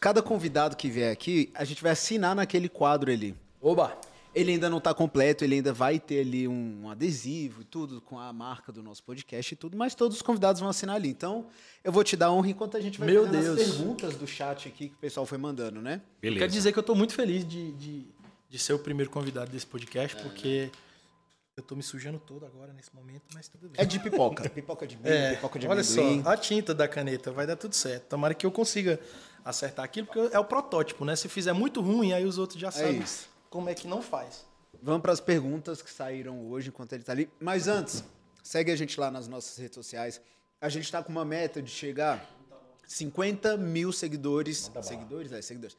Cada 0.00 0.22
convidado 0.22 0.76
que 0.76 0.88
vier 0.88 1.12
aqui, 1.12 1.50
a 1.54 1.64
gente 1.64 1.82
vai 1.82 1.92
assinar 1.92 2.34
naquele 2.34 2.68
quadro 2.68 3.10
ali. 3.10 3.34
Oba! 3.60 3.96
Ele 4.34 4.52
ainda 4.52 4.68
não 4.70 4.78
está 4.78 4.94
completo, 4.94 5.42
ele 5.42 5.56
ainda 5.56 5.72
vai 5.72 5.98
ter 5.98 6.20
ali 6.20 6.46
um 6.46 6.88
adesivo 6.90 7.62
e 7.62 7.64
tudo 7.64 8.00
com 8.00 8.18
a 8.18 8.32
marca 8.32 8.70
do 8.70 8.82
nosso 8.82 9.02
podcast 9.02 9.52
e 9.52 9.56
tudo, 9.56 9.76
mas 9.76 9.94
todos 9.96 10.18
os 10.18 10.22
convidados 10.22 10.60
vão 10.60 10.68
assinar 10.68 10.94
ali. 10.96 11.08
Então, 11.08 11.46
eu 11.82 11.90
vou 11.90 12.04
te 12.04 12.14
dar 12.16 12.30
honra 12.30 12.50
enquanto 12.50 12.76
a 12.76 12.80
gente 12.80 12.98
vai 13.00 13.08
Meu 13.10 13.24
fazendo 13.26 13.38
as 13.50 13.56
Deus. 13.56 13.76
perguntas 13.76 14.16
do 14.16 14.26
chat 14.26 14.68
aqui 14.68 14.90
que 14.90 14.94
o 14.94 14.98
pessoal 14.98 15.26
foi 15.26 15.38
mandando, 15.38 15.80
né? 15.80 16.00
Beleza. 16.20 16.44
Quer 16.44 16.48
dizer 16.52 16.72
que 16.72 16.78
eu 16.78 16.82
tô 16.82 16.94
muito 16.94 17.14
feliz 17.14 17.48
de, 17.48 17.72
de, 17.72 18.06
de 18.48 18.58
ser 18.58 18.74
o 18.74 18.78
primeiro 18.78 19.10
convidado 19.10 19.50
desse 19.50 19.66
podcast, 19.66 20.16
porque 20.22 20.70
eu 21.58 21.62
tô 21.62 21.74
me 21.74 21.82
sujando 21.82 22.18
todo 22.18 22.46
agora 22.46 22.72
nesse 22.72 22.94
momento, 22.94 23.22
mas 23.34 23.48
tudo 23.48 23.68
bem. 23.68 23.80
É 23.80 23.84
de 23.84 23.98
pipoca. 23.98 24.48
pipoca 24.50 24.86
de 24.86 24.96
milho, 24.96 25.08
É, 25.08 25.34
pipoca 25.34 25.58
de 25.58 25.66
olha 25.66 25.80
amendoim. 25.82 26.22
só, 26.22 26.30
a 26.30 26.36
tinta 26.36 26.74
da 26.74 26.86
caneta 26.88 27.30
vai 27.32 27.46
dar 27.46 27.56
tudo 27.56 27.74
certo. 27.74 28.04
Tomara 28.04 28.32
que 28.34 28.46
eu 28.46 28.52
consiga 28.52 28.98
acertar 29.44 29.84
aquilo, 29.84 30.06
porque 30.06 30.34
é 30.34 30.38
o 30.38 30.44
protótipo, 30.44 31.04
né? 31.04 31.16
Se 31.16 31.28
fizer 31.28 31.52
muito 31.52 31.80
ruim, 31.80 32.12
aí 32.12 32.24
os 32.24 32.38
outros 32.38 32.60
já 32.60 32.70
sabem 32.70 33.00
isso. 33.00 33.28
como 33.50 33.68
é 33.68 33.74
que 33.74 33.86
não 33.88 34.00
faz. 34.02 34.46
Vamos 34.82 35.02
para 35.02 35.12
as 35.12 35.20
perguntas 35.20 35.82
que 35.82 35.90
saíram 35.90 36.46
hoje 36.48 36.68
enquanto 36.68 36.92
ele 36.92 37.02
está 37.02 37.12
ali. 37.12 37.28
Mas 37.40 37.66
antes, 37.66 38.04
segue 38.42 38.70
a 38.70 38.76
gente 38.76 38.98
lá 39.00 39.10
nas 39.10 39.26
nossas 39.26 39.56
redes 39.58 39.74
sociais. 39.74 40.20
A 40.60 40.68
gente 40.68 40.84
está 40.84 41.02
com 41.02 41.10
uma 41.10 41.24
meta 41.24 41.60
de 41.62 41.70
chegar 41.70 42.24
50 42.86 43.56
mil 43.56 43.92
seguidores. 43.92 44.70
Seguidores? 44.82 45.32
É, 45.32 45.42
seguidores. 45.42 45.76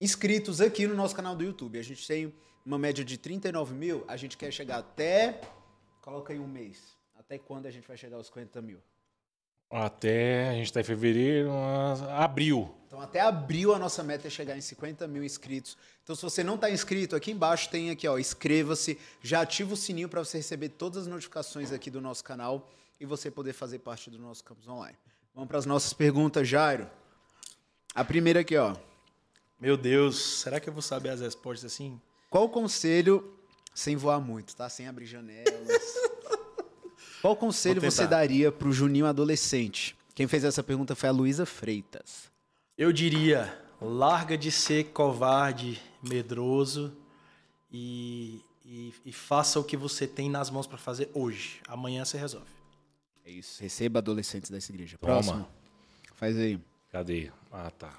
Inscritos 0.00 0.60
aqui 0.60 0.86
no 0.86 0.94
nosso 0.94 1.14
canal 1.14 1.36
do 1.36 1.44
YouTube. 1.44 1.78
A 1.78 1.82
gente 1.82 2.06
tem 2.06 2.32
uma 2.64 2.78
média 2.78 3.04
de 3.04 3.16
39 3.18 3.74
mil. 3.74 4.04
A 4.08 4.16
gente 4.16 4.36
quer 4.36 4.50
chegar 4.52 4.78
até. 4.78 5.40
Coloca 6.00 6.32
aí 6.32 6.38
um 6.38 6.46
mês. 6.46 6.96
Até 7.16 7.38
quando 7.38 7.66
a 7.66 7.70
gente 7.70 7.86
vai 7.86 7.96
chegar 7.96 8.16
aos 8.16 8.26
50 8.26 8.60
mil? 8.60 8.80
Até 9.70 10.50
a 10.50 10.52
gente 10.52 10.70
tá 10.70 10.80
em 10.80 10.84
fevereiro, 10.84 11.50
abril. 12.10 12.74
Então, 12.86 13.00
até 13.00 13.20
abril, 13.20 13.74
a 13.74 13.78
nossa 13.78 14.02
meta 14.02 14.26
é 14.26 14.30
chegar 14.30 14.54
em 14.54 14.60
50 14.60 15.08
mil 15.08 15.24
inscritos. 15.24 15.78
Então, 16.04 16.14
se 16.14 16.20
você 16.20 16.44
não 16.44 16.56
está 16.56 16.70
inscrito, 16.70 17.16
aqui 17.16 17.30
embaixo 17.30 17.70
tem 17.70 17.88
aqui, 17.88 18.06
ó, 18.06 18.18
inscreva-se, 18.18 18.98
já 19.22 19.40
ativa 19.40 19.72
o 19.72 19.76
sininho 19.76 20.10
para 20.10 20.22
você 20.22 20.36
receber 20.36 20.68
todas 20.68 21.04
as 21.04 21.06
notificações 21.06 21.72
aqui 21.72 21.90
do 21.90 22.02
nosso 22.02 22.22
canal 22.22 22.68
e 23.00 23.06
você 23.06 23.30
poder 23.30 23.54
fazer 23.54 23.78
parte 23.78 24.10
do 24.10 24.18
nosso 24.18 24.44
campus 24.44 24.68
online. 24.68 24.98
Vamos 25.34 25.48
para 25.48 25.56
as 25.56 25.64
nossas 25.64 25.94
perguntas, 25.94 26.46
Jairo. 26.46 26.86
A 27.94 28.04
primeira 28.04 28.40
aqui, 28.40 28.58
ó. 28.58 28.76
Meu 29.58 29.78
Deus, 29.78 30.40
será 30.40 30.60
que 30.60 30.68
eu 30.68 30.72
vou 30.74 30.82
saber 30.82 31.08
as 31.08 31.20
respostas 31.22 31.72
assim? 31.72 31.98
Qual 32.32 32.44
o 32.44 32.48
conselho, 32.48 33.30
sem 33.74 33.94
voar 33.94 34.18
muito, 34.18 34.56
tá? 34.56 34.66
Sem 34.66 34.88
abrir 34.88 35.04
janelas. 35.04 35.82
Qual 37.20 37.36
conselho 37.36 37.78
você 37.78 38.06
daria 38.06 38.50
para 38.50 38.66
o 38.66 38.72
Juninho 38.72 39.04
adolescente? 39.04 39.94
Quem 40.14 40.26
fez 40.26 40.42
essa 40.42 40.62
pergunta 40.62 40.94
foi 40.94 41.10
a 41.10 41.12
Luísa 41.12 41.44
Freitas. 41.44 42.32
Eu 42.76 42.90
diria, 42.90 43.62
larga 43.78 44.38
de 44.38 44.50
ser 44.50 44.92
covarde, 44.92 45.78
medroso 46.02 46.96
e, 47.70 48.40
e, 48.64 48.94
e 49.04 49.12
faça 49.12 49.60
o 49.60 49.64
que 49.64 49.76
você 49.76 50.06
tem 50.06 50.30
nas 50.30 50.48
mãos 50.48 50.66
para 50.66 50.78
fazer 50.78 51.10
hoje. 51.12 51.60
Amanhã 51.68 52.02
você 52.02 52.16
resolve. 52.16 52.50
É 53.26 53.30
isso. 53.30 53.62
Receba 53.62 53.98
adolescentes 53.98 54.50
dessa 54.50 54.72
igreja. 54.72 54.96
Toma. 54.96 55.12
Próximo. 55.12 55.48
Faz 56.14 56.38
aí. 56.38 56.58
Cadê? 56.90 57.30
Ah, 57.52 57.70
tá. 57.70 57.92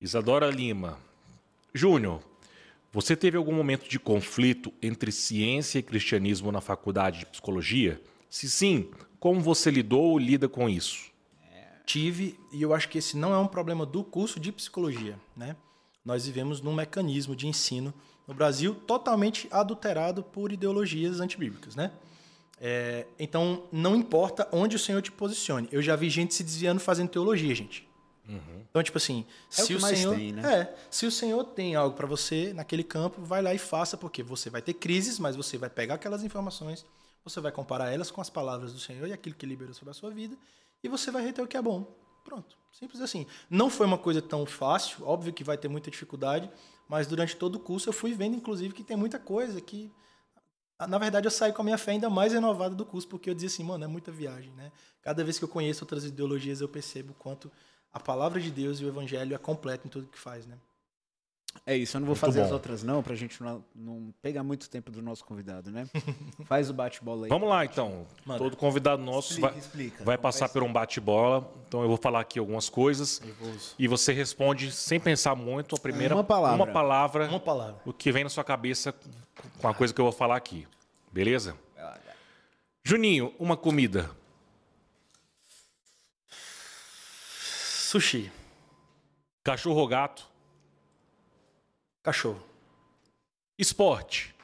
Isadora 0.00 0.48
Lima. 0.48 0.96
Júnior, 1.74 2.22
você 2.92 3.16
teve 3.16 3.36
algum 3.36 3.52
momento 3.52 3.88
de 3.88 3.98
conflito 3.98 4.72
entre 4.80 5.10
ciência 5.10 5.78
e 5.78 5.82
cristianismo 5.82 6.52
na 6.52 6.60
faculdade 6.60 7.18
de 7.18 7.26
psicologia? 7.26 8.00
Se 8.30 8.48
sim, 8.48 8.90
como 9.18 9.40
você 9.40 9.70
lidou 9.70 10.04
ou 10.04 10.18
lida 10.18 10.48
com 10.48 10.68
isso? 10.68 11.12
tive, 11.84 12.38
e 12.52 12.62
eu 12.62 12.74
acho 12.74 12.88
que 12.88 12.98
esse 12.98 13.16
não 13.16 13.32
é 13.32 13.38
um 13.38 13.46
problema 13.46 13.84
do 13.84 14.02
curso 14.02 14.40
de 14.40 14.50
psicologia, 14.50 15.18
né? 15.36 15.56
Nós 16.04 16.26
vivemos 16.26 16.60
num 16.60 16.72
mecanismo 16.72 17.34
de 17.34 17.46
ensino 17.46 17.92
no 18.26 18.34
Brasil 18.34 18.74
totalmente 18.74 19.48
adulterado 19.50 20.22
por 20.22 20.52
ideologias 20.52 21.20
antibíblicas, 21.20 21.74
né? 21.76 21.92
É, 22.60 23.06
então, 23.18 23.64
não 23.72 23.96
importa 23.96 24.48
onde 24.52 24.76
o 24.76 24.78
Senhor 24.78 25.02
te 25.02 25.12
posicione. 25.12 25.68
Eu 25.70 25.82
já 25.82 25.96
vi 25.96 26.08
gente 26.08 26.34
se 26.34 26.42
desviando 26.42 26.80
fazendo 26.80 27.08
teologia, 27.08 27.54
gente. 27.54 27.86
Então, 28.26 28.82
tipo 28.82 28.96
assim, 28.96 29.26
É 29.56 29.62
o 29.62 29.66
se 29.66 29.74
o, 29.74 29.80
mais 29.80 29.98
Senhor, 29.98 30.16
tem, 30.16 30.32
né? 30.32 30.60
é, 30.60 30.76
se 30.90 31.06
o 31.06 31.10
Senhor 31.10 31.44
tem 31.44 31.74
algo 31.74 31.94
para 31.94 32.06
você 32.06 32.52
naquele 32.54 32.82
campo, 32.82 33.22
vai 33.22 33.42
lá 33.42 33.54
e 33.54 33.58
faça, 33.58 33.96
porque 33.96 34.22
você 34.22 34.48
vai 34.48 34.62
ter 34.62 34.74
crises, 34.74 35.18
mas 35.18 35.36
você 35.36 35.58
vai 35.58 35.68
pegar 35.68 35.94
aquelas 35.94 36.24
informações, 36.24 36.86
você 37.22 37.40
vai 37.40 37.52
comparar 37.52 37.92
elas 37.92 38.10
com 38.10 38.20
as 38.20 38.30
palavras 38.30 38.72
do 38.72 38.78
Senhor 38.78 39.06
e 39.06 39.12
aquilo 39.12 39.34
que 39.34 39.44
liberou 39.44 39.74
sobre 39.74 39.90
a 39.90 39.94
sua 39.94 40.10
vida, 40.10 40.36
e 40.82 40.88
você 40.88 41.10
vai 41.10 41.22
reter 41.22 41.42
o 41.42 41.46
que 41.46 41.56
é 41.56 41.62
bom. 41.62 41.86
Pronto, 42.24 42.56
simples 42.72 43.02
assim. 43.02 43.26
Não 43.50 43.68
foi 43.68 43.86
uma 43.86 43.98
coisa 43.98 44.22
tão 44.22 44.46
fácil, 44.46 45.06
óbvio 45.06 45.32
que 45.32 45.44
vai 45.44 45.58
ter 45.58 45.68
muita 45.68 45.90
dificuldade, 45.90 46.50
mas 46.88 47.06
durante 47.06 47.36
todo 47.36 47.56
o 47.56 47.60
curso 47.60 47.88
eu 47.90 47.92
fui 47.92 48.14
vendo, 48.14 48.36
inclusive, 48.36 48.72
que 48.72 48.82
tem 48.82 48.96
muita 48.96 49.18
coisa 49.18 49.60
que 49.60 49.92
na 50.88 50.98
verdade, 50.98 51.26
eu 51.26 51.30
saí 51.30 51.52
com 51.52 51.62
a 51.62 51.64
minha 51.64 51.78
fé 51.78 51.92
ainda 51.92 52.10
mais 52.10 52.32
renovada 52.32 52.74
do 52.74 52.84
curso, 52.84 53.06
porque 53.06 53.30
eu 53.30 53.34
dizia 53.34 53.46
assim, 53.46 53.62
mano, 53.62 53.84
é 53.84 53.86
muita 53.86 54.10
viagem, 54.10 54.52
né? 54.54 54.72
Cada 55.02 55.22
vez 55.22 55.38
que 55.38 55.44
eu 55.44 55.48
conheço 55.48 55.84
outras 55.84 56.04
ideologias, 56.04 56.60
eu 56.60 56.68
percebo 56.68 57.12
o 57.12 57.14
quanto 57.14 57.50
a 57.94 58.00
palavra 58.00 58.40
de 58.40 58.50
Deus 58.50 58.80
e 58.80 58.84
o 58.84 58.88
evangelho 58.88 59.34
é 59.34 59.38
completo 59.38 59.86
em 59.86 59.90
tudo 59.90 60.08
que 60.08 60.18
faz, 60.18 60.46
né? 60.46 60.56
É 61.64 61.76
isso, 61.76 61.96
eu 61.96 62.00
não 62.00 62.06
vou 62.06 62.14
Muito 62.16 62.20
fazer 62.20 62.40
as 62.40 62.48
bom. 62.48 62.54
outras 62.54 62.82
não, 62.82 63.00
pra 63.00 63.14
gente 63.14 63.40
não, 63.40 63.64
não 63.76 64.12
pegar 64.20 64.42
muito 64.42 64.68
tempo 64.68 64.90
do 64.90 65.00
nosso 65.00 65.24
convidado, 65.24 65.70
né? 65.70 65.86
Faz 66.46 66.68
o 66.68 66.74
bate-bola 66.74 67.26
aí. 67.26 67.28
Vamos 67.28 67.48
lá, 67.48 67.64
então. 67.64 68.04
Manda. 68.26 68.38
Todo 68.40 68.56
convidado 68.56 69.00
nosso 69.00 69.34
Explica, 69.34 69.48
vai, 69.50 69.58
explica. 69.60 70.04
vai 70.04 70.18
passar 70.18 70.48
por 70.48 70.64
um 70.64 70.72
bate-bola. 70.72 71.48
Então 71.68 71.80
eu 71.82 71.86
vou 71.88 71.96
falar 71.96 72.18
aqui 72.20 72.40
algumas 72.40 72.68
coisas 72.68 73.22
e 73.78 73.86
você 73.86 74.12
responde 74.12 74.72
sem 74.72 74.98
pensar 74.98 75.36
muito 75.36 75.76
a 75.76 75.78
primeira 75.78 76.16
Uma 76.16 76.24
palavra. 76.24 76.56
uma 76.56 76.72
palavra 76.72 77.28
Uma 77.28 77.38
palavra. 77.40 77.76
o 77.86 77.92
que 77.92 78.10
vem 78.10 78.24
na 78.24 78.30
sua 78.30 78.42
cabeça 78.42 78.92
com 79.60 79.68
a 79.68 79.72
coisa 79.72 79.94
que 79.94 80.00
eu 80.00 80.04
vou 80.06 80.12
falar 80.12 80.34
aqui. 80.36 80.66
Beleza? 81.12 81.56
Juninho, 82.82 83.32
uma 83.38 83.56
comida. 83.56 84.10
Sushi. 87.94 88.28
Cachorro 89.44 89.78
ou 89.78 89.86
gato? 89.86 90.28
Cachorro. 92.02 92.44
Esporte. 93.56 94.34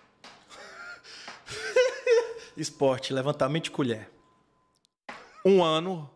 Esporte. 2.56 3.12
Levantamento 3.12 3.64
de 3.64 3.70
colher. 3.72 4.08
Um 5.44 5.64
ano. 5.64 6.08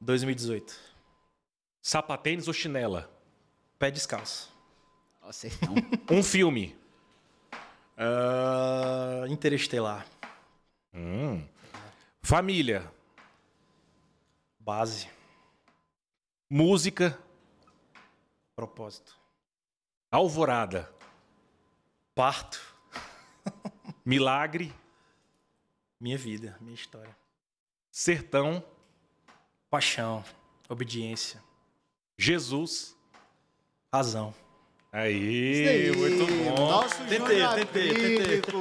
2018. 0.00 0.76
Sapatênis 1.80 2.48
ou 2.48 2.52
chinela? 2.52 3.08
Pé 3.78 3.88
descalço. 3.92 4.52
Nossa, 5.22 5.46
então. 5.46 5.74
Um 6.10 6.24
filme. 6.24 6.76
Ah, 7.96 9.26
Interestelar. 9.28 10.04
Hum. 10.92 11.46
Família. 12.20 12.92
Base. 14.58 15.14
Música. 16.56 17.18
Propósito. 18.54 19.18
Alvorada. 20.08 20.88
Parto. 22.14 22.60
Milagre. 24.06 24.72
Minha 25.98 26.16
vida. 26.16 26.56
Minha 26.60 26.76
história. 26.76 27.16
Sertão. 27.90 28.64
Paixão. 29.68 30.24
Obediência. 30.68 31.42
Jesus. 32.16 32.96
Razão. 33.92 34.32
Aí, 34.92 35.90
muito 35.96 36.24
bom. 36.54 36.70
Nosso 36.70 36.98
Tentei, 37.08 37.48
tentei, 37.48 37.90
Acrílico. 37.90 38.52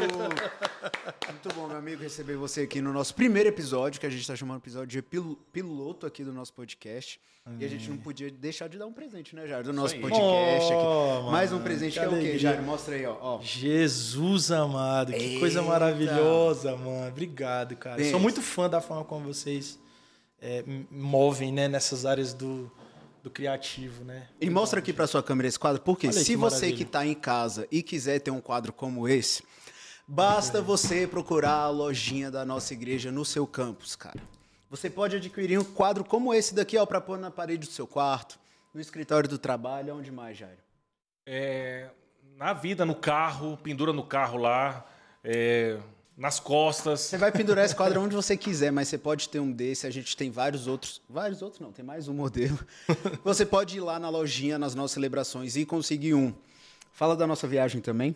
Muito 1.30 1.50
bom, 1.56 1.68
meu 1.68 1.78
amigo, 1.78 2.02
receber 2.02 2.36
você 2.36 2.62
aqui 2.62 2.82
no 2.82 2.92
nosso 2.92 3.16
primeiro 3.16 3.50
episódio, 3.50 4.00
que 4.00 4.06
a 4.06 4.10
gente 4.10 4.22
está 4.22 4.36
chamando 4.36 4.58
de 4.60 4.64
episódio 4.64 4.88
de 4.88 5.02
pil- 5.02 5.38
piloto 5.52 6.06
aqui 6.06 6.24
do 6.24 6.34
nosso 6.34 6.54
podcast. 6.54 7.20
E 7.60 7.66
a 7.66 7.68
gente 7.68 7.90
não 7.90 7.98
podia 7.98 8.32
deixar 8.32 8.70
de 8.70 8.78
dar 8.78 8.86
um 8.86 8.94
presente, 8.94 9.36
né, 9.36 9.46
Jair? 9.46 9.66
Do 9.66 9.74
nosso 9.74 9.98
podcast 10.00 10.74
Oh, 10.74 11.20
aqui. 11.24 11.32
Mais 11.32 11.52
um 11.52 11.60
presente 11.62 11.94
que 11.94 12.00
que, 12.00 12.06
é 12.06 12.08
o 12.08 12.12
quê, 12.12 12.16
alegria. 12.16 12.40
Jair? 12.40 12.62
Mostra 12.62 12.96
aí, 12.96 13.06
ó. 13.06 13.18
ó. 13.20 13.42
Jesus 13.42 14.50
amado, 14.50 15.12
que 15.12 15.40
coisa 15.40 15.60
Eita. 15.60 15.70
maravilhosa, 15.70 16.76
mano. 16.78 17.08
Obrigado, 17.10 17.76
cara. 17.76 17.98
Bem, 17.98 18.12
Sou 18.12 18.20
muito 18.20 18.42
fã 18.42 18.70
da 18.70 18.80
forma 18.80 19.04
como 19.04 19.26
vocês 19.34 19.78
é, 20.42 20.64
movem, 20.90 21.52
né, 21.52 21.68
nessas 21.68 22.06
áreas 22.06 22.34
do, 22.34 22.72
do 23.22 23.30
criativo, 23.30 24.06
né? 24.06 24.28
E 24.40 24.50
mostra 24.50 24.80
aqui 24.80 24.94
pra 24.94 25.06
sua 25.06 25.22
câmera 25.22 25.48
esse 25.50 25.60
quadro, 25.60 25.82
porque 25.82 26.08
Olha 26.08 26.18
se 26.18 26.24
que 26.26 26.38
você 26.38 26.56
maravilha. 26.68 26.78
que 26.78 26.86
tá 26.86 27.06
em 27.06 27.14
casa 27.14 27.68
e 27.70 27.84
quiser 27.84 28.20
ter 28.22 28.32
um 28.32 28.40
quadro 28.40 28.72
como 28.72 29.06
esse, 29.06 29.44
basta 30.08 30.62
você 30.62 31.08
procurar 31.08 31.56
a 31.56 31.70
lojinha 31.70 32.30
da 32.30 32.46
nossa 32.46 32.74
igreja 32.74 33.12
no 33.12 33.24
seu 33.24 33.48
campus, 33.48 33.96
cara. 33.96 34.22
Você 34.70 34.90
pode 34.90 35.16
adquirir 35.16 35.60
um 35.60 35.64
quadro 35.64 36.04
como 36.04 36.34
esse 36.34 36.56
daqui, 36.56 36.78
ó, 36.78 36.86
pra 36.86 37.00
pôr 37.00 37.20
na 37.20 37.30
parede 37.30 37.68
do 37.68 37.72
seu 37.72 37.86
quarto, 37.86 38.40
no 38.74 38.82
escritório 38.82 39.30
do 39.30 39.38
trabalho, 39.38 39.96
onde 39.96 40.12
mais, 40.12 40.38
Jairo? 40.38 40.58
É, 41.26 41.90
na 42.38 42.54
vida, 42.54 42.86
no 42.86 42.96
carro, 42.96 43.58
pendura 43.58 43.94
no 43.94 44.04
carro 44.04 44.38
lá, 44.38 44.86
é, 45.24 45.78
nas 46.18 46.40
costas. 46.40 47.02
Você 47.02 47.18
vai 47.18 47.32
pendurar 47.32 47.66
esse 47.66 47.76
quadro 47.76 48.02
onde 48.02 48.16
você 48.16 48.36
quiser, 48.36 48.72
mas 48.72 48.88
você 48.88 48.98
pode 48.98 49.30
ter 49.30 49.40
um 49.40 49.52
desse. 49.52 49.86
A 49.86 49.92
gente 49.92 50.18
tem 50.18 50.32
vários 50.32 50.68
outros. 50.68 51.02
Vários 51.10 51.42
outros 51.42 51.60
não, 51.60 51.72
tem 51.72 51.86
mais 51.86 52.08
um 52.08 52.14
modelo. 52.14 52.58
Você 53.24 53.46
pode 53.46 53.78
ir 53.78 53.80
lá 53.80 54.00
na 54.00 54.10
lojinha, 54.10 54.58
nas 54.58 54.76
nossas 54.76 54.92
celebrações 54.92 55.56
e 55.56 55.66
conseguir 55.66 56.14
um. 56.14 56.34
Fala 56.92 57.16
da 57.16 57.26
nossa 57.26 57.48
viagem 57.48 57.80
também. 57.82 58.16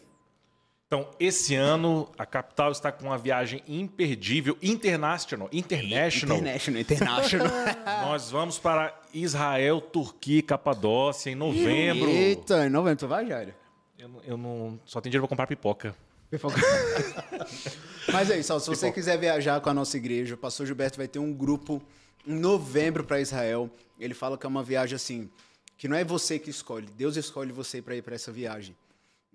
Então, 0.87 1.09
esse 1.19 1.53
ano, 1.53 2.09
a 2.17 2.25
capital 2.25 2.71
está 2.71 2.93
com 2.93 3.07
uma 3.07 3.17
viagem 3.17 3.61
imperdível, 3.67 4.57
international, 4.63 5.49
international. 5.51 6.37
International, 6.37 6.79
International. 6.81 7.47
Nós 8.07 8.31
vamos 8.31 8.57
para 8.57 8.97
Israel, 9.13 9.81
Turquia 9.81 10.39
e 10.39 10.41
Capadócia 10.41 11.29
em 11.29 11.35
novembro. 11.35 12.09
Eita, 12.09 12.65
em 12.65 12.69
novembro. 12.69 12.99
Tu 12.99 13.07
vai, 13.07 13.27
Jairo? 13.27 13.53
Eu, 13.99 14.07
não- 14.07 14.21
eu 14.23 14.37
não 14.37 14.79
só 14.85 15.01
tenho 15.01 15.11
dinheiro 15.11 15.23
para 15.27 15.29
comprar 15.29 15.45
pipoca. 15.47 15.93
Mas 18.13 18.29
é 18.29 18.39
isso, 18.39 18.53
ó, 18.53 18.59
se 18.59 18.69
você 18.69 18.89
quiser 18.89 19.17
viajar 19.17 19.59
com 19.59 19.69
a 19.69 19.73
nossa 19.73 19.97
igreja, 19.97 20.35
o 20.35 20.37
pastor 20.37 20.65
Gilberto 20.65 20.97
vai 20.97 21.07
ter 21.09 21.19
um 21.19 21.33
grupo 21.33 21.81
em 22.25 22.33
novembro 22.33 23.03
para 23.03 23.19
Israel. 23.19 23.69
Ele 23.99 24.13
fala 24.13 24.37
que 24.37 24.45
é 24.45 24.49
uma 24.49 24.63
viagem 24.63 24.95
assim, 24.95 25.29
que 25.77 25.87
não 25.89 25.97
é 25.97 26.05
você 26.05 26.39
que 26.39 26.49
escolhe, 26.49 26.87
Deus 26.97 27.17
escolhe 27.17 27.51
você 27.51 27.81
para 27.81 27.93
ir 27.95 28.01
para 28.01 28.15
essa 28.15 28.31
viagem. 28.31 28.73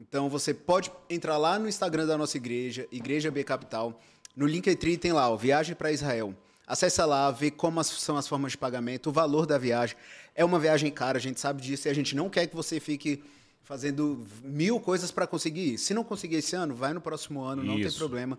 Então 0.09 0.29
você 0.29 0.53
pode 0.53 0.91
entrar 1.09 1.37
lá 1.39 1.59
no 1.59 1.69
Instagram 1.69 2.07
da 2.07 2.19
nossa 2.19 2.37
igreja, 2.37 2.89
Igreja 2.91 3.31
B 3.31 3.45
Capital, 3.45 4.01
no 4.37 4.47
Linktree 4.47 4.97
tem 4.97 5.13
lá, 5.13 5.31
ó, 5.31 5.37
viagem 5.37 5.77
para 5.77 5.93
Israel. 5.93 6.35
Acessa 6.67 7.05
lá, 7.07 7.31
vê 7.31 7.51
como 7.51 7.79
as- 7.79 7.87
são 7.87 8.17
as 8.17 8.27
formas 8.27 8.53
de 8.53 8.59
pagamento, 8.59 9.11
o 9.11 9.13
valor 9.13 9.47
da 9.47 9.59
viagem. 9.59 9.97
É 10.35 10.45
uma 10.45 10.59
viagem 10.59 10.91
cara, 10.91 11.19
a 11.19 11.21
gente 11.21 11.39
sabe 11.39 11.61
disso 11.63 11.87
e 11.87 11.91
a 11.91 11.95
gente 11.95 12.17
não 12.17 12.29
quer 12.29 12.47
que 12.47 12.57
você 12.57 12.81
fique 12.81 13.23
fazendo 13.63 14.27
mil 14.43 14.81
coisas 14.81 15.11
para 15.11 15.27
conseguir 15.27 15.75
ir. 15.75 15.79
Se 15.79 15.95
não 15.95 16.03
conseguir 16.03 16.37
esse 16.37 16.57
ano, 16.57 16.75
vai 16.75 16.93
no 16.93 17.01
próximo 17.01 17.43
ano, 17.43 17.63
não 17.63 17.75
tem 17.77 17.85
Isso. 17.87 17.99
problema. 17.99 18.39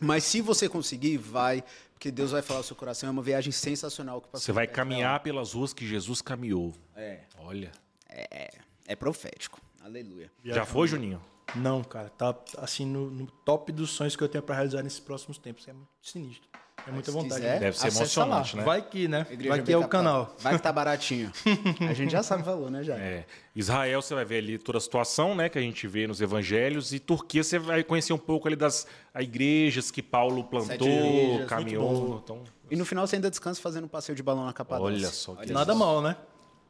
Mas 0.00 0.24
se 0.24 0.40
você 0.40 0.68
conseguir, 0.68 1.16
vai, 1.18 1.62
porque 1.92 2.10
Deus 2.10 2.32
vai 2.32 2.42
falar 2.42 2.60
ao 2.60 2.64
seu 2.64 2.76
coração. 2.76 3.08
É 3.08 3.12
uma 3.12 3.22
viagem 3.22 3.52
sensacional 3.52 4.20
que 4.20 4.28
o 4.28 4.38
Você 4.40 4.52
vai 4.52 4.66
caminhar 4.66 5.20
pelas 5.22 5.52
ruas 5.52 5.72
que 5.72 5.86
Jesus 5.86 6.20
caminhou. 6.20 6.74
É, 6.94 7.20
Olha. 7.38 7.70
é, 8.08 8.52
é 8.86 8.96
profético. 8.96 9.60
Aleluia. 9.86 10.30
Já 10.44 10.64
foi, 10.64 10.88
Juninho? 10.88 11.22
Não, 11.54 11.84
cara, 11.84 12.08
tá 12.10 12.34
assim 12.58 12.84
no, 12.84 13.08
no 13.08 13.26
top 13.44 13.70
dos 13.70 13.90
sonhos 13.90 14.16
que 14.16 14.22
eu 14.24 14.28
tenho 14.28 14.42
pra 14.42 14.56
realizar 14.56 14.82
nesses 14.82 14.98
próximos 14.98 15.38
tempos. 15.38 15.66
É 15.68 15.72
muito 15.72 15.88
sinistro. 16.02 16.48
É 16.86 16.90
muita 16.90 17.10
Se 17.10 17.16
vontade. 17.16 17.40
quiser, 17.40 17.54
né? 17.54 17.58
Deve 17.60 17.78
ser 17.78 17.88
emocionante, 17.88 18.56
lá. 18.56 18.62
né? 18.62 18.66
Vai 18.66 18.82
que, 18.82 19.06
né? 19.08 19.26
Igreja 19.30 19.48
Vai 19.56 19.62
que 19.62 19.72
é 19.72 19.78
o 19.78 19.88
canal. 19.88 20.34
Vai 20.40 20.56
que 20.56 20.62
tá 20.62 20.72
baratinho. 20.72 21.32
a 21.88 21.92
gente 21.94 22.10
já 22.10 22.22
sabe 22.22 22.42
o 22.42 22.44
valor, 22.44 22.68
né, 22.70 22.82
já? 22.82 22.96
É. 22.96 23.26
Israel, 23.54 24.02
você 24.02 24.14
vai 24.14 24.24
ver 24.24 24.38
ali 24.38 24.58
toda 24.58 24.78
a 24.78 24.80
situação, 24.80 25.34
né, 25.34 25.48
que 25.48 25.56
a 25.58 25.60
gente 25.60 25.86
vê 25.86 26.06
nos 26.06 26.20
evangelhos. 26.20 26.92
E 26.92 26.98
Turquia, 26.98 27.42
você 27.44 27.58
vai 27.58 27.84
conhecer 27.84 28.12
um 28.12 28.18
pouco 28.18 28.46
ali 28.48 28.56
das 28.56 28.86
igrejas 29.18 29.90
que 29.92 30.02
Paulo 30.02 30.42
plantou, 30.44 30.86
igrejas, 30.86 31.28
muito 31.30 31.46
caminhou. 31.46 32.10
bom. 32.10 32.20
Então, 32.22 32.44
E 32.70 32.76
no 32.76 32.84
final 32.84 33.06
você 33.06 33.16
ainda 33.16 33.30
descansa 33.30 33.60
fazendo 33.60 33.84
um 33.84 33.88
passeio 33.88 34.14
de 34.14 34.22
balão 34.22 34.44
na 34.46 34.52
Capadócia. 34.52 34.96
Olha 34.96 35.08
só 35.10 35.34
que 35.36 35.52
Nada 35.52 35.74
mal, 35.76 36.02
né? 36.02 36.16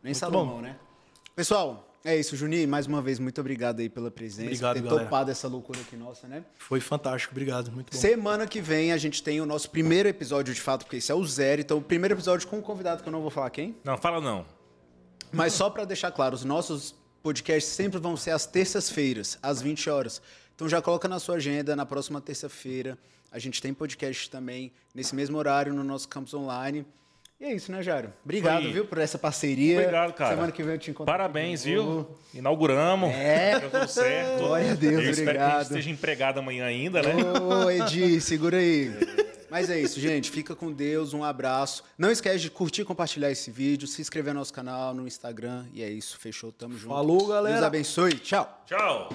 Nem 0.03 0.15
Salomão, 0.15 0.61
né? 0.61 0.77
Pessoal, 1.35 1.87
é 2.07 2.16
isso. 2.16 2.37
Juninho, 2.37 2.69
mais 2.69 2.87
uma 2.87 3.03
vez, 3.03 3.19
muito 3.19 3.41
obrigado 3.41 3.81
aí 3.81 3.89
pela 3.89 4.11
presença. 4.11 4.47
Obrigado, 4.47 4.77
por 4.77 4.83
ter 4.83 4.89
galera. 4.89 5.05
topado 5.05 5.31
essa 5.31 5.49
loucura 5.49 5.81
aqui 5.81 5.97
nossa, 5.97 6.28
né? 6.28 6.45
Foi 6.57 6.81
fantástico, 6.81 7.33
obrigado. 7.33 7.70
Muito 7.73 7.93
bom. 7.93 7.99
Semana 7.99 8.47
que 8.47 8.61
vem 8.61 8.93
a 8.93 8.97
gente 8.97 9.23
tem 9.23 9.41
o 9.41 9.47
nosso 9.47 9.69
primeiro 9.70 10.09
episódio 10.09 10.55
de 10.55 10.61
fato, 10.61 10.85
porque 10.85 10.97
esse 10.97 11.11
é 11.11 11.15
o 11.15 11.24
zero. 11.24 11.61
Então, 11.61 11.78
o 11.78 11.83
primeiro 11.83 12.15
episódio 12.15 12.47
com 12.47 12.59
um 12.59 12.62
convidado 12.62 13.03
que 13.03 13.09
eu 13.09 13.12
não 13.12 13.20
vou 13.20 13.31
falar 13.31 13.51
quem. 13.51 13.74
não, 13.85 13.99
fala 13.99 14.20
não. 14.20 14.47
Mas 15.33 15.53
só 15.53 15.69
para 15.69 15.85
deixar 15.85 16.11
claro, 16.12 16.35
os 16.35 16.45
nossos 16.45 16.95
podcasts 17.23 17.73
sempre 17.73 17.99
vão 17.99 18.16
ser 18.16 18.31
às 18.31 18.47
terças-feiras, 18.47 19.39
às 19.43 19.61
20 19.61 19.91
horas. 19.91 20.23
Então 20.55 20.69
já 20.69 20.81
coloca 20.81 21.09
na 21.09 21.19
sua 21.19 21.35
agenda, 21.37 21.74
na 21.74 21.85
próxima 21.85 22.20
terça-feira. 22.20 22.97
A 23.33 23.39
gente 23.39 23.61
tem 23.61 23.74
podcast 23.74 24.31
também 24.31 24.73
nesse 24.95 25.15
mesmo 25.15 25.37
horário 25.37 25.74
no 25.74 25.83
nosso 25.83 26.09
campus 26.09 26.33
online. 26.33 26.87
E 27.39 27.45
é 27.45 27.53
isso, 27.53 27.71
né, 27.71 27.83
Jário? 27.83 28.13
Obrigado, 28.25 28.63
Foi. 28.63 28.73
viu, 28.73 28.87
por 28.87 28.97
essa 28.97 29.19
parceria. 29.19 29.79
Obrigado, 29.81 30.13
cara. 30.15 30.31
Semana 30.35 30.53
que 30.53 30.63
vem 30.63 30.73
eu 30.73 30.79
te 30.79 30.91
encontro. 30.91 31.13
Parabéns, 31.13 31.65
viu? 31.65 32.07
Inauguramos. 32.33 33.11
É. 33.11 33.61
Deu 33.61 33.71
tudo 33.71 33.89
certo. 33.89 34.39
Glória 34.39 34.73
a 34.73 34.75
Deus, 34.75 35.05
Eu 35.05 35.11
espero 35.11 35.15
que 35.15 35.21
a 35.21 35.33
obrigado. 35.45 35.59
gente 35.59 35.67
esteja 35.69 35.91
empregado 35.91 36.39
amanhã 36.41 36.65
ainda, 36.65 37.03
né? 37.03 37.13
Ô, 37.41 37.71
Edi, 37.71 38.19
segura 38.23 38.57
aí. 38.57 38.91
Mas 39.51 39.69
é 39.69 39.79
isso, 39.79 40.01
gente. 40.01 40.31
Fica 40.31 40.57
com 40.57 40.73
Deus, 40.73 41.13
um 41.13 41.23
abraço. 41.23 41.85
Não 41.99 42.11
esquece 42.11 42.39
de 42.41 42.51
curtir 42.51 42.83
e 42.83 42.85
compartilhar 42.87 43.31
esse 43.31 43.51
vídeo, 43.51 43.87
se 43.87 44.01
inscrever 44.01 44.33
no 44.33 44.41
nosso 44.41 44.53
canal, 44.53 44.95
no 44.95 45.07
Instagram. 45.07 45.67
E 45.75 45.83
é 45.83 45.91
isso, 45.91 46.19
fechou, 46.19 46.51
tamo 46.51 46.77
junto. 46.79 46.95
Falou, 46.95 47.27
galera. 47.29 47.57
Deus 47.57 47.67
abençoe. 47.67 48.15
Tchau. 48.15 48.63
Tchau. 48.67 49.11